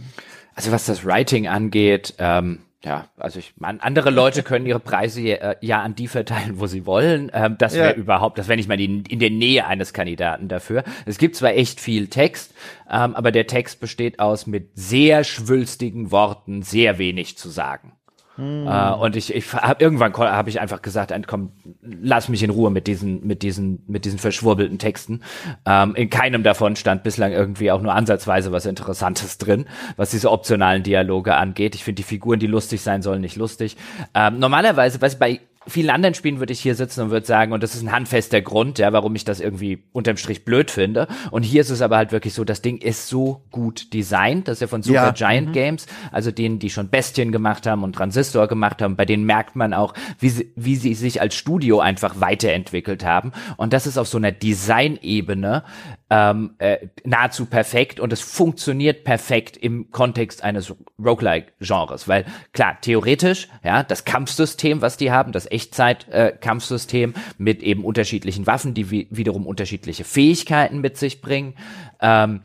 Also 0.55 0.73
was 0.73 0.87
das 0.87 1.05
Writing 1.05 1.47
angeht, 1.47 2.14
ähm, 2.19 2.59
ja, 2.85 3.09
also 3.16 3.41
ich 3.41 3.55
meine, 3.57 3.83
andere 3.83 4.11
Leute 4.11 4.45
können 4.45 4.64
ihre 4.64 4.79
Preise 4.79 5.20
ja, 5.20 5.57
ja 5.61 5.83
an 5.83 5.97
die 5.97 6.07
verteilen, 6.07 6.61
wo 6.61 6.68
sie 6.68 6.87
wollen. 6.87 7.31
Ähm, 7.35 7.57
das 7.59 7.74
wäre 7.74 7.91
ja. 7.91 7.95
überhaupt, 7.95 8.39
das 8.39 8.47
wäre 8.47 8.57
nicht 8.57 8.68
mal 8.68 8.76
die, 8.76 9.03
in 9.09 9.18
der 9.18 9.31
Nähe 9.31 9.66
eines 9.66 9.93
Kandidaten 9.93 10.47
dafür. 10.47 10.85
Es 11.05 11.18
gibt 11.18 11.35
zwar 11.35 11.55
echt 11.55 11.81
viel 11.81 12.07
Text, 12.07 12.55
ähm, 12.89 13.16
aber 13.16 13.33
der 13.33 13.49
Text 13.49 13.81
besteht 13.81 14.20
aus 14.20 14.47
mit 14.47 14.70
sehr 14.74 15.24
schwülstigen 15.24 16.12
Worten 16.12 16.62
sehr 16.62 16.99
wenig 16.99 17.37
zu 17.37 17.49
sagen. 17.49 17.98
Hm. 18.39 18.68
Uh, 18.68 18.95
und 19.03 19.16
ich, 19.16 19.34
ich 19.34 19.53
hab, 19.53 19.82
irgendwann 19.82 20.12
habe 20.16 20.49
ich 20.49 20.61
einfach 20.61 20.80
gesagt, 20.80 21.12
komm, 21.26 21.51
lass 21.82 22.28
mich 22.28 22.45
in 22.45 22.51
Ruhe 22.51 22.70
mit 22.70 22.86
diesen, 22.86 23.26
mit 23.26 23.43
diesen, 23.43 23.82
mit 23.89 24.05
diesen 24.05 24.20
verschwurbelten 24.20 24.78
Texten. 24.78 25.22
Ähm, 25.66 25.97
in 25.97 26.09
keinem 26.09 26.45
davon 26.45 26.76
stand 26.76 27.03
bislang 27.03 27.32
irgendwie 27.32 27.72
auch 27.72 27.82
nur 27.82 27.93
ansatzweise 27.93 28.53
was 28.53 28.64
Interessantes 28.64 29.39
drin, 29.39 29.66
was 29.97 30.12
diese 30.12 30.30
optionalen 30.30 30.84
Dialoge 30.84 31.34
angeht. 31.34 31.74
Ich 31.74 31.82
finde 31.82 31.97
die 31.97 32.05
Figuren, 32.05 32.39
die 32.39 32.47
lustig 32.47 32.80
sein 32.80 33.03
sollen, 33.03 33.22
nicht 33.22 33.34
lustig. 33.34 33.76
Ähm, 34.14 34.39
normalerweise, 34.39 35.03
was 35.03 35.18
bei 35.18 35.41
vielen 35.69 35.91
anderen 35.91 36.14
Spielen 36.14 36.39
würde 36.39 36.53
ich 36.53 36.61
hier 36.61 36.75
sitzen 36.75 37.03
und 37.03 37.11
würde 37.11 37.27
sagen, 37.27 37.53
und 37.53 37.62
das 37.62 37.75
ist 37.75 37.83
ein 37.83 37.93
handfester 37.93 38.41
Grund, 38.41 38.79
ja, 38.79 38.93
warum 38.93 39.14
ich 39.14 39.25
das 39.25 39.41
irgendwie 39.41 39.85
unterm 39.93 40.16
Strich 40.16 40.45
blöd 40.45 40.71
finde. 40.71 41.07
Und 41.31 41.43
hier 41.43 41.61
ist 41.61 41.71
es 41.71 41.83
aber 41.83 41.97
halt 41.97 42.12
wirklich 42.12 42.35
so, 42.35 42.45
das 42.45 42.62
Ding 42.62 42.79
ist 42.79 43.09
so 43.09 43.43
gut 43.51 43.93
designt, 43.93 44.49
das 44.49 44.59
ist 44.59 44.61
ja 44.61 44.66
von 44.66 44.83
Super 44.83 45.07
ja. 45.07 45.11
Giant 45.12 45.49
mhm. 45.49 45.53
Games, 45.53 45.87
also 46.12 46.31
denen, 46.31 46.59
die 46.59 46.71
schon 46.71 46.89
Bestien 46.89 47.33
gemacht 47.33 47.66
haben 47.66 47.85
und 47.85 47.95
Transistor 47.95 48.49
gemacht 48.49 48.83
haben, 48.83 48.97
bei 48.97 49.05
denen 49.05 49.25
merkt 49.25 49.57
man 49.57 49.75
auch, 49.75 49.95
wie 50.19 50.31
sie, 50.31 50.53
wie 50.57 50.77
sie 50.77 50.95
sich 50.95 51.21
als 51.21 51.35
Studio 51.35 51.81
einfach 51.81 52.21
weiterentwickelt 52.21 53.05
haben. 53.05 53.33
Und 53.57 53.73
das 53.73 53.87
ist 53.87 53.99
auf 53.99 54.09
so 54.09 54.19
einer 54.19 54.33
Designebene 54.33 55.64
ähm, 56.11 56.55
äh, 56.59 56.89
nahezu 57.05 57.47
perfekt 57.47 58.01
und 58.01 58.13
es 58.13 58.21
funktioniert 58.21 59.05
perfekt 59.05 59.57
im 59.57 59.91
Kontext 59.91 60.43
eines 60.43 60.75
Roguelike-Genres, 61.03 62.09
weil 62.09 62.25
klar, 62.53 62.79
theoretisch, 62.81 63.49
ja, 63.63 63.83
das 63.83 64.05
Kampfsystem, 64.05 64.81
was 64.81 64.97
die 64.97 65.11
haben, 65.11 65.33
das 65.33 65.51
Echtzeit-Kampfsystem 65.51 67.11
äh, 67.15 67.19
mit 67.37 67.63
eben 67.63 67.85
unterschiedlichen 67.85 68.47
Waffen, 68.47 68.75
die 68.75 68.91
wi 68.91 69.09
wiederum 69.11 69.47
unterschiedliche 69.47 70.05
Fähigkeiten 70.05 70.81
mit 70.81 70.97
sich 70.97 71.21
bringen, 71.21 71.55
ähm, 72.01 72.41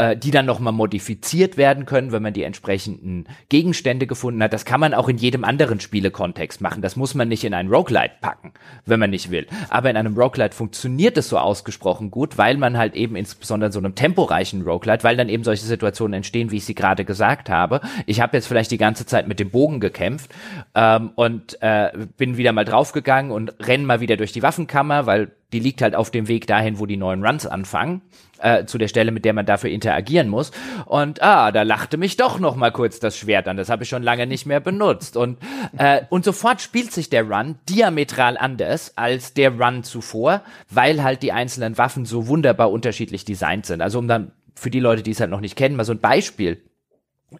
äh, 0.00 0.16
die 0.16 0.30
dann 0.30 0.46
nochmal 0.46 0.72
modifiziert 0.72 1.58
werden 1.58 1.84
können, 1.84 2.10
wenn 2.10 2.22
man 2.22 2.32
die 2.32 2.42
entsprechenden 2.42 3.26
Gegenstände 3.50 4.06
gefunden 4.06 4.42
hat. 4.42 4.54
Das 4.54 4.64
kann 4.64 4.80
man 4.80 4.94
auch 4.94 5.10
in 5.10 5.18
jedem 5.18 5.44
anderen 5.44 5.78
Spielekontext 5.78 6.62
machen. 6.62 6.80
Das 6.80 6.96
muss 6.96 7.14
man 7.14 7.28
nicht 7.28 7.44
in 7.44 7.52
ein 7.52 7.68
Roguelite 7.68 8.14
packen, 8.22 8.54
wenn 8.86 8.98
man 8.98 9.10
nicht 9.10 9.30
will. 9.30 9.46
Aber 9.68 9.90
in 9.90 9.98
einem 9.98 10.16
Roguelite 10.16 10.56
funktioniert 10.56 11.18
es 11.18 11.28
so 11.28 11.36
ausgesprochen 11.36 12.10
gut, 12.10 12.38
weil 12.38 12.56
man 12.56 12.78
halt 12.78 12.94
eben 12.94 13.14
insbesondere 13.14 13.66
in 13.66 13.72
so 13.72 13.78
einem 13.78 13.94
temporeichen 13.94 14.62
Roguelite, 14.62 15.04
weil 15.04 15.18
dann 15.18 15.28
eben 15.28 15.44
solche 15.44 15.66
Situationen 15.66 16.14
entstehen, 16.14 16.50
wie 16.50 16.56
ich 16.56 16.64
sie 16.64 16.74
gerade 16.74 17.04
gesagt 17.04 17.50
habe. 17.50 17.82
Ich 18.06 18.22
habe 18.22 18.38
jetzt 18.38 18.46
vielleicht 18.46 18.70
die 18.70 18.78
ganze 18.78 19.04
Zeit 19.04 19.28
mit 19.28 19.38
dem 19.38 19.50
Bogen 19.50 19.80
gekämpft 19.80 20.30
ähm, 20.74 21.10
und 21.14 21.60
äh, 21.60 21.90
bin 22.16 22.38
wieder 22.38 22.52
mal 22.52 22.64
draufgegangen 22.64 23.32
und 23.32 23.52
renn 23.60 23.84
mal 23.84 24.00
wieder 24.00 24.16
durch 24.16 24.32
die 24.32 24.42
Waffenkammer, 24.42 25.04
weil 25.04 25.32
die 25.52 25.60
liegt 25.60 25.82
halt 25.82 25.94
auf 25.94 26.10
dem 26.10 26.28
Weg 26.28 26.46
dahin, 26.46 26.78
wo 26.78 26.86
die 26.86 26.96
neuen 26.96 27.24
Runs 27.24 27.46
anfangen 27.46 28.02
äh, 28.38 28.64
zu 28.64 28.78
der 28.78 28.88
Stelle, 28.88 29.10
mit 29.10 29.24
der 29.24 29.32
man 29.32 29.46
dafür 29.46 29.70
interagieren 29.70 30.28
muss. 30.28 30.50
Und 30.86 31.22
ah, 31.22 31.52
da 31.52 31.62
lachte 31.62 31.96
mich 31.96 32.16
doch 32.16 32.38
noch 32.38 32.56
mal 32.56 32.70
kurz 32.70 33.00
das 33.00 33.16
Schwert 33.16 33.48
an. 33.48 33.56
Das 33.56 33.68
habe 33.68 33.82
ich 33.82 33.88
schon 33.88 34.02
lange 34.02 34.26
nicht 34.26 34.46
mehr 34.46 34.60
benutzt. 34.60 35.16
Und 35.16 35.38
äh, 35.76 36.02
und 36.08 36.24
sofort 36.24 36.60
spielt 36.60 36.92
sich 36.92 37.10
der 37.10 37.28
Run 37.28 37.56
diametral 37.68 38.36
anders 38.36 38.96
als 38.96 39.34
der 39.34 39.58
Run 39.58 39.82
zuvor, 39.82 40.42
weil 40.68 41.02
halt 41.02 41.22
die 41.22 41.32
einzelnen 41.32 41.78
Waffen 41.78 42.04
so 42.04 42.26
wunderbar 42.26 42.70
unterschiedlich 42.70 43.24
designt 43.24 43.66
sind. 43.66 43.82
Also 43.82 43.98
um 43.98 44.08
dann 44.08 44.32
für 44.54 44.70
die 44.70 44.80
Leute, 44.80 45.02
die 45.02 45.12
es 45.12 45.20
halt 45.20 45.30
noch 45.30 45.40
nicht 45.40 45.56
kennen, 45.56 45.76
mal 45.76 45.84
so 45.84 45.92
ein 45.92 46.00
Beispiel 46.00 46.62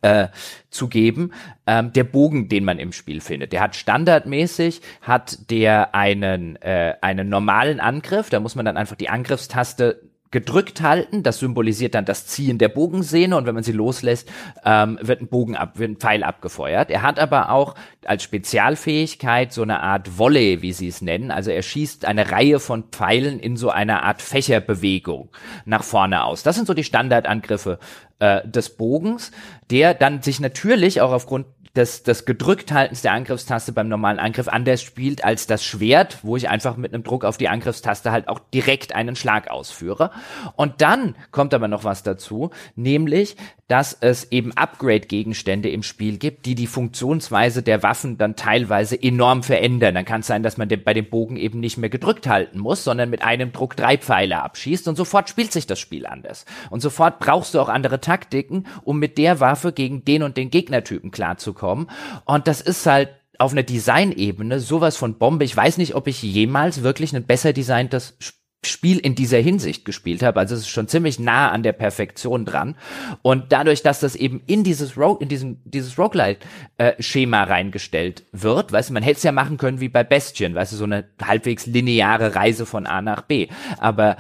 äh, 0.03 0.29
zu 0.71 0.89
geben. 0.89 1.33
Ähm, 1.67 1.93
der 1.93 2.05
Bogen, 2.05 2.49
den 2.49 2.65
man 2.65 2.79
im 2.79 2.93
Spiel 2.93 3.21
findet, 3.21 3.53
der 3.53 3.61
hat 3.61 3.77
standardmäßig 3.77 4.81
hat 5.03 5.51
der 5.51 5.95
einen 5.95 6.57
äh, 6.57 6.95
einen 7.01 7.29
normalen 7.29 7.81
Angriff. 7.81 8.31
Da 8.31 8.41
muss 8.41 8.55
man 8.55 8.65
dann 8.65 8.77
einfach 8.77 8.97
die 8.97 9.09
Angriffstaste 9.09 10.10
gedrückt 10.31 10.81
halten. 10.81 11.23
Das 11.23 11.39
symbolisiert 11.39 11.95
dann 11.95 12.05
das 12.05 12.27
Ziehen 12.27 12.59
der 12.59 12.69
Bogensehne 12.69 13.37
und 13.37 13.47
wenn 13.47 13.55
man 13.55 13.65
sie 13.65 13.73
loslässt, 13.73 14.31
ähm, 14.65 14.99
wird 15.03 15.21
ein 15.23 15.29
Bogen 15.29 15.57
ab, 15.57 15.79
wird 15.79 15.91
ein 15.91 15.97
Pfeil 15.97 16.23
abgefeuert. 16.23 16.91
Er 16.91 17.03
hat 17.03 17.19
aber 17.19 17.51
auch 17.51 17.75
als 18.05 18.23
Spezialfähigkeit 18.23 19.53
so 19.53 19.63
eine 19.63 19.81
Art 19.81 20.19
Volley, 20.19 20.63
wie 20.63 20.73
sie 20.73 20.89
es 20.89 21.03
nennen. 21.03 21.31
Also 21.31 21.51
er 21.51 21.63
schießt 21.63 22.05
eine 22.05 22.31
Reihe 22.31 22.61
von 22.61 22.85
Pfeilen 22.85 23.41
in 23.41 23.57
so 23.57 23.71
einer 23.71 24.05
Art 24.05 24.23
Fächerbewegung 24.23 25.31
nach 25.65 25.83
vorne 25.83 26.25
aus. 26.25 26.43
Das 26.43 26.57
sind 26.57 26.67
so 26.67 26.75
die 26.75 26.85
Standardangriffe 26.85 27.79
äh, 28.21 28.47
des 28.47 28.77
Bogens, 28.77 29.33
der 29.71 29.95
dann 29.95 30.23
sich 30.23 30.41
natürlich 30.41 31.01
auch 31.01 31.13
aufgrund 31.13 31.47
des, 31.77 32.03
des 32.03 32.25
Gedrückthaltens 32.25 33.03
der 33.03 33.13
Angriffstaste 33.13 33.73
beim 33.73 33.89
normalen 33.89 34.19
Angriff 34.19 34.49
anders 34.49 34.83
spielt 34.83 35.25
als 35.25 35.47
das 35.47 35.65
Schwert, 35.65 36.19
wo 36.23 36.37
ich 36.37 36.49
einfach 36.49 36.77
mit 36.77 36.93
einem 36.93 37.05
Druck 37.05 37.25
auf 37.25 37.37
die 37.37 37.49
Angriffstaste 37.49 38.11
halt 38.11 38.29
auch 38.29 38.41
direkt 38.53 38.95
einen 38.95 39.15
Schlag 39.15 39.51
ausführe. 39.51 40.11
Und 40.57 40.81
dann 40.81 41.15
kommt 41.31 41.55
aber 41.55 41.69
noch 41.69 41.85
was 41.85 42.03
dazu, 42.03 42.51
nämlich, 42.75 43.37
dass 43.71 43.97
es 44.01 44.33
eben 44.33 44.53
Upgrade-Gegenstände 44.57 45.71
im 45.71 45.85
Spiel 45.85 46.19
gibt, 46.19 46.45
die 46.45 46.57
die 46.57 46.67
Funktionsweise 46.67 47.63
der 47.63 47.85
Waffen 47.85 48.19
dann 48.19 48.35
teilweise 48.35 49.01
enorm 49.01 49.45
verändern. 49.45 49.95
Dann 49.95 50.05
kann 50.05 50.23
es 50.23 50.27
sein, 50.27 50.43
dass 50.43 50.57
man 50.57 50.69
bei 50.85 50.93
dem 50.93 51.09
Bogen 51.09 51.37
eben 51.37 51.61
nicht 51.61 51.79
mehr 51.79 51.89
gedrückt 51.89 52.27
halten 52.27 52.59
muss, 52.59 52.83
sondern 52.83 53.11
mit 53.11 53.23
einem 53.23 53.53
Druck 53.53 53.77
drei 53.77 53.97
Pfeile 53.97 54.43
abschießt 54.43 54.89
und 54.89 54.97
sofort 54.97 55.29
spielt 55.29 55.53
sich 55.53 55.69
das 55.69 55.79
Spiel 55.79 56.07
anders. 56.07 56.47
Und 56.71 56.81
sofort 56.81 57.21
brauchst 57.21 57.55
du 57.55 57.61
auch 57.61 57.69
andere 57.69 58.01
Taktiken, 58.01 58.67
um 58.83 58.99
mit 58.99 59.19
der 59.19 59.39
Waffe 59.39 59.73
gegen 59.73 60.05
den 60.05 60.25
und 60.25 60.37
den 60.37 60.51
Gegnertypen 60.51 61.13
klarzukommen. 61.13 61.89
Und 62.25 62.49
das 62.49 62.61
ist 62.61 62.87
halt 62.87 63.11
auf 63.39 63.53
einer 63.53 63.63
Designebene 63.63 64.59
sowas 64.59 64.97
von 64.97 65.17
Bombe. 65.17 65.45
Ich 65.45 65.57
weiß 65.57 65.79
nicht, 65.79 65.95
ob 65.95 66.09
ich 66.09 66.21
jemals 66.23 66.83
wirklich 66.83 67.15
ein 67.15 67.25
besser 67.25 67.53
designtes 67.53 68.17
Spiel 68.19 68.40
Spiel 68.65 68.99
in 68.99 69.15
dieser 69.15 69.39
Hinsicht 69.39 69.85
gespielt 69.85 70.23
habe. 70.23 70.39
Also 70.39 70.55
es 70.55 70.63
ist 70.63 70.69
schon 70.69 70.87
ziemlich 70.87 71.19
nah 71.19 71.51
an 71.51 71.63
der 71.63 71.73
Perfektion 71.73 72.45
dran. 72.45 72.77
Und 73.23 73.53
dadurch, 73.53 73.83
dass 73.83 74.01
das 74.01 74.15
eben 74.15 74.43
in 74.47 74.65
dieses 74.65 74.99
Ro 74.99 75.17
in 75.17 75.29
diesem 75.29 75.59
dieses 75.65 75.99
Roguelite-Schema 75.99 77.43
äh, 77.43 77.47
reingestellt 77.47 78.25
wird, 78.33 78.73
weißt 78.73 78.91
du, 78.91 78.95
man 78.95 79.03
hätte 79.03 79.17
es 79.17 79.23
ja 79.23 79.33
machen 79.33 79.57
können 79.57 79.81
wie 79.81 79.89
bei 79.89 80.05
Bestien, 80.05 80.55
weißt 80.55 80.73
du, 80.73 80.77
so 80.77 80.85
eine 80.85 81.09
halbwegs 81.23 81.67
lineare 81.67 82.35
Reise 82.35 82.67
von 82.67 82.87
A 82.87 83.01
nach 83.01 83.23
B. 83.23 83.49
Aber 83.79 84.17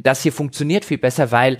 das 0.00 0.22
hier 0.22 0.32
funktioniert 0.32 0.84
viel 0.84 0.98
besser, 0.98 1.30
weil 1.30 1.58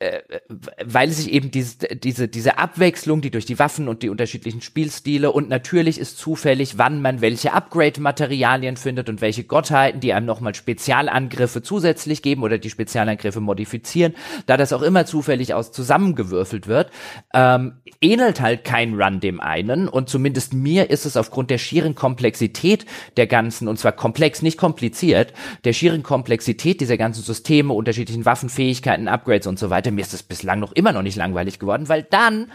weil 0.00 1.10
sich 1.10 1.32
eben 1.32 1.50
diese, 1.50 1.76
diese, 1.88 2.28
diese 2.28 2.56
Abwechslung, 2.56 3.20
die 3.20 3.32
durch 3.32 3.46
die 3.46 3.58
Waffen 3.58 3.88
und 3.88 4.04
die 4.04 4.10
unterschiedlichen 4.10 4.60
Spielstile 4.60 5.32
und 5.32 5.48
natürlich 5.48 5.98
ist 5.98 6.18
zufällig, 6.18 6.78
wann 6.78 7.02
man 7.02 7.20
welche 7.20 7.52
Upgrade-Materialien 7.52 8.76
findet 8.76 9.08
und 9.08 9.20
welche 9.20 9.42
Gottheiten, 9.42 9.98
die 10.00 10.12
einem 10.12 10.26
nochmal 10.26 10.54
Spezialangriffe 10.54 11.62
zusätzlich 11.62 12.22
geben 12.22 12.44
oder 12.44 12.58
die 12.58 12.70
Spezialangriffe 12.70 13.40
modifizieren, 13.40 14.14
da 14.46 14.56
das 14.56 14.72
auch 14.72 14.82
immer 14.82 15.04
zufällig 15.04 15.52
aus 15.52 15.72
zusammengewürfelt 15.72 16.68
wird, 16.68 16.92
ähm, 17.34 17.78
ähnelt 18.00 18.40
halt 18.40 18.62
kein 18.62 18.94
Run 18.94 19.18
dem 19.18 19.40
einen 19.40 19.88
und 19.88 20.08
zumindest 20.08 20.54
mir 20.54 20.90
ist 20.90 21.06
es 21.06 21.16
aufgrund 21.16 21.50
der 21.50 21.58
schieren 21.58 21.96
Komplexität 21.96 22.86
der 23.16 23.26
ganzen, 23.26 23.66
und 23.66 23.80
zwar 23.80 23.92
komplex, 23.92 24.42
nicht 24.42 24.58
kompliziert, 24.58 25.32
der 25.64 25.72
schieren 25.72 26.04
Komplexität 26.04 26.80
dieser 26.80 26.96
ganzen 26.96 27.24
Systeme, 27.24 27.72
unterschiedlichen 27.72 28.24
Waffenfähigkeiten, 28.24 29.08
Upgrades 29.08 29.48
und 29.48 29.58
so 29.58 29.70
weiter, 29.70 29.87
mir 29.90 30.02
ist 30.02 30.14
es 30.14 30.22
bislang 30.22 30.60
noch 30.60 30.72
immer 30.72 30.92
noch 30.92 31.02
nicht 31.02 31.16
langweilig 31.16 31.58
geworden, 31.58 31.88
weil 31.88 32.02
dann 32.02 32.50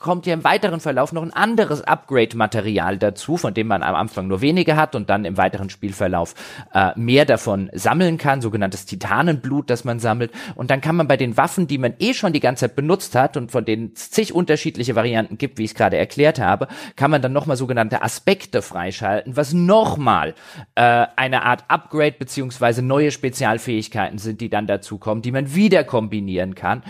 kommt 0.00 0.26
ja 0.26 0.32
im 0.32 0.44
weiteren 0.44 0.80
Verlauf 0.80 1.12
noch 1.12 1.22
ein 1.22 1.32
anderes 1.32 1.82
Upgrade-Material 1.82 2.96
dazu, 2.98 3.36
von 3.36 3.52
dem 3.52 3.66
man 3.66 3.82
am 3.82 3.94
Anfang 3.94 4.26
nur 4.26 4.40
wenige 4.40 4.74
hat 4.74 4.94
und 4.94 5.10
dann 5.10 5.26
im 5.26 5.36
weiteren 5.36 5.68
Spielverlauf 5.68 6.34
äh, 6.72 6.98
mehr 6.98 7.26
davon 7.26 7.70
sammeln 7.74 8.16
kann, 8.16 8.40
sogenanntes 8.40 8.86
Titanenblut, 8.86 9.68
das 9.68 9.84
man 9.84 10.00
sammelt. 10.00 10.32
Und 10.54 10.70
dann 10.70 10.80
kann 10.80 10.96
man 10.96 11.06
bei 11.06 11.18
den 11.18 11.36
Waffen, 11.36 11.66
die 11.66 11.76
man 11.76 11.94
eh 11.98 12.14
schon 12.14 12.32
die 12.32 12.40
ganze 12.40 12.66
Zeit 12.66 12.76
benutzt 12.76 13.14
hat 13.14 13.36
und 13.36 13.52
von 13.52 13.66
denen 13.66 13.92
es 13.94 14.10
zig 14.10 14.34
unterschiedliche 14.34 14.96
Varianten 14.96 15.36
gibt, 15.36 15.58
wie 15.58 15.64
ich 15.64 15.72
es 15.72 15.76
gerade 15.76 15.98
erklärt 15.98 16.40
habe, 16.40 16.68
kann 16.96 17.10
man 17.10 17.20
dann 17.20 17.34
nochmal 17.34 17.58
sogenannte 17.58 18.02
Aspekte 18.02 18.62
freischalten, 18.62 19.36
was 19.36 19.52
nochmal 19.52 20.34
äh, 20.76 21.06
eine 21.16 21.42
Art 21.42 21.64
Upgrade 21.68 22.16
beziehungsweise 22.18 22.80
neue 22.80 23.10
Spezialfähigkeiten 23.10 24.16
sind, 24.16 24.40
die 24.40 24.48
dann 24.48 24.66
dazu 24.66 24.96
kommen, 24.96 25.20
die 25.20 25.30
man 25.30 25.54
wieder 25.54 25.84
kombinieren 25.84 26.54
kann. 26.54 26.82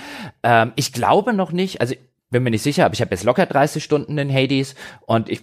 Ähm, 0.44 0.72
ich 0.76 0.92
glaube 0.92 1.32
noch 1.32 1.50
nicht, 1.50 1.80
also 1.80 1.96
bin 2.30 2.42
mir 2.42 2.50
nicht 2.50 2.62
sicher, 2.62 2.84
aber 2.84 2.94
ich 2.94 3.00
habe 3.00 3.10
jetzt 3.10 3.24
locker 3.24 3.46
30 3.46 3.82
Stunden 3.82 4.16
in 4.18 4.32
Hades 4.32 4.74
und 5.06 5.28
ich 5.28 5.42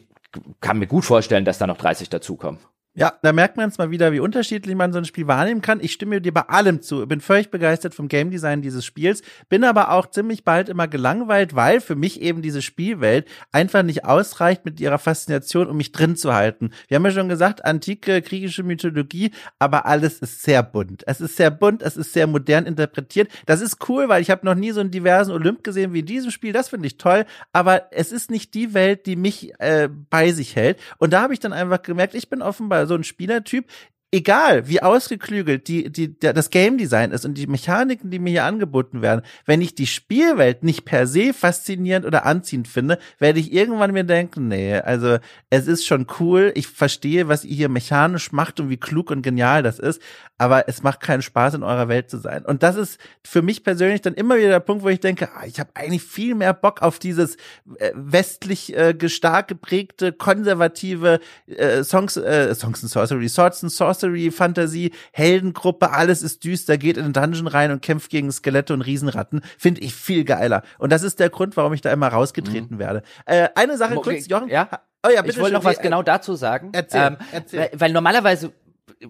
kann 0.59 0.79
mir 0.79 0.87
gut 0.87 1.05
vorstellen, 1.05 1.45
dass 1.45 1.57
da 1.57 1.67
noch 1.67 1.77
30 1.77 2.09
dazukommen. 2.09 2.59
Ja, 2.99 3.13
da 3.21 3.31
merkt 3.31 3.57
man 3.57 3.69
es 3.69 3.77
mal 3.77 3.91
wieder, 3.91 4.11
wie 4.11 4.19
unterschiedlich 4.19 4.75
man 4.75 4.91
so 4.91 4.97
ein 4.97 5.05
Spiel 5.05 5.27
wahrnehmen 5.27 5.61
kann. 5.61 5.79
Ich 5.81 5.91
stimme 5.91 6.19
dir 6.19 6.33
bei 6.33 6.41
allem 6.41 6.81
zu. 6.81 7.05
Bin 7.05 7.21
völlig 7.21 7.51
begeistert 7.51 7.93
vom 7.93 8.07
Game 8.07 8.31
Design 8.31 8.63
dieses 8.63 8.85
Spiels, 8.85 9.21
bin 9.49 9.63
aber 9.63 9.91
auch 9.91 10.09
ziemlich 10.09 10.43
bald 10.43 10.67
immer 10.67 10.87
gelangweilt, 10.87 11.55
weil 11.55 11.79
für 11.79 11.95
mich 11.95 12.19
eben 12.23 12.41
diese 12.41 12.63
Spielwelt 12.63 13.27
einfach 13.51 13.83
nicht 13.83 14.03
ausreicht 14.03 14.65
mit 14.65 14.79
ihrer 14.79 14.97
Faszination, 14.97 15.67
um 15.67 15.77
mich 15.77 15.91
drin 15.91 16.15
zu 16.15 16.33
halten. 16.33 16.71
Wir 16.87 16.95
haben 16.95 17.05
ja 17.05 17.11
schon 17.11 17.29
gesagt, 17.29 17.63
antike 17.63 18.19
griechische 18.23 18.63
Mythologie, 18.63 19.29
aber 19.59 19.85
alles 19.85 20.17
ist 20.17 20.41
sehr 20.41 20.63
bunt. 20.63 21.03
Es 21.05 21.21
ist 21.21 21.37
sehr 21.37 21.51
bunt, 21.51 21.83
es 21.83 21.97
ist 21.97 22.13
sehr 22.13 22.25
modern 22.25 22.65
interpretiert. 22.65 23.29
Das 23.45 23.61
ist 23.61 23.87
cool, 23.89 24.09
weil 24.09 24.23
ich 24.23 24.31
habe 24.31 24.43
noch 24.43 24.55
nie 24.55 24.71
so 24.71 24.79
einen 24.79 24.89
diversen 24.89 25.33
Olymp 25.33 25.63
gesehen 25.63 25.93
wie 25.93 25.99
in 25.99 26.07
diesem 26.07 26.31
Spiel. 26.31 26.51
Das 26.51 26.69
finde 26.69 26.87
ich 26.87 26.97
toll, 26.97 27.25
aber 27.53 27.91
es 27.91 28.11
ist 28.11 28.31
nicht 28.31 28.55
die 28.55 28.73
Welt, 28.73 29.05
die 29.05 29.17
mich 29.17 29.53
äh, 29.59 29.87
bei 30.09 30.31
sich 30.31 30.55
hält. 30.55 30.79
Und 30.97 31.13
da 31.13 31.21
habe 31.21 31.33
ich 31.33 31.39
dann 31.39 31.53
einfach 31.53 31.83
gemerkt, 31.83 32.15
ich 32.15 32.27
bin 32.27 32.41
offenbar 32.41 32.86
so 32.87 32.95
ein 32.95 33.03
Spielertyp, 33.03 33.67
egal 34.11 34.69
wie 34.69 34.81
ausgeklügelt 34.81 35.67
die, 35.67 35.91
die, 35.91 36.17
das 36.17 36.49
Game 36.49 36.77
Design 36.77 37.11
ist 37.11 37.25
und 37.25 37.33
die 37.33 37.47
Mechaniken, 37.47 38.09
die 38.09 38.19
mir 38.19 38.29
hier 38.29 38.45
angeboten 38.45 39.01
werden, 39.01 39.21
wenn 39.45 39.61
ich 39.61 39.75
die 39.75 39.87
Spielwelt 39.87 40.63
nicht 40.63 40.85
per 40.85 41.07
se 41.07 41.33
faszinierend 41.33 42.05
oder 42.05 42.25
anziehend 42.25 42.69
finde, 42.69 42.99
werde 43.19 43.39
ich 43.39 43.51
irgendwann 43.51 43.91
mir 43.91 44.05
denken, 44.05 44.47
nee, 44.47 44.75
also 44.75 45.17
es 45.49 45.67
ist 45.67 45.85
schon 45.85 46.07
cool, 46.19 46.53
ich 46.55 46.67
verstehe, 46.67 47.27
was 47.27 47.43
ihr 47.43 47.55
hier 47.55 47.69
mechanisch 47.69 48.31
macht 48.31 48.61
und 48.61 48.69
wie 48.69 48.77
klug 48.77 49.11
und 49.11 49.23
genial 49.23 49.61
das 49.61 49.77
ist, 49.77 50.01
aber 50.37 50.69
es 50.69 50.83
macht 50.83 51.01
keinen 51.01 51.21
Spaß, 51.21 51.55
in 51.55 51.63
eurer 51.63 51.89
Welt 51.89 52.09
zu 52.09 52.17
sein. 52.17 52.45
Und 52.45 52.63
das 52.63 52.75
ist 52.77 52.99
für 53.25 53.41
mich 53.41 53.63
persönlich 53.63 54.01
dann 54.01 54.13
immer 54.13 54.37
wieder 54.37 54.49
der 54.49 54.59
Punkt, 54.59 54.83
wo 54.83 54.89
ich 54.89 54.99
denke, 54.99 55.29
ah, 55.35 55.45
ich 55.45 55.59
habe 55.59 55.71
eigentlich 55.73 56.03
viel 56.03 56.35
mehr 56.35 56.53
Bock 56.53 56.81
auf 56.81 56.99
dieses 56.99 57.35
äh, 57.79 57.91
westlich 57.93 58.75
äh, 58.75 58.95
stark 59.09 59.49
geprägte, 59.49 60.13
konservative 60.13 61.19
äh, 61.47 61.83
Songs, 61.83 62.15
äh, 62.15 62.53
Songs 62.55 62.83
and 62.83 62.91
Sorcery, 62.91 63.27
Swords 63.27 63.63
and 63.63 63.71
Sorcery, 63.71 63.96
Fantasie, 64.31 64.91
Heldengruppe, 65.11 65.91
alles 65.91 66.21
ist 66.21 66.43
düster, 66.43 66.77
geht 66.77 66.97
in 66.97 67.03
den 67.03 67.13
Dungeon 67.13 67.47
rein 67.47 67.71
und 67.71 67.81
kämpft 67.81 68.09
gegen 68.09 68.31
Skelette 68.31 68.73
und 68.73 68.81
Riesenratten. 68.81 69.41
Finde 69.57 69.81
ich 69.81 69.93
viel 69.95 70.23
geiler. 70.23 70.63
Und 70.77 70.91
das 70.91 71.03
ist 71.03 71.19
der 71.19 71.29
Grund, 71.29 71.57
warum 71.57 71.73
ich 71.73 71.81
da 71.81 71.91
immer 71.91 72.07
rausgetreten 72.07 72.75
mhm. 72.75 72.79
werde. 72.79 73.03
Äh, 73.25 73.49
eine 73.55 73.77
Sache 73.77 73.97
okay, 73.97 74.15
kurz, 74.15 74.27
Jochen. 74.27 74.49
Ja. 74.49 74.69
Oh 75.05 75.09
ja, 75.09 75.21
bitte 75.21 75.35
ich 75.35 75.41
wollte 75.41 75.55
noch 75.55 75.63
was 75.63 75.79
genau 75.79 76.03
dazu 76.03 76.35
sagen. 76.35 76.69
Erzähl, 76.73 77.07
ähm, 77.07 77.17
erzähl. 77.31 77.59
Weil, 77.59 77.69
weil 77.75 77.93
normalerweise 77.93 78.51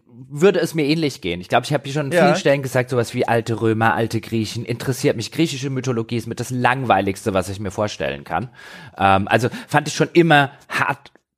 würde 0.05 0.59
es 0.59 0.73
mir 0.73 0.85
ähnlich 0.85 1.21
gehen. 1.21 1.39
Ich 1.39 1.47
glaube, 1.47 1.65
ich 1.65 1.73
habe 1.73 1.83
hier 1.85 1.93
schon 1.93 2.07
an 2.07 2.11
Ja. 2.11 2.25
vielen 2.25 2.35
Stellen 2.35 2.61
gesagt, 2.61 2.89
sowas 2.89 3.13
wie 3.13 3.27
alte 3.27 3.61
Römer, 3.61 3.93
alte 3.93 4.19
Griechen, 4.19 4.65
interessiert 4.65 5.15
mich. 5.15 5.31
Griechische 5.31 5.69
Mythologie 5.69 6.17
ist 6.17 6.27
mit 6.27 6.39
das 6.39 6.49
langweiligste, 6.49 7.33
was 7.33 7.49
ich 7.49 7.59
mir 7.59 7.71
vorstellen 7.71 8.23
kann. 8.23 8.49
Ähm, 8.97 9.27
also 9.27 9.49
fand 9.67 9.87
ich 9.87 9.95
schon 9.95 10.09
immer 10.13 10.51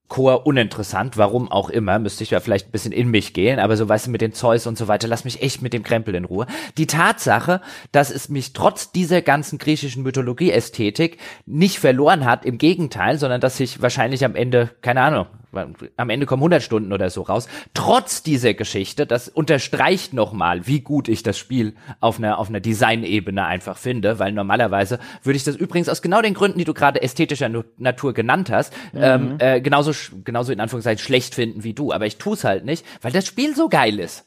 hardcore 0.10 0.40
uninteressant, 0.40 1.18
warum 1.18 1.52
auch 1.52 1.70
immer, 1.70 2.00
müsste 2.00 2.24
ich 2.24 2.32
ja 2.32 2.40
vielleicht 2.40 2.68
ein 2.68 2.72
bisschen 2.72 2.92
in 2.92 3.10
mich 3.10 3.34
gehen, 3.34 3.60
aber 3.60 3.78
so 3.78 3.88
weißt 3.88 4.08
du, 4.08 4.12
mit 4.12 4.22
den 4.22 4.34
Zeus 4.34 4.68
und 4.68 4.78
so 4.78 4.88
weiter, 4.88 5.08
lass 5.08 5.24
mich 5.24 5.42
echt 5.42 5.62
mit 5.62 5.74
dem 5.74 5.84
Krempel 5.84 6.16
in 6.16 6.26
Ruhe. 6.26 6.48
Die 6.78 6.88
Tatsache, 6.88 7.62
dass 7.92 8.10
es 8.10 8.30
mich 8.30 8.54
trotz 8.54 8.92
dieser 8.92 9.22
ganzen 9.22 9.60
griechischen 9.60 10.04
Mythologie-Ästhetik 10.04 11.18
nicht 11.46 11.80
verloren 11.80 12.26
hat, 12.26 12.46
im 12.46 12.58
Gegenteil, 12.58 13.18
sondern 13.18 13.40
dass 13.40 13.60
ich 13.60 13.82
wahrscheinlich 13.82 14.26
am 14.26 14.36
Ende, 14.36 14.72
keine 14.82 15.02
Ahnung, 15.02 15.28
am 15.52 16.10
Ende 16.10 16.26
kommen 16.26 16.42
100 16.42 16.62
Stunden 16.62 16.94
oder 16.94 17.10
so 17.10 17.24
raus. 17.24 17.48
Trotz 17.74 18.24
dieser 18.24 18.54
Geschichte, 18.54 19.06
das 19.06 19.30
unterstreicht 19.30 20.14
nochmal, 20.14 20.68
wie 20.68 20.82
gut 20.82 21.08
ich 21.08 21.24
das 21.24 21.38
Spiel 21.38 21.76
auf 22.00 22.18
einer, 22.18 22.38
auf 22.38 22.50
einer 22.50 22.60
Designebene 22.60 23.46
einfach 23.46 23.78
finde, 23.78 24.20
weil 24.20 24.32
normalerweise 24.32 25.00
würde 25.24 25.38
ich 25.38 25.44
das 25.44 25.56
übrigens 25.56 25.90
aus 25.90 26.02
genau 26.02 26.22
den 26.22 26.34
Gründen, 26.34 26.60
die 26.60 26.66
du 26.66 26.74
gerade 26.74 27.02
ästhetischer 27.02 27.50
Natur 27.78 28.14
genannt 28.14 28.50
hast, 28.50 28.74
ähm, 28.94 29.36
äh, 29.40 29.62
genauso, 29.62 29.92
genauso 30.24 30.52
in 30.52 30.60
Anführungszeichen 30.60 31.04
schlecht 31.04 31.36
finden 31.36 31.64
wie 31.64 31.74
du. 31.74 31.92
Aber 31.92 32.06
ich 32.06 32.18
tu's 32.18 32.44
halt 32.44 32.66
nicht, 32.66 32.86
weil 33.02 33.12
das 33.12 33.26
Spiel 33.26 33.56
so 33.56 33.70
geil 33.70 34.00
ist. 34.00 34.26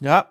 Ja. 0.00 0.26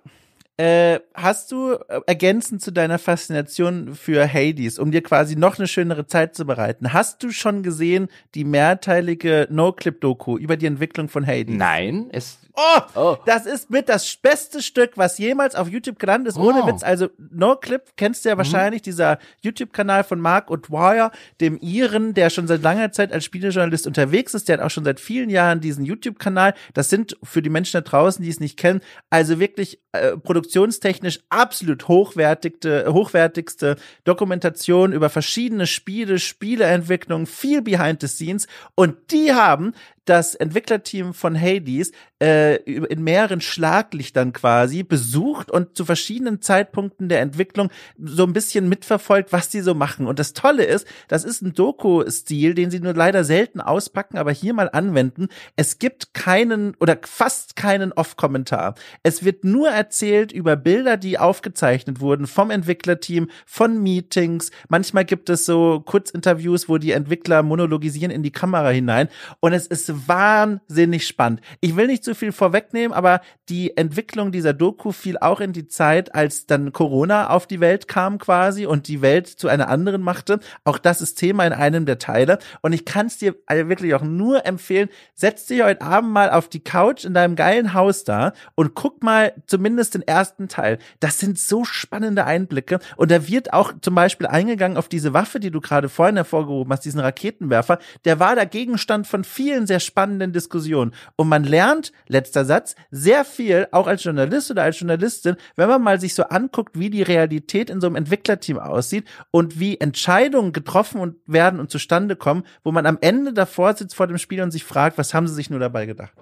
Äh, 0.59 1.01
hast 1.13 1.51
du 1.51 1.73
äh, 1.73 2.01
ergänzend 2.07 2.63
zu 2.63 2.71
deiner 2.71 2.97
Faszination 2.97 3.93
für 3.93 4.27
Hades, 4.27 4.79
um 4.79 4.91
dir 4.91 5.03
quasi 5.03 5.35
noch 5.35 5.59
eine 5.59 5.67
schönere 5.67 6.07
Zeit 6.07 6.33
zu 6.33 6.45
bereiten, 6.45 6.93
hast 6.93 7.21
du 7.21 7.29
schon 7.29 7.61
gesehen 7.61 8.07
die 8.33 8.43
mehrteilige 8.43 9.47
No-Clip-Doku 9.51 10.35
über 10.35 10.57
die 10.57 10.65
Entwicklung 10.65 11.09
von 11.09 11.27
Hades? 11.27 11.55
Nein, 11.55 12.09
ist, 12.09 12.46
Oh, 12.59 12.81
Oh. 12.95 13.17
das 13.27 13.45
ist 13.45 13.69
mit 13.69 13.87
das 13.87 14.15
beste 14.15 14.63
Stück, 14.63 14.93
was 14.95 15.19
jemals 15.19 15.53
auf 15.55 15.69
YouTube 15.69 15.99
gelandet 15.99 16.33
ist. 16.33 16.37
Ohne 16.39 16.63
Oh. 16.63 16.67
Witz. 16.67 16.81
Also 16.81 17.09
No 17.31 17.55
Clip 17.55 17.81
kennst 17.97 18.25
du 18.25 18.29
ja 18.29 18.37
wahrscheinlich, 18.37 18.81
dieser 18.81 19.19
YouTube-Kanal 19.41 20.03
von 20.03 20.19
Mark 20.19 20.49
O'Dwyer, 20.49 21.11
dem 21.39 21.57
Iren, 21.61 22.15
der 22.15 22.31
schon 22.31 22.47
seit 22.47 22.63
langer 22.63 22.91
Zeit 22.91 23.13
als 23.13 23.25
Spielejournalist 23.25 23.85
unterwegs 23.85 24.33
ist. 24.33 24.49
Der 24.49 24.57
hat 24.57 24.63
auch 24.65 24.71
schon 24.71 24.85
seit 24.85 24.99
vielen 24.99 25.29
Jahren 25.29 25.61
diesen 25.61 25.85
YouTube-Kanal. 25.85 26.55
Das 26.73 26.89
sind 26.89 27.15
für 27.21 27.43
die 27.43 27.49
Menschen 27.51 27.73
da 27.73 27.81
draußen, 27.81 28.23
die 28.23 28.29
es 28.31 28.39
nicht 28.39 28.57
kennen, 28.57 28.81
also 29.11 29.39
wirklich 29.39 29.79
äh, 29.91 30.17
produktionstechnisch 30.17 31.19
absolut 31.29 31.87
hochwertigste, 31.87 32.91
hochwertigste 32.91 33.75
Dokumentation 34.03 34.93
über 34.93 35.09
verschiedene 35.09 35.67
Spiele, 35.67 36.17
Spieleentwicklung, 36.17 37.27
viel 37.27 37.61
behind 37.61 38.01
the 38.01 38.07
scenes. 38.07 38.47
Und 38.75 39.11
die 39.11 39.33
haben 39.33 39.73
das 40.09 40.35
Entwicklerteam 40.35 41.13
von 41.13 41.39
Hades 41.39 41.91
äh, 42.19 42.55
in 42.55 43.03
mehreren 43.03 43.41
Schlaglichtern 43.41 44.33
quasi 44.33 44.83
besucht 44.83 45.51
und 45.51 45.75
zu 45.77 45.85
verschiedenen 45.85 46.41
Zeitpunkten 46.41 47.09
der 47.09 47.21
Entwicklung 47.21 47.69
so 48.01 48.23
ein 48.23 48.33
bisschen 48.33 48.69
mitverfolgt, 48.69 49.31
was 49.31 49.49
die 49.49 49.61
so 49.61 49.75
machen. 49.75 50.07
Und 50.07 50.17
das 50.17 50.33
Tolle 50.33 50.63
ist, 50.63 50.87
das 51.07 51.23
ist 51.23 51.41
ein 51.41 51.53
Doku-Stil, 51.53 52.55
den 52.55 52.71
sie 52.71 52.79
nur 52.79 52.93
leider 52.93 53.23
selten 53.23 53.61
auspacken, 53.61 54.17
aber 54.17 54.31
hier 54.31 54.53
mal 54.53 54.69
anwenden. 54.71 55.27
Es 55.55 55.77
gibt 55.77 56.13
keinen 56.13 56.75
oder 56.79 56.97
fast 57.03 57.55
keinen 57.55 57.91
Off-Kommentar. 57.91 58.75
Es 59.03 59.23
wird 59.23 59.43
nur 59.43 59.69
erzählt 59.69 60.31
über 60.31 60.55
Bilder, 60.55 60.97
die 60.97 61.19
aufgezeichnet 61.19 61.99
wurden 61.99 62.27
vom 62.27 62.49
Entwicklerteam, 62.49 63.29
von 63.45 63.81
Meetings. 63.83 64.51
Manchmal 64.69 65.05
gibt 65.05 65.29
es 65.29 65.45
so 65.45 65.81
Kurzinterviews, 65.85 66.69
wo 66.69 66.77
die 66.77 66.91
Entwickler 66.91 67.43
monologisieren 67.43 68.11
in 68.11 68.23
die 68.23 68.31
Kamera 68.31 68.69
hinein. 68.69 69.09
Und 69.39 69.53
es 69.53 69.67
ist 69.67 69.96
wahnsinnig 70.05 71.07
spannend. 71.07 71.41
Ich 71.61 71.75
will 71.75 71.87
nicht 71.87 72.03
zu 72.03 72.13
viel 72.13 72.31
vorwegnehmen, 72.31 72.93
aber 72.93 73.21
die 73.49 73.75
Entwicklung 73.77 74.31
dieser 74.31 74.53
Doku 74.53 74.91
fiel 74.91 75.17
auch 75.17 75.39
in 75.39 75.53
die 75.53 75.67
Zeit, 75.67 76.13
als 76.13 76.45
dann 76.45 76.73
Corona 76.73 77.29
auf 77.29 77.47
die 77.47 77.59
Welt 77.59 77.87
kam 77.87 78.17
quasi 78.17 78.65
und 78.65 78.87
die 78.87 79.01
Welt 79.01 79.27
zu 79.27 79.47
einer 79.47 79.69
anderen 79.69 80.01
machte. 80.01 80.39
Auch 80.63 80.77
das 80.77 81.01
ist 81.01 81.15
Thema 81.15 81.45
in 81.45 81.53
einem 81.53 81.85
der 81.85 81.97
Teile. 81.97 82.39
Und 82.61 82.73
ich 82.73 82.85
kann 82.85 83.07
es 83.07 83.17
dir 83.17 83.35
wirklich 83.47 83.95
auch 83.95 84.03
nur 84.03 84.45
empfehlen, 84.45 84.89
setz 85.15 85.45
dich 85.45 85.63
heute 85.63 85.81
Abend 85.81 86.11
mal 86.11 86.29
auf 86.29 86.49
die 86.49 86.59
Couch 86.59 87.05
in 87.05 87.13
deinem 87.13 87.35
geilen 87.35 87.73
Haus 87.73 88.03
da 88.03 88.33
und 88.55 88.75
guck 88.75 89.01
mal 89.03 89.33
zumindest 89.47 89.95
den 89.95 90.01
ersten 90.01 90.47
Teil. 90.49 90.77
Das 90.99 91.19
sind 91.19 91.39
so 91.39 91.63
spannende 91.63 92.25
Einblicke. 92.25 92.79
Und 92.97 93.11
da 93.11 93.27
wird 93.27 93.53
auch 93.53 93.73
zum 93.81 93.95
Beispiel 93.95 94.27
eingegangen 94.27 94.77
auf 94.77 94.89
diese 94.89 95.13
Waffe, 95.13 95.39
die 95.39 95.51
du 95.51 95.61
gerade 95.61 95.89
vorhin 95.89 96.17
hervorgehoben 96.17 96.71
hast, 96.73 96.85
diesen 96.85 96.99
Raketenwerfer. 96.99 97.79
Der 98.03 98.19
war 98.19 98.35
der 98.35 98.45
Gegenstand 98.45 99.07
von 99.07 99.23
vielen 99.23 99.67
sehr 99.67 99.79
spannenden 99.87 100.33
Diskussionen. 100.33 100.93
Und 101.15 101.27
man 101.27 101.43
lernt, 101.43 101.91
letzter 102.07 102.45
Satz, 102.45 102.75
sehr 102.91 103.25
viel, 103.25 103.67
auch 103.71 103.87
als 103.87 104.03
Journalist 104.03 104.51
oder 104.51 104.63
als 104.63 104.79
Journalistin, 104.79 105.35
wenn 105.55 105.67
man 105.67 105.81
mal 105.81 105.99
sich 105.99 106.13
so 106.13 106.23
anguckt, 106.23 106.77
wie 106.77 106.89
die 106.89 107.01
Realität 107.01 107.69
in 107.69 107.81
so 107.81 107.87
einem 107.87 107.95
Entwicklerteam 107.95 108.59
aussieht 108.59 109.07
und 109.31 109.59
wie 109.59 109.79
Entscheidungen 109.79 110.53
getroffen 110.53 111.01
und 111.01 111.15
werden 111.25 111.59
und 111.59 111.71
zustande 111.71 112.15
kommen, 112.15 112.43
wo 112.63 112.71
man 112.71 112.85
am 112.85 112.99
Ende 113.01 113.33
davor 113.33 113.73
sitzt 113.73 113.95
vor 113.95 114.07
dem 114.07 114.19
Spiel 114.19 114.41
und 114.41 114.51
sich 114.51 114.63
fragt, 114.63 114.97
was 114.97 115.13
haben 115.13 115.27
sie 115.27 115.33
sich 115.33 115.49
nur 115.49 115.59
dabei 115.59 115.85
gedacht? 115.85 116.13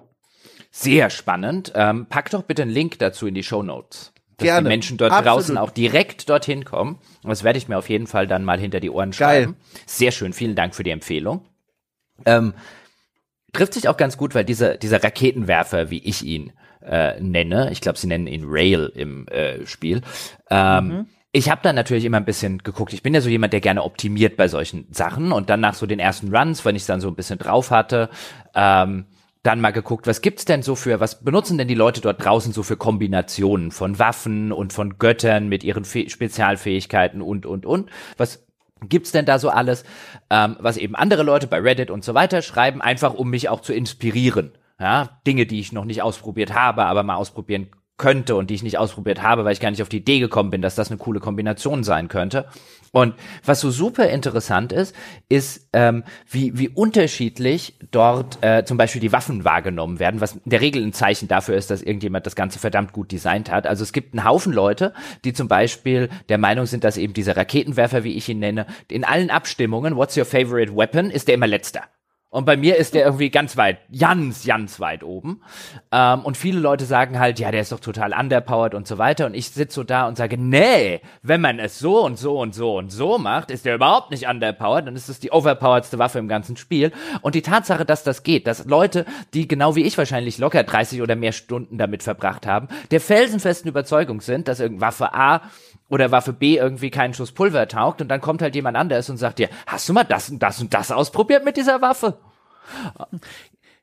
Sehr 0.70 1.10
spannend. 1.10 1.72
Ähm, 1.74 2.06
pack 2.08 2.30
doch 2.30 2.42
bitte 2.42 2.62
einen 2.62 2.70
Link 2.70 2.98
dazu 2.98 3.26
in 3.26 3.34
die 3.34 3.42
Show 3.42 3.62
Notes. 3.62 4.12
Dass 4.36 4.44
Gerne. 4.44 4.68
die 4.68 4.68
Menschen 4.68 4.98
dort 4.98 5.12
Absolut. 5.12 5.38
draußen 5.38 5.58
auch 5.58 5.70
direkt 5.70 6.28
dorthin 6.28 6.64
kommen. 6.66 6.98
Und 7.22 7.30
das 7.30 7.42
werde 7.42 7.58
ich 7.58 7.68
mir 7.68 7.78
auf 7.78 7.88
jeden 7.88 8.06
Fall 8.06 8.26
dann 8.26 8.44
mal 8.44 8.60
hinter 8.60 8.80
die 8.80 8.90
Ohren 8.90 9.12
Geil. 9.12 9.44
schreiben. 9.44 9.56
Sehr 9.86 10.10
schön. 10.10 10.34
Vielen 10.34 10.54
Dank 10.54 10.74
für 10.74 10.82
die 10.82 10.90
Empfehlung. 10.90 11.46
Ähm, 12.26 12.52
trifft 13.56 13.74
sich 13.74 13.88
auch 13.88 13.96
ganz 13.96 14.16
gut, 14.16 14.34
weil 14.34 14.44
dieser, 14.44 14.76
dieser 14.76 15.02
Raketenwerfer, 15.02 15.90
wie 15.90 15.98
ich 15.98 16.22
ihn 16.22 16.52
äh, 16.84 17.20
nenne, 17.20 17.70
ich 17.72 17.80
glaube, 17.80 17.98
sie 17.98 18.06
nennen 18.06 18.26
ihn 18.26 18.44
Rail 18.46 18.92
im 18.94 19.26
äh, 19.28 19.66
Spiel, 19.66 20.02
ähm, 20.50 21.06
ich 21.32 21.50
habe 21.50 21.60
dann 21.62 21.76
natürlich 21.76 22.06
immer 22.06 22.16
ein 22.16 22.24
bisschen 22.24 22.62
geguckt. 22.62 22.94
Ich 22.94 23.02
bin 23.02 23.12
ja 23.12 23.20
so 23.20 23.28
jemand, 23.28 23.52
der 23.52 23.60
gerne 23.60 23.82
optimiert 23.82 24.38
bei 24.38 24.48
solchen 24.48 24.86
Sachen 24.90 25.32
und 25.32 25.50
dann 25.50 25.60
nach 25.60 25.74
so 25.74 25.84
den 25.84 25.98
ersten 25.98 26.34
Runs, 26.34 26.64
wenn 26.64 26.76
ich 26.76 26.86
dann 26.86 27.02
so 27.02 27.08
ein 27.08 27.14
bisschen 27.14 27.38
drauf 27.38 27.70
hatte, 27.70 28.08
ähm, 28.54 29.04
dann 29.42 29.60
mal 29.60 29.70
geguckt, 29.70 30.06
was 30.06 30.22
gibt's 30.22 30.46
denn 30.46 30.62
so 30.62 30.74
für, 30.74 30.98
was 30.98 31.22
benutzen 31.22 31.58
denn 31.58 31.68
die 31.68 31.74
Leute 31.74 32.00
dort 32.00 32.24
draußen 32.24 32.54
so 32.54 32.62
für 32.62 32.78
Kombinationen 32.78 33.70
von 33.70 33.98
Waffen 33.98 34.50
und 34.50 34.72
von 34.72 34.98
Göttern 34.98 35.48
mit 35.48 35.62
ihren 35.62 35.84
Fäh 35.84 36.08
Spezialfähigkeiten 36.08 37.20
und, 37.20 37.44
und, 37.44 37.66
und. 37.66 37.90
Was 38.16 38.45
gibt's 38.82 39.12
denn 39.12 39.24
da 39.24 39.38
so 39.38 39.48
alles, 39.48 39.84
ähm, 40.30 40.56
was 40.60 40.76
eben 40.76 40.94
andere 40.94 41.22
Leute 41.22 41.46
bei 41.46 41.60
Reddit 41.60 41.90
und 41.90 42.04
so 42.04 42.14
weiter 42.14 42.42
schreiben, 42.42 42.82
einfach 42.82 43.14
um 43.14 43.30
mich 43.30 43.48
auch 43.48 43.60
zu 43.60 43.72
inspirieren. 43.72 44.52
Ja, 44.78 45.20
Dinge, 45.26 45.46
die 45.46 45.60
ich 45.60 45.72
noch 45.72 45.86
nicht 45.86 46.02
ausprobiert 46.02 46.52
habe, 46.54 46.84
aber 46.84 47.02
mal 47.02 47.16
ausprobieren 47.16 47.70
könnte 47.98 48.36
und 48.36 48.50
die 48.50 48.54
ich 48.54 48.62
nicht 48.62 48.78
ausprobiert 48.78 49.22
habe, 49.22 49.44
weil 49.44 49.52
ich 49.52 49.60
gar 49.60 49.70
nicht 49.70 49.82
auf 49.82 49.88
die 49.88 49.98
Idee 49.98 50.18
gekommen 50.18 50.50
bin, 50.50 50.62
dass 50.62 50.74
das 50.74 50.90
eine 50.90 50.98
coole 50.98 51.20
Kombination 51.20 51.82
sein 51.82 52.08
könnte. 52.08 52.46
Und 52.92 53.14
was 53.44 53.60
so 53.60 53.70
super 53.70 54.08
interessant 54.08 54.72
ist, 54.72 54.94
ist, 55.28 55.68
ähm, 55.72 56.04
wie, 56.30 56.58
wie 56.58 56.68
unterschiedlich 56.68 57.74
dort 57.90 58.42
äh, 58.42 58.64
zum 58.64 58.78
Beispiel 58.78 59.00
die 59.00 59.12
Waffen 59.12 59.44
wahrgenommen 59.44 59.98
werden, 59.98 60.20
was 60.20 60.32
in 60.32 60.50
der 60.50 60.60
Regel 60.60 60.82
ein 60.82 60.92
Zeichen 60.92 61.28
dafür 61.28 61.56
ist, 61.56 61.70
dass 61.70 61.82
irgendjemand 61.82 62.26
das 62.26 62.36
Ganze 62.36 62.58
verdammt 62.58 62.92
gut 62.92 63.12
designt 63.12 63.50
hat. 63.50 63.66
Also 63.66 63.82
es 63.82 63.92
gibt 63.92 64.14
einen 64.14 64.24
Haufen 64.24 64.52
Leute, 64.52 64.94
die 65.24 65.32
zum 65.32 65.48
Beispiel 65.48 66.08
der 66.28 66.38
Meinung 66.38 66.66
sind, 66.66 66.84
dass 66.84 66.96
eben 66.96 67.12
dieser 67.12 67.36
Raketenwerfer, 67.36 68.04
wie 68.04 68.16
ich 68.16 68.28
ihn 68.28 68.38
nenne, 68.38 68.66
in 68.88 69.04
allen 69.04 69.30
Abstimmungen, 69.30 69.96
what's 69.96 70.16
your 70.16 70.24
favorite 70.24 70.74
weapon, 70.74 71.10
ist 71.10 71.28
der 71.28 71.34
immer 71.34 71.46
letzter. 71.46 71.82
Und 72.36 72.44
bei 72.44 72.58
mir 72.58 72.76
ist 72.76 72.92
der 72.92 73.06
irgendwie 73.06 73.30
ganz 73.30 73.56
weit, 73.56 73.78
ganz, 73.98 74.44
ganz 74.44 74.78
weit 74.78 75.02
oben. 75.02 75.40
Ähm, 75.90 76.20
und 76.20 76.36
viele 76.36 76.60
Leute 76.60 76.84
sagen 76.84 77.18
halt, 77.18 77.38
ja, 77.38 77.50
der 77.50 77.62
ist 77.62 77.72
doch 77.72 77.80
total 77.80 78.12
underpowered 78.12 78.74
und 78.74 78.86
so 78.86 78.98
weiter. 78.98 79.24
Und 79.24 79.32
ich 79.32 79.48
sitze 79.48 79.76
so 79.76 79.84
da 79.84 80.06
und 80.06 80.18
sage, 80.18 80.36
nee, 80.36 81.00
wenn 81.22 81.40
man 81.40 81.58
es 81.58 81.78
so 81.78 82.04
und 82.04 82.18
so 82.18 82.38
und 82.38 82.54
so 82.54 82.76
und 82.76 82.92
so 82.92 83.16
macht, 83.16 83.50
ist 83.50 83.64
der 83.64 83.76
überhaupt 83.76 84.10
nicht 84.10 84.28
underpowered. 84.28 84.86
Dann 84.86 84.96
ist 84.96 85.08
es 85.08 85.18
die 85.18 85.32
overpoweredste 85.32 85.98
Waffe 85.98 86.18
im 86.18 86.28
ganzen 86.28 86.58
Spiel. 86.58 86.92
Und 87.22 87.34
die 87.34 87.40
Tatsache, 87.40 87.86
dass 87.86 88.04
das 88.04 88.22
geht, 88.22 88.46
dass 88.46 88.66
Leute, 88.66 89.06
die 89.32 89.48
genau 89.48 89.74
wie 89.74 89.84
ich 89.84 89.96
wahrscheinlich 89.96 90.36
locker 90.36 90.62
30 90.62 91.00
oder 91.00 91.16
mehr 91.16 91.32
Stunden 91.32 91.78
damit 91.78 92.02
verbracht 92.02 92.46
haben, 92.46 92.68
der 92.90 93.00
felsenfesten 93.00 93.70
Überzeugung 93.70 94.20
sind, 94.20 94.46
dass 94.46 94.60
irgendeine 94.60 94.88
Waffe 94.88 95.14
A 95.14 95.40
oder 95.88 96.10
Waffe 96.10 96.32
B 96.32 96.56
irgendwie 96.56 96.90
keinen 96.90 97.14
Schuss 97.14 97.32
Pulver 97.32 97.68
taugt 97.68 98.00
und 98.02 98.08
dann 98.08 98.20
kommt 98.20 98.42
halt 98.42 98.54
jemand 98.54 98.76
anderes 98.76 99.08
und 99.10 99.16
sagt 99.18 99.38
dir, 99.38 99.48
hast 99.66 99.88
du 99.88 99.92
mal 99.92 100.04
das 100.04 100.28
und 100.30 100.42
das 100.42 100.60
und 100.60 100.74
das 100.74 100.90
ausprobiert 100.90 101.44
mit 101.44 101.56
dieser 101.56 101.80
Waffe? 101.80 102.18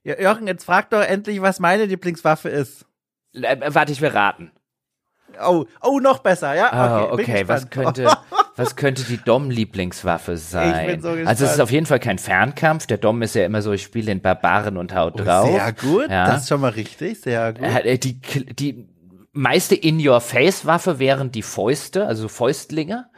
Ja, 0.03 0.19
Jochen, 0.19 0.47
jetzt 0.47 0.65
frag 0.65 0.89
doch 0.89 1.01
endlich, 1.01 1.41
was 1.41 1.59
meine 1.59 1.85
Lieblingswaffe 1.85 2.49
ist. 2.49 2.85
Äh, 3.33 3.41
äh, 3.55 3.73
warte, 3.73 3.91
ich 3.93 4.01
will 4.01 4.09
raten. 4.09 4.51
Oh, 5.43 5.65
oh, 5.81 5.99
noch 5.99 6.19
besser, 6.19 6.53
ja? 6.53 6.71
Ah, 6.71 7.03
Okay, 7.05 7.15
bin 7.15 7.25
okay, 7.35 7.47
was 7.47 7.69
gespannt. 7.69 7.95
könnte, 7.97 8.17
was 8.55 8.75
könnte 8.75 9.03
die 9.03 9.17
Dom-Lieblingswaffe 9.17 10.37
sein? 10.37 10.85
bin 10.87 11.01
so 11.01 11.09
also 11.09 11.21
es 11.21 11.31
ist 11.31 11.39
gespannt. 11.39 11.61
auf 11.61 11.71
jeden 11.71 11.85
Fall 11.87 11.99
kein 11.99 12.19
Fernkampf. 12.19 12.85
Der 12.85 12.97
Dom 12.97 13.21
ist 13.23 13.33
ja 13.33 13.45
immer 13.45 13.61
so, 13.63 13.71
ich 13.71 13.81
spiele 13.81 14.07
den 14.07 14.21
Barbaren 14.21 14.77
und 14.77 14.93
haut 14.93 15.13
Oh, 15.15 15.23
drauf. 15.23 15.49
Sehr 15.49 15.73
gut, 15.73 16.09
Ja. 16.09 16.27
das 16.27 16.43
ist 16.43 16.49
schon 16.49 16.61
mal 16.61 16.71
richtig, 16.71 17.19
sehr 17.21 17.53
gut. 17.53 17.63
Äh, 17.63 17.97
Die, 17.97 18.19
die 18.19 18.87
meiste 19.33 19.75
In-Your-Face-Waffe 19.75 20.99
wären 20.99 21.31
die 21.31 21.41
Fäuste, 21.41 22.07
also 22.07 22.27
Fäustlinge. 22.27 23.09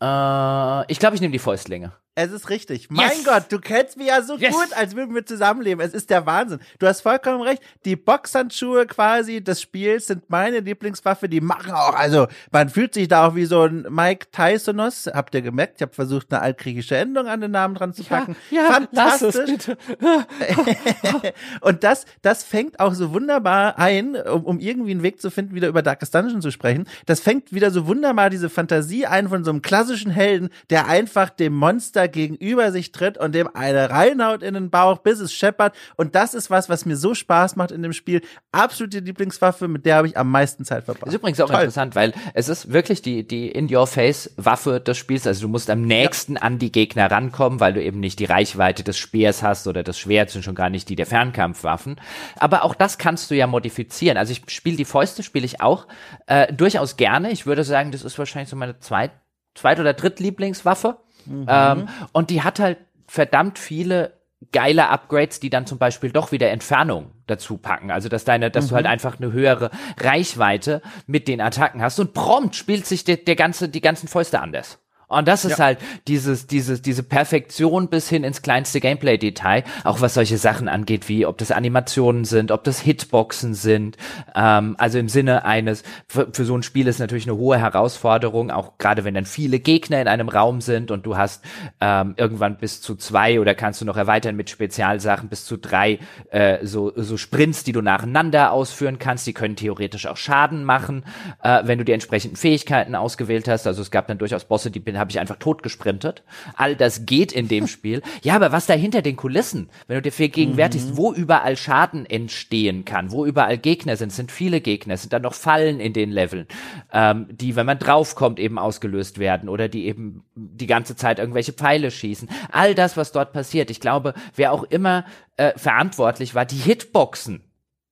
Äh, 0.00 0.92
ich 0.92 0.98
glaube, 0.98 1.14
ich 1.14 1.20
nehme 1.20 1.32
die 1.32 1.38
Fäustlinge. 1.38 1.92
Es 2.14 2.30
ist 2.30 2.50
richtig. 2.50 2.90
Mein 2.90 3.08
yes. 3.08 3.24
Gott, 3.24 3.44
du 3.48 3.58
kennst 3.58 3.96
mich 3.96 4.08
ja 4.08 4.20
so 4.20 4.36
yes. 4.36 4.54
gut, 4.54 4.76
als 4.76 4.94
würden 4.94 5.14
wir 5.14 5.24
zusammenleben. 5.24 5.82
Es 5.82 5.94
ist 5.94 6.10
der 6.10 6.26
Wahnsinn. 6.26 6.60
Du 6.78 6.86
hast 6.86 7.00
vollkommen 7.00 7.40
recht. 7.40 7.62
Die 7.86 7.96
Boxhandschuhe 7.96 8.84
quasi 8.84 9.42
des 9.42 9.62
Spiels 9.62 10.08
sind 10.08 10.28
meine 10.28 10.60
Lieblingswaffe. 10.60 11.30
Die 11.30 11.40
machen 11.40 11.72
auch, 11.72 11.94
also 11.94 12.26
man 12.50 12.68
fühlt 12.68 12.92
sich 12.92 13.08
da 13.08 13.28
auch 13.28 13.34
wie 13.34 13.46
so 13.46 13.62
ein 13.62 13.86
Mike 13.88 14.26
Tysonos. 14.30 15.06
Habt 15.06 15.34
ihr 15.34 15.40
gemerkt? 15.40 15.76
Ich 15.76 15.82
habe 15.82 15.94
versucht, 15.94 16.30
eine 16.30 16.42
altgriechische 16.42 16.98
Endung 16.98 17.28
an 17.28 17.40
den 17.40 17.50
Namen 17.50 17.76
dran 17.76 17.94
zu 17.94 18.04
packen. 18.04 18.36
Ja, 18.50 18.64
ja 18.64 18.72
Fantastisch. 18.72 19.74
Und 21.62 21.82
das, 21.82 22.04
das 22.20 22.44
fängt 22.44 22.78
auch 22.78 22.92
so 22.92 23.14
wunderbar 23.14 23.78
ein, 23.78 24.16
um, 24.16 24.44
um 24.44 24.60
irgendwie 24.60 24.90
einen 24.90 25.02
Weg 25.02 25.22
zu 25.22 25.30
finden, 25.30 25.54
wieder 25.54 25.68
über 25.68 25.80
Darkest 25.80 26.14
Dungeon 26.14 26.42
zu 26.42 26.50
sprechen. 26.50 26.86
Das 27.06 27.20
fängt 27.20 27.54
wieder 27.54 27.70
so 27.70 27.86
wunderbar 27.86 28.28
diese 28.28 28.50
Fantasie 28.50 29.06
ein 29.06 29.30
von 29.30 29.44
so 29.44 29.50
einem 29.50 29.62
klassischen 29.62 30.10
Helden, 30.10 30.50
der 30.68 30.88
einfach 30.88 31.30
dem 31.30 31.54
Monster 31.54 32.01
Monster 32.02 32.08
gegenüber 32.08 32.72
sich 32.72 32.92
tritt 32.92 33.18
und 33.18 33.34
dem 33.34 33.48
eine 33.54 33.90
reinhaut 33.90 34.42
in 34.42 34.54
den 34.54 34.70
Bauch, 34.70 34.98
bis 34.98 35.20
es 35.20 35.32
scheppert. 35.32 35.74
Und 35.96 36.14
das 36.14 36.34
ist 36.34 36.50
was, 36.50 36.68
was 36.68 36.86
mir 36.86 36.96
so 36.96 37.14
Spaß 37.14 37.56
macht 37.56 37.70
in 37.70 37.82
dem 37.82 37.92
Spiel. 37.92 38.22
Absolute 38.52 39.00
Lieblingswaffe, 39.00 39.68
mit 39.68 39.86
der 39.86 39.96
habe 39.96 40.08
ich 40.08 40.16
am 40.16 40.30
meisten 40.30 40.64
Zeit 40.64 40.84
verbracht. 40.84 41.08
Ist 41.08 41.14
übrigens 41.14 41.40
auch 41.40 41.48
Toll. 41.48 41.60
interessant, 41.60 41.94
weil 41.94 42.12
es 42.34 42.48
ist 42.48 42.72
wirklich 42.72 43.02
die, 43.02 43.26
die 43.26 43.50
In-Your-Face-Waffe 43.50 44.80
des 44.80 44.98
Spiels. 44.98 45.26
Also 45.26 45.42
du 45.42 45.48
musst 45.48 45.70
am 45.70 45.82
nächsten 45.82 46.34
ja. 46.34 46.42
an 46.42 46.58
die 46.58 46.72
Gegner 46.72 47.10
rankommen, 47.10 47.60
weil 47.60 47.72
du 47.72 47.82
eben 47.82 48.00
nicht 48.00 48.18
die 48.18 48.24
Reichweite 48.24 48.82
des 48.82 48.98
Speers 48.98 49.42
hast 49.42 49.66
oder 49.66 49.82
des 49.82 49.98
Schwerts 49.98 50.34
und 50.36 50.42
schon 50.42 50.54
gar 50.54 50.70
nicht 50.70 50.88
die 50.88 50.96
der 50.96 51.06
Fernkampfwaffen. 51.06 52.00
Aber 52.36 52.64
auch 52.64 52.74
das 52.74 52.98
kannst 52.98 53.30
du 53.30 53.34
ja 53.34 53.46
modifizieren. 53.46 54.16
Also 54.16 54.32
ich 54.32 54.42
spiele 54.48 54.76
die 54.76 54.84
Fäuste, 54.84 55.22
spiele 55.22 55.46
ich 55.46 55.60
auch 55.60 55.86
äh, 56.26 56.52
durchaus 56.52 56.96
gerne. 56.96 57.30
Ich 57.30 57.46
würde 57.46 57.64
sagen, 57.64 57.92
das 57.92 58.02
ist 58.02 58.18
wahrscheinlich 58.18 58.48
so 58.48 58.56
meine 58.56 58.78
zweit, 58.78 59.12
zweit 59.54 59.80
oder 59.80 59.92
drittlieblingswaffe. 59.92 60.98
Mhm. 61.26 61.46
Ähm, 61.48 61.88
und 62.12 62.30
die 62.30 62.42
hat 62.42 62.58
halt 62.58 62.78
verdammt 63.06 63.58
viele 63.58 64.12
geile 64.50 64.88
Upgrades, 64.88 65.38
die 65.38 65.50
dann 65.50 65.66
zum 65.66 65.78
Beispiel 65.78 66.10
doch 66.10 66.32
wieder 66.32 66.50
Entfernung 66.50 67.12
dazu 67.26 67.58
packen. 67.58 67.90
Also 67.90 68.08
dass 68.08 68.24
deine, 68.24 68.50
dass 68.50 68.66
mhm. 68.66 68.68
du 68.68 68.74
halt 68.74 68.86
mhm. 68.86 68.92
einfach 68.92 69.20
eine 69.20 69.32
höhere 69.32 69.70
Reichweite 70.00 70.82
mit 71.06 71.28
den 71.28 71.40
Attacken 71.40 71.80
hast 71.80 72.00
und 72.00 72.12
prompt 72.12 72.56
spielt 72.56 72.86
sich 72.86 73.04
der, 73.04 73.18
der 73.18 73.36
ganze, 73.36 73.68
die 73.68 73.80
ganzen 73.80 74.08
Fäuste 74.08 74.40
anders. 74.40 74.81
Und 75.12 75.28
das 75.28 75.44
ist 75.44 75.58
ja. 75.58 75.64
halt 75.66 75.78
dieses, 76.08 76.46
dieses, 76.46 76.82
diese 76.82 77.02
Perfektion 77.02 77.88
bis 77.88 78.08
hin 78.08 78.24
ins 78.24 78.42
kleinste 78.42 78.80
Gameplay-Detail, 78.80 79.64
auch 79.84 80.00
was 80.00 80.14
solche 80.14 80.38
Sachen 80.38 80.68
angeht, 80.68 81.08
wie 81.08 81.26
ob 81.26 81.38
das 81.38 81.50
Animationen 81.50 82.24
sind, 82.24 82.50
ob 82.50 82.64
das 82.64 82.80
Hitboxen 82.80 83.54
sind. 83.54 83.96
Ähm, 84.34 84.76
also 84.78 84.98
im 84.98 85.08
Sinne 85.08 85.44
eines, 85.44 85.82
für, 86.06 86.28
für 86.32 86.44
so 86.44 86.56
ein 86.56 86.62
Spiel 86.62 86.86
ist 86.86 86.98
natürlich 86.98 87.26
eine 87.26 87.36
hohe 87.36 87.58
Herausforderung, 87.58 88.50
auch 88.50 88.78
gerade 88.78 89.04
wenn 89.04 89.14
dann 89.14 89.26
viele 89.26 89.60
Gegner 89.60 90.00
in 90.00 90.08
einem 90.08 90.28
Raum 90.28 90.60
sind 90.60 90.90
und 90.90 91.06
du 91.06 91.16
hast 91.16 91.44
ähm, 91.80 92.14
irgendwann 92.16 92.56
bis 92.58 92.80
zu 92.80 92.96
zwei 92.96 93.40
oder 93.40 93.54
kannst 93.54 93.80
du 93.80 93.84
noch 93.84 93.96
erweitern 93.96 94.36
mit 94.36 94.50
Spezialsachen 94.50 95.28
bis 95.28 95.44
zu 95.44 95.56
drei 95.56 95.98
äh, 96.30 96.64
so, 96.64 96.92
so 96.96 97.16
Sprints, 97.16 97.64
die 97.64 97.72
du 97.72 97.82
nacheinander 97.82 98.52
ausführen 98.52 98.98
kannst. 98.98 99.26
Die 99.26 99.32
können 99.32 99.56
theoretisch 99.56 100.06
auch 100.06 100.16
Schaden 100.16 100.64
machen, 100.64 101.04
äh, 101.42 101.62
wenn 101.64 101.78
du 101.78 101.84
die 101.84 101.92
entsprechenden 101.92 102.36
Fähigkeiten 102.36 102.94
ausgewählt 102.94 103.48
hast. 103.48 103.66
Also 103.66 103.82
es 103.82 103.90
gab 103.90 104.06
dann 104.06 104.18
durchaus 104.18 104.44
Bosse, 104.44 104.70
die 104.70 104.80
habe 105.02 105.10
ich 105.10 105.20
einfach 105.20 105.36
tot 105.36 105.62
gesprintet. 105.62 106.22
All 106.54 106.74
das 106.74 107.04
geht 107.04 107.32
in 107.32 107.48
dem 107.48 107.66
Spiel. 107.66 108.02
Ja, 108.22 108.34
aber 108.34 108.52
was 108.52 108.66
da 108.66 108.74
hinter 108.74 109.02
den 109.02 109.16
Kulissen, 109.16 109.68
wenn 109.86 109.96
du 109.96 110.02
dir 110.02 110.12
vergegenwärtigst, 110.12 110.90
mhm. 110.90 110.96
wo 110.96 111.12
überall 111.12 111.56
Schaden 111.56 112.06
entstehen 112.06 112.84
kann, 112.84 113.12
wo 113.12 113.26
überall 113.26 113.58
Gegner 113.58 113.96
sind, 113.96 114.12
sind 114.12 114.32
viele 114.32 114.60
Gegner, 114.60 114.96
sind 114.96 115.12
dann 115.12 115.22
noch 115.22 115.34
Fallen 115.34 115.80
in 115.80 115.92
den 115.92 116.10
Leveln, 116.10 116.46
ähm, 116.92 117.26
die, 117.30 117.56
wenn 117.56 117.66
man 117.66 117.78
draufkommt, 117.78 118.38
eben 118.38 118.58
ausgelöst 118.58 119.18
werden 119.18 119.48
oder 119.48 119.68
die 119.68 119.86
eben 119.86 120.24
die 120.34 120.66
ganze 120.66 120.96
Zeit 120.96 121.18
irgendwelche 121.18 121.52
Pfeile 121.52 121.90
schießen. 121.90 122.28
All 122.50 122.74
das, 122.74 122.96
was 122.96 123.12
dort 123.12 123.32
passiert, 123.32 123.70
ich 123.70 123.80
glaube, 123.80 124.14
wer 124.36 124.52
auch 124.52 124.64
immer 124.64 125.04
äh, 125.36 125.52
verantwortlich 125.56 126.34
war, 126.34 126.46
die 126.46 126.56
Hitboxen 126.56 127.42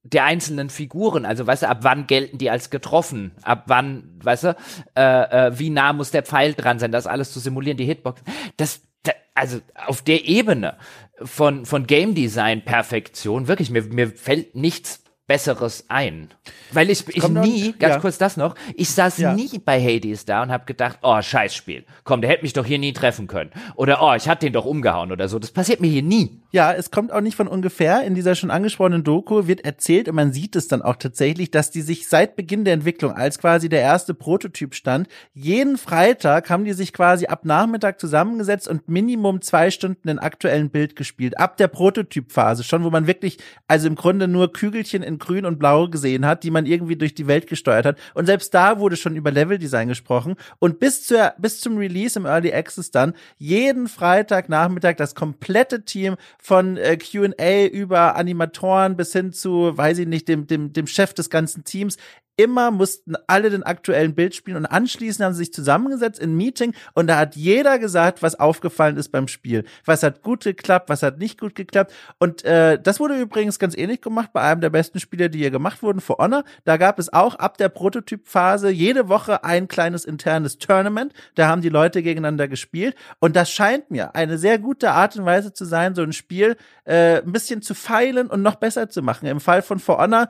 der 0.02 0.24
einzelnen 0.24 0.70
Figuren. 0.70 1.24
Also, 1.27 1.47
weißt 1.47 1.64
du, 1.64 1.68
ab 1.68 1.78
wann 1.82 2.06
gelten 2.06 2.39
die 2.39 2.51
als 2.51 2.70
getroffen? 2.70 3.32
Ab 3.43 3.64
wann, 3.66 4.18
weißt 4.22 4.44
du, 4.44 4.56
äh, 4.97 5.02
äh, 5.48 5.59
wie 5.59 5.70
nah 5.70 5.93
muss 5.93 6.10
der 6.10 6.22
Pfeil 6.22 6.55
dran 6.55 6.78
sein? 6.78 6.93
Das 6.93 7.06
alles 7.06 7.32
zu 7.32 7.40
simulieren, 7.40 7.77
die 7.77 7.85
Hitbox. 7.85 8.22
Das, 8.56 8.82
das 9.02 9.14
also 9.35 9.60
auf 9.74 10.02
der 10.02 10.27
Ebene 10.27 10.77
von, 11.22 11.66
von 11.66 11.86
Game 11.86 12.14
Design 12.14 12.64
Perfektion, 12.64 13.48
wirklich, 13.48 13.70
mir, 13.70 13.82
mir 13.82 14.09
fällt 14.09 14.55
nichts 14.55 15.02
Besseres 15.27 15.85
ein. 15.86 16.31
Weil 16.72 16.90
ich, 16.90 17.06
ich 17.09 17.28
nie, 17.28 17.72
ganz 17.78 17.94
ja. 17.94 18.01
kurz 18.01 18.18
das 18.18 18.36
noch, 18.36 18.56
ich 18.74 18.90
saß 18.90 19.18
ja. 19.18 19.32
nie 19.32 19.60
bei 19.64 19.81
Hades 19.81 20.24
da 20.24 20.43
und 20.43 20.51
habe 20.51 20.64
gedacht, 20.64 20.98
oh, 21.02 21.22
Scheißspiel. 21.22 21.85
Komm, 22.02 22.20
der 22.20 22.31
hätte 22.31 22.43
mich 22.43 22.52
doch 22.52 22.66
hier 22.66 22.81
nie 22.81 22.93
treffen 22.93 23.28
können. 23.28 23.52
Oder, 23.77 24.02
oh, 24.02 24.12
ich 24.14 24.28
hatte 24.28 24.47
den 24.47 24.52
doch 24.52 24.64
umgehauen 24.64 25.12
oder 25.12 25.28
so. 25.28 25.39
Das 25.39 25.52
passiert 25.52 25.81
mir 25.81 25.86
hier 25.86 26.02
nie. 26.02 26.39
Ja, 26.52 26.72
es 26.72 26.90
kommt 26.90 27.12
auch 27.12 27.20
nicht 27.20 27.36
von 27.36 27.47
ungefähr. 27.47 28.02
In 28.02 28.16
dieser 28.16 28.35
schon 28.35 28.51
angesprochenen 28.51 29.05
Doku 29.05 29.47
wird 29.47 29.64
erzählt 29.64 30.09
und 30.09 30.16
man 30.16 30.32
sieht 30.32 30.56
es 30.56 30.66
dann 30.66 30.82
auch 30.82 30.97
tatsächlich, 30.97 31.52
dass 31.52 31.70
die 31.70 31.81
sich 31.81 32.09
seit 32.09 32.35
Beginn 32.35 32.64
der 32.64 32.74
Entwicklung, 32.74 33.12
als 33.12 33.39
quasi 33.39 33.68
der 33.68 33.82
erste 33.82 34.14
Prototyp 34.14 34.74
stand, 34.74 35.06
jeden 35.32 35.78
Freitag 35.78 36.51
haben 36.51 36.64
die 36.64 36.72
sich 36.72 36.93
quasi 36.93 37.27
ab 37.27 37.44
Nachmittag 37.44 38.01
zusammengesetzt 38.01 38.66
und 38.66 38.89
Minimum 38.89 39.43
zwei 39.43 39.70
Stunden 39.70 40.09
den 40.09 40.18
aktuellen 40.18 40.70
Bild 40.70 40.97
gespielt. 40.97 41.39
Ab 41.39 41.56
der 41.56 41.68
Prototypphase 41.68 42.64
schon, 42.64 42.82
wo 42.82 42.90
man 42.90 43.06
wirklich, 43.06 43.39
also 43.68 43.86
im 43.86 43.94
Grunde 43.94 44.27
nur 44.27 44.52
Kügelchen 44.52 45.05
in 45.05 45.20
grün 45.20 45.44
und 45.44 45.60
blau 45.60 45.86
gesehen 45.86 46.27
hat, 46.27 46.43
die 46.43 46.51
man 46.51 46.66
irgendwie 46.66 46.97
durch 46.97 47.14
die 47.14 47.28
Welt 47.28 47.47
gesteuert 47.47 47.86
hat. 47.86 47.98
Und 48.14 48.27
selbst 48.27 48.52
da 48.55 48.81
wurde 48.81 48.97
schon 48.97 49.14
über 49.14 49.31
Leveldesign 49.31 49.86
gesprochen. 49.86 50.35
Und 50.59 50.81
bis 50.81 51.06
zur, 51.06 51.32
bis 51.39 51.60
zum 51.60 51.77
Release 51.77 52.18
im 52.18 52.27
Early 52.27 52.52
Access 52.52 52.90
dann 52.90 53.14
jeden 53.39 53.86
Freitag 53.86 54.48
Nachmittag 54.48 54.97
das 54.97 55.14
komplette 55.14 55.85
Team 55.85 56.16
von 56.42 56.76
äh, 56.76 56.96
Q&A 56.96 57.66
über 57.66 58.16
Animatoren 58.16 58.96
bis 58.96 59.12
hin 59.12 59.32
zu, 59.32 59.76
weiß 59.76 59.98
ich 59.98 60.06
nicht, 60.06 60.28
dem, 60.28 60.46
dem, 60.46 60.72
dem 60.72 60.86
Chef 60.86 61.12
des 61.14 61.30
ganzen 61.30 61.64
Teams 61.64 61.96
immer 62.42 62.70
mussten 62.70 63.14
alle 63.26 63.50
den 63.50 63.62
aktuellen 63.62 64.14
Bild 64.14 64.34
spielen 64.34 64.56
und 64.56 64.66
anschließend 64.66 65.24
haben 65.24 65.34
sie 65.34 65.40
sich 65.44 65.52
zusammengesetzt 65.52 66.20
in 66.20 66.36
Meeting 66.36 66.74
und 66.94 67.06
da 67.06 67.18
hat 67.18 67.36
jeder 67.36 67.78
gesagt, 67.78 68.22
was 68.22 68.38
aufgefallen 68.38 68.96
ist 68.96 69.10
beim 69.10 69.28
Spiel. 69.28 69.64
Was 69.84 70.02
hat 70.02 70.22
gut 70.22 70.44
geklappt, 70.44 70.88
was 70.88 71.02
hat 71.02 71.18
nicht 71.18 71.40
gut 71.40 71.54
geklappt. 71.54 71.92
Und 72.18 72.44
äh, 72.44 72.80
das 72.80 73.00
wurde 73.00 73.20
übrigens 73.20 73.58
ganz 73.58 73.76
ähnlich 73.76 74.00
gemacht 74.00 74.30
bei 74.32 74.40
einem 74.40 74.60
der 74.60 74.70
besten 74.70 75.00
Spiele, 75.00 75.30
die 75.30 75.38
hier 75.38 75.50
gemacht 75.50 75.82
wurden, 75.82 76.00
For 76.00 76.18
Honor. 76.18 76.44
Da 76.64 76.76
gab 76.76 76.98
es 76.98 77.12
auch 77.12 77.34
ab 77.36 77.58
der 77.58 77.68
Prototypphase 77.68 78.70
jede 78.70 79.08
Woche 79.08 79.44
ein 79.44 79.68
kleines 79.68 80.04
internes 80.04 80.58
Tournament. 80.58 81.12
Da 81.34 81.48
haben 81.48 81.62
die 81.62 81.68
Leute 81.68 82.02
gegeneinander 82.02 82.48
gespielt. 82.48 82.94
Und 83.18 83.36
das 83.36 83.50
scheint 83.50 83.90
mir 83.90 84.14
eine 84.14 84.38
sehr 84.38 84.58
gute 84.58 84.90
Art 84.92 85.16
und 85.16 85.24
Weise 85.24 85.52
zu 85.52 85.64
sein, 85.64 85.94
so 85.94 86.02
ein 86.02 86.12
Spiel 86.12 86.56
äh, 86.84 87.18
ein 87.18 87.32
bisschen 87.32 87.62
zu 87.62 87.74
feilen 87.74 88.28
und 88.28 88.42
noch 88.42 88.56
besser 88.56 88.88
zu 88.88 89.02
machen. 89.02 89.26
Im 89.26 89.40
Fall 89.40 89.62
von 89.62 89.78
For 89.78 89.98
Honor 89.98 90.28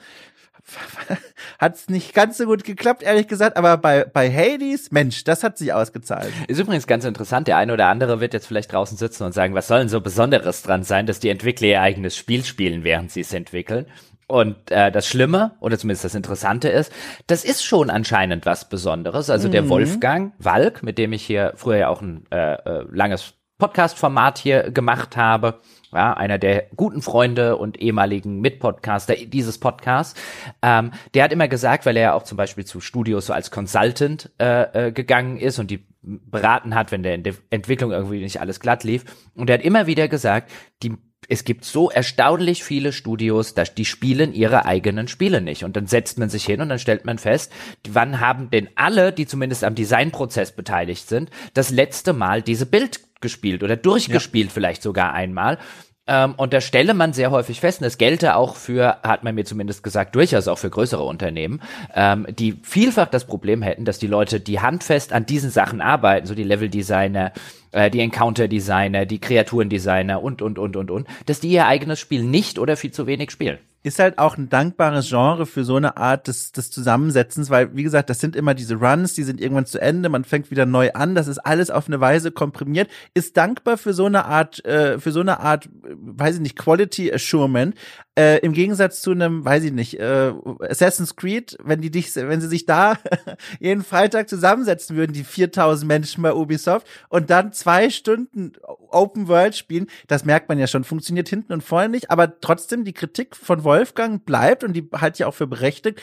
hat 1.59 1.75
es 1.75 1.89
nicht 1.89 2.15
ganz 2.15 2.39
so 2.39 2.47
gut 2.47 2.65
geklappt, 2.65 3.03
ehrlich 3.03 3.29
gesagt, 3.29 3.57
aber 3.57 3.77
bei, 3.77 4.05
bei 4.05 4.31
Hades, 4.31 4.91
Mensch, 4.91 5.25
das 5.25 5.43
hat 5.43 5.59
sich 5.59 5.73
ausgezahlt. 5.73 6.33
Ist 6.49 6.59
übrigens 6.59 6.87
ganz 6.87 7.05
interessant, 7.05 7.49
der 7.49 7.57
eine 7.57 7.73
oder 7.73 7.87
andere 7.87 8.21
wird 8.21 8.35
jetzt 8.35 8.47
vielleicht 8.47 8.73
draußen 8.73 8.97
sitzen 8.97 9.25
und 9.25 9.33
sagen, 9.33 9.55
was 9.55 9.69
soll 9.69 9.81
denn 9.81 9.89
so 9.89 10.01
Besonderes 10.01 10.63
dran 10.63 10.83
sein, 10.83 11.07
dass 11.07 11.21
die 11.21 11.29
Entwickler 11.29 11.69
ihr 11.69 11.81
eigenes 11.81 12.17
Spiel 12.17 12.45
spielen, 12.45 12.85
während 12.85 13.11
sie 13.11 13.21
es 13.21 13.33
entwickeln. 13.33 13.87
Und 14.27 14.71
äh, 14.71 14.93
das 14.93 15.09
Schlimme, 15.09 15.57
oder 15.59 15.77
zumindest 15.77 16.05
das 16.05 16.15
Interessante 16.15 16.69
ist, 16.69 16.93
das 17.27 17.45
ist 17.45 17.65
schon 17.65 17.91
anscheinend 17.91 18.47
was 18.47 18.69
Besonderes. 18.69 19.29
Also 19.29 19.49
mhm. 19.49 19.53
der 19.53 19.69
Wolfgang 19.69 20.35
Walk, 20.39 20.85
mit 20.85 20.99
dem 20.99 21.13
ich 21.13 21.25
hier 21.25 21.53
früher 21.57 21.79
ja 21.79 21.89
auch 21.89 22.01
ein 22.01 22.27
äh, 22.31 22.55
äh, 22.55 22.85
langes 22.93 23.35
Podcast-Format 23.59 24.39
hier 24.39 24.71
gemacht 24.71 25.17
habe, 25.17 25.61
ja, 25.93 26.13
einer 26.13 26.39
der 26.39 26.67
guten 26.77 27.03
Freunde 27.03 27.57
und 27.57 27.81
ehemaligen 27.81 28.41
Mitpodcaster 28.41 29.15
dieses 29.15 29.59
Podcasts, 29.59 30.19
ähm, 30.63 30.93
der 31.15 31.25
hat 31.25 31.33
immer 31.33 31.49
gesagt, 31.49 31.87
weil 31.87 31.97
er 31.97 32.03
ja 32.03 32.15
auch 32.15 32.23
zum 32.23 32.37
Beispiel 32.37 32.65
zu 32.65 32.81
Studios 32.81 33.27
so 33.27 33.33
als 33.33 33.51
Consultant 33.51 34.31
äh, 34.39 34.89
äh, 34.89 34.93
gegangen 34.93 35.39
ist 35.39 35.59
und 35.59 35.71
die 35.71 35.85
beraten 36.03 36.75
hat, 36.75 36.93
wenn 36.93 37.03
der 37.03 37.15
in 37.15 37.23
der 37.23 37.35
Entwicklung 37.51 37.93
irgendwie 37.93 38.21
nicht 38.21 38.41
alles 38.41 38.61
glatt 38.61 38.85
lief. 38.85 39.05
Und 39.35 39.51
er 39.51 39.59
hat 39.59 39.65
immer 39.65 39.87
wieder 39.87 40.09
gesagt, 40.09 40.51
die 40.83 40.97
es 41.29 41.45
gibt 41.45 41.65
so 41.65 41.91
erstaunlich 41.91 42.65
viele 42.65 42.93
Studios, 42.93 43.55
dass 43.55 43.75
die 43.75 43.85
spielen 43.85 44.33
ihre 44.33 44.65
eigenen 44.65 45.07
Spiele 45.07 45.41
nicht. 45.41 45.63
Und 45.63 45.77
dann 45.77 45.87
setzt 45.87 46.19
man 46.19 46.29
sich 46.29 46.45
hin 46.45 46.61
und 46.61 46.69
dann 46.71 46.81
stellt 46.81 47.05
man 47.05 47.19
fest, 47.19 47.53
wann 47.89 48.19
haben 48.19 48.51
denn 48.51 48.69
alle, 48.75 49.13
die 49.13 49.27
zumindest 49.27 49.63
am 49.63 49.77
Designprozess 49.77 50.51
beteiligt 50.51 51.09
sind, 51.09 51.31
das 51.55 51.71
letzte 51.71 52.15
Mal 52.15 52.43
diese 52.43 52.67
Bild 52.67 53.01
gespielt 53.21 53.63
oder 53.63 53.77
durchgespielt 53.77 54.49
ja. 54.49 54.53
vielleicht 54.53 54.83
sogar 54.83 55.13
einmal. 55.13 55.59
Ähm, 56.07 56.35
und 56.37 56.53
da 56.53 56.61
stelle 56.61 56.93
man 56.93 57.13
sehr 57.13 57.31
häufig 57.31 57.61
fest, 57.61 57.81
und 57.81 57.85
das 57.85 57.97
gelte 57.97 58.35
auch 58.35 58.57
für, 58.57 58.99
hat 59.05 59.23
man 59.23 59.35
mir 59.35 59.45
zumindest 59.45 59.85
gesagt, 59.85 60.17
durchaus 60.17 60.49
auch 60.49 60.59
für 60.59 60.69
größere 60.69 61.05
Unternehmen, 61.05 61.63
ähm, 61.95 62.27
die 62.31 62.59
vielfach 62.63 63.07
das 63.07 63.27
Problem 63.27 63.63
hätten, 63.63 63.85
dass 63.85 64.01
die 64.01 64.09
Leute, 64.09 64.41
die 64.41 64.61
handfest 64.61 65.13
an 65.13 65.25
diesen 65.25 65.51
Sachen 65.51 65.81
arbeiten, 65.81 66.27
so 66.27 66.35
die 66.35 66.43
Level-Designer, 66.43 67.33
äh, 67.71 67.91
die 67.91 68.01
Encounter-Designer, 68.01 69.07
die 69.07 69.21
Kreaturendesigner 69.21 70.21
und, 70.21 70.43
und, 70.43 70.59
und, 70.59 70.77
und, 70.77 70.91
und, 70.91 71.07
dass 71.27 71.39
die 71.39 71.51
ihr 71.51 71.67
eigenes 71.67 72.01
Spiel 72.01 72.25
nicht 72.25 72.59
oder 72.59 72.77
viel 72.77 72.91
zu 72.91 73.07
wenig 73.07 73.31
spielen. 73.31 73.59
Ist 73.83 73.99
halt 73.99 74.19
auch 74.19 74.37
ein 74.37 74.49
dankbares 74.49 75.09
Genre 75.09 75.47
für 75.47 75.65
so 75.65 75.77
eine 75.77 75.97
Art 75.97 76.29
des, 76.29 76.53
des 76.53 76.71
Zusammensetzens, 76.71 77.49
weil, 77.49 77.75
wie 77.75 77.83
gesagt, 77.83 78.11
das 78.11 78.21
sind 78.21 78.37
immer 78.37 78.55
diese 78.55 78.75
Runs, 78.75 79.15
die 79.15 79.23
sind 79.23 79.41
irgendwann 79.41 79.67
zu 79.67 79.81
Ende, 79.81 80.09
man 80.09 80.25
fängt 80.25 80.51
wieder 80.51 80.67
neu 80.67 80.93
an, 80.93 81.15
das 81.15 81.29
ist 81.29 81.39
alles 81.39 81.71
auf 81.71 81.87
eine 81.87 82.01
Weise 82.01 82.31
komprimiert, 82.31 82.91
ist 83.15 83.37
dankbar 83.37 83.79
für 83.79 83.95
so 83.95 84.05
eine 84.05 84.27
Art, 84.27 84.65
äh, 84.67 84.99
für 84.99 85.13
so 85.13 85.21
eine 85.21 85.41
Art, 85.41 85.69
weiß 85.83 86.37
ich 86.37 86.41
nicht, 86.43 86.59
Quality 86.59 87.13
Assurement, 87.13 87.75
äh, 88.21 88.37
im 88.41 88.53
Gegensatz 88.53 89.01
zu 89.01 89.13
einem, 89.13 89.47
weiß 89.47 89.65
ich 89.65 89.73
nicht, 89.73 89.99
äh, 89.99 90.35
Assassin's 90.61 91.17
Creed, 91.17 91.57
wenn 91.65 91.81
die 91.81 91.91
dich, 91.91 92.15
wenn 92.17 92.41
sie 92.43 92.49
sich 92.49 92.67
da 92.67 92.99
jeden 93.61 93.83
Freitag 93.83 94.29
zusammensetzen 94.29 94.95
würden, 94.95 95.15
die 95.15 95.25
4000 95.25 95.89
Menschen 95.89 96.23
bei 96.23 96.35
Ubisoft 96.35 96.87
und 97.09 97.31
dann 97.31 97.55
zwei 97.55 97.89
Stunden 97.89 98.53
Open 98.91 99.27
World 99.29 99.57
spielen, 99.57 99.87
das 100.07 100.27
merkt 100.27 100.51
man 100.51 100.59
ja 100.59 100.67
schon, 100.67 100.85
funktioniert 100.85 101.31
hinten 101.31 101.55
und 101.55 101.63
vorne 101.63 101.89
nicht, 101.89 102.11
aber 102.11 102.41
trotzdem 102.41 102.85
die 102.85 102.93
Kritik 102.93 103.35
von 103.35 103.65
Wolfgang 103.65 104.23
bleibt 104.27 104.65
und 104.65 104.75
die 104.75 104.87
halte 104.93 105.23
ich 105.23 105.25
auch 105.25 105.35
für 105.35 105.47
berechtigt. 105.47 106.03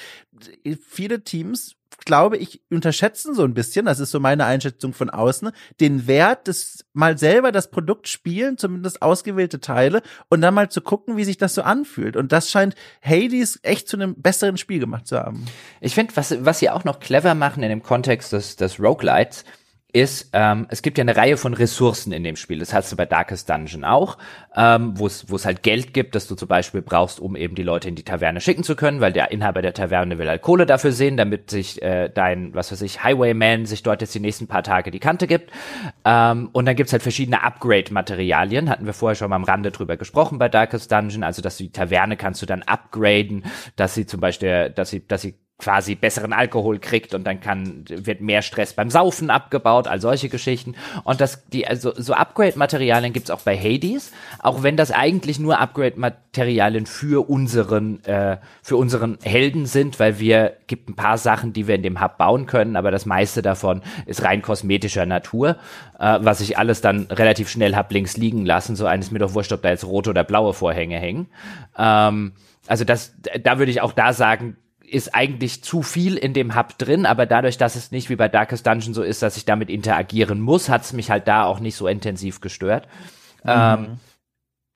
Viele 0.88 1.24
Teams 1.24 1.77
glaube 2.06 2.38
ich, 2.38 2.62
unterschätzen 2.70 3.34
so 3.34 3.44
ein 3.44 3.54
bisschen, 3.54 3.86
das 3.86 4.00
ist 4.00 4.12
so 4.12 4.20
meine 4.20 4.46
Einschätzung 4.46 4.94
von 4.94 5.10
außen, 5.10 5.52
den 5.80 6.08
Wert 6.08 6.48
des 6.48 6.86
mal 6.94 7.18
selber 7.18 7.52
das 7.52 7.70
Produkt 7.70 8.08
spielen, 8.08 8.58
zumindest 8.58 9.02
ausgewählte 9.02 9.60
Teile, 9.60 10.02
und 10.30 10.42
dann 10.42 10.54
mal 10.54 10.70
zu 10.70 10.82
gucken, 10.82 11.18
wie 11.18 11.24
sich 11.24 11.38
das 11.38 11.54
so 11.54 11.62
anfühlt. 11.62 12.16
Und 12.16 12.32
das 12.32 12.50
scheint 12.50 12.76
Hades 13.02 13.60
echt 13.64 13.88
zu 13.88 13.98
einem 13.98 14.16
besseren 14.16 14.58
Spiel 14.58 14.80
gemacht 14.80 15.08
zu 15.08 15.20
haben. 15.20 15.46
Ich 15.82 15.96
finde, 15.96 16.16
was, 16.16 16.46
was 16.46 16.60
sie 16.60 16.70
auch 16.70 16.84
noch 16.84 17.00
clever 17.00 17.36
machen 17.36 17.64
in 17.64 17.70
dem 17.70 17.84
Kontext 17.84 18.34
des, 18.34 18.56
des 18.56 18.80
Roguelites, 18.80 19.44
ist, 19.94 20.32
ähm, 20.34 20.68
es 20.70 20.82
gibt 20.82 20.98
ja 20.98 21.04
eine 21.04 21.16
Reihe 21.16 21.38
von 21.38 21.54
Ressourcen 21.54 22.12
in 22.12 22.24
dem 22.24 22.36
Spiel. 22.36 22.60
Das 22.60 22.74
hast 22.74 22.92
du 22.92 22.98
bei 22.98 23.06
Darkest 23.06 23.50
Dungeon 23.50 23.86
auch, 23.86 24.18
ähm, 24.56 24.94
wo 25.00 25.08
es 25.08 25.46
halt 25.46 25.64
Geld 25.64 25.94
gibt, 25.94 26.14
das 26.14 26.28
du 26.28 26.36
zum 26.36 26.50
Beispiel 26.50 26.82
brauchst, 26.82 27.22
um 27.22 27.38
eben 27.38 27.56
die 27.56 27.64
Leute 27.64 27.88
in 27.88 27.96
die 27.96 28.04
Taverne 28.04 28.42
schicken 28.42 28.64
zu 28.64 28.76
können, 28.76 29.00
weil 29.00 29.14
der 29.14 29.32
Inhaber 29.32 29.62
der 29.62 29.74
Taverne 29.74 30.18
will 30.18 30.28
halt 30.28 30.42
Kohle 30.42 30.66
dafür 30.66 30.92
sehen, 30.92 31.16
damit 31.16 31.50
sich 31.50 31.82
äh, 31.82 32.10
dein, 32.10 32.54
was 32.54 32.72
weiß 32.72 32.82
ich, 32.82 33.04
Highwayman 33.04 33.66
sich 33.66 33.82
dort 33.82 34.02
jetzt 34.02 34.14
die 34.14 34.20
nächsten 34.20 34.48
paar 34.48 34.64
Tage 34.64 34.92
die 34.92 35.00
Kante 35.00 35.26
gibt. 35.26 35.52
Ähm, 36.04 36.50
und 36.52 36.66
dann 36.66 36.76
gibt's 36.76 36.92
halt 36.92 37.04
verschiedene 37.04 37.44
Upgrade-Materialien, 37.44 38.70
hatten 38.70 38.86
wir 38.86 38.94
vorher 38.94 39.16
schon 39.16 39.30
mal 39.30 39.38
am 39.38 39.46
Rande 39.46 39.72
drüber 39.72 39.96
gesprochen 39.96 40.38
bei 40.38 40.50
Darkest 40.50 40.92
Dungeon, 40.92 41.24
also 41.24 41.42
dass 41.42 41.58
du 41.58 41.64
die 41.64 41.72
Taverne 41.72 42.18
kannst 42.18 42.42
du 42.42 42.46
dann 42.46 42.62
upgraden, 42.62 43.46
dass 43.78 43.96
sie 43.96 44.06
zum 44.06 44.20
Beispiel, 44.20 44.70
dass 44.70 44.90
sie, 44.90 45.08
dass 45.08 45.22
sie 45.22 45.36
quasi 45.60 45.96
besseren 45.96 46.34
Alkohol 46.34 46.78
kriegt 46.78 47.16
und 47.16 47.26
dann 47.26 47.42
kann 47.42 47.86
wird 47.90 48.22
mehr 48.22 48.44
Stress 48.44 48.74
beim 48.74 48.92
Saufen 48.92 49.32
abgebaut, 49.32 49.88
all 49.88 50.00
solche 50.00 50.30
Geschichten 50.30 50.76
und 51.04 51.20
das 51.20 51.48
die 51.48 51.66
also 51.66 51.94
so 51.96 52.14
Upgrade 52.14 52.60
Materialien 52.60 53.12
gibt's 53.12 53.32
auch 53.32 53.42
bei 53.42 53.58
Hades, 53.58 54.12
auch 54.38 54.62
wenn 54.62 54.78
das 54.78 54.92
eigentlich 54.92 55.40
nur 55.40 55.60
Upgrade 55.60 56.00
Materialien 56.00 56.86
für 56.86 57.28
unseren 57.28 58.04
äh, 58.06 58.38
für 58.62 58.78
unseren 58.78 59.18
Helden 59.24 59.66
sind, 59.66 60.00
weil 60.00 60.20
wir 60.20 60.58
gibt 60.68 60.90
ein 60.90 60.96
paar 60.96 61.18
Sachen, 61.18 61.54
die 61.54 61.68
wir 61.68 61.74
in 61.74 61.84
dem 61.84 62.02
Hub 62.02 62.20
bauen 62.20 62.46
können, 62.46 62.76
aber 62.76 62.92
das 62.92 63.08
meiste 63.08 63.42
davon 63.42 63.82
ist 64.06 64.24
rein 64.24 64.44
kosmetischer 64.44 65.08
Natur, 65.08 65.58
äh, 65.98 66.20
was 66.22 66.40
ich 66.40 66.60
alles 66.60 66.82
dann 66.82 67.08
relativ 67.10 67.50
schnell 67.50 67.76
hab 67.76 67.92
links 67.92 68.16
liegen 68.16 68.46
lassen, 68.46 68.76
so 68.76 68.86
eines 68.86 69.10
mir 69.10 69.20
doch 69.20 69.34
wurscht, 69.34 69.52
ob 69.54 69.64
da 69.64 69.70
jetzt 69.70 69.86
rote 69.86 70.12
oder 70.12 70.24
blaue 70.24 70.54
Vorhänge 70.54 71.00
hängen. 71.00 71.30
Ähm, 71.76 72.34
also 72.68 72.84
das 72.84 73.16
da 73.42 73.58
würde 73.58 73.72
ich 73.72 73.82
auch 73.82 73.94
da 73.94 74.14
sagen, 74.14 74.56
ist 74.88 75.14
eigentlich 75.14 75.64
zu 75.64 75.82
viel 75.82 76.16
in 76.16 76.34
dem 76.34 76.56
Hub 76.56 76.78
drin, 76.78 77.06
aber 77.06 77.26
dadurch, 77.26 77.58
dass 77.58 77.76
es 77.76 77.92
nicht 77.92 78.10
wie 78.10 78.16
bei 78.16 78.30
Darkest 78.30 78.66
Dungeon 78.66 78.94
so 78.94 79.04
ist, 79.04 79.22
dass 79.22 79.38
ich 79.38 79.46
damit 79.46 79.70
interagieren 79.70 80.40
muss, 80.40 80.70
hat 80.70 80.84
es 80.84 80.94
mich 80.94 81.12
halt 81.12 81.28
da 81.28 81.44
auch 81.44 81.60
nicht 81.60 81.76
so 81.76 81.88
intensiv 81.88 82.40
gestört. 82.42 82.88
Mhm. 83.44 83.50
Ähm, 83.50 84.00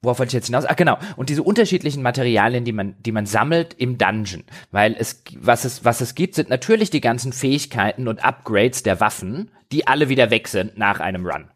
worauf 0.02 0.20
wollte 0.20 0.32
ich 0.32 0.34
jetzt 0.34 0.48
hinaus? 0.48 0.66
Ach 0.66 0.76
genau. 0.76 0.98
Und 1.16 1.30
diese 1.30 1.44
unterschiedlichen 1.44 2.04
Materialien, 2.04 2.66
die 2.66 2.74
man, 2.74 2.96
die 3.00 3.12
man 3.12 3.26
sammelt 3.26 3.74
im 3.76 3.98
Dungeon, 3.98 4.44
weil 4.72 4.96
es, 4.98 5.24
was 5.38 5.64
es, 5.64 5.86
was 5.86 6.02
es 6.02 6.14
gibt, 6.14 6.36
sind 6.36 6.50
natürlich 6.50 6.90
die 6.90 7.02
ganzen 7.02 7.32
Fähigkeiten 7.32 8.08
und 8.08 8.24
Upgrades 8.24 8.84
der 8.84 9.00
Waffen, 9.00 9.52
die 9.72 9.88
alle 9.88 10.10
wieder 10.10 10.30
weg 10.30 10.48
sind 10.50 10.78
nach 10.78 11.00
einem 11.00 11.26
Run. 11.26 11.50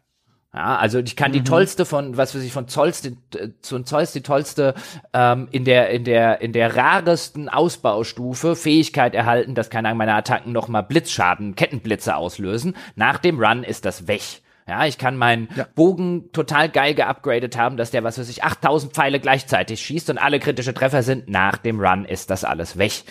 Ja, 0.56 0.76
also 0.76 1.00
ich 1.00 1.16
kann 1.16 1.32
mhm. 1.32 1.34
die 1.34 1.44
tollste 1.44 1.84
von, 1.84 2.16
was 2.16 2.34
weiß 2.34 2.42
ich, 2.42 2.52
von 2.52 2.66
Zolls, 2.66 3.02
die, 3.02 3.18
zu 3.60 3.82
Zolls 3.82 4.12
die 4.12 4.22
tollste 4.22 4.74
ähm, 5.12 5.48
in 5.50 5.66
der 5.66 5.90
in 5.90 6.04
der 6.04 6.40
in 6.40 6.54
der 6.54 6.74
raresten 6.74 7.50
Ausbaustufe 7.50 8.56
Fähigkeit 8.56 9.14
erhalten, 9.14 9.54
dass 9.54 9.68
keine 9.68 9.88
Ahnung 9.88 9.98
meine 9.98 10.14
Attacken 10.14 10.52
noch 10.52 10.68
mal 10.68 10.80
Blitzschaden, 10.80 11.56
Kettenblitze 11.56 12.16
auslösen. 12.16 12.74
Nach 12.94 13.18
dem 13.18 13.38
Run 13.38 13.64
ist 13.64 13.84
das 13.84 14.08
weg. 14.08 14.22
Ja, 14.66 14.86
ich 14.86 14.96
kann 14.96 15.16
meinen 15.16 15.48
ja. 15.54 15.66
Bogen 15.74 16.32
total 16.32 16.70
geil 16.70 16.94
geupgradet 16.94 17.56
haben, 17.56 17.76
dass 17.76 17.90
der, 17.90 18.02
was 18.02 18.18
weiß 18.18 18.28
ich, 18.30 18.42
8000 18.42 18.94
Pfeile 18.94 19.20
gleichzeitig 19.20 19.80
schießt 19.80 20.08
und 20.08 20.18
alle 20.18 20.40
kritische 20.40 20.74
Treffer 20.74 21.02
sind. 21.02 21.28
Nach 21.28 21.58
dem 21.58 21.78
Run 21.78 22.06
ist 22.06 22.30
das 22.30 22.44
alles 22.44 22.78
weg. 22.78 23.04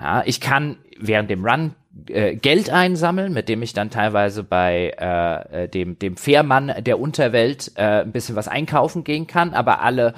Ja, 0.00 0.22
ich 0.24 0.40
kann 0.40 0.78
während 0.98 1.30
dem 1.30 1.44
Run 1.44 1.74
äh, 2.08 2.36
Geld 2.36 2.70
einsammeln, 2.70 3.32
mit 3.32 3.48
dem 3.48 3.62
ich 3.62 3.72
dann 3.72 3.90
teilweise 3.90 4.42
bei 4.42 4.92
äh, 4.98 5.64
äh, 5.64 5.68
dem, 5.68 5.98
dem 5.98 6.16
Fährmann 6.16 6.72
der 6.80 7.00
Unterwelt 7.00 7.72
äh, 7.76 8.02
ein 8.02 8.12
bisschen 8.12 8.36
was 8.36 8.48
einkaufen 8.48 9.04
gehen 9.04 9.26
kann, 9.26 9.54
aber 9.54 9.80
alle 9.80 10.14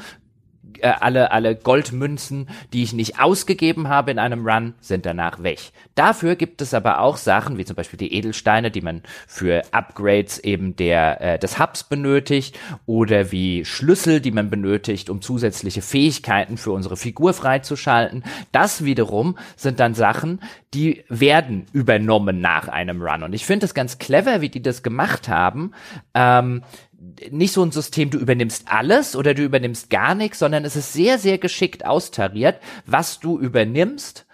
äh, 0.81 0.93
alle, 1.01 1.32
alle 1.32 1.57
Goldmünzen, 1.57 2.49
die 2.73 2.82
ich 2.82 2.93
nicht 2.93 3.20
ausgegeben 3.20 3.89
habe 3.89 4.11
in 4.11 4.19
einem 4.19 4.47
Run, 4.47 4.74
sind 4.81 5.07
danach 5.07 5.43
weg. 5.43 5.59
Dafür 5.95 6.36
gibt 6.36 6.62
es 6.62 6.74
aber 6.74 7.01
auch 7.01 7.16
Sachen, 7.16 7.59
wie 7.59 7.65
zum 7.65 7.77
Beispiel 7.77 7.99
die 7.99 8.15
Edelsteine, 8.15 8.70
die 8.70 8.81
man 8.81 9.03
für 9.27 9.62
Upgrades 9.73 10.39
eben 10.39 10.77
der, 10.77 11.20
äh, 11.20 11.39
des 11.39 11.59
Hubs 11.59 11.85
benötigt, 11.85 12.59
oder 12.86 13.32
wie 13.32 13.65
Schlüssel, 13.65 14.20
die 14.20 14.31
man 14.31 14.51
benötigt, 14.51 15.11
um 15.11 15.23
zusätzliche 15.23 15.82
Fähigkeiten 15.82 16.57
für 16.57 16.73
unsere 16.73 16.97
Figur 16.97 17.35
freizuschalten. 17.35 18.24
Das 18.53 18.85
wiederum 18.85 19.39
sind 19.57 19.81
dann 19.81 19.95
Sachen, 19.95 20.40
die 20.74 21.05
werden 21.09 21.66
übernommen 21.73 22.40
nach 22.40 22.69
einem 22.69 23.03
Run. 23.03 23.23
Und 23.23 23.32
ich 23.32 23.47
finde 23.47 23.66
es 23.66 23.74
ganz 23.74 23.99
clever, 23.99 24.40
wie 24.40 24.51
die 24.51 24.62
das 24.62 24.82
gemacht 24.82 25.28
haben. 25.28 25.73
Ähm, 26.15 26.62
nicht 27.31 27.53
so 27.53 27.62
ein 27.62 27.73
System, 27.73 28.11
du 28.11 28.19
übernimmst 28.19 28.65
alles 28.66 29.16
oder 29.16 29.35
du 29.35 29.43
übernimmst 29.43 29.90
gar 29.90 30.15
nichts, 30.15 30.39
sondern 30.39 30.65
es 30.65 30.77
ist 30.77 30.93
sehr, 30.93 31.19
sehr 31.19 31.39
geschickt 31.39 31.85
austariert, 31.85 32.61
was 32.86 33.20
du 33.20 33.39
übernimmst 33.39 34.27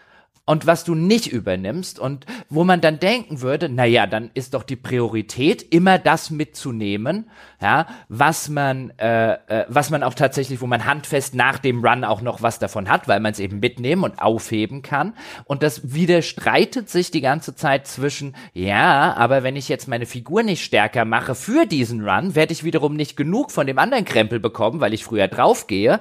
und 0.47 0.67
was 0.67 0.85
du 0.85 0.95
nicht 0.95 1.33
übernimmst 1.33 1.99
und 1.99 2.27
wo 2.51 2.65
man 2.65 2.83
dann 2.83 2.99
denken 2.99 3.41
würde, 3.41 3.71
na 3.71 3.87
ja, 3.87 4.07
dann 4.07 4.31
ist 4.35 4.53
doch 4.53 4.63
die 4.63 4.77
Priorität 4.77 5.63
immer 5.63 5.99
das 5.99 6.31
mitzunehmen, 6.31 7.31
ja, 7.63 7.87
was 8.09 8.51
man, 8.51 8.91
äh, 8.99 9.33
äh, 9.33 9.65
was 9.69 9.89
man 9.89 10.03
auch 10.03 10.13
tatsächlich, 10.13 10.61
wo 10.61 10.67
man 10.67 10.85
handfest 10.85 11.35
nach 11.35 11.59
dem 11.59 11.83
Run 11.83 12.05
auch 12.05 12.21
noch 12.21 12.43
was 12.43 12.59
davon 12.59 12.91
hat, 12.91 13.09
weil 13.09 13.21
man 13.21 13.33
es 13.33 13.39
eben 13.39 13.61
mitnehmen 13.61 14.05
und 14.05 14.21
aufheben 14.21 14.83
kann. 14.83 15.15
Und 15.47 15.63
das 15.63 15.95
widerstreitet 15.95 16.91
sich 16.91 17.11
die 17.11 17.23
ganze 17.23 17.55
Zeit 17.55 17.87
zwischen, 17.87 18.37
ja, 18.53 19.15
aber 19.15 19.45
wenn 19.45 19.57
ich 19.57 19.71
jetzt 19.71 19.89
meine 19.89 20.05
Figur 20.05 20.43
nicht 20.43 20.63
stärker 20.63 21.07
mache 21.07 21.35
für 21.35 21.65
diesen 21.65 22.07
Run, 22.07 22.35
werde 22.35 22.53
ich 22.53 22.65
wiederum 22.65 22.97
nicht 22.97 23.17
genug 23.17 23.51
von 23.51 23.67
dem 23.67 23.79
anderen 23.79 24.05
Krempel 24.05 24.41
bekommen, 24.41 24.81
weil 24.81 24.93
ich 24.93 25.05
früher 25.05 25.29
draufgehe, 25.29 26.01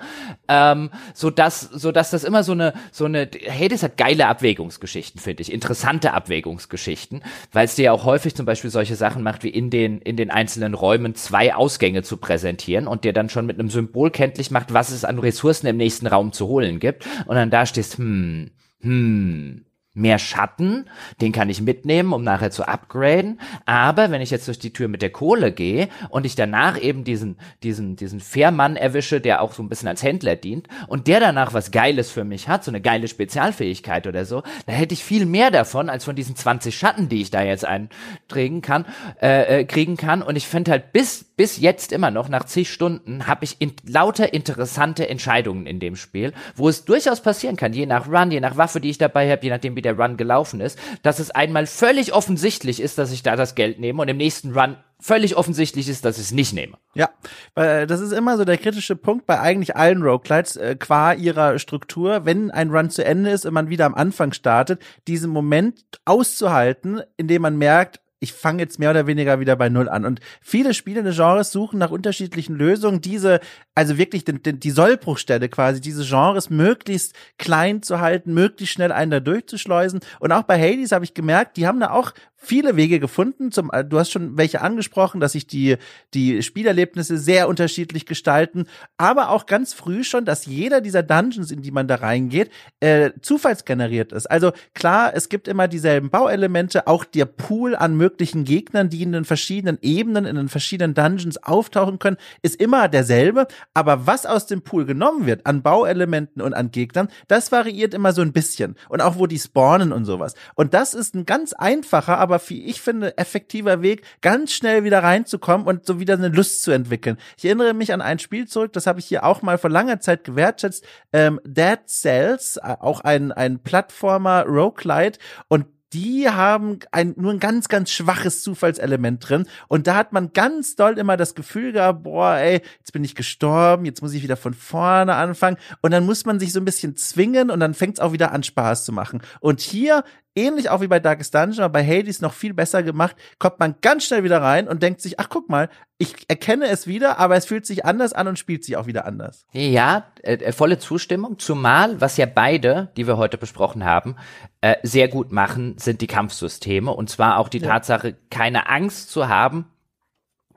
ähm, 0.49 0.89
so 1.13 1.29
dass, 1.29 1.61
so 1.61 1.93
dass 1.93 2.09
das 2.09 2.25
immer 2.25 2.43
so 2.43 2.51
eine, 2.51 2.73
so 2.91 3.05
eine, 3.05 3.29
hey, 3.41 3.69
das 3.69 3.83
hat 3.83 3.95
geile 3.95 4.32
Abwägungsgeschichten, 4.33 5.21
finde 5.21 5.43
ich, 5.43 5.53
interessante 5.53 6.13
Abwägungsgeschichten, 6.13 7.21
weil 7.51 7.65
es 7.65 7.75
dir 7.75 7.85
ja 7.85 7.91
auch 7.91 8.03
häufig 8.03 8.33
zum 8.33 8.47
Beispiel 8.47 8.71
solche 8.71 8.95
Sachen 8.95 9.21
macht, 9.21 9.43
wie 9.43 9.49
in 9.49 9.69
den, 9.69 9.99
in 9.99 10.17
den 10.17 10.31
einzelnen 10.31 10.73
Räumen 10.73 11.13
zwei 11.13 11.53
Ausgänge 11.53 12.01
zu 12.01 12.17
präsentieren 12.17 12.87
und 12.87 13.03
dir 13.03 13.13
dann 13.13 13.29
schon 13.29 13.45
mit 13.45 13.59
einem 13.59 13.69
Symbol 13.69 14.09
kenntlich 14.09 14.49
macht, 14.49 14.73
was 14.73 14.89
es 14.89 15.05
an 15.05 15.19
Ressourcen 15.19 15.67
im 15.67 15.77
nächsten 15.77 16.07
Raum 16.07 16.31
zu 16.31 16.47
holen 16.47 16.79
gibt. 16.79 17.05
Und 17.27 17.35
dann 17.35 17.51
da 17.51 17.67
stehst, 17.67 17.99
hm, 17.99 18.49
hm, 18.81 19.65
mehr 19.93 20.17
Schatten, 20.17 20.89
den 21.21 21.31
kann 21.31 21.49
ich 21.49 21.61
mitnehmen, 21.61 22.13
um 22.13 22.23
nachher 22.23 22.49
zu 22.49 22.67
upgraden. 22.67 23.39
Aber 23.65 24.09
wenn 24.09 24.21
ich 24.21 24.31
jetzt 24.31 24.47
durch 24.47 24.57
die 24.57 24.73
Tür 24.73 24.87
mit 24.87 25.03
der 25.03 25.11
Kohle 25.11 25.51
gehe 25.51 25.87
und 26.09 26.25
ich 26.25 26.35
danach 26.35 26.81
eben 26.81 27.03
diesen, 27.03 27.37
diesen, 27.61 27.95
diesen 27.95 28.19
Fährmann 28.19 28.75
erwische, 28.75 29.21
der 29.21 29.41
auch 29.41 29.53
so 29.53 29.61
ein 29.61 29.69
bisschen 29.69 29.87
als 29.87 30.01
Händler 30.01 30.35
dient 30.35 30.67
und 30.87 31.07
der 31.07 31.19
danach 31.19 31.53
was 31.53 31.69
Geiles 31.69 32.09
für 32.09 32.23
mich 32.23 32.47
hat, 32.47 32.63
so 32.63 32.71
eine 32.71 32.81
geile 32.81 33.07
Spezialfähigkeit 33.07 34.07
oder 34.07 34.25
so, 34.25 34.41
dann 34.65 34.75
hätte 34.75 34.93
ich 34.93 35.03
viel 35.03 35.27
mehr 35.27 35.51
davon 35.51 35.89
als 35.89 36.05
von 36.05 36.15
diesen 36.15 36.35
20 36.35 36.75
Schatten, 36.75 37.07
die 37.07 37.21
ich 37.21 37.29
da 37.29 37.43
jetzt 37.43 37.65
eintragen 37.65 38.61
kann, 38.63 38.85
äh, 39.21 39.61
äh, 39.61 39.65
kriegen 39.65 39.95
kann. 39.95 40.23
Und 40.23 40.35
ich 40.35 40.47
finde 40.47 40.71
halt 40.71 40.91
bis, 40.91 41.32
bis 41.35 41.59
jetzt 41.59 41.91
immer 41.91 42.11
noch, 42.11 42.29
nach 42.29 42.45
zig 42.45 42.71
Stunden, 42.71 43.27
habe 43.27 43.45
ich 43.45 43.59
in, 43.59 43.73
lauter 43.87 44.33
interessante 44.33 45.09
Entscheidungen 45.09 45.65
in 45.65 45.79
dem 45.79 45.95
Spiel, 45.95 46.33
wo 46.55 46.69
es 46.69 46.85
durchaus 46.85 47.21
passieren 47.21 47.55
kann, 47.55 47.73
je 47.73 47.85
nach 47.85 48.07
Run, 48.07 48.31
je 48.31 48.39
nach 48.39 48.57
Waffe, 48.57 48.79
die 48.79 48.89
ich 48.89 48.97
dabei 48.97 49.29
habe, 49.29 49.43
je 49.43 49.49
nachdem, 49.49 49.75
wie 49.75 49.81
der 49.81 49.97
Run 49.97 50.17
gelaufen 50.17 50.61
ist, 50.61 50.77
dass 51.01 51.19
es 51.19 51.31
einmal 51.31 51.65
völlig 51.65 52.13
offensichtlich 52.13 52.81
ist, 52.81 52.97
dass 52.97 53.11
ich 53.11 53.23
da 53.23 53.35
das 53.35 53.55
Geld 53.55 53.79
nehme 53.79 54.01
und 54.01 54.07
im 54.07 54.17
nächsten 54.17 54.57
Run 54.57 54.77
völlig 55.03 55.35
offensichtlich 55.35 55.89
ist, 55.89 56.05
dass 56.05 56.17
ich 56.17 56.25
es 56.25 56.31
nicht 56.31 56.53
nehme. 56.53 56.77
Ja, 56.93 57.09
weil 57.55 57.87
das 57.87 57.99
ist 57.99 58.13
immer 58.13 58.37
so 58.37 58.45
der 58.45 58.57
kritische 58.57 58.95
Punkt 58.95 59.25
bei 59.25 59.39
eigentlich 59.39 59.75
allen 59.75 60.01
Roguelites, 60.01 60.55
äh, 60.55 60.75
qua 60.79 61.11
ihrer 61.11 61.59
Struktur, 61.59 62.25
wenn 62.25 62.51
ein 62.51 62.69
Run 62.69 62.89
zu 62.89 63.03
Ende 63.03 63.31
ist 63.31 63.45
und 63.45 63.53
man 63.53 63.69
wieder 63.69 63.85
am 63.85 63.95
Anfang 63.95 64.31
startet, 64.31 64.81
diesen 65.07 65.29
Moment 65.29 65.83
auszuhalten, 66.05 67.01
in 67.17 67.27
dem 67.27 67.41
man 67.41 67.57
merkt, 67.57 67.99
ich 68.23 68.31
fange 68.31 68.63
jetzt 68.63 68.79
mehr 68.79 68.89
oder 68.89 69.05
weniger 69.05 69.41
wieder 69.41 69.57
bei 69.57 69.67
Null 69.67 69.89
an. 69.89 70.05
Und 70.05 70.21
viele 70.41 70.73
spielende 70.73 71.11
Genres 71.11 71.51
suchen 71.51 71.77
nach 71.77 71.91
unterschiedlichen 71.91 72.55
Lösungen, 72.55 73.01
diese, 73.01 73.41
also 73.75 73.97
wirklich 73.97 74.23
den, 74.23 74.39
die 74.41 74.71
Sollbruchstelle 74.71 75.49
quasi, 75.49 75.81
diese 75.81 76.05
Genres 76.05 76.49
möglichst 76.49 77.13
klein 77.37 77.83
zu 77.83 77.99
halten, 77.99 78.33
möglichst 78.33 78.75
schnell 78.75 78.93
einen 78.93 79.11
da 79.11 79.19
durchzuschleusen. 79.19 79.99
Und 80.19 80.31
auch 80.31 80.43
bei 80.43 80.57
Hades 80.57 80.93
habe 80.93 81.03
ich 81.03 81.13
gemerkt, 81.13 81.57
die 81.57 81.67
haben 81.67 81.81
da 81.81 81.91
auch 81.91 82.13
viele 82.43 82.75
Wege 82.75 82.99
gefunden. 82.99 83.51
Zum, 83.51 83.71
äh, 83.71 83.83
du 83.83 83.99
hast 83.99 84.11
schon 84.11 84.37
welche 84.37 84.61
angesprochen, 84.61 85.19
dass 85.19 85.33
sich 85.33 85.47
die, 85.47 85.77
die 86.13 86.43
Spielerlebnisse 86.43 87.17
sehr 87.17 87.47
unterschiedlich 87.47 88.05
gestalten, 88.05 88.65
aber 88.97 89.29
auch 89.29 89.45
ganz 89.45 89.73
früh 89.73 90.03
schon, 90.03 90.25
dass 90.25 90.45
jeder 90.45 90.81
dieser 90.81 91.03
Dungeons, 91.03 91.51
in 91.51 91.61
die 91.61 91.71
man 91.71 91.87
da 91.87 91.95
reingeht, 91.95 92.51
äh, 92.79 93.11
zufallsgeneriert 93.21 94.11
ist. 94.11 94.29
Also 94.29 94.51
klar, 94.73 95.13
es 95.15 95.29
gibt 95.29 95.47
immer 95.47 95.67
dieselben 95.67 96.09
Bauelemente, 96.09 96.87
auch 96.87 97.05
der 97.05 97.25
Pool 97.25 97.75
an 97.75 97.95
möglichen 97.95 98.43
Gegnern, 98.43 98.89
die 98.89 99.03
in 99.03 99.11
den 99.11 99.25
verschiedenen 99.25 99.77
Ebenen, 99.81 100.25
in 100.25 100.35
den 100.35 100.49
verschiedenen 100.49 100.93
Dungeons 100.93 101.41
auftauchen 101.43 101.99
können, 101.99 102.17
ist 102.41 102.59
immer 102.59 102.87
derselbe. 102.87 103.47
Aber 103.73 104.05
was 104.07 104.25
aus 104.25 104.45
dem 104.45 104.61
Pool 104.61 104.85
genommen 104.85 105.25
wird 105.25 105.45
an 105.45 105.61
Bauelementen 105.61 106.41
und 106.41 106.53
an 106.53 106.71
Gegnern, 106.71 107.07
das 107.27 107.51
variiert 107.51 107.93
immer 107.93 108.13
so 108.13 108.21
ein 108.21 108.33
bisschen. 108.33 108.75
Und 108.89 109.01
auch 109.01 109.17
wo 109.17 109.27
die 109.27 109.39
spawnen 109.39 109.91
und 109.91 110.05
sowas. 110.05 110.33
Und 110.55 110.73
das 110.73 110.93
ist 110.93 111.15
ein 111.15 111.25
ganz 111.25 111.53
einfacher, 111.53 112.17
aber 112.17 112.32
aber 112.33 112.49
wie 112.49 112.65
ich 112.65 112.81
finde, 112.81 113.17
effektiver 113.17 113.81
Weg, 113.81 114.03
ganz 114.21 114.53
schnell 114.53 114.83
wieder 114.83 115.03
reinzukommen 115.03 115.67
und 115.67 115.85
so 115.85 115.99
wieder 115.99 116.15
eine 116.15 116.29
Lust 116.29 116.63
zu 116.63 116.71
entwickeln. 116.71 117.17
Ich 117.37 117.45
erinnere 117.45 117.73
mich 117.73 117.93
an 117.93 118.01
ein 118.01 118.19
Spiel 118.19 118.47
zurück, 118.47 118.73
das 118.73 118.87
habe 118.87 118.99
ich 118.99 119.05
hier 119.05 119.23
auch 119.23 119.41
mal 119.41 119.57
vor 119.57 119.69
langer 119.69 119.99
Zeit 119.99 120.23
gewertschätzt, 120.23 120.85
ähm, 121.11 121.39
Dead 121.45 121.79
Cells, 121.87 122.57
äh, 122.57 122.75
auch 122.79 123.01
ein, 123.01 123.31
ein 123.31 123.59
Plattformer 123.59 124.45
Roguelite 124.47 125.19
und 125.47 125.67
die 125.93 126.27
haben 126.27 126.79
ein, 126.91 127.13
nur 127.17 127.31
ein 127.31 127.39
ganz, 127.39 127.69
ganz 127.69 127.91
schwaches 127.91 128.41
Zufallselement 128.41 129.29
drin. 129.29 129.45
Und 129.67 129.85
da 129.85 129.95
hat 129.95 130.11
man 130.11 130.33
ganz 130.33 130.75
doll 130.75 130.97
immer 130.97 131.17
das 131.17 131.35
Gefühl 131.35 131.71
gehabt, 131.71 132.01
boah, 132.01 132.35
ey, 132.37 132.61
jetzt 132.79 132.93
bin 132.93 133.03
ich 133.03 133.13
gestorben, 133.13 133.85
jetzt 133.85 134.01
muss 134.01 134.13
ich 134.13 134.23
wieder 134.23 134.35
von 134.35 134.55
vorne 134.55 135.13
anfangen. 135.13 135.57
Und 135.81 135.91
dann 135.91 136.07
muss 136.07 136.25
man 136.25 136.39
sich 136.39 136.51
so 136.51 136.59
ein 136.59 136.65
bisschen 136.65 136.95
zwingen 136.95 137.51
und 137.51 137.59
dann 137.59 137.75
fängt 137.75 137.97
es 137.97 137.99
auch 137.99 138.11
wieder 138.11 138.31
an, 138.31 138.41
Spaß 138.41 138.85
zu 138.85 138.91
machen. 138.91 139.21
Und 139.39 139.61
hier 139.61 140.03
ähnlich 140.35 140.69
auch 140.69 140.81
wie 140.81 140.87
bei 140.87 140.99
Darkest 140.99 141.33
Dungeon, 141.33 141.63
aber 141.63 141.73
bei 141.73 141.85
Hades 141.85 142.21
noch 142.21 142.33
viel 142.33 142.53
besser 142.53 142.83
gemacht, 142.83 143.15
kommt 143.39 143.59
man 143.59 143.75
ganz 143.81 144.05
schnell 144.05 144.23
wieder 144.23 144.41
rein 144.41 144.67
und 144.67 144.81
denkt 144.81 145.01
sich, 145.01 145.19
ach 145.19 145.29
guck 145.29 145.49
mal, 145.49 145.69
ich 145.97 146.15
erkenne 146.27 146.67
es 146.67 146.87
wieder, 146.87 147.19
aber 147.19 147.35
es 147.35 147.45
fühlt 147.45 147.65
sich 147.65 147.85
anders 147.85 148.13
an 148.13 148.27
und 148.27 148.39
spielt 148.39 148.63
sich 148.63 148.77
auch 148.77 148.87
wieder 148.87 149.05
anders. 149.05 149.45
Ja, 149.51 150.11
äh, 150.23 150.35
äh, 150.35 150.51
volle 150.51 150.79
Zustimmung, 150.79 151.39
zumal, 151.39 152.01
was 152.01 152.17
ja 152.17 152.25
beide, 152.25 152.91
die 152.97 153.07
wir 153.07 153.17
heute 153.17 153.37
besprochen 153.37 153.85
haben, 153.85 154.15
äh, 154.61 154.75
sehr 154.83 155.07
gut 155.07 155.31
machen, 155.31 155.75
sind 155.77 156.01
die 156.01 156.07
Kampfsysteme 156.07 156.91
und 156.91 157.09
zwar 157.09 157.37
auch 157.37 157.49
die 157.49 157.59
ja. 157.59 157.67
Tatsache, 157.67 158.15
keine 158.29 158.69
Angst 158.69 159.11
zu 159.11 159.27
haben, 159.27 159.65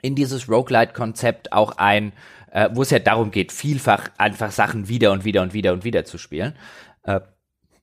in 0.02 0.14
dieses 0.14 0.48
Roguelite-Konzept 0.48 1.52
auch 1.52 1.78
ein, 1.78 2.12
äh, 2.50 2.70
wo 2.72 2.82
es 2.82 2.90
ja 2.90 2.98
darum 2.98 3.30
geht, 3.30 3.52
vielfach 3.52 4.08
einfach 4.18 4.50
Sachen 4.50 4.88
wieder 4.88 5.12
und 5.12 5.24
wieder 5.24 5.42
und 5.42 5.52
wieder 5.52 5.72
und 5.72 5.84
wieder 5.84 6.04
zu 6.04 6.16
spielen. 6.16 6.54
Äh, 7.02 7.20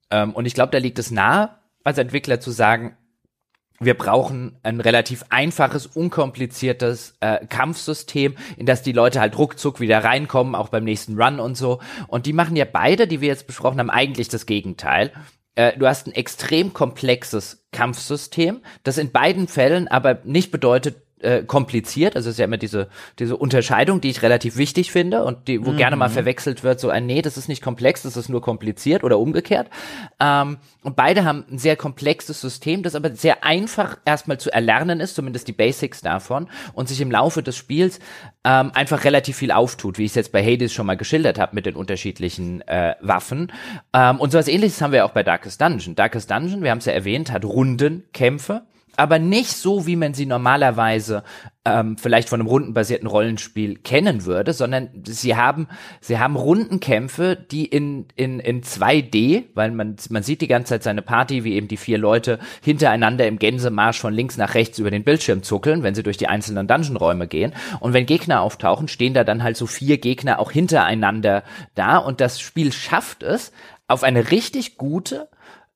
ähm, 0.10 0.34
und 0.34 0.46
ich 0.46 0.54
glaube, 0.54 0.72
da 0.72 0.78
liegt 0.78 1.00
es 1.00 1.12
nahe, 1.12 1.50
als 1.84 1.98
Entwickler 1.98 2.40
zu 2.40 2.52
sagen, 2.52 2.98
wir 3.80 3.96
brauchen 3.96 4.58
ein 4.64 4.80
relativ 4.80 5.26
einfaches, 5.30 5.88
unkompliziertes 5.88 7.16
äh, 7.20 7.46
Kampfsystem, 7.48 8.36
in 8.58 8.66
das 8.66 8.84
die 8.84 8.92
Leute 8.92 9.20
halt 9.20 9.38
ruckzuck 9.38 9.80
wieder 9.80 10.04
reinkommen, 10.04 10.56
auch 10.56 10.70
beim 10.70 10.84
nächsten 10.84 11.22
Run 11.22 11.40
und 11.40 11.56
so. 11.56 11.80
Und 12.08 12.26
die 12.26 12.34
machen 12.34 12.56
ja 12.56 12.66
beide, 12.66 13.08
die 13.08 13.22
wir 13.22 13.28
jetzt 13.28 13.48
besprochen 13.48 13.80
haben, 13.80 13.90
eigentlich 13.90 14.30
das 14.30 14.46
Gegenteil. 14.46 15.12
Äh, 15.56 15.78
du 15.78 15.88
hast 15.88 16.08
ein 16.08 16.14
extrem 16.14 16.74
komplexes 16.74 17.66
Kampfsystem, 17.72 18.62
das 18.84 18.98
in 18.98 19.12
beiden 19.12 19.48
Fällen 19.48 19.88
aber 19.88 20.20
nicht 20.24 20.52
bedeutet, 20.52 21.03
äh, 21.24 21.44
kompliziert. 21.44 22.16
Also 22.16 22.30
es 22.30 22.36
ist 22.36 22.40
ja 22.40 22.46
immer 22.46 22.58
diese, 22.58 22.88
diese 23.20 23.38
Unterscheidung, 23.38 24.02
die 24.02 24.10
ich 24.10 24.22
relativ 24.22 24.58
wichtig 24.58 24.92
finde 24.92 25.24
und 25.24 25.48
die, 25.48 25.66
wo 25.66 25.72
mhm. 25.72 25.78
gerne 25.78 25.96
mal 25.96 26.10
verwechselt 26.10 26.64
wird, 26.64 26.80
so 26.80 26.90
ein, 26.90 27.06
nee, 27.06 27.22
das 27.22 27.38
ist 27.38 27.48
nicht 27.48 27.62
komplex, 27.62 28.04
das 28.04 28.18
ist 28.18 28.30
nur 28.30 28.42
kompliziert 28.42 29.04
oder 29.04 29.20
umgekehrt. 29.20 29.70
Ähm, 30.20 30.58
und 30.84 30.96
beide 30.96 31.26
haben 31.26 31.46
ein 31.50 31.58
sehr 31.58 31.76
komplexes 31.76 32.42
System, 32.42 32.84
das 32.84 32.96
aber 32.96 33.16
sehr 33.16 33.44
einfach 33.44 33.98
erstmal 34.06 34.38
zu 34.40 34.52
erlernen 34.52 35.00
ist, 35.00 35.16
zumindest 35.16 35.48
die 35.48 35.54
Basics 35.54 36.02
davon, 36.02 36.50
und 36.74 36.90
sich 36.90 37.00
im 37.02 37.12
Laufe 37.12 37.42
des 37.42 37.56
Spiels 37.56 38.00
ähm, 38.44 38.72
einfach 38.74 39.04
relativ 39.04 39.38
viel 39.38 39.52
auftut, 39.52 39.98
wie 39.98 40.06
ich 40.06 40.12
es 40.12 40.16
jetzt 40.16 40.32
bei 40.32 40.44
Hades 40.44 40.74
schon 40.74 40.86
mal 40.86 40.98
geschildert 40.98 41.40
habe 41.40 41.56
mit 41.56 41.66
den 41.66 41.76
unterschiedlichen 41.76 42.62
äh, 42.68 42.96
Waffen. 43.02 43.52
Ähm, 43.94 44.20
und 44.20 44.32
sowas 44.32 44.48
ähnliches 44.48 44.82
haben 44.82 44.92
wir 44.92 45.06
auch 45.06 45.12
bei 45.12 45.24
Darkest 45.24 45.62
Dungeon. 45.62 45.96
Darkest 45.96 46.30
Dungeon, 46.30 46.64
wir 46.64 46.72
haben 46.72 46.80
es 46.80 46.86
ja 46.86 46.94
erwähnt, 46.94 47.32
hat 47.32 47.46
Rundenkämpfe 47.46 48.64
aber 48.98 49.20
nicht 49.20 49.52
so, 49.52 49.88
wie 49.88 49.96
man 49.96 50.14
sie 50.14 50.26
normalerweise 50.26 51.24
ähm, 51.66 51.98
vielleicht 51.98 52.30
von 52.30 52.42
einem 52.42 52.50
rundenbasierten 52.50 53.08
Rollenspiel 53.08 53.78
kennen 53.78 54.26
würde, 54.26 54.54
sondern 54.54 54.90
sie 55.06 55.36
haben 55.36 55.68
sie 56.02 56.20
haben 56.20 56.36
Rundenkämpfe, 56.36 57.36
die 57.36 57.66
in 57.66 58.08
in 58.16 58.40
in 58.40 58.64
2D, 58.64 59.46
weil 59.56 59.72
man 59.72 59.96
man 60.10 60.24
sieht 60.24 60.42
die 60.42 60.48
ganze 60.48 60.72
Zeit 60.72 60.84
seine 60.84 61.02
Party, 61.02 61.44
wie 61.44 61.54
eben 61.54 61.68
die 61.68 61.78
vier 61.78 61.98
Leute 61.98 62.40
hintereinander 62.62 63.28
im 63.28 63.40
Gänsemarsch 63.40 64.00
von 64.00 64.14
links 64.14 64.38
nach 64.38 64.56
rechts 64.56 64.78
über 64.80 64.92
den 64.92 65.04
Bildschirm 65.04 65.42
zuckeln, 65.42 65.84
wenn 65.84 65.96
sie 65.96 66.04
durch 66.04 66.18
die 66.18 66.28
einzelnen 66.28 66.68
Dungeon-Räume 66.68 67.28
gehen. 67.28 67.54
Und 67.80 67.94
wenn 67.94 68.06
Gegner 68.06 68.42
auftauchen, 68.42 68.90
stehen 68.90 69.14
da 69.14 69.24
dann 69.24 69.42
halt 69.42 69.56
so 69.56 69.66
vier 69.66 69.98
Gegner 69.98 70.40
auch 70.40 70.52
hintereinander 70.52 71.44
da 71.76 71.98
und 71.98 72.20
das 72.20 72.42
Spiel 72.42 72.74
schafft 72.74 73.24
es 73.24 73.54
auf 73.88 74.04
eine 74.04 74.32
richtig 74.32 74.78
gute 74.78 75.30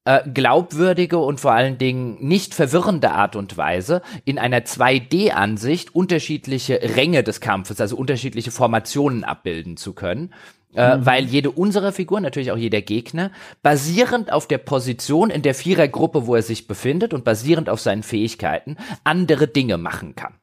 äh, 0.08 0.24
glaubwürdige 0.30 1.18
und 1.18 1.42
vor 1.42 1.52
allen 1.52 1.78
Dingen 1.78 2.16
nicht 2.26 2.54
verwirrende 2.54 3.12
Art 3.12 3.36
und 3.36 3.58
Weise 3.58 4.02
in 4.24 4.40
einer 4.40 4.62
2D-Ansicht 4.62 5.94
unterschiedliche 5.94 6.80
Ränge 6.96 7.24
des 7.24 7.42
Kampfes, 7.42 7.82
also 7.82 7.98
unterschiedliche 7.98 8.52
Formationen 8.52 9.26
abbilden 9.26 9.76
zu 9.76 9.92
können. 9.92 10.34
Äh, 10.74 10.98
mhm. 10.98 11.06
weil 11.06 11.26
jede 11.26 11.50
unserer 11.50 11.92
Figuren, 11.92 12.24
natürlich 12.24 12.52
auch 12.52 12.58
jeder 12.58 12.82
Gegner, 12.82 13.32
basierend 13.64 14.32
auf 14.32 14.48
der 14.48 14.60
Position 14.60 15.30
in 15.30 15.42
der 15.42 15.56
Vierergruppe, 15.56 16.28
wo 16.28 16.36
er 16.36 16.42
sich 16.42 16.68
befindet 16.68 17.14
und 17.14 17.24
basierend 17.24 17.70
auf 17.70 17.80
seinen 17.80 18.04
Fähigkeiten 18.04 18.78
andere 19.04 19.48
Dinge 19.48 19.78
machen 19.78 20.16
kann. 20.16 20.36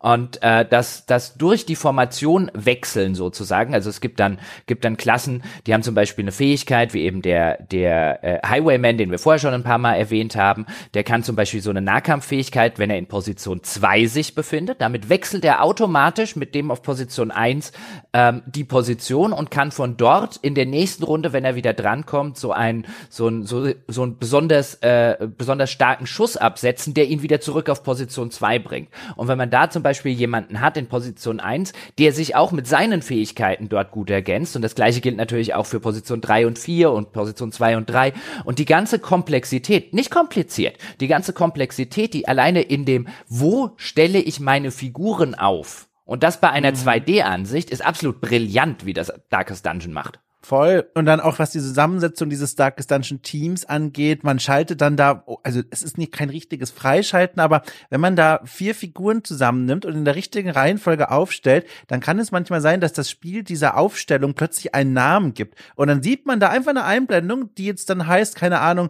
Und 0.00 0.42
äh, 0.42 0.64
das, 0.64 1.04
das 1.04 1.36
durch 1.36 1.66
die 1.66 1.76
Formation 1.76 2.50
wechseln 2.54 3.14
sozusagen. 3.14 3.74
Also 3.74 3.90
es 3.90 4.00
gibt 4.00 4.18
dann, 4.18 4.38
gibt 4.64 4.86
dann 4.86 4.96
Klassen, 4.96 5.42
die 5.66 5.74
haben 5.74 5.82
zum 5.82 5.94
Beispiel 5.94 6.24
eine 6.24 6.32
Fähigkeit, 6.32 6.94
wie 6.94 7.02
eben 7.02 7.20
der, 7.20 7.62
der 7.64 8.24
äh, 8.24 8.46
Highwayman, 8.46 8.96
den 8.96 9.10
wir 9.10 9.18
vorher 9.18 9.38
schon 9.38 9.52
ein 9.52 9.62
paar 9.62 9.76
Mal 9.76 9.96
erwähnt 9.96 10.36
haben, 10.36 10.64
der 10.94 11.04
kann 11.04 11.22
zum 11.22 11.36
Beispiel 11.36 11.60
so 11.60 11.68
eine 11.68 11.82
Nahkampffähigkeit, 11.82 12.78
wenn 12.78 12.88
er 12.88 12.96
in 12.96 13.08
Position 13.08 13.62
2 13.62 14.06
sich 14.06 14.34
befindet. 14.34 14.80
Damit 14.80 15.10
wechselt 15.10 15.44
er 15.44 15.62
automatisch 15.62 16.34
mit 16.34 16.54
dem 16.54 16.70
auf 16.70 16.80
Position 16.80 17.30
1 17.30 17.72
ähm, 18.14 18.42
die 18.46 18.64
Position 18.64 19.34
und 19.34 19.50
kann 19.50 19.70
von 19.70 19.98
dort 19.98 20.38
in 20.38 20.54
der 20.54 20.64
nächsten 20.64 21.04
Runde, 21.04 21.34
wenn 21.34 21.44
er 21.44 21.56
wieder 21.56 21.74
drankommt, 21.74 22.38
so 22.38 22.52
ein 22.52 22.86
so 23.10 23.28
ein 23.28 23.44
so, 23.44 23.68
so 23.86 24.06
ein 24.06 24.16
besonders 24.16 24.76
äh, 24.76 25.28
besonders 25.36 25.70
starken 25.70 26.06
Schuss 26.06 26.38
absetzen, 26.38 26.94
der 26.94 27.08
ihn 27.08 27.20
wieder 27.20 27.42
zurück 27.42 27.68
auf 27.68 27.82
Position 27.82 28.30
2 28.30 28.58
bringt. 28.60 28.88
Und 29.16 29.28
wenn 29.28 29.36
man 29.36 29.50
da 29.50 29.68
zum 29.68 29.82
Beispiel 29.82 29.89
Beispiel 29.90 30.12
jemanden 30.12 30.60
hat 30.60 30.76
in 30.76 30.86
Position 30.86 31.40
1, 31.40 31.72
der 31.98 32.12
sich 32.12 32.36
auch 32.36 32.52
mit 32.52 32.68
seinen 32.68 33.02
Fähigkeiten 33.02 33.68
dort 33.68 33.90
gut 33.90 34.08
ergänzt. 34.08 34.54
Und 34.54 34.62
das 34.62 34.76
gleiche 34.76 35.00
gilt 35.00 35.16
natürlich 35.16 35.54
auch 35.54 35.66
für 35.66 35.80
Position 35.80 36.20
3 36.20 36.46
und 36.46 36.60
4 36.60 36.92
und 36.92 37.12
Position 37.12 37.50
2 37.50 37.76
und 37.76 37.90
3. 37.90 38.12
Und 38.44 38.60
die 38.60 38.66
ganze 38.66 39.00
Komplexität, 39.00 39.92
nicht 39.92 40.12
kompliziert, 40.12 40.78
die 41.00 41.08
ganze 41.08 41.32
Komplexität, 41.32 42.14
die 42.14 42.28
alleine 42.28 42.62
in 42.62 42.84
dem, 42.84 43.08
wo 43.26 43.72
stelle 43.76 44.20
ich 44.20 44.38
meine 44.38 44.70
Figuren 44.70 45.34
auf? 45.34 45.88
Und 46.04 46.22
das 46.22 46.40
bei 46.40 46.50
einer 46.50 46.70
mhm. 46.70 46.76
2D-Ansicht 46.76 47.70
ist 47.70 47.84
absolut 47.84 48.20
brillant, 48.20 48.86
wie 48.86 48.92
das 48.92 49.12
Darkest 49.28 49.66
Dungeon 49.66 49.92
macht. 49.92 50.20
Voll. 50.50 50.90
Und 50.94 51.06
dann 51.06 51.20
auch, 51.20 51.38
was 51.38 51.52
die 51.52 51.60
Zusammensetzung 51.60 52.28
dieses 52.28 52.56
Darkest 52.56 52.90
Dungeon 52.90 53.22
Teams 53.22 53.66
angeht, 53.66 54.24
man 54.24 54.40
schaltet 54.40 54.80
dann 54.80 54.96
da, 54.96 55.22
oh, 55.26 55.38
also 55.44 55.62
es 55.70 55.84
ist 55.84 55.96
nicht 55.96 56.10
kein 56.10 56.28
richtiges 56.28 56.72
Freischalten, 56.72 57.38
aber 57.38 57.62
wenn 57.88 58.00
man 58.00 58.16
da 58.16 58.40
vier 58.46 58.74
Figuren 58.74 59.22
zusammennimmt 59.22 59.86
und 59.86 59.94
in 59.94 60.04
der 60.04 60.16
richtigen 60.16 60.50
Reihenfolge 60.50 61.12
aufstellt, 61.12 61.66
dann 61.86 62.00
kann 62.00 62.18
es 62.18 62.32
manchmal 62.32 62.60
sein, 62.60 62.80
dass 62.80 62.92
das 62.92 63.08
Spiel 63.08 63.44
dieser 63.44 63.76
Aufstellung 63.76 64.34
plötzlich 64.34 64.74
einen 64.74 64.92
Namen 64.92 65.34
gibt. 65.34 65.54
Und 65.76 65.86
dann 65.86 66.02
sieht 66.02 66.26
man 66.26 66.40
da 66.40 66.48
einfach 66.48 66.70
eine 66.70 66.84
Einblendung, 66.84 67.54
die 67.54 67.66
jetzt 67.66 67.88
dann 67.88 68.08
heißt, 68.08 68.34
keine 68.34 68.58
Ahnung, 68.58 68.88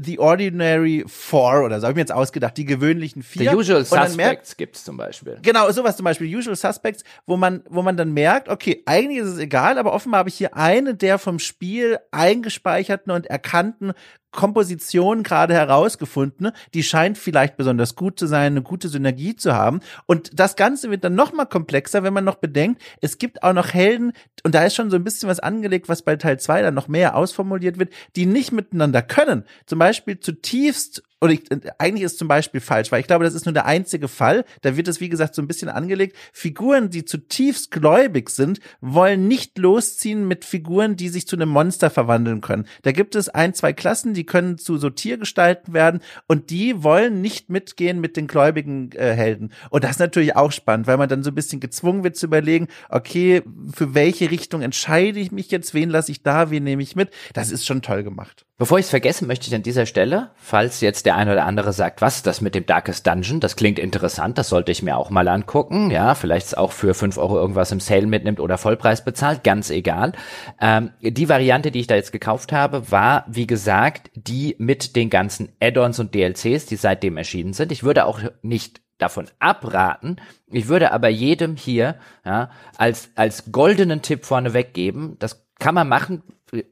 The 0.00 0.18
Ordinary 0.18 1.04
Four 1.06 1.64
oder 1.64 1.80
so, 1.80 1.86
habe 1.86 1.92
ich 1.92 1.96
mir 1.96 2.02
jetzt 2.02 2.12
ausgedacht, 2.12 2.56
die 2.56 2.64
gewöhnlichen 2.64 3.22
vier. 3.22 3.50
The 3.50 3.56
Usual 3.56 3.84
Suspects 3.84 4.56
gibt's 4.56 4.84
zum 4.84 4.96
Beispiel. 4.96 5.38
Genau, 5.42 5.70
sowas 5.70 5.96
zum 5.96 6.04
Beispiel, 6.04 6.34
Usual 6.34 6.56
Suspects, 6.56 7.04
wo 7.26 7.36
man, 7.36 7.62
wo 7.68 7.82
man 7.82 7.96
dann 7.96 8.12
merkt, 8.12 8.48
okay, 8.48 8.82
eigentlich 8.86 9.18
ist 9.18 9.28
es 9.28 9.38
egal, 9.38 9.78
aber 9.78 9.92
offenbar 9.92 10.20
habe 10.20 10.28
ich 10.28 10.36
hier 10.36 10.56
eine 10.56 10.94
der 10.94 11.18
vom 11.18 11.38
Spiel 11.38 11.98
eingespeicherten 12.10 13.12
und 13.12 13.26
erkannten 13.26 13.92
Komposition 14.30 15.22
gerade 15.22 15.54
herausgefunden, 15.54 16.50
die 16.74 16.82
scheint 16.82 17.18
vielleicht 17.18 17.56
besonders 17.56 17.96
gut 17.96 18.18
zu 18.18 18.26
sein, 18.26 18.52
eine 18.52 18.62
gute 18.62 18.88
Synergie 18.88 19.36
zu 19.36 19.54
haben. 19.54 19.80
Und 20.06 20.38
das 20.38 20.56
Ganze 20.56 20.90
wird 20.90 21.04
dann 21.04 21.14
noch 21.14 21.32
mal 21.32 21.46
komplexer, 21.46 22.02
wenn 22.02 22.12
man 22.12 22.24
noch 22.24 22.36
bedenkt, 22.36 22.82
es 23.00 23.18
gibt 23.18 23.42
auch 23.42 23.52
noch 23.52 23.72
Helden, 23.72 24.12
und 24.44 24.54
da 24.54 24.64
ist 24.64 24.74
schon 24.74 24.90
so 24.90 24.96
ein 24.96 25.04
bisschen 25.04 25.28
was 25.28 25.40
angelegt, 25.40 25.88
was 25.88 26.02
bei 26.02 26.16
Teil 26.16 26.38
2 26.38 26.62
dann 26.62 26.74
noch 26.74 26.88
mehr 26.88 27.16
ausformuliert 27.16 27.78
wird, 27.78 27.92
die 28.16 28.26
nicht 28.26 28.52
miteinander 28.52 29.02
können. 29.02 29.44
Zum 29.66 29.78
Beispiel 29.78 30.20
zutiefst 30.20 31.02
oder 31.20 31.32
ich, 31.32 31.42
eigentlich 31.78 32.04
ist 32.04 32.18
zum 32.18 32.28
Beispiel 32.28 32.60
falsch, 32.60 32.92
weil 32.92 33.00
ich 33.00 33.06
glaube, 33.06 33.24
das 33.24 33.34
ist 33.34 33.44
nur 33.44 33.52
der 33.52 33.66
einzige 33.66 34.08
Fall. 34.08 34.44
Da 34.62 34.76
wird 34.76 34.86
es, 34.86 35.00
wie 35.00 35.08
gesagt, 35.08 35.34
so 35.34 35.42
ein 35.42 35.48
bisschen 35.48 35.68
angelegt. 35.68 36.16
Figuren, 36.32 36.90
die 36.90 37.04
zutiefst 37.04 37.70
gläubig 37.70 38.30
sind, 38.30 38.60
wollen 38.80 39.26
nicht 39.26 39.58
losziehen 39.58 40.28
mit 40.28 40.44
Figuren, 40.44 40.96
die 40.96 41.08
sich 41.08 41.26
zu 41.26 41.36
einem 41.36 41.48
Monster 41.48 41.90
verwandeln 41.90 42.40
können. 42.40 42.66
Da 42.82 42.92
gibt 42.92 43.16
es 43.16 43.28
ein, 43.28 43.54
zwei 43.54 43.72
Klassen, 43.72 44.14
die 44.14 44.24
können 44.24 44.58
zu 44.58 44.78
so 44.78 44.90
Tiergestalten 44.90 45.74
werden 45.74 46.00
und 46.28 46.50
die 46.50 46.82
wollen 46.84 47.20
nicht 47.20 47.50
mitgehen 47.50 48.00
mit 48.00 48.16
den 48.16 48.28
gläubigen 48.28 48.92
äh, 48.92 49.14
Helden. 49.14 49.52
Und 49.70 49.82
das 49.84 49.92
ist 49.92 50.00
natürlich 50.00 50.36
auch 50.36 50.52
spannend, 50.52 50.86
weil 50.86 50.98
man 50.98 51.08
dann 51.08 51.24
so 51.24 51.30
ein 51.30 51.34
bisschen 51.34 51.60
gezwungen 51.60 52.04
wird 52.04 52.16
zu 52.16 52.26
überlegen, 52.26 52.68
okay, 52.90 53.42
für 53.74 53.94
welche 53.94 54.30
Richtung 54.30 54.62
entscheide 54.62 55.18
ich 55.18 55.32
mich 55.32 55.50
jetzt, 55.50 55.74
wen 55.74 55.90
lasse 55.90 56.12
ich 56.12 56.22
da, 56.22 56.50
wen 56.50 56.62
nehme 56.62 56.82
ich 56.82 56.94
mit. 56.94 57.10
Das 57.32 57.50
ist 57.50 57.66
schon 57.66 57.82
toll 57.82 58.04
gemacht. 58.04 58.44
Bevor 58.58 58.80
ich 58.80 58.86
es 58.86 58.90
vergesse, 58.90 59.24
möchte 59.24 59.46
ich 59.46 59.54
an 59.54 59.62
dieser 59.62 59.86
Stelle, 59.86 60.30
falls 60.34 60.80
jetzt 60.80 61.06
der 61.08 61.16
eine 61.16 61.32
oder 61.32 61.46
andere 61.46 61.72
sagt, 61.72 62.02
was 62.02 62.22
das 62.22 62.42
mit 62.42 62.54
dem 62.54 62.66
Darkest 62.66 63.06
Dungeon, 63.06 63.40
das 63.40 63.56
klingt 63.56 63.78
interessant, 63.78 64.36
das 64.36 64.50
sollte 64.50 64.72
ich 64.72 64.82
mir 64.82 64.98
auch 64.98 65.08
mal 65.08 65.26
angucken, 65.26 65.90
ja, 65.90 66.14
vielleicht 66.14 66.58
auch 66.58 66.70
für 66.70 66.92
fünf 66.92 67.16
Euro 67.16 67.38
irgendwas 67.38 67.72
im 67.72 67.80
Sale 67.80 68.06
mitnimmt 68.06 68.40
oder 68.40 68.58
Vollpreis 68.58 69.02
bezahlt, 69.02 69.42
ganz 69.42 69.70
egal. 69.70 70.12
Ähm, 70.60 70.90
die 71.00 71.30
Variante, 71.30 71.70
die 71.70 71.80
ich 71.80 71.86
da 71.86 71.94
jetzt 71.94 72.12
gekauft 72.12 72.52
habe, 72.52 72.90
war, 72.90 73.24
wie 73.26 73.46
gesagt, 73.46 74.10
die 74.12 74.54
mit 74.58 74.96
den 74.96 75.08
ganzen 75.08 75.48
Add-ons 75.62 75.98
und 75.98 76.14
DLCs, 76.14 76.66
die 76.66 76.76
seitdem 76.76 77.16
erschienen 77.16 77.54
sind. 77.54 77.72
Ich 77.72 77.84
würde 77.84 78.04
auch 78.04 78.20
nicht 78.42 78.82
davon 78.98 79.28
abraten. 79.38 80.16
Ich 80.50 80.68
würde 80.68 80.92
aber 80.92 81.08
jedem 81.08 81.56
hier 81.56 81.94
ja, 82.26 82.50
als, 82.76 83.12
als 83.14 83.50
goldenen 83.50 84.02
Tipp 84.02 84.26
vorneweg 84.26 84.74
geben, 84.74 85.16
das 85.20 85.46
kann 85.58 85.74
man 85.74 85.88
machen, 85.88 86.22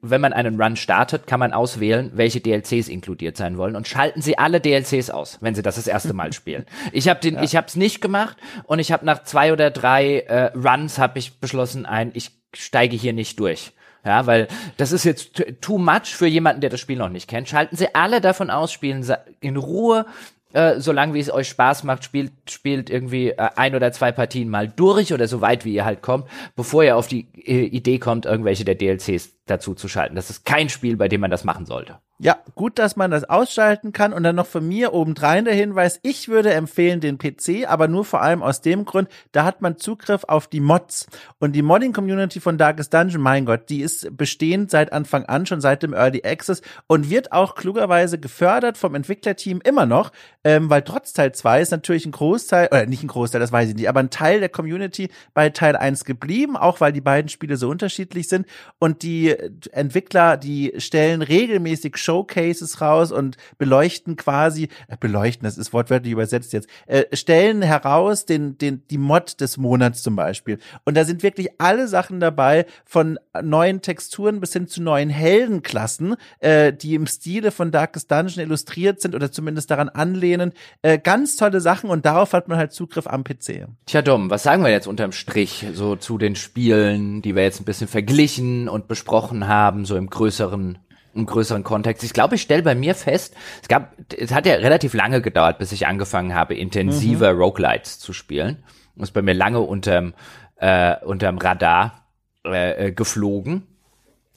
wenn 0.00 0.20
man 0.20 0.32
einen 0.32 0.60
Run 0.60 0.76
startet, 0.76 1.26
kann 1.26 1.40
man 1.40 1.52
auswählen, 1.52 2.10
welche 2.14 2.40
DLCs 2.40 2.88
inkludiert 2.88 3.36
sein 3.36 3.58
wollen 3.58 3.76
und 3.76 3.86
schalten 3.86 4.22
Sie 4.22 4.38
alle 4.38 4.60
DLCs 4.60 5.10
aus, 5.10 5.38
wenn 5.40 5.54
Sie 5.54 5.62
das 5.62 5.76
das 5.76 5.86
erste 5.86 6.14
Mal 6.14 6.32
spielen. 6.34 6.64
Ich 6.92 7.08
habe 7.08 7.20
den, 7.20 7.34
ja. 7.34 7.42
ich 7.42 7.56
habe 7.56 7.66
es 7.66 7.76
nicht 7.76 8.00
gemacht 8.00 8.36
und 8.64 8.78
ich 8.78 8.92
habe 8.92 9.04
nach 9.04 9.24
zwei 9.24 9.52
oder 9.52 9.70
drei 9.70 10.20
äh, 10.20 10.52
Runs 10.56 10.98
habe 10.98 11.18
ich 11.18 11.40
beschlossen, 11.40 11.86
ein, 11.86 12.10
ich 12.14 12.30
steige 12.54 12.96
hier 12.96 13.12
nicht 13.12 13.38
durch. 13.38 13.72
Ja, 14.04 14.24
weil 14.26 14.46
das 14.76 14.92
ist 14.92 15.02
jetzt 15.02 15.42
too 15.60 15.78
much 15.78 16.14
für 16.14 16.28
jemanden, 16.28 16.60
der 16.60 16.70
das 16.70 16.78
Spiel 16.78 16.96
noch 16.96 17.08
nicht 17.08 17.28
kennt. 17.28 17.48
Schalten 17.48 17.74
Sie 17.74 17.92
alle 17.92 18.20
davon 18.20 18.50
aus, 18.50 18.72
spielen 18.72 19.02
Sie 19.02 19.18
in 19.40 19.56
Ruhe, 19.56 20.06
äh, 20.56 20.80
solange 20.80 21.12
wie 21.12 21.20
es 21.20 21.30
euch 21.30 21.48
Spaß 21.48 21.84
macht, 21.84 22.02
spielt, 22.02 22.32
spielt 22.48 22.88
irgendwie 22.88 23.28
äh, 23.28 23.50
ein 23.56 23.74
oder 23.74 23.92
zwei 23.92 24.10
Partien 24.10 24.48
mal 24.48 24.66
durch 24.66 25.12
oder 25.12 25.28
so 25.28 25.42
weit, 25.42 25.66
wie 25.66 25.74
ihr 25.74 25.84
halt 25.84 26.00
kommt, 26.00 26.26
bevor 26.56 26.82
ihr 26.82 26.96
auf 26.96 27.08
die 27.08 27.28
äh, 27.34 27.66
Idee 27.66 27.98
kommt, 27.98 28.24
irgendwelche 28.24 28.64
der 28.64 28.74
DLCs 28.74 29.32
dazu 29.44 29.74
zu 29.74 29.86
schalten. 29.86 30.16
Das 30.16 30.30
ist 30.30 30.46
kein 30.46 30.70
Spiel, 30.70 30.96
bei 30.96 31.08
dem 31.08 31.20
man 31.20 31.30
das 31.30 31.44
machen 31.44 31.66
sollte. 31.66 31.98
Ja, 32.18 32.38
gut, 32.54 32.78
dass 32.78 32.96
man 32.96 33.10
das 33.10 33.24
ausschalten 33.24 33.92
kann 33.92 34.14
und 34.14 34.22
dann 34.22 34.36
noch 34.36 34.46
von 34.46 34.66
mir 34.66 34.94
obendrein 34.94 35.44
der 35.44 35.52
Hinweis, 35.52 36.00
ich 36.02 36.28
würde 36.28 36.54
empfehlen 36.54 37.00
den 37.02 37.18
PC, 37.18 37.68
aber 37.68 37.88
nur 37.88 38.06
vor 38.06 38.22
allem 38.22 38.42
aus 38.42 38.62
dem 38.62 38.86
Grund, 38.86 39.10
da 39.32 39.44
hat 39.44 39.60
man 39.60 39.76
Zugriff 39.76 40.24
auf 40.24 40.46
die 40.46 40.60
Mods. 40.60 41.08
Und 41.40 41.52
die 41.52 41.60
Modding-Community 41.60 42.40
von 42.40 42.56
Darkest 42.56 42.94
Dungeon, 42.94 43.20
mein 43.20 43.44
Gott, 43.44 43.68
die 43.68 43.82
ist 43.82 44.16
bestehend 44.16 44.70
seit 44.70 44.94
Anfang 44.94 45.26
an, 45.26 45.44
schon 45.44 45.60
seit 45.60 45.82
dem 45.82 45.92
Early 45.92 46.22
Access 46.24 46.62
und 46.86 47.10
wird 47.10 47.32
auch 47.32 47.54
klugerweise 47.54 48.18
gefördert 48.18 48.78
vom 48.78 48.94
Entwicklerteam 48.94 49.60
immer 49.62 49.84
noch, 49.84 50.10
ähm, 50.42 50.70
weil 50.70 50.80
trotz 50.80 51.12
Teil 51.12 51.32
2 51.32 51.60
ist 51.60 51.70
natürlich 51.70 52.06
ein 52.06 52.12
Großteil, 52.12 52.68
oder 52.68 52.86
nicht 52.86 53.02
ein 53.02 53.08
Großteil, 53.08 53.42
das 53.42 53.52
weiß 53.52 53.68
ich 53.68 53.74
nicht, 53.74 53.90
aber 53.90 54.00
ein 54.00 54.08
Teil 54.08 54.40
der 54.40 54.48
Community 54.48 55.10
bei 55.34 55.50
Teil 55.50 55.76
1 55.76 56.06
geblieben, 56.06 56.56
auch 56.56 56.80
weil 56.80 56.94
die 56.94 57.02
beiden 57.02 57.28
Spiele 57.28 57.58
so 57.58 57.68
unterschiedlich 57.68 58.26
sind 58.26 58.46
und 58.78 59.02
die 59.02 59.36
Entwickler, 59.72 60.38
die 60.38 60.72
stellen 60.78 61.20
regelmäßig 61.20 62.05
Showcases 62.06 62.80
raus 62.80 63.10
und 63.10 63.36
beleuchten 63.58 64.16
quasi, 64.16 64.68
äh, 64.88 64.96
beleuchten, 64.98 65.44
das 65.44 65.58
ist 65.58 65.72
wortwörtlich 65.72 66.12
übersetzt 66.12 66.52
jetzt, 66.52 66.68
äh, 66.86 67.04
stellen 67.14 67.62
heraus 67.62 68.26
den, 68.26 68.58
den, 68.58 68.86
die 68.88 68.98
Mod 68.98 69.40
des 69.40 69.56
Monats 69.56 70.02
zum 70.02 70.14
Beispiel. 70.14 70.58
Und 70.84 70.96
da 70.96 71.04
sind 71.04 71.22
wirklich 71.22 71.48
alle 71.58 71.88
Sachen 71.88 72.20
dabei, 72.20 72.66
von 72.84 73.18
neuen 73.42 73.82
Texturen 73.82 74.40
bis 74.40 74.52
hin 74.52 74.68
zu 74.68 74.82
neuen 74.82 75.10
Heldenklassen, 75.10 76.14
äh, 76.38 76.72
die 76.72 76.94
im 76.94 77.06
Stile 77.06 77.50
von 77.50 77.72
Darkest 77.72 78.10
Dungeon 78.10 78.46
illustriert 78.46 79.00
sind 79.00 79.14
oder 79.14 79.32
zumindest 79.32 79.70
daran 79.70 79.88
anlehnen. 79.88 80.52
Äh, 80.82 80.98
ganz 80.98 81.36
tolle 81.36 81.60
Sachen 81.60 81.90
und 81.90 82.06
darauf 82.06 82.32
hat 82.32 82.48
man 82.48 82.58
halt 82.58 82.72
Zugriff 82.72 83.06
am 83.06 83.24
PC. 83.24 83.66
Tja, 83.86 84.02
Dom, 84.02 84.30
was 84.30 84.44
sagen 84.44 84.62
wir 84.62 84.70
jetzt 84.70 84.86
unterm 84.86 85.12
Strich 85.12 85.66
so 85.72 85.96
zu 85.96 86.18
den 86.18 86.36
Spielen, 86.36 87.22
die 87.22 87.34
wir 87.34 87.42
jetzt 87.42 87.60
ein 87.60 87.64
bisschen 87.64 87.88
verglichen 87.88 88.68
und 88.68 88.88
besprochen 88.88 89.48
haben, 89.48 89.84
so 89.84 89.96
im 89.96 90.08
größeren 90.08 90.78
im 91.16 91.26
größeren 91.26 91.64
Kontext. 91.64 92.04
Ich 92.04 92.12
glaube, 92.12 92.36
ich 92.36 92.42
stelle 92.42 92.62
bei 92.62 92.74
mir 92.74 92.94
fest, 92.94 93.34
es 93.62 93.68
gab, 93.68 93.94
es 94.16 94.32
hat 94.32 94.46
ja 94.46 94.54
relativ 94.54 94.94
lange 94.94 95.20
gedauert, 95.20 95.58
bis 95.58 95.72
ich 95.72 95.86
angefangen 95.86 96.34
habe, 96.34 96.54
intensiver 96.54 97.32
mhm. 97.32 97.40
Roguelites 97.40 97.98
zu 97.98 98.12
spielen. 98.12 98.62
Das 98.96 99.10
ist 99.10 99.14
bei 99.14 99.22
mir 99.22 99.34
lange 99.34 99.60
unterm, 99.60 100.14
äh, 100.56 100.96
unterm 101.04 101.38
Radar 101.38 102.06
äh, 102.44 102.86
äh, 102.86 102.92
geflogen. 102.92 103.66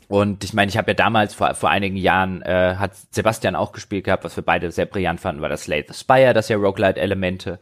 Und 0.07 0.43
ich 0.43 0.53
meine, 0.53 0.69
ich 0.69 0.77
habe 0.77 0.91
ja 0.91 0.95
damals 0.95 1.35
vor, 1.35 1.53
vor 1.53 1.69
einigen 1.69 1.95
Jahren, 1.95 2.41
äh, 2.41 2.75
hat 2.77 2.93
Sebastian 3.11 3.55
auch 3.55 3.71
gespielt 3.71 4.05
gehabt, 4.05 4.23
was 4.23 4.35
wir 4.35 4.43
beide 4.43 4.71
sehr 4.71 4.87
brillant 4.87 5.19
fanden, 5.19 5.41
war 5.41 5.49
das 5.49 5.63
Slay 5.63 5.85
the 5.87 5.93
Spire, 5.93 6.33
das 6.33 6.49
ja 6.49 6.57
Roguelite-Elemente 6.57 7.59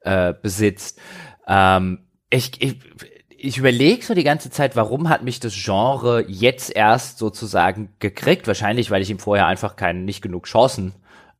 äh, 0.00 0.32
besitzt. 0.32 0.98
Ähm, 1.46 2.06
ich, 2.30 2.62
ich, 2.62 2.78
ich 3.42 3.56
überlege 3.56 4.04
so 4.04 4.12
die 4.12 4.24
ganze 4.24 4.50
Zeit, 4.50 4.76
warum 4.76 5.08
hat 5.08 5.22
mich 5.22 5.40
das 5.40 5.54
Genre 5.54 6.24
jetzt 6.28 6.76
erst 6.76 7.18
sozusagen 7.18 7.88
gekriegt? 7.98 8.46
Wahrscheinlich, 8.46 8.90
weil 8.90 9.00
ich 9.00 9.08
ihm 9.08 9.18
vorher 9.18 9.46
einfach 9.46 9.76
keinen, 9.76 10.04
nicht 10.04 10.20
genug 10.20 10.44
Chancen 10.44 10.92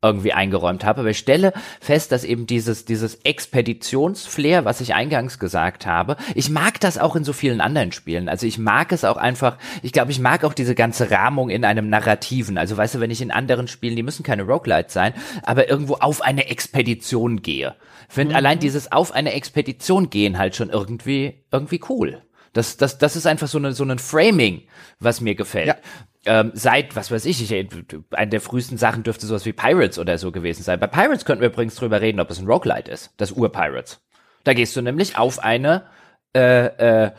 irgendwie 0.02 0.32
eingeräumt 0.32 0.85
habe. 0.85 1.01
Aber 1.01 1.10
ich 1.10 1.18
stelle 1.18 1.52
fest, 1.81 2.12
dass 2.12 2.24
eben 2.24 2.47
dieses, 2.47 2.85
dieses 2.85 3.16
Expeditionsflair, 3.24 4.64
was 4.64 4.81
ich 4.81 4.94
eingangs 4.94 5.39
gesagt 5.39 5.86
habe, 5.86 6.16
ich 6.35 6.51
mag 6.51 6.81
das 6.81 6.98
auch 6.98 7.16
in 7.16 7.24
so 7.24 7.32
vielen 7.32 7.60
anderen 7.60 7.93
Spielen. 7.93 8.28
Also 8.28 8.47
ich 8.47 8.59
mag 8.59 8.93
es 8.93 9.05
auch 9.05 9.16
einfach, 9.16 9.59
ich 9.82 9.93
glaube, 9.93 10.10
ich 10.10 10.20
mag 10.20 10.44
auch 10.44 10.55
diese 10.55 10.74
ganze 10.74 11.10
Rahmung 11.10 11.51
in 11.51 11.64
einem 11.64 11.89
Narrativen. 11.89 12.59
Also 12.59 12.77
weißt 12.77 12.97
du, 12.97 13.01
wenn 13.01 13.10
ich 13.10 13.20
in 13.20 13.31
anderen 13.31 13.68
Spielen, 13.68 13.97
die 13.97 14.02
müssen 14.02 14.22
keine 14.22 14.43
Roguelites 14.44 14.94
sein, 14.94 15.12
aber 15.43 15.68
irgendwo 15.68 15.94
auf 15.94 16.22
eine 16.22 16.48
Expedition 16.48 17.43
gehe 17.43 17.74
finde 18.10 18.32
mhm. 18.32 18.36
allein 18.36 18.59
dieses 18.59 18.93
auf 18.93 19.12
eine 19.12 19.32
Expedition 19.32 20.10
gehen 20.10 20.36
halt 20.36 20.56
schon 20.56 20.68
irgendwie, 20.68 21.44
irgendwie 21.51 21.81
cool. 21.89 22.22
Das, 22.52 22.77
das, 22.77 22.98
das 22.98 23.14
ist 23.14 23.27
einfach 23.27 23.47
so, 23.47 23.59
eine, 23.59 23.72
so 23.72 23.85
ein 23.85 23.98
Framing, 24.01 24.62
was 24.98 25.20
mir 25.20 25.36
gefällt. 25.36 25.68
Ja. 25.68 25.77
Ähm, 26.26 26.51
seit, 26.55 26.97
was 26.97 27.10
weiß 27.10 27.24
ich, 27.24 27.42
ich, 27.42 27.66
eine 28.10 28.30
der 28.30 28.40
frühesten 28.42 28.76
Sachen 28.76 29.02
dürfte 29.02 29.26
sowas 29.26 29.47
wie 29.47 29.55
Pirates 29.55 29.98
oder 29.98 30.18
so 30.18 30.32
gewesen 30.32 30.62
sein. 30.62 30.78
Bei 30.78 30.86
Pirates 30.86 31.24
könnten 31.24 31.40
wir 31.40 31.48
übrigens 31.48 31.76
drüber 31.76 32.02
reden, 32.02 32.20
ob 32.20 32.30
es 32.30 32.38
ein 32.38 32.47
Roguelite 32.47 32.90
ist, 32.90 33.14
das 33.16 33.32
Ur-Pirates. 33.32 34.02
Da 34.44 34.52
gehst 34.52 34.76
du 34.76 34.82
nämlich 34.82 35.16
auf 35.16 35.38
eine, 35.38 35.86
äh, 36.34 36.66
äh, 37.06 37.10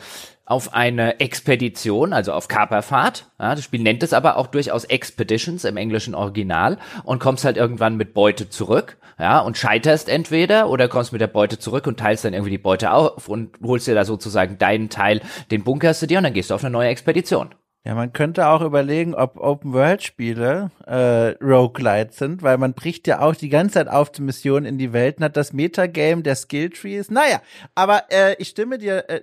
auf 0.46 0.74
eine 0.74 1.20
Expedition, 1.20 2.14
also 2.14 2.34
auf 2.34 2.48
Kaperfahrt. 2.48 3.26
Ja, 3.40 3.56
das 3.56 3.64
Spiel 3.64 3.82
nennt 3.82 4.04
es 4.04 4.14
aber 4.14 4.38
auch 4.38 4.48
durchaus 4.48 4.86
Expeditions 4.86 5.66
im 5.66 5.78
englischen 5.78 6.14
Original 6.14 6.78
und 7.04 7.20
kommst 7.20 7.46
halt 7.46 7.58
irgendwann 7.58 7.96
mit 7.96 8.14
Beute 8.14 8.50
zurück, 8.50 8.98
ja, 9.18 9.40
und 9.40 9.58
scheiterst 9.58 10.10
entweder 10.10 10.70
oder 10.70 10.90
kommst 10.90 11.12
mit 11.12 11.22
der 11.22 11.28
Beute 11.28 11.58
zurück 11.58 11.88
und 11.88 12.00
teilst 12.00 12.26
dann 12.26 12.34
irgendwie 12.34 12.52
die 12.52 12.58
Beute 12.58 12.92
auf 12.92 13.30
und 13.30 13.58
holst 13.64 13.88
dir 13.88 13.96
da 13.96 14.06
sozusagen 14.06 14.58
deinen 14.58 14.90
Teil, 14.90 15.22
den 15.52 15.64
bunkerst 15.64 16.02
du 16.02 16.08
dir 16.08 16.18
und 16.18 16.26
dann 16.26 16.34
gehst 16.34 16.50
du 16.50 16.56
auf 16.56 16.64
eine 16.64 16.72
neue 16.72 16.90
Expedition. 16.90 17.56
Ja, 17.84 17.96
man 17.96 18.14
könnte 18.14 18.48
auch 18.48 18.62
überlegen, 18.62 19.16
ob 19.16 19.38
Open-World-Spiele 19.40 20.70
äh, 20.86 21.44
Roguelite 21.44 22.14
sind, 22.14 22.44
weil 22.44 22.60
man 22.60 22.74
bricht 22.74 23.08
ja 23.08 23.22
auch 23.22 23.34
die 23.34 23.50
ganze 23.50 23.74
Zeit 23.74 23.88
auf 23.88 24.12
die 24.12 24.22
Mission 24.22 24.66
in 24.66 24.78
die 24.78 24.94
Welt 24.94 25.18
und 25.18 25.24
hat 25.24 25.36
das 25.36 25.52
Metagame 25.52 26.22
der 26.22 26.36
Skilltrees. 26.36 27.10
Naja, 27.10 27.42
aber 27.74 28.04
äh, 28.12 28.36
ich 28.38 28.50
stimme 28.50 28.78
dir, 28.78 29.10
äh, 29.10 29.22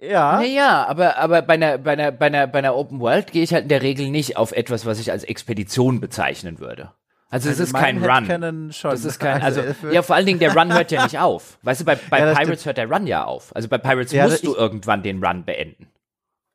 ja. 0.00 0.38
Naja, 0.40 0.86
aber, 0.88 1.18
aber 1.18 1.42
bei 1.42 1.54
einer, 1.54 1.76
bei 1.76 1.92
einer, 1.92 2.10
bei 2.10 2.26
einer, 2.26 2.46
bei 2.46 2.60
einer 2.60 2.74
Open-World 2.74 3.32
gehe 3.32 3.42
ich 3.42 3.52
halt 3.52 3.64
in 3.64 3.68
der 3.68 3.82
Regel 3.82 4.08
nicht 4.08 4.38
auf 4.38 4.52
etwas, 4.52 4.86
was 4.86 4.98
ich 4.98 5.12
als 5.12 5.24
Expedition 5.24 6.00
bezeichnen 6.00 6.60
würde. 6.60 6.92
Also, 7.28 7.50
es 7.50 7.60
also 7.60 7.64
ist 7.64 7.74
kein 7.74 8.02
Run. 8.02 8.70
Das 8.82 9.04
ist 9.04 9.18
kein, 9.18 9.42
also, 9.42 9.60
also 9.60 9.90
ja, 9.90 10.00
vor 10.00 10.16
allen 10.16 10.24
Dingen 10.24 10.38
der 10.38 10.56
Run 10.56 10.72
hört 10.72 10.90
ja 10.90 11.02
nicht 11.02 11.18
auf. 11.18 11.58
Weißt 11.62 11.82
du, 11.82 11.84
bei, 11.84 11.96
bei 12.10 12.20
ja, 12.20 12.26
Pirates 12.32 12.62
stimmt. 12.62 12.66
hört 12.66 12.76
der 12.78 12.90
Run 12.90 13.06
ja 13.06 13.24
auf. 13.24 13.54
Also 13.54 13.68
bei 13.68 13.76
Pirates 13.76 14.12
ja, 14.12 14.24
musst 14.24 14.46
du 14.46 14.54
irgendwann 14.54 15.02
den 15.02 15.22
Run 15.22 15.44
beenden. 15.44 15.88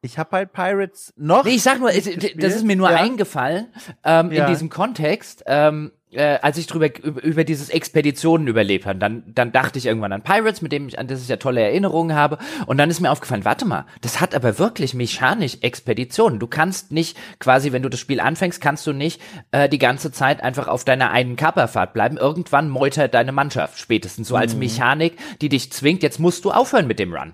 Ich 0.02 0.18
habe 0.18 0.38
halt 0.38 0.54
Pirates 0.54 1.14
noch. 1.18 1.44
Nee, 1.44 1.56
ich 1.56 1.64
sag 1.64 1.80
nur, 1.80 1.92
das 1.92 2.56
ist 2.56 2.64
mir 2.64 2.78
nur 2.78 2.90
ja. 2.90 2.98
eingefallen 2.98 3.68
ähm, 4.06 4.32
ja. 4.32 4.46
in 4.46 4.54
diesem 4.54 4.70
Kontext, 4.70 5.44
ähm, 5.46 5.92
äh, 6.12 6.40
als 6.42 6.58
ich 6.58 6.68
drüber 6.68 6.88
über, 7.04 7.44
dieses 7.44 7.70
Expeditionen 7.70 8.48
überlebt 8.48 8.86
habe. 8.86 8.98
Dann, 8.98 9.24
dann 9.28 9.52
dachte 9.52 9.78
ich 9.78 9.86
irgendwann 9.86 10.14
an 10.14 10.22
Pirates, 10.22 10.62
mit 10.62 10.72
dem 10.72 10.88
ich 10.88 11.00
an 11.00 11.08
das 11.08 11.22
ich 11.22 11.28
ja 11.28 11.36
tolle 11.36 11.62
Erinnerungen 11.62 12.16
habe. 12.16 12.38
Und 12.66 12.78
dann 12.78 12.90
ist 12.90 13.02
mir 13.02 13.12
aufgefallen, 13.12 13.44
warte 13.44 13.66
mal, 13.66 13.86
das 14.00 14.22
hat 14.22 14.34
aber 14.34 14.58
wirklich 14.58 14.94
mechanisch 14.94 15.58
Expeditionen. 15.60 16.40
Du 16.40 16.48
kannst 16.48 16.94
nicht 16.94 17.18
quasi, 17.40 17.74
wenn 17.74 17.84
du 17.84 17.90
das 17.90 18.00
Spiel 18.00 18.22
anfängst, 18.22 18.62
kannst 18.62 18.88
du 18.88 18.94
nicht 18.94 19.22
äh, 19.52 19.68
die 19.68 19.80
ganze 19.80 20.14
Zeit 20.14 20.42
einfach 20.42 20.70
auf 20.70 20.86
deiner 20.86 21.12
einen 21.12 21.36
Kapperfahrt 21.36 21.92
bleiben. 21.92 22.16
Irgendwann 22.16 22.70
meutert 22.70 23.14
deine 23.14 23.34
Mannschaft 23.34 23.80
spätestens 23.80 24.30
so 24.30 24.38
als 24.38 24.54
mhm. 24.54 24.60
Mechanik, 24.60 25.18
die 25.42 25.50
dich 25.50 25.74
zwingt. 25.74 26.04
Jetzt 26.04 26.20
musst 26.20 26.46
du 26.46 26.52
aufhören 26.52 26.88
mit 26.88 27.00
dem 27.00 27.14
Run. 27.14 27.34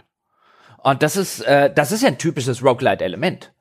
Und 0.85 1.01
das 1.01 1.17
ist, 1.17 1.41
äh, 1.41 1.73
das 1.73 1.91
ist 1.91 2.03
ja 2.03 2.09
ein 2.09 2.19
typisches 2.19 2.63
Roguelite-Element. 2.63 3.51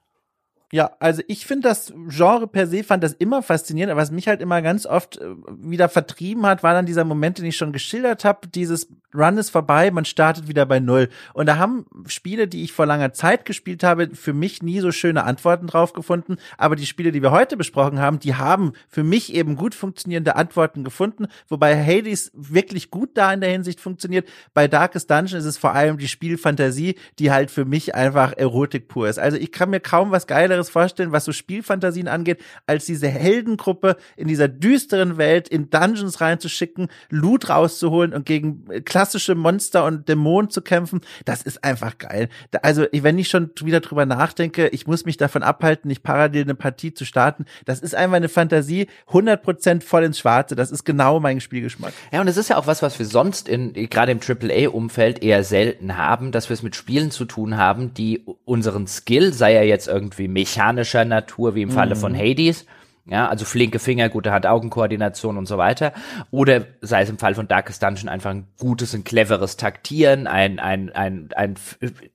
Ja, 0.71 0.91
also 1.01 1.23
ich 1.27 1.47
finde 1.47 1.69
das 1.71 1.91
Genre 2.09 2.47
per 2.47 2.67
se 2.67 2.85
fand 2.85 3.03
das 3.03 3.15
immer 3.15 3.43
faszinierend, 3.43 3.93
aber 3.93 4.03
was 4.03 4.11
mich 4.11 4.29
halt 4.29 4.43
immer 4.43 4.61
ganz 4.61 4.85
oft 4.85 5.17
äh, 5.17 5.35
wieder 5.49 5.89
vertrieben 5.89 6.45
hat, 6.45 6.63
war 6.63 6.75
dann 6.75 6.85
dieser 6.85 7.05
Moment, 7.05 7.39
den 7.39 7.47
ich 7.47 7.57
schon 7.57 7.73
geschildert 7.73 8.27
habe, 8.27 8.49
dieses 8.49 8.89
Run 9.15 9.39
ist 9.39 9.51
vorbei, 9.51 9.91
man 9.91 10.05
startet 10.05 10.49
wieder 10.49 10.67
bei 10.67 10.81
Null. 10.81 11.09
Und 11.33 11.47
da 11.47 11.57
haben 11.57 11.87
Spiele, 12.07 12.49
die 12.49 12.65
ich 12.65 12.73
vor 12.73 12.87
langer 12.87 13.13
Zeit 13.13 13.45
gespielt 13.45 13.83
habe, 13.83 14.11
für 14.15 14.33
mich 14.33 14.63
nie 14.63 14.81
so 14.81 14.91
schöne 14.93 15.25
Antworten 15.25 15.67
drauf 15.67 15.93
gefunden, 15.93 16.37
aber 16.59 16.77
die 16.77 16.87
Spiele, 16.87 17.13
die 17.13 17.23
wir 17.23 17.31
heute 17.31 17.57
besprochen 17.57 18.01
haben, 18.01 18.19
die 18.19 18.35
haben 18.35 18.73
für 18.89 19.05
mich 19.05 19.35
eben 19.35 19.57
gut 19.57 19.75
funktionierende 19.75 20.37
Antworten 20.37 20.85
gefunden, 20.85 21.27
wobei 21.49 21.77
Hades 21.83 22.33
wirklich 22.35 22.91
gut 22.91 23.11
da 23.15 23.33
in 23.33 23.41
der 23.41 23.51
Hinsicht 23.51 23.81
funktioniert. 23.81 24.29
Bei 24.53 24.69
Darkest 24.69 25.11
Dungeon 25.11 25.39
ist 25.39 25.45
es 25.45 25.59
vor 25.59 25.75
allem 25.75 25.99
die 25.99 26.09
Spielfantasie, 26.09 26.97
die 27.19 27.31
halt 27.31 27.51
für 27.51 27.65
mich 27.65 27.95
einfach 27.95 28.33
Erotik 28.37 28.89
pur 28.89 29.09
ist. 29.09 29.19
Also 29.19 29.37
ich 29.37 29.53
kann 29.53 29.71
mir 29.71 29.81
kaum 29.81 30.11
was 30.11 30.27
Geileres 30.27 30.71
vorstellen, 30.71 31.13
was 31.13 31.25
so 31.25 31.33
Spielfantasien 31.33 32.09
angeht, 32.09 32.43
als 32.67 32.87
diese 32.87 33.09
Heldengruppe 33.09 33.97
in 34.17 34.29
dieser 34.29 34.49
düsteren 34.49 35.17
Welt 35.19 35.49
in 35.49 35.71
Dungeons 35.71 36.21
reinzuschicken, 36.21 36.89
Loot 37.11 37.49
rauszuholen 37.49 38.13
und 38.13 38.27
gegen 38.27 38.65
klassische 39.05 39.35
Monster 39.35 39.85
und 39.85 40.09
Dämonen 40.09 40.49
zu 40.49 40.63
kämpfen. 40.63 41.03
Das 41.27 41.43
ist 41.43 41.63
einfach 41.63 41.99
geil. 41.99 42.31
Also, 42.63 42.87
wenn 42.91 43.19
ich 43.19 43.29
schon 43.29 43.51
wieder 43.61 43.81
drüber 43.81 44.07
nachdenke, 44.07 44.69
ich 44.69 44.87
muss 44.87 45.05
mich 45.05 45.19
davon 45.19 45.43
abhalten, 45.43 45.89
nicht 45.89 46.03
parallel 46.03 46.45
eine 46.45 46.55
Partie 46.55 46.95
zu 46.95 47.05
starten. 47.05 47.45
Das 47.67 47.81
ist 47.81 47.95
einfach 47.95 48.17
eine 48.17 48.31
Fantasie, 48.31 48.87
100% 49.11 49.83
voll 49.83 50.05
ins 50.05 50.19
Schwarze. 50.19 50.57
Das 50.57 50.71
ist 50.71 50.85
genau 50.85 51.21
mein 51.21 51.43
Spielgeschmack. 51.43 51.93
Ja, 52.13 52.23
und 52.23 52.29
es 52.29 52.39
ist 52.39 52.49
ja 52.49 52.57
auch 52.57 52.67
was, 52.67 52.81
was 52.81 52.99
wir 52.99 53.05
sonst 53.05 53.47
in, 53.47 53.75
gerade 53.75 54.13
im 54.13 54.21
AAA-Umfeld 54.27 55.23
eher 55.23 55.45
selten 55.45 55.99
haben, 55.99 56.33
dass 56.33 56.49
wir 56.49 56.55
es 56.55 56.63
mit 56.63 56.75
Spielen 56.75 57.11
zu 57.11 57.27
tun 57.27 57.59
haben, 57.59 57.93
die 57.93 58.25
unseren 58.47 58.87
Skill, 58.87 59.35
sei 59.35 59.53
er 59.53 59.67
jetzt 59.67 59.87
irgendwie 59.87 60.29
mechanischer 60.29 61.05
Natur, 61.05 61.55
wie 61.55 61.63
im 61.63 61.71
Falle 61.71 61.95
mhm. 61.95 62.01
von 62.01 62.17
Hades, 62.17 62.65
ja, 63.07 63.29
also 63.29 63.45
flinke 63.45 63.79
Finger, 63.79 64.09
gute 64.09 64.33
Hand-Augen-Koordination 64.33 65.37
und 65.37 65.47
so 65.47 65.59
weiter. 65.59 65.93
Oder 66.31 66.65
sei 66.81 67.03
es 67.03 67.11
im 67.11 67.19
Fall 67.19 67.35
von 67.35 67.47
Darkest 67.47 67.83
Dungeon 67.83 68.09
einfach 68.09 68.31
ein 68.31 68.47
gutes 68.59 68.95
und 68.95 69.05
cleveres 69.05 69.59
Taktieren, 69.59 70.27
ein, 70.27 70.59
ein, 70.59 70.91
ein, 70.91 71.29
ein, 71.37 71.55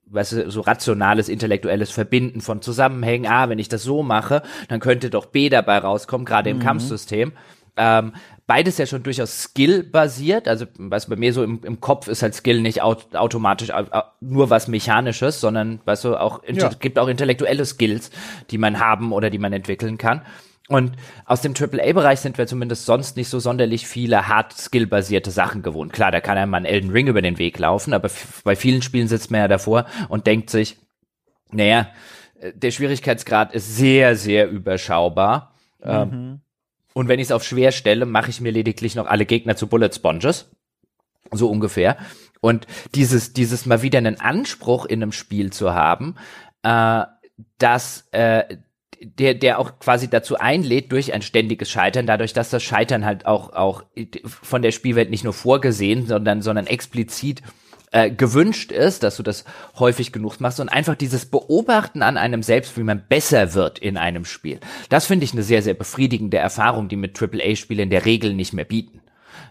was 0.05 0.31
so 0.31 0.61
rationales, 0.61 1.29
intellektuelles 1.29 1.91
Verbinden 1.91 2.41
von 2.41 2.63
Zusammenhängen. 2.63 3.31
Ah, 3.31 3.49
wenn 3.49 3.59
ich 3.59 3.69
das 3.69 3.83
so 3.83 4.01
mache, 4.01 4.41
dann 4.67 4.79
könnte 4.79 5.11
doch 5.11 5.27
B 5.27 5.49
dabei 5.49 5.77
rauskommen, 5.77 6.25
gerade 6.25 6.49
im 6.49 6.57
mhm. 6.57 6.63
Kampfsystem. 6.63 7.33
Ähm, 7.77 8.13
beides 8.47 8.79
ja 8.79 8.87
schon 8.87 9.03
durchaus 9.03 9.43
Skill-basiert. 9.43 10.47
Also 10.47 10.65
was 10.79 11.07
bei 11.07 11.17
mir 11.17 11.33
so 11.33 11.43
im, 11.43 11.61
im 11.63 11.79
Kopf 11.79 12.07
ist 12.07 12.23
halt 12.23 12.33
Skill 12.33 12.61
nicht 12.61 12.81
aut 12.81 13.15
automatisch 13.15 13.71
nur 14.21 14.49
was 14.49 14.67
Mechanisches, 14.67 15.39
sondern 15.39 15.81
weißt 15.85 16.05
du, 16.05 16.19
auch 16.19 16.41
ja. 16.47 16.69
gibt 16.79 16.97
auch 16.97 17.07
intellektuelle 17.07 17.63
Skills, 17.63 18.09
die 18.49 18.57
man 18.57 18.79
haben 18.79 19.13
oder 19.13 19.29
die 19.29 19.37
man 19.37 19.53
entwickeln 19.53 19.99
kann. 19.99 20.23
Und 20.69 20.91
aus 21.25 21.41
dem 21.41 21.55
AAA-Bereich 21.55 22.19
sind 22.19 22.37
wir 22.37 22.45
zumindest 22.45 22.85
sonst 22.85 23.17
nicht 23.17 23.27
so 23.27 23.39
sonderlich 23.39 23.87
viele 23.87 24.27
hard-skill-basierte 24.27 25.31
Sachen 25.31 25.63
gewohnt. 25.63 25.93
Klar, 25.93 26.11
da 26.11 26.21
kann 26.21 26.37
einem 26.37 26.51
mal 26.51 26.57
ein 26.57 26.65
Elden 26.65 26.91
Ring 26.91 27.07
über 27.07 27.23
den 27.23 27.39
Weg 27.39 27.57
laufen, 27.57 27.91
aber 27.91 28.11
bei 28.43 28.55
vielen 28.55 28.83
Spielen 28.83 29.07
sitzt 29.07 29.31
man 29.31 29.41
ja 29.41 29.47
davor 29.47 29.85
und 30.09 30.27
denkt 30.27 30.51
sich, 30.51 30.77
naja, 31.51 31.87
äh, 32.39 32.53
der 32.53 32.69
Schwierigkeitsgrad 32.69 33.51
ist 33.53 33.75
sehr, 33.77 34.15
sehr 34.15 34.47
überschaubar. 34.47 35.55
Ähm, 35.81 36.09
mhm. 36.09 36.41
und 36.93 37.07
wenn 37.07 37.19
ich 37.19 37.27
es 37.27 37.31
auf 37.31 37.43
schwer 37.43 37.71
stelle, 37.71 38.05
mache 38.05 38.29
ich 38.29 38.41
mir 38.41 38.51
lediglich 38.51 38.95
noch 38.95 39.07
alle 39.07 39.25
Gegner 39.25 39.55
zu 39.55 39.67
Bullet 39.67 39.91
Sponges. 39.91 40.51
So 41.31 41.49
ungefähr. 41.49 41.97
Und 42.41 42.67
dieses, 42.93 43.33
dieses 43.33 43.65
mal 43.65 43.81
wieder 43.81 43.97
einen 43.97 44.19
Anspruch 44.19 44.85
in 44.85 45.01
einem 45.01 45.13
Spiel 45.13 45.51
zu 45.51 45.73
haben, 45.73 46.15
äh, 46.61 47.05
dass 47.57 48.07
äh, 48.11 48.57
der, 49.01 49.33
der 49.33 49.59
auch 49.59 49.79
quasi 49.79 50.09
dazu 50.09 50.37
einlädt 50.37 50.91
durch 50.91 51.13
ein 51.13 51.21
ständiges 51.21 51.69
Scheitern, 51.69 52.05
dadurch, 52.05 52.33
dass 52.33 52.49
das 52.49 52.63
Scheitern 52.63 53.05
halt 53.05 53.25
auch, 53.25 53.53
auch 53.53 53.83
von 54.23 54.61
der 54.61 54.71
Spielwelt 54.71 55.09
nicht 55.09 55.23
nur 55.23 55.33
vorgesehen, 55.33 56.05
sondern, 56.07 56.41
sondern 56.41 56.67
explizit 56.67 57.41
äh, 57.91 58.11
gewünscht 58.11 58.71
ist, 58.71 59.03
dass 59.03 59.17
du 59.17 59.23
das 59.23 59.45
häufig 59.77 60.11
genug 60.11 60.39
machst 60.39 60.59
und 60.59 60.69
einfach 60.69 60.95
dieses 60.95 61.25
Beobachten 61.25 62.03
an 62.03 62.17
einem 62.17 62.43
selbst, 62.43 62.77
wie 62.77 62.83
man 62.83 63.03
besser 63.07 63.53
wird 63.53 63.79
in 63.79 63.97
einem 63.97 64.25
Spiel. 64.25 64.59
Das 64.89 65.05
finde 65.05 65.23
ich 65.23 65.33
eine 65.33 65.43
sehr, 65.43 65.61
sehr 65.61 65.73
befriedigende 65.73 66.37
Erfahrung, 66.37 66.87
die 66.87 66.97
mit 66.97 67.19
AAA-Spielen 67.19 67.83
in 67.83 67.89
der 67.89 68.05
Regel 68.05 68.33
nicht 68.33 68.53
mehr 68.53 68.65
bieten 68.65 69.01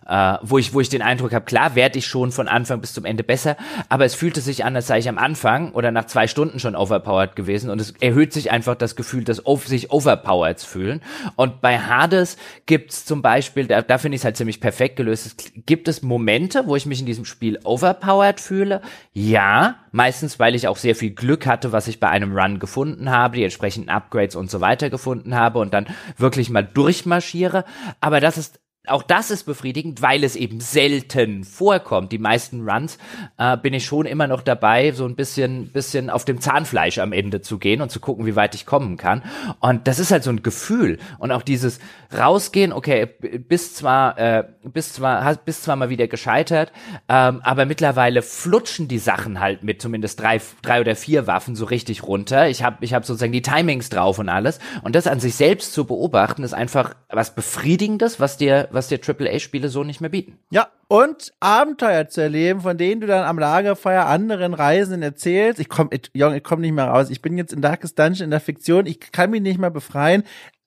äh, 0.08 0.34
wo 0.42 0.58
ich 0.58 0.72
wo 0.74 0.80
ich 0.80 0.88
den 0.88 1.02
Eindruck 1.02 1.32
habe, 1.32 1.44
klar 1.44 1.74
werde 1.74 1.98
ich 1.98 2.06
schon 2.06 2.32
von 2.32 2.48
Anfang 2.48 2.80
bis 2.80 2.94
zum 2.94 3.04
Ende 3.04 3.22
besser, 3.22 3.56
aber 3.88 4.04
es 4.04 4.14
fühlte 4.14 4.40
sich 4.40 4.64
an, 4.64 4.74
als 4.74 4.86
sei 4.86 4.98
ich 4.98 5.08
am 5.08 5.18
Anfang 5.18 5.72
oder 5.72 5.90
nach 5.90 6.06
zwei 6.06 6.26
Stunden 6.26 6.58
schon 6.58 6.74
overpowered 6.74 7.36
gewesen 7.36 7.70
und 7.70 7.80
es 7.80 7.92
erhöht 8.00 8.32
sich 8.32 8.50
einfach 8.50 8.74
das 8.74 8.96
Gefühl, 8.96 9.24
dass 9.24 9.42
sich 9.66 9.90
overpowered 9.90 10.60
fühlen. 10.60 11.02
Und 11.36 11.60
bei 11.60 11.78
Hades 11.78 12.36
gibt's 12.66 13.04
zum 13.04 13.22
Beispiel, 13.22 13.66
da, 13.66 13.82
da 13.82 13.98
finde 13.98 14.16
ich 14.16 14.22
es 14.22 14.24
halt 14.24 14.36
ziemlich 14.36 14.60
perfekt 14.60 14.96
gelöst, 14.96 15.26
es 15.26 15.36
gibt 15.66 15.88
es 15.88 16.02
Momente, 16.02 16.66
wo 16.66 16.76
ich 16.76 16.86
mich 16.86 17.00
in 17.00 17.06
diesem 17.06 17.24
Spiel 17.24 17.58
overpowered 17.64 18.40
fühle? 18.40 18.80
Ja, 19.12 19.76
meistens, 19.92 20.38
weil 20.38 20.54
ich 20.54 20.68
auch 20.68 20.76
sehr 20.76 20.94
viel 20.94 21.10
Glück 21.10 21.46
hatte, 21.46 21.72
was 21.72 21.88
ich 21.88 22.00
bei 22.00 22.08
einem 22.08 22.36
Run 22.36 22.58
gefunden 22.58 23.10
habe, 23.10 23.36
die 23.36 23.44
entsprechenden 23.44 23.90
Upgrades 23.90 24.36
und 24.36 24.50
so 24.50 24.60
weiter 24.60 24.90
gefunden 24.90 25.34
habe 25.34 25.58
und 25.58 25.74
dann 25.74 25.86
wirklich 26.16 26.50
mal 26.50 26.62
durchmarschiere. 26.62 27.64
Aber 28.00 28.20
das 28.20 28.38
ist 28.38 28.60
auch 28.90 29.02
das 29.02 29.30
ist 29.30 29.44
befriedigend, 29.44 30.02
weil 30.02 30.24
es 30.24 30.36
eben 30.36 30.60
selten 30.60 31.44
vorkommt. 31.44 32.12
Die 32.12 32.18
meisten 32.18 32.68
Runs 32.68 32.98
äh, 33.38 33.56
bin 33.56 33.74
ich 33.74 33.84
schon 33.84 34.06
immer 34.06 34.26
noch 34.26 34.42
dabei, 34.42 34.92
so 34.92 35.04
ein 35.04 35.14
bisschen, 35.14 35.72
bisschen 35.72 36.10
auf 36.10 36.24
dem 36.24 36.40
Zahnfleisch 36.40 36.98
am 36.98 37.12
Ende 37.12 37.40
zu 37.40 37.58
gehen 37.58 37.80
und 37.80 37.90
zu 37.90 38.00
gucken, 38.00 38.26
wie 38.26 38.36
weit 38.36 38.54
ich 38.54 38.66
kommen 38.66 38.96
kann. 38.96 39.22
Und 39.60 39.86
das 39.86 39.98
ist 39.98 40.10
halt 40.10 40.24
so 40.24 40.30
ein 40.30 40.42
Gefühl. 40.42 40.98
Und 41.18 41.32
auch 41.32 41.42
dieses 41.42 41.78
rausgehen, 42.16 42.72
okay, 42.72 43.06
bis 43.06 43.74
zwar, 43.74 44.18
äh, 44.18 44.44
bis 44.64 44.92
zwar, 44.92 45.34
bis 45.36 45.62
zwar 45.62 45.76
mal 45.76 45.90
wieder 45.90 46.08
gescheitert, 46.08 46.72
ähm, 47.08 47.40
aber 47.42 47.66
mittlerweile 47.66 48.22
flutschen 48.22 48.88
die 48.88 48.98
Sachen 48.98 49.40
halt 49.40 49.62
mit 49.62 49.82
zumindest 49.82 50.20
drei, 50.20 50.40
drei 50.62 50.80
oder 50.80 50.96
vier 50.96 51.26
Waffen 51.26 51.56
so 51.56 51.64
richtig 51.64 52.02
runter. 52.02 52.48
Ich 52.48 52.62
habe, 52.62 52.78
ich 52.80 52.94
habe 52.94 53.04
sozusagen 53.04 53.32
die 53.32 53.42
Timings 53.42 53.88
drauf 53.88 54.18
und 54.18 54.28
alles. 54.28 54.58
Und 54.82 54.94
das 54.94 55.06
an 55.06 55.20
sich 55.20 55.34
selbst 55.34 55.72
zu 55.72 55.84
beobachten, 55.84 56.42
ist 56.42 56.54
einfach 56.54 56.94
was 57.08 57.34
Befriedigendes, 57.34 58.20
was 58.20 58.36
dir, 58.36 58.68
was 58.78 58.88
dir 58.88 59.00
AAA-Spiele 59.00 59.68
so 59.68 59.84
nicht 59.84 60.00
mehr 60.00 60.10
bieten. 60.10 60.38
Ja, 60.50 60.68
und 60.86 61.32
Abenteuer 61.40 62.08
zu 62.08 62.22
erleben, 62.22 62.60
von 62.60 62.78
denen 62.78 63.00
du 63.00 63.06
dann 63.06 63.24
am 63.24 63.38
Lagerfeuer 63.38 64.06
anderen 64.06 64.54
Reisenden 64.54 65.02
erzählst. 65.02 65.60
Ich 65.60 65.68
komme, 65.68 65.90
Jung, 66.14 66.34
ich 66.34 66.44
komme 66.44 66.62
nicht 66.62 66.72
mehr 66.72 66.86
raus. 66.86 67.10
Ich 67.10 67.20
bin 67.20 67.36
jetzt 67.36 67.52
in 67.52 67.60
Darkest 67.60 67.98
Dungeon 67.98 68.24
in 68.24 68.30
der 68.30 68.40
Fiktion. 68.40 68.86
Ich 68.86 69.00
kann 69.12 69.30
mich 69.30 69.42
nicht 69.42 69.58
mehr 69.58 69.70
befreien. 69.70 70.22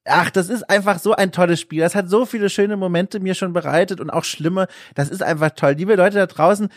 Ach, 0.05 0.31
das 0.31 0.49
ist 0.49 0.67
einfach 0.67 0.97
so 0.97 1.13
ein 1.13 1.31
tolles 1.31 1.59
Spiel. 1.59 1.81
Das 1.81 1.93
hat 1.93 2.09
so 2.09 2.25
viele 2.25 2.49
schöne 2.49 2.75
Momente 2.75 3.19
mir 3.19 3.35
schon 3.35 3.53
bereitet 3.53 4.01
und 4.01 4.09
auch 4.09 4.23
schlimme. 4.23 4.67
Das 4.95 5.09
ist 5.09 5.21
einfach 5.21 5.51
toll. 5.51 5.73
Liebe 5.73 5.93
Leute 5.95 6.17
da 6.17 6.25
draußen, 6.25 6.69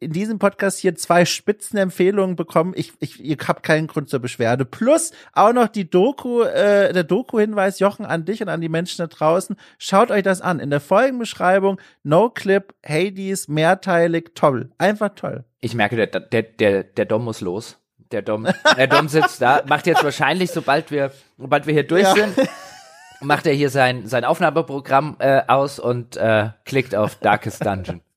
in 0.00 0.12
diesem 0.12 0.40
Podcast 0.40 0.80
hier 0.80 0.96
zwei 0.96 1.24
Spitzenempfehlungen 1.24 2.34
bekommen. 2.34 2.72
Ich, 2.74 2.92
ich, 2.98 3.24
ihr 3.24 3.36
habt 3.46 3.62
keinen 3.62 3.86
Grund 3.86 4.08
zur 4.08 4.18
Beschwerde. 4.18 4.64
Plus 4.64 5.12
auch 5.34 5.52
noch 5.52 5.68
die 5.68 5.88
Doku, 5.88 6.42
äh, 6.42 6.92
der 6.92 7.04
Doku-Hinweis, 7.04 7.78
Jochen, 7.78 8.06
an 8.06 8.24
dich 8.24 8.42
und 8.42 8.48
an 8.48 8.60
die 8.60 8.68
Menschen 8.68 8.98
da 8.98 9.06
draußen. 9.06 9.54
Schaut 9.78 10.10
euch 10.10 10.24
das 10.24 10.40
an. 10.40 10.58
In 10.58 10.70
der 10.70 10.80
Folgenbeschreibung, 10.80 11.80
No 12.02 12.28
Clip, 12.28 12.74
Hades, 12.84 13.46
mehrteilig, 13.46 14.32
toll. 14.34 14.72
Einfach 14.78 15.10
toll. 15.14 15.44
Ich 15.60 15.74
merke, 15.74 15.94
der, 15.94 16.08
der, 16.08 16.42
der, 16.42 16.82
der 16.82 17.04
Dom 17.04 17.24
muss 17.24 17.40
los. 17.40 17.78
Der 18.10 18.22
Dom, 18.22 18.46
der 18.76 18.86
Dom 18.86 19.08
sitzt 19.08 19.40
da, 19.40 19.62
macht 19.66 19.86
jetzt 19.86 20.04
wahrscheinlich, 20.04 20.50
sobald 20.50 20.90
wir, 20.90 21.10
sobald 21.38 21.66
wir 21.66 21.74
hier 21.74 21.86
durch 21.86 22.02
ja. 22.02 22.14
sind, 22.14 22.48
macht 23.24 23.46
er 23.46 23.54
hier 23.54 23.70
sein, 23.70 24.06
sein 24.06 24.24
Aufnahmeprogramm 24.24 25.16
äh, 25.18 25.42
aus 25.46 25.78
und 25.78 26.16
äh, 26.16 26.50
klickt 26.64 26.94
auf 26.94 27.16
Darkest 27.16 27.64
Dungeon. 27.64 28.00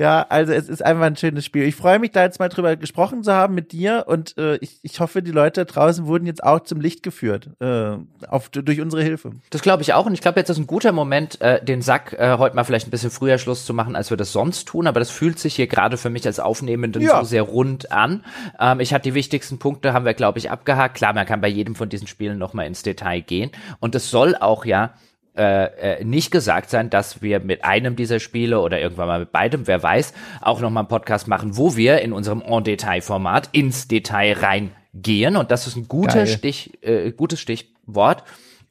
Ja, 0.00 0.24
also 0.30 0.54
es 0.54 0.70
ist 0.70 0.82
einfach 0.82 1.04
ein 1.04 1.16
schönes 1.16 1.44
Spiel. 1.44 1.64
Ich 1.64 1.76
freue 1.76 1.98
mich 1.98 2.12
da 2.12 2.22
jetzt 2.22 2.38
mal 2.38 2.48
drüber 2.48 2.74
gesprochen 2.74 3.22
zu 3.22 3.34
haben 3.34 3.54
mit 3.54 3.70
dir 3.70 4.06
und 4.08 4.34
äh, 4.38 4.56
ich, 4.62 4.78
ich 4.80 4.98
hoffe, 4.98 5.22
die 5.22 5.30
Leute 5.30 5.66
draußen 5.66 6.06
wurden 6.06 6.24
jetzt 6.24 6.42
auch 6.42 6.60
zum 6.60 6.80
Licht 6.80 7.02
geführt 7.02 7.50
äh, 7.60 7.98
auf, 8.26 8.48
durch 8.48 8.80
unsere 8.80 9.02
Hilfe. 9.02 9.32
Das 9.50 9.60
glaube 9.60 9.82
ich 9.82 9.92
auch 9.92 10.06
und 10.06 10.14
ich 10.14 10.22
glaube, 10.22 10.40
jetzt 10.40 10.48
ist 10.48 10.56
ein 10.56 10.66
guter 10.66 10.92
Moment, 10.92 11.38
äh, 11.42 11.62
den 11.62 11.82
Sack 11.82 12.14
äh, 12.14 12.38
heute 12.38 12.56
mal 12.56 12.64
vielleicht 12.64 12.86
ein 12.86 12.90
bisschen 12.90 13.10
früher 13.10 13.36
Schluss 13.36 13.66
zu 13.66 13.74
machen, 13.74 13.94
als 13.94 14.08
wir 14.08 14.16
das 14.16 14.32
sonst 14.32 14.68
tun, 14.68 14.86
aber 14.86 15.00
das 15.00 15.10
fühlt 15.10 15.38
sich 15.38 15.56
hier 15.56 15.66
gerade 15.66 15.98
für 15.98 16.08
mich 16.08 16.24
als 16.24 16.40
Aufnehmenden 16.40 17.02
ja. 17.02 17.18
so 17.18 17.26
sehr 17.26 17.42
rund 17.42 17.92
an. 17.92 18.24
Ähm, 18.58 18.80
ich 18.80 18.94
hatte 18.94 19.02
die 19.02 19.14
wichtigsten 19.14 19.58
Punkte, 19.58 19.92
haben 19.92 20.06
wir, 20.06 20.14
glaube 20.14 20.38
ich, 20.38 20.50
abgehakt. 20.50 20.94
Klar, 20.94 21.12
man 21.12 21.26
kann 21.26 21.42
bei 21.42 21.48
jedem 21.48 21.74
von 21.74 21.90
diesen 21.90 22.06
Spielen 22.06 22.38
nochmal 22.38 22.66
ins 22.66 22.82
Detail 22.82 23.20
gehen 23.20 23.50
und 23.80 23.94
es 23.94 24.10
soll 24.10 24.34
auch 24.34 24.64
ja 24.64 24.94
äh, 25.40 26.00
äh, 26.00 26.04
nicht 26.04 26.30
gesagt 26.30 26.68
sein, 26.68 26.90
dass 26.90 27.22
wir 27.22 27.40
mit 27.40 27.64
einem 27.64 27.96
dieser 27.96 28.20
Spiele 28.20 28.60
oder 28.60 28.78
irgendwann 28.78 29.08
mal 29.08 29.20
mit 29.20 29.32
beidem, 29.32 29.66
wer 29.66 29.82
weiß, 29.82 30.12
auch 30.42 30.60
nochmal 30.60 30.82
einen 30.82 30.88
Podcast 30.88 31.28
machen, 31.28 31.56
wo 31.56 31.76
wir 31.76 32.02
in 32.02 32.12
unserem 32.12 32.42
En-Detail-Format 32.42 33.48
ins 33.52 33.88
Detail 33.88 34.34
reingehen. 34.34 35.36
Und 35.36 35.50
das 35.50 35.66
ist 35.66 35.76
ein 35.76 35.88
guter 35.88 36.26
Stich, 36.26 36.78
äh, 36.82 37.12
gutes 37.12 37.40
Stichwort 37.40 38.22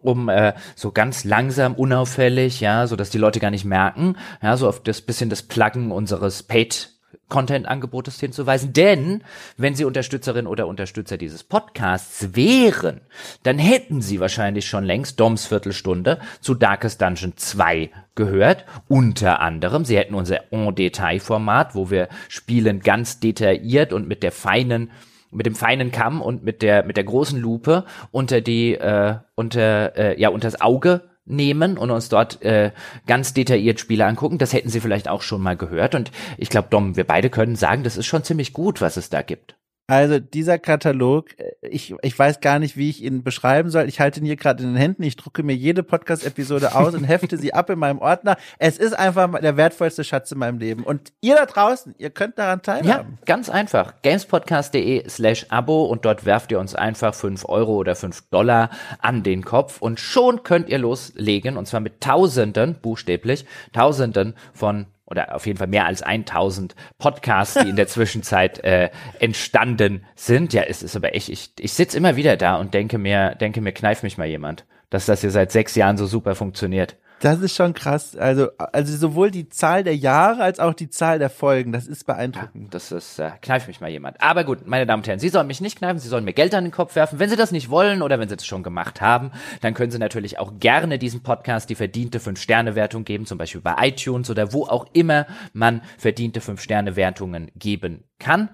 um 0.02 0.30
äh, 0.30 0.54
so 0.76 0.91
ganz 0.91 1.24
langsam, 1.24 1.74
unauffällig, 1.74 2.62
ja, 2.62 2.86
so 2.86 2.96
dass 2.96 3.10
die 3.10 3.18
Leute 3.18 3.40
gar 3.40 3.52
nicht 3.52 3.66
merken, 3.66 4.16
ja, 4.41 4.56
so 4.56 4.70
auf 4.70 4.82
das 4.82 5.02
bisschen 5.02 5.30
das 5.30 5.41
Pluggen 5.41 5.91
unseres 5.91 6.44
Paid 6.44 6.91
Content-Angebotes 7.30 8.19
hinzuweisen, 8.19 8.73
denn 8.73 9.23
wenn 9.57 9.76
Sie 9.76 9.85
Unterstützerin 9.85 10.47
oder 10.47 10.68
Unterstützer 10.68 11.18
dieses 11.18 11.43
Podcasts 11.43 12.35
wären, 12.35 13.01
dann 13.43 13.57
hätten 13.60 14.01
Sie 14.01 14.19
wahrscheinlich 14.19 14.68
schon 14.68 14.84
längst 14.84 15.19
Doms 15.19 15.45
Viertelstunde 15.45 16.19
zu 16.41 16.56
Darkest 16.56 17.01
Dungeon 17.01 17.34
2 17.35 17.91
gehört. 18.15 18.65
Unter 18.88 19.39
anderem, 19.39 19.85
Sie 19.85 19.97
hätten 19.97 20.15
unser 20.15 20.51
En-Detail-Format, 20.51 21.76
wo 21.76 21.89
wir 21.89 22.10
Spielen 22.27 22.81
ganz 22.81 23.19
detailliert 23.19 23.93
und 23.93 24.07
mit 24.07 24.23
der 24.23 24.31
feinen 24.31 24.91
mit 25.31 25.45
dem 25.45 25.53
feinen 25.53 25.91
Kamm 25.91 26.23
und 26.23 26.43
mit 26.43 26.64
der 26.64 26.84
mit 26.84 26.97
der 26.97 27.03
großen 27.03 27.39
Lupe 27.39 27.85
unter 28.11 28.41
die 28.41 28.73
äh, 28.73 29.15
unter 29.35 29.95
äh, 29.95 30.19
ja 30.19 30.30
unters 30.30 30.60
Auge 30.60 31.09
nehmen 31.30 31.77
und 31.77 31.91
uns 31.91 32.10
dort 32.10 32.41
äh, 32.41 32.72
ganz 33.07 33.34
detailliert 33.34 33.80
Spiele 33.80 34.06
angucken. 34.06 34.38
Das 34.38 34.53
hätten 34.53 34.69
Sie 34.69 34.80
vielleicht 34.80 35.07
auch 35.07 35.22
schon 35.22 35.41
mal 35.41 35.56
gehört. 35.56 35.95
Und 35.95 36.11
ich 36.38 36.49
glaube, 36.49 36.68
Dom, 36.69 36.95
wir 36.95 37.06
beide 37.06 37.30
können 37.30 37.56
sagen, 37.56 37.84
das 37.84 37.97
ist 37.97 38.07
schon 38.07 38.23
ziemlich 38.23 38.53
gut, 38.53 38.81
was 38.81 38.97
es 38.97 39.10
da 39.10 39.22
gibt. 39.22 39.59
Also 39.90 40.20
dieser 40.20 40.60
Katalog, 40.60 41.32
äh, 41.40 41.52
ich, 41.61 41.95
ich 42.03 42.18
weiß 42.18 42.41
gar 42.41 42.60
nicht, 42.60 42.78
wie 42.78 42.90
ich 42.90 43.03
ihn 43.03 43.24
beschreiben 43.24 43.72
soll. 43.72 43.88
Ich 43.88 43.99
halte 43.99 44.20
ihn 44.20 44.26
hier 44.26 44.36
gerade 44.36 44.64
in 44.64 44.74
den 44.74 44.78
Händen. 44.78 45.02
Ich 45.02 45.16
drucke 45.16 45.41
mir 45.41 45.56
jede 45.56 45.82
Podcast-Episode 45.82 46.76
aus 46.76 46.94
und 46.94 47.03
hefte 47.06 47.38
sie 47.38 47.53
ab 47.56 47.72
in 47.72 47.80
meinem 47.80 47.98
Ordner. 47.99 48.38
Es 48.60 48.78
ist 48.78 48.94
einfach 48.94 49.40
der 49.40 49.57
wertvollste 49.57 50.03
Schatz 50.03 50.32
in 50.32 50.38
meinem 50.38 50.60
Leben. 50.60 50.84
Und 50.84 51.11
ihr 51.22 51.36
da 51.36 51.48
draußen, 51.48 51.95
ihr 51.98 52.11
könnt 52.11 52.38
daran 52.38 52.61
teilhaben. 52.61 53.18
Ja, 53.18 53.26
ganz 53.26 53.49
einfach. 53.49 53.95
Gamespodcast.de 54.03 55.10
slash 55.10 55.48
Abo 55.49 55.86
und 55.86 56.06
dort 56.06 56.24
werft 56.24 56.52
ihr 56.52 56.60
uns 56.60 56.76
einfach 56.76 57.16
fünf 57.16 57.45
Euro 57.45 57.76
oder 57.78 57.95
fünf 57.95 58.30
Dollar 58.30 58.70
an 58.99 59.24
den 59.24 59.44
Kopf 59.44 59.82
und 59.82 59.99
schon 59.99 60.44
könnt 60.44 60.70
ihr 60.70 60.78
loslegen 60.78 61.57
und 61.57 61.68
zwar 61.68 61.80
mit 61.80 61.99
Tausenden, 62.02 62.76
buchstäblich, 62.80 63.45
Tausenden 63.74 64.36
von 64.53 64.86
oder 65.10 65.36
auf 65.36 65.45
jeden 65.45 65.57
Fall 65.57 65.68
mehr 65.68 65.86
als 65.86 66.02
1000 66.02 66.76
Podcasts, 66.98 67.56
die 67.61 67.69
in 67.69 67.76
der 67.76 67.88
Zwischenzeit 67.90 68.64
äh, 68.64 68.90
entstanden 69.19 70.06
sind. 70.15 70.53
Ja, 70.53 70.64
es 70.64 70.84
ist 70.84 70.95
aber 70.95 71.15
echt, 71.15 71.30
ich, 71.30 71.52
ich 71.60 71.73
sitze 71.73 71.98
immer 71.98 72.15
wieder 72.15 72.38
da 72.38 72.56
und 72.56 72.73
denke 72.73 72.98
mir, 72.98 73.36
denke 73.36 73.61
mir, 73.61 73.72
kneif 73.72 74.03
mich 74.03 74.18
mal 74.18 74.27
jemand, 74.27 74.65
dass 74.90 75.06
das 75.06 75.22
hier 75.22 75.31
seit 75.31 75.52
sechs 75.52 75.76
Jahren 75.76 75.98
so 75.98 76.06
super 76.06 76.36
funktioniert. 76.36 76.98
Das 77.22 77.41
ist 77.41 77.56
schon 77.56 77.74
krass. 77.74 78.16
Also, 78.16 78.50
also 78.58 78.96
sowohl 78.96 79.32
die 79.32 79.50
Zahl 79.50 79.84
der 79.84 79.96
Jahre 79.96 80.41
als 80.41 80.60
auch 80.60 80.74
die 80.74 80.90
Zahl 80.90 81.20
der 81.20 81.30
Folgen. 81.30 81.72
Das 81.72 81.88
ist 81.88 82.06
beeindruckend. 82.06 82.64
Ja, 82.66 82.70
das 82.72 82.91
ist, 82.91 83.20
äh, 83.20 83.32
kneif 83.41 83.68
mich 83.68 83.82
mal 83.82 83.90
jemand. 83.90 84.22
Aber 84.22 84.44
gut, 84.44 84.66
meine 84.66 84.86
Damen 84.86 85.02
und 85.02 85.08
Herren, 85.08 85.20
Sie 85.20 85.30
sollen 85.30 85.48
mich 85.48 85.62
nicht 85.62 85.78
kneifen, 85.78 86.00
Sie 86.00 86.08
sollen 86.08 86.24
mir 86.24 86.34
Geld 86.34 86.56
an 86.56 86.64
den 86.64 86.72
Kopf 86.72 86.96
werfen. 86.96 87.20
Wenn 87.20 87.30
Sie 87.30 87.36
das 87.36 87.52
nicht 87.52 87.70
wollen 87.70 88.02
oder 88.02 88.20
wenn 88.20 88.30
Sie 88.30 88.36
das 88.36 88.46
schon 88.46 88.64
gemacht 88.64 89.02
haben, 89.02 89.32
dann 89.62 89.74
können 89.74 89.91
Sie 89.91 90.00
natürlich 90.00 90.40
auch 90.40 90.54
gerne 90.60 90.98
diesem 90.98 91.22
Podcast 91.22 91.70
die 91.70 91.76
verdiente 91.76 92.20
5-Sterne-Wertung 92.20 93.04
geben, 93.04 93.26
zum 93.26 93.38
Beispiel 93.38 93.62
bei 93.62 93.76
iTunes 93.88 94.30
oder 94.30 94.54
wo 94.54 94.64
auch 94.66 94.88
immer 94.94 95.26
man 95.54 95.82
verdiente 95.98 96.40
5-Sterne-Wertungen 96.40 97.52
geben 97.56 98.04
kann. 98.20 98.50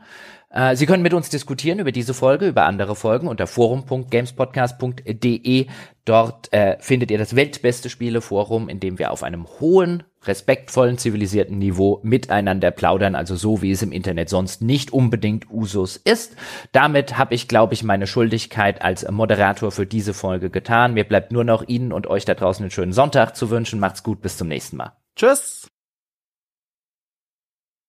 Äh, 0.56 0.76
Sie 0.76 0.88
können 0.88 1.03
mit 1.03 1.14
uns 1.14 1.30
diskutieren 1.30 1.80
über 1.80 1.91
diese 1.91 2.14
Folge, 2.14 2.48
über 2.48 2.64
andere 2.65 2.95
Folgen 2.95 3.27
unter 3.27 3.45
forum.gamespodcast.de. 3.45 5.68
Dort 6.06 6.53
äh, 6.53 6.77
findet 6.80 7.11
ihr 7.11 7.18
das 7.18 7.36
weltbeste 7.36 7.90
Spieleforum, 7.90 8.69
in 8.69 8.80
dem 8.80 8.98
wir 8.98 9.11
auf 9.11 9.23
einem 9.23 9.45
hohen, 9.60 10.03
respektvollen, 10.23 10.98
zivilisierten 10.98 11.60
Niveau 11.60 11.99
miteinander 12.03 12.72
plaudern, 12.72 13.15
also 13.15 13.36
so 13.36 13.61
wie 13.61 13.72
es 13.72 13.84
im 13.84 13.91
Internet 13.91 14.30
sonst 14.30 14.61
nicht 14.61 14.94
unbedingt 14.94 15.52
Usus 15.52 15.98
ist. 15.98 16.38
Damit 16.72 17.18
habe 17.18 17.36
ich, 17.36 17.49
glaube 17.49 17.73
ich, 17.73 17.84
meine 17.84 18.07
Schuldigkeit 18.07 18.82
als 18.82 19.06
Moderator 19.11 19.72
für 19.72 19.86
diese 19.86 20.14
Folge 20.14 20.49
getan. 20.49 20.94
Mir 20.94 21.03
bleibt 21.03 21.32
nur 21.32 21.44
noch 21.44 21.68
Ihnen 21.68 21.91
und 21.91 22.07
euch 22.07 22.23
da 22.26 22.34
draußen 22.34 22.64
einen 22.64 22.72
schönen 22.72 22.94
Sonntag 22.94 23.36
zu 23.36 23.49
wünschen. 23.49 23.80
Macht's 23.80 24.03
gut, 24.03 24.22
bis 24.22 24.38
zum 24.38 24.48
nächsten 24.48 24.77
Mal. 24.77 24.94
Tschüss. 25.15 25.68